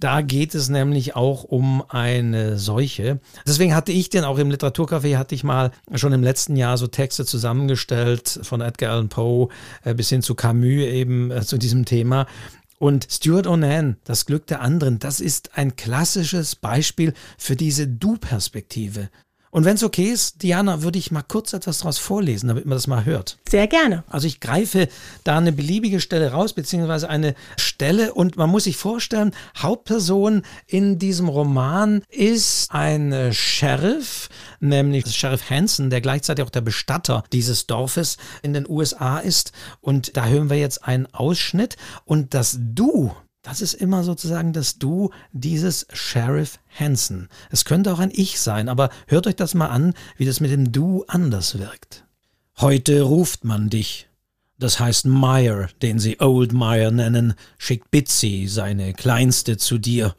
Da 0.00 0.20
geht 0.20 0.52
es 0.56 0.68
nämlich 0.68 1.14
auch 1.14 1.44
um 1.44 1.84
eine 1.88 2.58
Seuche. 2.58 3.20
Deswegen 3.46 3.72
hatte 3.72 3.92
ich 3.92 4.10
den 4.10 4.24
auch 4.24 4.38
im 4.38 4.50
Literaturcafé, 4.50 5.16
hatte 5.16 5.36
ich 5.36 5.44
mal 5.44 5.70
schon 5.94 6.12
im 6.12 6.24
letzten 6.24 6.56
Jahr 6.56 6.76
so 6.76 6.88
Texte 6.88 7.24
zusammengestellt 7.24 8.40
von 8.42 8.60
Edgar 8.60 8.92
Allan 8.92 9.08
Poe 9.08 9.48
äh, 9.84 9.94
bis 9.94 10.08
hin 10.08 10.22
zu 10.22 10.34
Camus 10.34 10.64
eben 10.64 11.30
äh, 11.30 11.42
zu 11.42 11.56
diesem 11.56 11.84
Thema. 11.84 12.26
Und 12.78 13.08
Stuart 13.10 13.48
Onan, 13.48 13.96
das 14.04 14.24
Glück 14.24 14.46
der 14.46 14.60
anderen, 14.60 15.00
das 15.00 15.20
ist 15.20 15.56
ein 15.58 15.74
klassisches 15.74 16.54
Beispiel 16.54 17.12
für 17.36 17.56
diese 17.56 17.88
Du-Perspektive. 17.88 19.10
Und 19.50 19.64
wenn 19.64 19.76
es 19.76 19.82
okay 19.82 20.10
ist, 20.10 20.42
Diana, 20.42 20.82
würde 20.82 20.98
ich 20.98 21.10
mal 21.10 21.22
kurz 21.22 21.52
etwas 21.52 21.78
daraus 21.78 21.98
vorlesen, 21.98 22.48
damit 22.48 22.66
man 22.66 22.76
das 22.76 22.86
mal 22.86 23.04
hört. 23.04 23.38
Sehr 23.48 23.66
gerne. 23.66 24.04
Also 24.08 24.26
ich 24.26 24.40
greife 24.40 24.88
da 25.24 25.38
eine 25.38 25.52
beliebige 25.52 26.00
Stelle 26.00 26.32
raus, 26.32 26.52
beziehungsweise 26.52 27.08
eine 27.08 27.34
Stelle 27.56 28.14
und 28.14 28.36
man 28.36 28.50
muss 28.50 28.64
sich 28.64 28.76
vorstellen, 28.76 29.32
Hauptperson 29.56 30.42
in 30.66 30.98
diesem 30.98 31.28
Roman 31.28 32.02
ist 32.10 32.70
ein 32.70 33.32
Sheriff, 33.32 34.28
nämlich 34.60 35.06
Sheriff 35.14 35.48
Hansen, 35.50 35.90
der 35.90 36.00
gleichzeitig 36.00 36.44
auch 36.44 36.50
der 36.50 36.60
Bestatter 36.60 37.24
dieses 37.32 37.66
Dorfes 37.66 38.16
in 38.42 38.52
den 38.52 38.68
USA 38.68 39.18
ist. 39.18 39.52
Und 39.80 40.16
da 40.16 40.26
hören 40.26 40.50
wir 40.50 40.58
jetzt 40.58 40.84
einen 40.84 41.06
Ausschnitt 41.14 41.76
und 42.04 42.34
das 42.34 42.58
Du 42.60 43.12
das 43.48 43.62
ist 43.62 43.72
immer 43.72 44.04
sozusagen 44.04 44.52
das 44.52 44.78
Du 44.78 45.10
dieses 45.32 45.86
Sheriff 45.90 46.58
Hansen. 46.78 47.28
Es 47.50 47.64
könnte 47.64 47.94
auch 47.94 47.98
ein 47.98 48.12
Ich 48.12 48.40
sein, 48.40 48.68
aber 48.68 48.90
hört 49.06 49.26
euch 49.26 49.36
das 49.36 49.54
mal 49.54 49.68
an, 49.68 49.94
wie 50.18 50.26
das 50.26 50.40
mit 50.40 50.50
dem 50.50 50.70
Du 50.70 51.04
anders 51.08 51.58
wirkt. 51.58 52.04
Heute 52.58 53.00
ruft 53.00 53.44
man 53.44 53.70
dich. 53.70 54.10
Das 54.58 54.78
heißt 54.80 55.06
Meyer, 55.06 55.68
den 55.80 55.98
sie 55.98 56.20
Old 56.20 56.52
Meyer 56.52 56.90
nennen, 56.90 57.34
schickt 57.56 57.90
Bitsy, 57.90 58.48
seine 58.48 58.92
Kleinste, 58.92 59.56
zu 59.56 59.78
dir. 59.78 60.14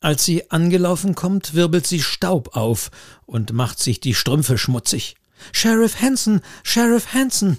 Als 0.00 0.24
sie 0.24 0.50
angelaufen 0.50 1.14
kommt, 1.14 1.52
wirbelt 1.52 1.86
sie 1.86 2.00
Staub 2.00 2.56
auf 2.56 2.90
und 3.26 3.52
macht 3.52 3.78
sich 3.78 4.00
die 4.00 4.14
Strümpfe 4.14 4.56
schmutzig. 4.56 5.16
Sheriff 5.52 6.00
Hansen, 6.00 6.40
Sheriff 6.62 7.12
Hansen! 7.12 7.58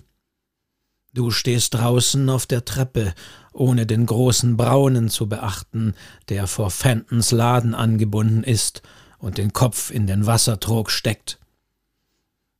Du 1.14 1.32
stehst 1.32 1.74
draußen 1.74 2.30
auf 2.30 2.46
der 2.46 2.66
Treppe, 2.66 3.14
ohne 3.52 3.86
den 3.86 4.06
großen 4.06 4.58
Braunen 4.58 5.10
zu 5.10 5.28
beachten, 5.28 5.96
der 6.30 6.46
vor 6.46 6.70
Fentons 6.70 7.32
Laden 7.32 7.74
angebunden 7.74 8.44
ist 8.44 8.84
und 9.18 9.38
den 9.38 9.52
Kopf 9.52 9.90
in 9.90 10.06
den 10.06 10.28
Wassertrog 10.28 10.92
steckt. 10.92 11.40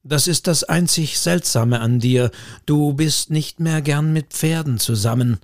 Das 0.04 0.28
ist 0.28 0.48
das 0.48 0.64
einzig 0.64 1.20
Seltsame 1.20 1.80
an 1.82 2.00
dir, 2.00 2.32
du 2.66 2.94
bist 2.94 3.30
nicht 3.30 3.60
mehr 3.60 3.82
gern 3.82 4.14
mit 4.14 4.34
Pferden 4.34 4.80
zusammen, 4.80 5.40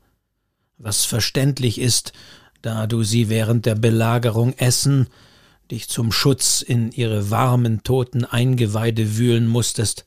was 0.78 1.06
verständlich 1.06 1.80
ist, 1.80 2.14
da 2.62 2.88
du 2.88 3.03
sie 3.03 3.30
während 3.30 3.66
der 3.66 3.76
Belagerung 3.76 4.53
essen, 4.53 5.08
dich 5.70 5.89
zum 5.89 6.12
Schutz 6.12 6.62
in 6.62 6.91
ihre 6.91 7.30
warmen, 7.30 7.84
toten 7.84 8.26
Eingeweide 8.26 9.18
wühlen 9.18 9.47
musstest. 9.47 10.06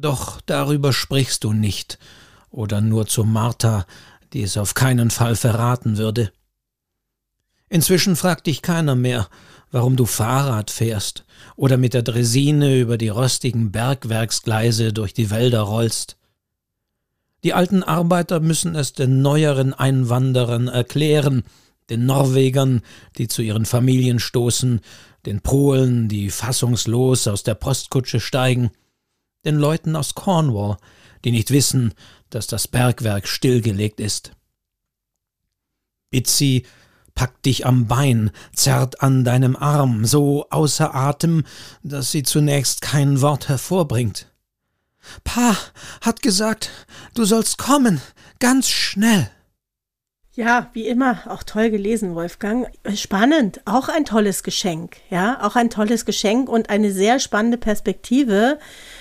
Doch 0.00 0.40
darüber 0.42 0.92
sprichst 0.92 1.42
du 1.42 1.52
nicht, 1.52 1.98
oder 2.50 2.80
nur 2.80 3.08
zu 3.08 3.24
Martha, 3.24 3.84
die 4.32 4.42
es 4.42 4.56
auf 4.56 4.74
keinen 4.74 5.10
Fall 5.10 5.34
verraten 5.34 5.96
würde. 5.96 6.30
Inzwischen 7.68 8.14
fragt 8.14 8.46
dich 8.46 8.62
keiner 8.62 8.94
mehr, 8.94 9.28
warum 9.72 9.96
du 9.96 10.06
Fahrrad 10.06 10.70
fährst 10.70 11.24
oder 11.56 11.76
mit 11.76 11.94
der 11.94 12.02
Dresine 12.02 12.78
über 12.78 12.96
die 12.96 13.08
rostigen 13.08 13.72
Bergwerksgleise 13.72 14.92
durch 14.92 15.14
die 15.14 15.30
Wälder 15.30 15.62
rollst. 15.62 16.16
Die 17.42 17.52
alten 17.52 17.82
Arbeiter 17.82 18.38
müssen 18.38 18.76
es 18.76 18.92
den 18.92 19.20
neueren 19.20 19.74
Einwanderern 19.74 20.68
erklären, 20.68 21.42
den 21.90 22.06
Norwegern, 22.06 22.82
die 23.16 23.26
zu 23.26 23.42
ihren 23.42 23.66
Familien 23.66 24.20
stoßen, 24.20 24.80
den 25.26 25.40
Polen, 25.40 26.08
die 26.08 26.30
fassungslos 26.30 27.26
aus 27.26 27.42
der 27.42 27.54
Postkutsche 27.54 28.20
steigen, 28.20 28.70
den 29.44 29.56
Leuten 29.56 29.96
aus 29.96 30.14
Cornwall, 30.14 30.76
die 31.24 31.30
nicht 31.30 31.50
wissen, 31.50 31.94
dass 32.30 32.46
das 32.46 32.68
Bergwerk 32.68 33.26
stillgelegt 33.26 34.00
ist. 34.00 34.32
Bitsy 36.10 36.64
packt 37.14 37.46
dich 37.46 37.66
am 37.66 37.86
Bein, 37.86 38.30
zerrt 38.54 39.02
an 39.02 39.24
deinem 39.24 39.56
Arm, 39.56 40.04
so 40.04 40.46
außer 40.50 40.94
Atem, 40.94 41.44
dass 41.82 42.12
sie 42.12 42.22
zunächst 42.22 42.80
kein 42.80 43.20
Wort 43.20 43.48
hervorbringt. 43.48 44.32
Pa 45.24 45.56
hat 46.00 46.22
gesagt, 46.22 46.70
du 47.14 47.24
sollst 47.24 47.58
kommen, 47.58 48.00
ganz 48.38 48.68
schnell. 48.68 49.30
Ja, 50.38 50.70
wie 50.72 50.86
immer, 50.86 51.22
auch 51.26 51.42
toll 51.42 51.70
gelesen, 51.70 52.14
Wolfgang. 52.14 52.68
Spannend, 52.94 53.60
auch 53.64 53.88
ein 53.88 54.04
tolles 54.04 54.44
Geschenk, 54.44 54.98
ja, 55.10 55.42
auch 55.42 55.56
ein 55.56 55.70
tolles 55.70 56.04
Geschenk 56.04 56.48
und 56.48 56.70
eine 56.70 56.92
sehr 56.92 57.18
spannende 57.18 57.58
Perspektive. 57.58 58.60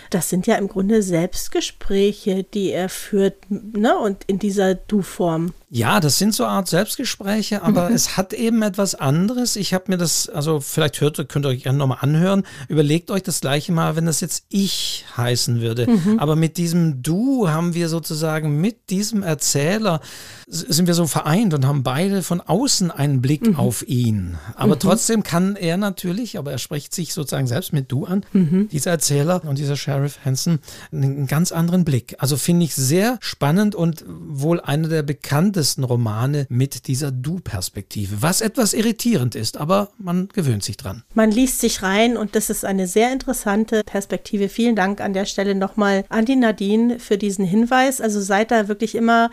Das 0.10 0.30
sind 0.30 0.48
ja 0.48 0.56
im 0.56 0.68
Grunde 0.68 1.02
Selbstgespräche, 1.02 2.44
die 2.44 2.72
er 2.72 2.90
führt, 2.90 3.36
ne, 3.50 3.98
und 3.98 4.24
in 4.26 4.40
dieser 4.40 4.76
Du-Form. 4.76 5.54
Ja, 5.70 6.00
das 6.00 6.18
sind 6.18 6.34
so 6.34 6.46
eine 6.46 6.54
Art 6.54 6.70
Selbstgespräche, 6.70 7.62
aber 7.62 7.92
es 7.92 8.16
hat 8.16 8.32
eben 8.32 8.62
etwas 8.62 8.96
anderes. 8.96 9.58
Ich 9.58 9.74
habe 9.74 9.86
mir 9.90 9.98
das, 9.98 10.30
also 10.30 10.62
vielleicht 10.62 11.02
hört, 11.02 11.28
könnt 11.28 11.46
ihr 11.46 11.50
euch 11.50 11.64
gerne 11.64 11.78
nochmal 11.78 11.98
anhören. 12.00 12.44
Überlegt 12.70 13.12
euch 13.12 13.22
das 13.22 13.42
gleiche 13.42 13.74
mal, 13.74 13.98
wenn 13.98 14.06
das 14.06 14.22
jetzt 14.22 14.46
ich 14.48 15.04
heißen 15.18 15.60
würde. 15.60 15.88
Mhm. 15.90 16.20
Aber 16.20 16.38
mit 16.38 16.56
diesem 16.56 17.04
Du 17.04 17.50
haben 17.50 17.74
wir 17.74 17.90
sozusagen 17.90 18.62
mit 18.62 18.90
diesem 18.90 19.24
Erzähler 19.24 20.00
sind 20.48 20.88
wir 20.88 20.94
so 20.94 21.06
vereint 21.06 21.54
und 21.54 21.66
haben 21.66 21.84
beide 21.84 22.24
von 22.24 22.40
außen 22.40 22.90
einen 22.90 23.22
Blick 23.22 23.46
mhm. 23.46 23.58
auf 23.58 23.86
ihn. 23.86 24.38
Aber 24.56 24.76
mhm. 24.76 24.80
trotzdem 24.80 25.24
kann 25.24 25.58
er 25.58 25.76
natürlich, 25.76 26.38
aber 26.38 26.54
er 26.54 26.60
spricht 26.60 26.96
sich 26.96 27.14
sozusagen 27.14 27.48
selbst 27.48 27.74
mit 27.74 27.92
Du 27.92 28.06
an, 28.06 28.26
mhm. 28.32 28.70
dieser 28.70 28.92
Erzähler 28.92 29.44
und 29.44 29.58
dieser 29.58 29.76
Sheriff 29.76 30.20
Hansen, 30.24 30.60
einen 30.94 31.28
ganz 31.28 31.52
anderen 31.52 31.84
Blick. 31.84 32.16
Also 32.20 32.38
finde 32.38 32.64
ich 32.64 32.74
sehr 32.74 33.18
spannend 33.20 33.76
und 33.76 34.06
wohl 34.08 34.62
einer 34.62 34.88
der 34.88 35.04
bekanntesten 35.04 35.57
interessantesten 35.58 35.84
Romane 35.84 36.46
mit 36.50 36.88
dieser 36.88 37.12
Du-Perspektive, 37.12 38.22
was 38.22 38.42
etwas 38.42 38.74
irritierend 38.74 39.34
ist, 39.34 39.58
aber 39.58 39.90
man 39.98 40.30
gewöhnt 40.30 40.64
sich 40.64 40.78
dran. 40.78 41.04
Man 41.16 41.32
liest 41.32 41.62
sich 41.62 41.82
rein 41.82 42.16
und 42.16 42.36
das 42.36 42.52
ist 42.52 42.64
eine 42.64 42.86
sehr 42.86 43.12
interessante 43.12 43.82
Perspektive. 43.84 44.50
Vielen 44.50 44.76
Dank 44.76 45.02
an 45.02 45.14
der 45.14 45.26
Stelle 45.26 45.56
nochmal 45.56 46.06
an 46.10 46.26
die 46.26 46.36
Nadine 46.36 47.00
für 47.00 47.18
diesen 47.18 47.44
Hinweis. 47.44 48.02
Also 48.02 48.22
seid 48.22 48.52
da 48.52 48.68
wirklich 48.68 48.94
immer 48.94 49.32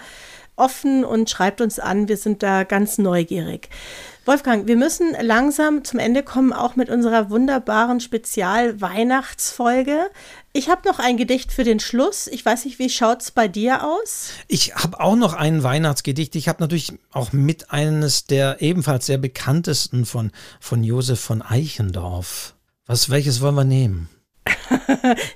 offen 0.56 1.05
und 1.05 1.28
schreibt 1.28 1.60
uns 1.60 1.78
an. 1.78 2.09
Wir 2.09 2.16
sind 2.16 2.42
da 2.42 2.64
ganz 2.64 2.96
neugierig. 2.96 3.68
Wolfgang, 4.24 4.66
wir 4.66 4.76
müssen 4.76 5.14
langsam 5.20 5.84
zum 5.84 5.98
Ende 5.98 6.22
kommen, 6.22 6.55
auch 6.55 6.76
mit 6.76 6.88
unserer 6.88 7.28
wunderbaren 7.28 8.01
Spezial-Weihnachtsfolge. 8.01 10.06
Ich 10.56 10.68
habe 10.68 10.89
noch 10.89 11.01
ein 11.01 11.16
Gedicht 11.16 11.51
für 11.51 11.64
den 11.64 11.81
Schluss. 11.81 12.28
Ich 12.28 12.47
weiß 12.47 12.64
nicht, 12.64 12.78
wie 12.78 12.89
schaut 12.89 13.22
es 13.22 13.32
bei 13.32 13.48
dir 13.48 13.82
aus? 13.82 14.28
Ich 14.47 14.72
habe 14.76 15.01
auch 15.01 15.16
noch 15.16 15.35
ein 15.35 15.64
Weihnachtsgedicht. 15.64 16.36
Ich 16.36 16.47
habe 16.47 16.62
natürlich 16.62 16.93
auch 17.10 17.32
mit 17.32 17.72
eines 17.72 18.26
der 18.26 18.62
ebenfalls 18.62 19.06
sehr 19.06 19.18
bekanntesten 19.18 20.06
von, 20.06 20.31
von 20.60 20.85
Josef 20.85 21.18
von 21.18 21.43
Eichendorff. 21.43 22.55
Was, 22.86 23.10
welches 23.10 23.40
wollen 23.40 23.56
wir 23.56 23.64
nehmen? 23.64 24.09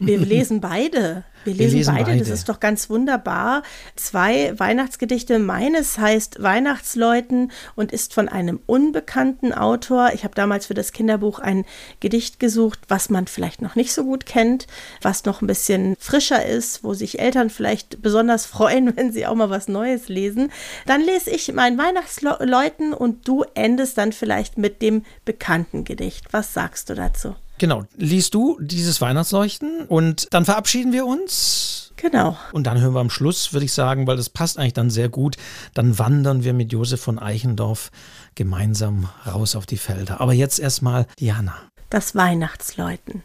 Wir 0.00 0.18
lesen 0.18 0.60
beide. 0.60 1.24
Wir 1.44 1.54
lesen, 1.54 1.70
Wir 1.72 1.78
lesen 1.78 1.94
beide. 1.94 2.04
beide. 2.06 2.18
das 2.18 2.28
ist 2.28 2.48
doch 2.48 2.60
ganz 2.60 2.90
wunderbar. 2.90 3.62
Zwei 3.96 4.52
Weihnachtsgedichte. 4.58 5.38
Meines 5.38 5.98
heißt 5.98 6.42
Weihnachtsleuten 6.42 7.52
und 7.74 7.92
ist 7.92 8.12
von 8.12 8.28
einem 8.28 8.60
unbekannten 8.66 9.52
Autor. 9.52 10.10
Ich 10.12 10.24
habe 10.24 10.34
damals 10.34 10.66
für 10.66 10.74
das 10.74 10.92
Kinderbuch 10.92 11.38
ein 11.38 11.64
Gedicht 12.00 12.40
gesucht, 12.40 12.80
was 12.88 13.08
man 13.08 13.26
vielleicht 13.26 13.62
noch 13.62 13.76
nicht 13.76 13.92
so 13.92 14.04
gut 14.04 14.26
kennt, 14.26 14.66
was 15.00 15.24
noch 15.24 15.40
ein 15.40 15.46
bisschen 15.46 15.96
frischer 15.98 16.44
ist, 16.44 16.84
wo 16.84 16.92
sich 16.94 17.18
Eltern 17.18 17.50
vielleicht 17.50 18.02
besonders 18.02 18.46
freuen, 18.46 18.94
wenn 18.96 19.12
sie 19.12 19.26
auch 19.26 19.34
mal 19.34 19.50
was 19.50 19.68
Neues 19.68 20.08
lesen. 20.08 20.50
Dann 20.86 21.00
lese 21.00 21.30
ich 21.30 21.52
mein 21.52 21.78
Weihnachtsleuten 21.78 22.92
und 22.92 23.26
du 23.26 23.44
endest 23.54 23.96
dann 23.96 24.12
vielleicht 24.12 24.58
mit 24.58 24.82
dem 24.82 25.04
bekannten 25.24 25.84
Gedicht. 25.84 26.26
Was 26.32 26.52
sagst 26.52 26.90
du 26.90 26.94
dazu? 26.94 27.34
Genau, 27.58 27.84
liest 27.96 28.34
du 28.34 28.56
dieses 28.60 29.00
Weihnachtsleuchten 29.00 29.86
und 29.88 30.28
dann 30.32 30.44
verabschieden 30.44 30.92
wir 30.92 31.04
uns. 31.04 31.92
Genau. 31.96 32.36
Und 32.52 32.68
dann 32.68 32.80
hören 32.80 32.94
wir 32.94 33.00
am 33.00 33.10
Schluss, 33.10 33.52
würde 33.52 33.64
ich 33.64 33.72
sagen, 33.72 34.06
weil 34.06 34.16
das 34.16 34.30
passt 34.30 34.58
eigentlich 34.58 34.74
dann 34.74 34.90
sehr 34.90 35.08
gut, 35.08 35.36
dann 35.74 35.98
wandern 35.98 36.44
wir 36.44 36.54
mit 36.54 36.72
Josef 36.72 37.00
von 37.00 37.18
Eichendorf 37.18 37.90
gemeinsam 38.36 39.08
raus 39.26 39.56
auf 39.56 39.66
die 39.66 39.76
Felder. 39.76 40.20
Aber 40.20 40.32
jetzt 40.32 40.60
erstmal 40.60 41.06
Diana. 41.18 41.56
Das 41.90 42.14
Weihnachtsläuten. 42.14 43.24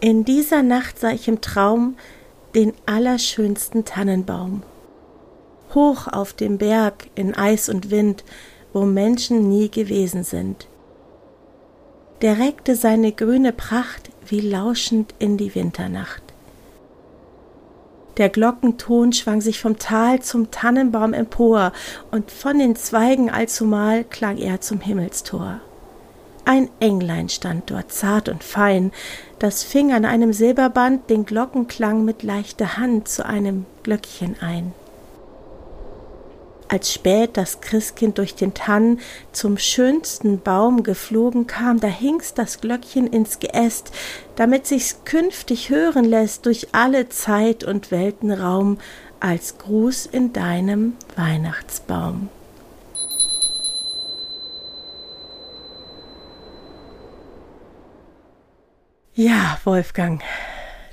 In 0.00 0.24
dieser 0.24 0.62
Nacht 0.62 1.00
sah 1.00 1.10
ich 1.10 1.26
im 1.26 1.40
Traum 1.40 1.96
den 2.54 2.72
allerschönsten 2.86 3.84
Tannenbaum. 3.84 4.62
Hoch 5.74 6.06
auf 6.06 6.32
dem 6.32 6.58
Berg 6.58 7.10
in 7.16 7.34
Eis 7.34 7.68
und 7.68 7.90
Wind 7.90 8.24
wo 8.72 8.84
Menschen 8.84 9.48
nie 9.48 9.70
gewesen 9.70 10.24
sind. 10.24 10.66
Der 12.22 12.38
reckte 12.38 12.76
seine 12.76 13.12
grüne 13.12 13.52
Pracht 13.52 14.10
wie 14.26 14.40
lauschend 14.40 15.14
in 15.18 15.36
die 15.36 15.54
Winternacht. 15.54 16.22
Der 18.18 18.28
Glockenton 18.28 19.12
schwang 19.12 19.40
sich 19.40 19.60
vom 19.60 19.78
Tal 19.78 20.20
zum 20.20 20.50
Tannenbaum 20.50 21.14
empor, 21.14 21.72
und 22.10 22.30
von 22.30 22.58
den 22.58 22.76
Zweigen 22.76 23.30
allzumal 23.30 24.04
klang 24.04 24.36
er 24.36 24.60
zum 24.60 24.80
Himmelstor. 24.80 25.60
Ein 26.44 26.68
Englein 26.80 27.28
stand 27.28 27.70
dort 27.70 27.92
zart 27.92 28.28
und 28.28 28.44
fein, 28.44 28.92
das 29.38 29.62
fing 29.62 29.92
an 29.92 30.04
einem 30.04 30.32
Silberband 30.32 31.08
den 31.08 31.24
Glockenklang 31.24 32.04
mit 32.04 32.22
leichter 32.22 32.76
Hand 32.76 33.08
zu 33.08 33.24
einem 33.24 33.64
Glöckchen 33.82 34.36
ein 34.40 34.74
als 36.70 36.92
spät 36.92 37.36
das 37.36 37.60
Christkind 37.60 38.18
durch 38.18 38.34
den 38.34 38.54
Tann 38.54 39.00
zum 39.32 39.58
schönsten 39.58 40.40
Baum 40.40 40.82
geflogen 40.82 41.46
kam, 41.46 41.80
da 41.80 41.88
hing's 41.88 42.32
das 42.32 42.60
Glöckchen 42.60 43.06
ins 43.08 43.40
Geäst, 43.40 43.90
damit 44.36 44.66
sich's 44.66 45.00
künftig 45.04 45.70
hören 45.70 46.04
lässt 46.04 46.46
durch 46.46 46.68
alle 46.72 47.08
Zeit 47.08 47.64
und 47.64 47.90
Weltenraum 47.90 48.78
als 49.18 49.58
Gruß 49.58 50.06
in 50.06 50.32
deinem 50.32 50.94
Weihnachtsbaum. 51.16 52.28
Ja, 59.12 59.58
Wolfgang, 59.64 60.22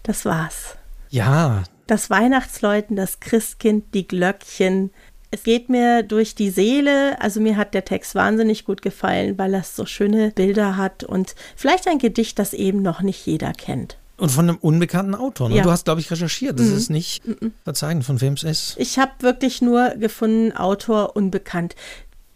das 0.04 0.26
war's. 0.26 0.76
Ja. 1.10 1.64
Das 1.86 2.10
Weihnachtsläuten, 2.10 2.98
das 2.98 3.22
Christkind, 3.22 3.94
die 3.94 4.08
Glöckchen, 4.08 4.92
es 5.32 5.44
geht 5.44 5.70
mir 5.70 6.04
durch 6.04 6.36
die 6.36 6.50
Seele. 6.50 7.20
Also 7.22 7.42
mir 7.42 7.58
hat 7.58 7.74
der 7.74 7.86
Text 7.86 8.16
wahnsinnig 8.16 8.66
gut 8.66 8.82
gefallen, 8.82 9.38
weil 9.38 9.54
er 9.54 9.64
so 9.64 9.86
schöne 9.86 10.32
Bilder 10.32 10.78
hat 10.78 11.04
und 11.04 11.36
vielleicht 11.56 11.88
ein 11.88 12.00
Gedicht, 12.00 12.40
das 12.40 12.54
eben 12.54 12.82
noch 12.82 13.02
nicht 13.02 13.26
jeder 13.26 13.54
kennt. 13.54 13.98
Und 14.18 14.32
von 14.32 14.50
einem 14.50 14.58
unbekannten 14.58 15.14
Autor. 15.14 15.50
Ne? 15.50 15.58
Ja. 15.58 15.64
Du 15.64 15.70
hast, 15.70 15.86
glaube 15.86 16.02
ich, 16.02 16.10
recherchiert. 16.10 16.60
Das 16.60 16.68
mhm. 16.68 16.78
ist 16.78 16.90
nicht 16.90 17.28
mhm. 17.28 17.54
verzeihen, 17.64 18.02
von 18.02 18.20
wem 18.20 18.34
es 18.34 18.44
ist. 18.44 18.76
Ich 18.80 18.98
habe 18.98 19.12
wirklich 19.20 19.62
nur 19.62 19.90
gefunden, 19.92 20.54
Autor 20.54 21.16
unbekannt. 21.16 21.76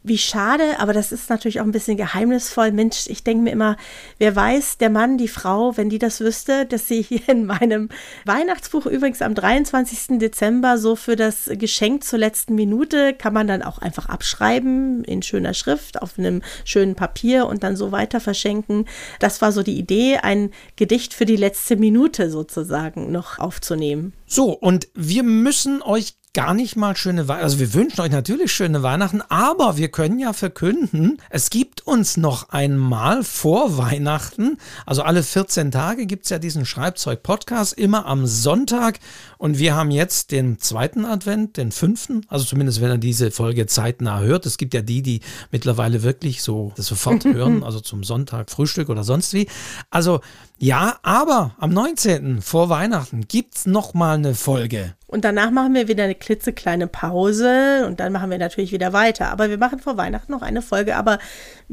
Wie 0.04 0.18
schade, 0.18 0.80
aber 0.80 0.94
das 0.94 1.12
ist 1.12 1.30
natürlich 1.30 1.62
auch 1.62 1.66
ein 1.66 1.72
bisschen 1.72 1.96
geheimnisvoll. 1.96 2.72
Mensch, 2.72 3.06
ich 3.06 3.24
denke 3.24 3.44
mir 3.44 3.52
immer, 3.52 3.78
wer 4.18 4.36
weiß, 4.36 4.80
der 4.80 4.90
Mann, 4.90 5.20
die 5.20 5.28
Frau, 5.28 5.78
wenn 5.78 5.90
die 5.90 6.00
das 6.00 6.22
wüsste, 6.22 6.66
dass 6.66 6.88
sie 6.88 7.04
hier 7.04 7.30
in 7.30 7.46
meinem 7.46 7.90
Weihnachtsbuch 8.26 8.88
übrigens 8.88 9.22
am 9.22 9.36
23. 9.36 10.18
Dezember 10.18 10.80
so 10.80 10.96
für 10.96 11.16
das 11.16 11.52
Geschenk 11.54 12.04
zur 12.04 12.18
letzten 12.18 12.56
Minute 12.56 13.14
kann 13.14 13.34
man 13.34 13.46
dann 13.46 13.62
auch 13.62 13.78
einfach 13.78 14.08
abschreiben 14.08 15.04
in 15.04 15.22
schöner 15.22 15.54
Schrift 15.54 16.02
auf 16.02 16.18
einem 16.18 16.42
schönen 16.66 16.96
Papier 16.96 17.46
und 17.46 17.62
dann 17.62 17.76
so 17.76 17.92
weiter 17.92 18.20
verschenken. 18.20 18.86
Das 19.20 19.40
war 19.44 19.52
so 19.52 19.62
die 19.62 19.78
Idee, 19.78 20.18
ein 20.18 20.50
Gedicht 20.78 21.14
für 21.14 21.26
die 21.26 21.36
letzte 21.36 21.76
Minute 21.76 22.32
sozusagen 22.32 23.12
noch 23.12 23.38
aufzunehmen. 23.38 24.14
So, 24.26 24.52
und 24.52 24.88
wir 24.96 25.22
müssen 25.22 25.84
euch 25.84 26.16
gar 26.34 26.54
nicht 26.54 26.78
mal 26.78 26.96
schöne 26.96 27.28
Weihnachten. 27.28 27.44
Also 27.44 27.60
wir 27.60 27.74
wünschen 27.74 28.00
euch 28.00 28.12
natürlich 28.12 28.54
schöne 28.54 28.82
Weihnachten, 28.84 29.22
aber 29.28 29.76
wir 29.76 29.90
können 29.90 30.18
ja 30.18 30.32
verkünden, 30.32 31.18
es 31.30 31.50
gibt 31.50 31.86
uns 31.86 32.16
noch 32.16 32.50
einmal 32.50 33.24
vor 33.26 33.78
Weihnachten, 33.78 34.58
also 34.86 35.02
alle 35.02 35.24
14 35.24 35.72
Tage 35.72 36.06
gibt 36.06 36.24
es 36.24 36.30
ja 36.30 36.40
diesen 36.40 36.66
Schreibzeug-Podcast, 36.66 37.74
immer 37.74 38.06
am 38.06 38.26
Sonntag. 38.26 39.00
Und 39.38 39.60
wir 39.60 39.76
haben 39.76 39.92
jetzt 39.92 40.32
den 40.32 40.60
zweiten 40.60 41.04
Advent, 41.04 41.58
den 41.58 41.72
fünften, 41.74 42.26
also 42.30 42.46
zumindest 42.46 42.80
wenn 42.80 42.92
er 42.92 42.98
diese 42.98 43.32
Folge 43.32 43.66
zeitnah 43.66 44.22
hört. 44.22 44.46
Es 44.46 44.58
gibt 44.58 44.74
ja 44.74 44.82
die, 44.82 45.02
die 45.02 45.22
mittlerweile 45.52 46.04
wirklich 46.04 46.44
so 46.44 46.72
das 46.78 46.86
sofort 46.86 47.26
hören, 47.26 47.64
also 47.64 47.82
zum 47.82 48.06
Sonntag 48.06 48.52
Frühstück 48.52 48.88
oder 48.88 49.04
sonst 49.04 49.34
wie. 49.34 49.48
Also 49.90 50.22
ja, 50.64 50.98
aber 51.02 51.56
am 51.58 51.72
19. 51.72 52.40
vor 52.44 52.70
Weihnachten 52.70 53.28
gibt 53.28 53.56
es 53.56 53.66
nochmal 53.66 54.18
eine 54.18 54.36
Folge. 54.36 54.94
Und 55.08 55.26
danach 55.26 55.50
machen 55.50 55.74
wir 55.74 55.88
wieder 55.88 56.04
eine 56.04 56.14
klitzekleine 56.14 56.86
Pause 56.86 57.84
und 57.88 58.00
dann 58.00 58.14
machen 58.14 58.30
wir 58.30 58.38
natürlich 58.38 58.72
wieder 58.72 58.94
weiter. 58.94 59.32
Aber 59.32 59.50
wir 59.50 59.58
machen 59.58 59.80
vor 59.80 59.98
Weihnachten 59.98 60.32
noch 60.32 60.44
eine 60.44 60.62
Folge. 60.62 60.98
Aber 60.98 61.18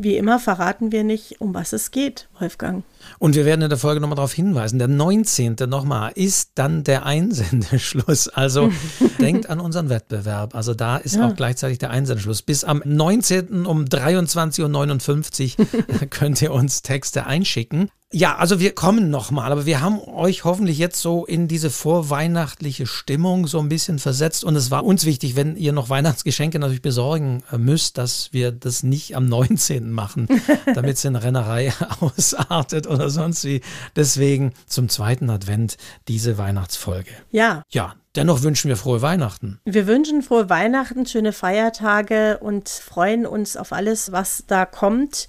wie 0.00 0.16
immer 0.16 0.38
verraten 0.38 0.92
wir 0.92 1.02
nicht, 1.02 1.40
um 1.40 1.54
was 1.54 1.72
es 1.72 1.90
geht, 1.90 2.28
Wolfgang. 2.38 2.84
Und 3.18 3.34
wir 3.34 3.44
werden 3.44 3.62
in 3.62 3.68
der 3.68 3.78
Folge 3.78 4.00
nochmal 4.00 4.16
darauf 4.16 4.32
hinweisen. 4.32 4.78
Der 4.78 4.88
19. 4.88 5.56
nochmal 5.66 6.12
ist 6.14 6.52
dann 6.54 6.84
der 6.84 7.04
Einsendeschluss. 7.04 8.28
Also 8.28 8.70
denkt 9.18 9.50
an 9.50 9.60
unseren 9.60 9.88
Wettbewerb. 9.88 10.54
Also 10.54 10.74
da 10.74 10.98
ist 10.98 11.16
ja. 11.16 11.26
auch 11.26 11.34
gleichzeitig 11.34 11.78
der 11.78 11.90
Einsendeschluss. 11.90 12.42
Bis 12.42 12.64
am 12.64 12.80
19. 12.84 13.66
um 13.66 13.84
23.59 13.84 15.58
Uhr 15.58 16.06
könnt 16.10 16.40
ihr 16.42 16.52
uns 16.52 16.82
Texte 16.82 17.26
einschicken. 17.26 17.90
Ja, 18.10 18.36
also 18.36 18.58
wir 18.58 18.74
kommen 18.74 19.10
nochmal, 19.10 19.52
aber 19.52 19.66
wir 19.66 19.82
haben 19.82 20.00
euch 20.00 20.44
hoffentlich 20.44 20.78
jetzt 20.78 21.02
so 21.02 21.26
in 21.26 21.46
diese 21.46 21.68
vorweihnachtliche 21.68 22.86
Stimmung 22.86 23.46
so 23.46 23.58
ein 23.58 23.68
bisschen 23.68 23.98
versetzt 23.98 24.44
und 24.44 24.56
es 24.56 24.70
war 24.70 24.82
uns 24.82 25.04
wichtig, 25.04 25.36
wenn 25.36 25.56
ihr 25.56 25.74
noch 25.74 25.90
Weihnachtsgeschenke 25.90 26.58
natürlich 26.58 26.80
besorgen 26.80 27.42
müsst, 27.54 27.98
dass 27.98 28.32
wir 28.32 28.50
das 28.50 28.82
nicht 28.82 29.14
am 29.14 29.26
19. 29.26 29.87
machen, 29.92 30.28
damit 30.74 30.96
es 30.96 31.04
in 31.04 31.16
Rennerei 31.16 31.72
ausartet 32.00 32.86
oder 32.86 33.10
sonst 33.10 33.44
wie. 33.44 33.60
Deswegen 33.96 34.52
zum 34.66 34.88
zweiten 34.88 35.30
Advent 35.30 35.76
diese 36.08 36.38
Weihnachtsfolge. 36.38 37.10
Ja. 37.30 37.62
Ja, 37.70 37.94
Dennoch 38.16 38.42
wünschen 38.42 38.68
wir 38.68 38.76
frohe 38.76 39.00
Weihnachten. 39.00 39.60
Wir 39.64 39.86
wünschen 39.86 40.22
frohe 40.22 40.50
Weihnachten, 40.50 41.06
schöne 41.06 41.32
Feiertage 41.32 42.38
und 42.38 42.68
freuen 42.68 43.26
uns 43.26 43.56
auf 43.56 43.72
alles, 43.72 44.10
was 44.10 44.42
da 44.48 44.66
kommt 44.66 45.28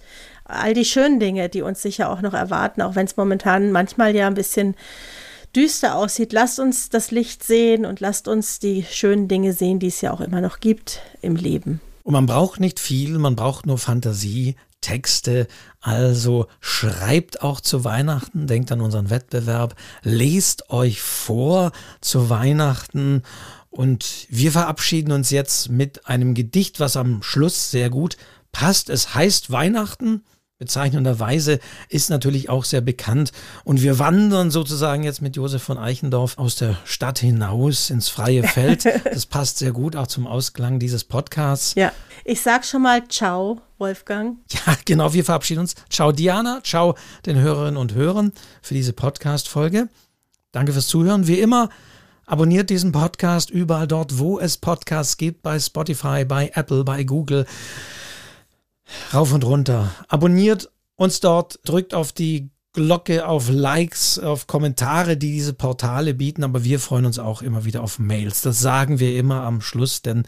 all 0.49 0.73
die 0.73 0.85
schönen 0.85 1.19
Dinge, 1.19 1.47
die 1.49 1.61
uns 1.61 1.81
sicher 1.81 2.09
auch 2.09 2.21
noch 2.21 2.33
erwarten, 2.33 2.81
auch 2.81 2.95
wenn 2.95 3.05
es 3.05 3.17
momentan 3.17 3.71
manchmal 3.71 4.15
ja 4.15 4.27
ein 4.27 4.33
bisschen 4.33 4.75
düster 5.55 5.95
aussieht. 5.95 6.33
Lasst 6.33 6.59
uns 6.59 6.89
das 6.89 7.11
Licht 7.11 7.43
sehen 7.43 7.85
und 7.85 7.99
lasst 7.99 8.27
uns 8.27 8.59
die 8.59 8.83
schönen 8.83 9.27
Dinge 9.27 9.53
sehen, 9.53 9.79
die 9.79 9.87
es 9.87 10.01
ja 10.01 10.11
auch 10.11 10.21
immer 10.21 10.41
noch 10.41 10.59
gibt 10.59 11.01
im 11.21 11.35
Leben. 11.35 11.81
Und 12.09 12.13
man 12.13 12.25
braucht 12.25 12.59
nicht 12.59 12.79
viel, 12.79 13.19
man 13.19 13.35
braucht 13.35 13.67
nur 13.67 13.77
Fantasie, 13.77 14.55
Texte. 14.81 15.47
Also 15.79 16.47
schreibt 16.59 17.43
auch 17.43 17.61
zu 17.61 17.83
Weihnachten, 17.83 18.47
denkt 18.47 18.71
an 18.71 18.81
unseren 18.81 19.11
Wettbewerb, 19.11 19.75
lest 20.01 20.71
euch 20.71 21.03
vor 21.03 21.71
zu 22.01 22.31
Weihnachten. 22.31 23.21
Und 23.69 24.25
wir 24.27 24.51
verabschieden 24.51 25.11
uns 25.11 25.29
jetzt 25.29 25.69
mit 25.69 26.07
einem 26.07 26.33
Gedicht, 26.33 26.79
was 26.79 26.97
am 26.97 27.21
Schluss 27.21 27.69
sehr 27.69 27.91
gut 27.91 28.17
passt. 28.51 28.89
Es 28.89 29.13
heißt 29.13 29.51
Weihnachten 29.51 30.23
bezeichnenderweise 30.59 31.59
ist 31.87 32.09
natürlich 32.09 32.49
auch 32.49 32.65
sehr 32.65 32.81
bekannt. 32.81 33.31
Und 33.63 33.81
wir 33.81 33.97
wandern 33.97 34.51
sozusagen 34.51 35.03
jetzt 35.03 35.21
mit 35.21 35.37
Josef 35.37 35.63
von 35.63 35.77
Eichendorf 35.77 36.37
aus 36.37 36.57
der 36.57 36.77
Stadt 36.83 37.19
hinaus 37.19 37.89
ins 37.89 38.09
freie 38.09 38.43
Feld. 38.43 38.85
Das 39.09 39.25
passt 39.25 39.57
sehr 39.57 39.71
gut 39.71 39.95
auch 39.95 40.07
zum 40.07 40.27
Ausklang 40.27 40.77
dieses 40.77 41.03
Podcasts. 41.03 41.73
Ja, 41.75 41.91
ich 42.25 42.41
sag 42.41 42.65
schon 42.65 42.81
mal 42.81 43.07
Ciao, 43.07 43.61
Wolfgang. 43.77 44.37
Ja, 44.51 44.75
genau, 44.85 45.13
wir 45.13 45.23
verabschieden 45.23 45.61
uns. 45.61 45.75
Ciao, 45.89 46.11
Diana. 46.11 46.61
Ciao 46.63 46.95
den 47.25 47.37
Hörerinnen 47.37 47.77
und 47.77 47.93
Hörern 47.93 48.33
für 48.61 48.73
diese 48.73 48.93
Podcast-Folge. 48.93 49.87
Danke 50.51 50.73
fürs 50.73 50.87
Zuhören. 50.87 51.27
Wie 51.27 51.39
immer, 51.39 51.69
abonniert 52.25 52.69
diesen 52.69 52.91
Podcast 52.91 53.49
überall 53.49 53.87
dort, 53.87 54.19
wo 54.19 54.39
es 54.39 54.57
Podcasts 54.57 55.17
gibt, 55.17 55.41
bei 55.41 55.59
Spotify, 55.59 56.25
bei 56.25 56.51
Apple, 56.53 56.83
bei 56.83 57.03
Google 57.03 57.45
rauf 59.13 59.33
und 59.33 59.45
runter. 59.45 59.91
Abonniert 60.07 60.69
uns 60.95 61.19
dort, 61.19 61.59
drückt 61.63 61.93
auf 61.93 62.11
die 62.11 62.49
Glocke, 62.73 63.27
auf 63.27 63.49
Likes, 63.49 64.19
auf 64.19 64.45
Kommentare, 64.45 65.17
die 65.17 65.31
diese 65.31 65.53
Portale 65.53 66.13
bieten, 66.13 66.43
aber 66.43 66.63
wir 66.63 66.79
freuen 66.79 67.05
uns 67.05 67.17
auch 67.17 67.41
immer 67.41 67.65
wieder 67.65 67.81
auf 67.81 67.97
Mails. 67.97 68.41
Das 68.41 68.59
sagen 68.59 68.99
wir 68.99 69.17
immer 69.17 69.41
am 69.41 69.59
Schluss, 69.59 70.03
denn 70.03 70.23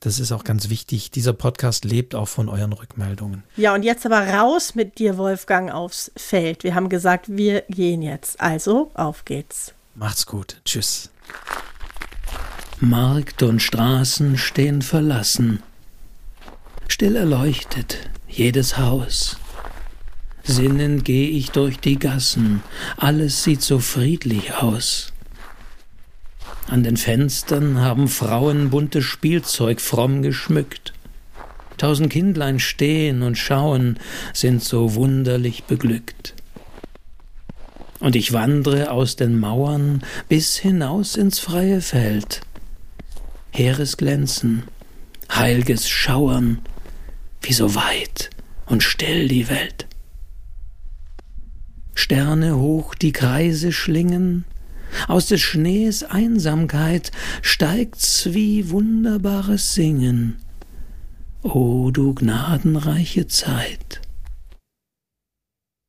das 0.00 0.20
ist 0.20 0.30
auch 0.30 0.44
ganz 0.44 0.68
wichtig. 0.68 1.10
Dieser 1.10 1.32
Podcast 1.32 1.86
lebt 1.86 2.14
auch 2.14 2.28
von 2.28 2.50
euren 2.50 2.74
Rückmeldungen. 2.74 3.44
Ja, 3.56 3.72
und 3.74 3.82
jetzt 3.82 4.04
aber 4.04 4.20
raus 4.28 4.74
mit 4.74 4.98
dir, 4.98 5.16
Wolfgang, 5.16 5.72
aufs 5.72 6.12
Feld. 6.16 6.64
Wir 6.64 6.74
haben 6.74 6.90
gesagt, 6.90 7.26
wir 7.28 7.62
gehen 7.62 8.02
jetzt. 8.02 8.40
Also, 8.40 8.90
auf 8.92 9.24
geht's. 9.24 9.72
Macht's 9.94 10.26
gut. 10.26 10.60
Tschüss. 10.66 11.08
Markt 12.78 13.42
und 13.42 13.62
Straßen 13.62 14.36
stehen 14.36 14.82
verlassen 14.82 15.62
still 16.88 17.16
erleuchtet 17.16 17.98
jedes 18.28 18.78
Haus. 18.78 19.38
Sinnend 20.42 21.04
geh 21.04 21.28
ich 21.28 21.50
durch 21.50 21.80
die 21.80 21.98
Gassen, 21.98 22.62
alles 22.96 23.42
sieht 23.42 23.62
so 23.62 23.78
friedlich 23.78 24.54
aus. 24.54 25.12
An 26.68 26.82
den 26.82 26.96
Fenstern 26.96 27.80
haben 27.80 28.08
Frauen 28.08 28.70
buntes 28.70 29.04
Spielzeug 29.04 29.80
fromm 29.80 30.22
geschmückt. 30.22 30.92
Tausend 31.78 32.10
Kindlein 32.10 32.58
stehen 32.58 33.22
und 33.22 33.36
schauen, 33.36 33.98
sind 34.32 34.62
so 34.62 34.94
wunderlich 34.94 35.64
beglückt. 35.64 36.34
Und 38.00 38.16
ich 38.16 38.32
wandre 38.32 38.90
aus 38.90 39.16
den 39.16 39.38
Mauern 39.38 40.02
bis 40.28 40.56
hinaus 40.56 41.16
ins 41.16 41.38
freie 41.38 41.80
Feld. 41.80 42.40
Heeres 43.52 43.96
Glänzen, 43.96 44.64
heilges 45.30 45.88
Schauern, 45.88 46.60
wie 47.46 47.52
so 47.52 47.74
weit 47.74 48.30
und 48.66 48.82
still 48.82 49.28
die 49.28 49.48
Welt. 49.48 49.86
Sterne 51.94 52.56
hoch 52.56 52.94
die 52.94 53.12
Kreise 53.12 53.72
schlingen, 53.72 54.44
aus 55.08 55.26
des 55.26 55.40
Schnees 55.40 56.02
Einsamkeit 56.02 57.10
steigt's 57.42 58.28
wie 58.32 58.70
wunderbares 58.70 59.74
Singen. 59.74 60.36
O 61.42 61.90
du 61.90 62.14
gnadenreiche 62.14 63.28
Zeit! 63.28 64.00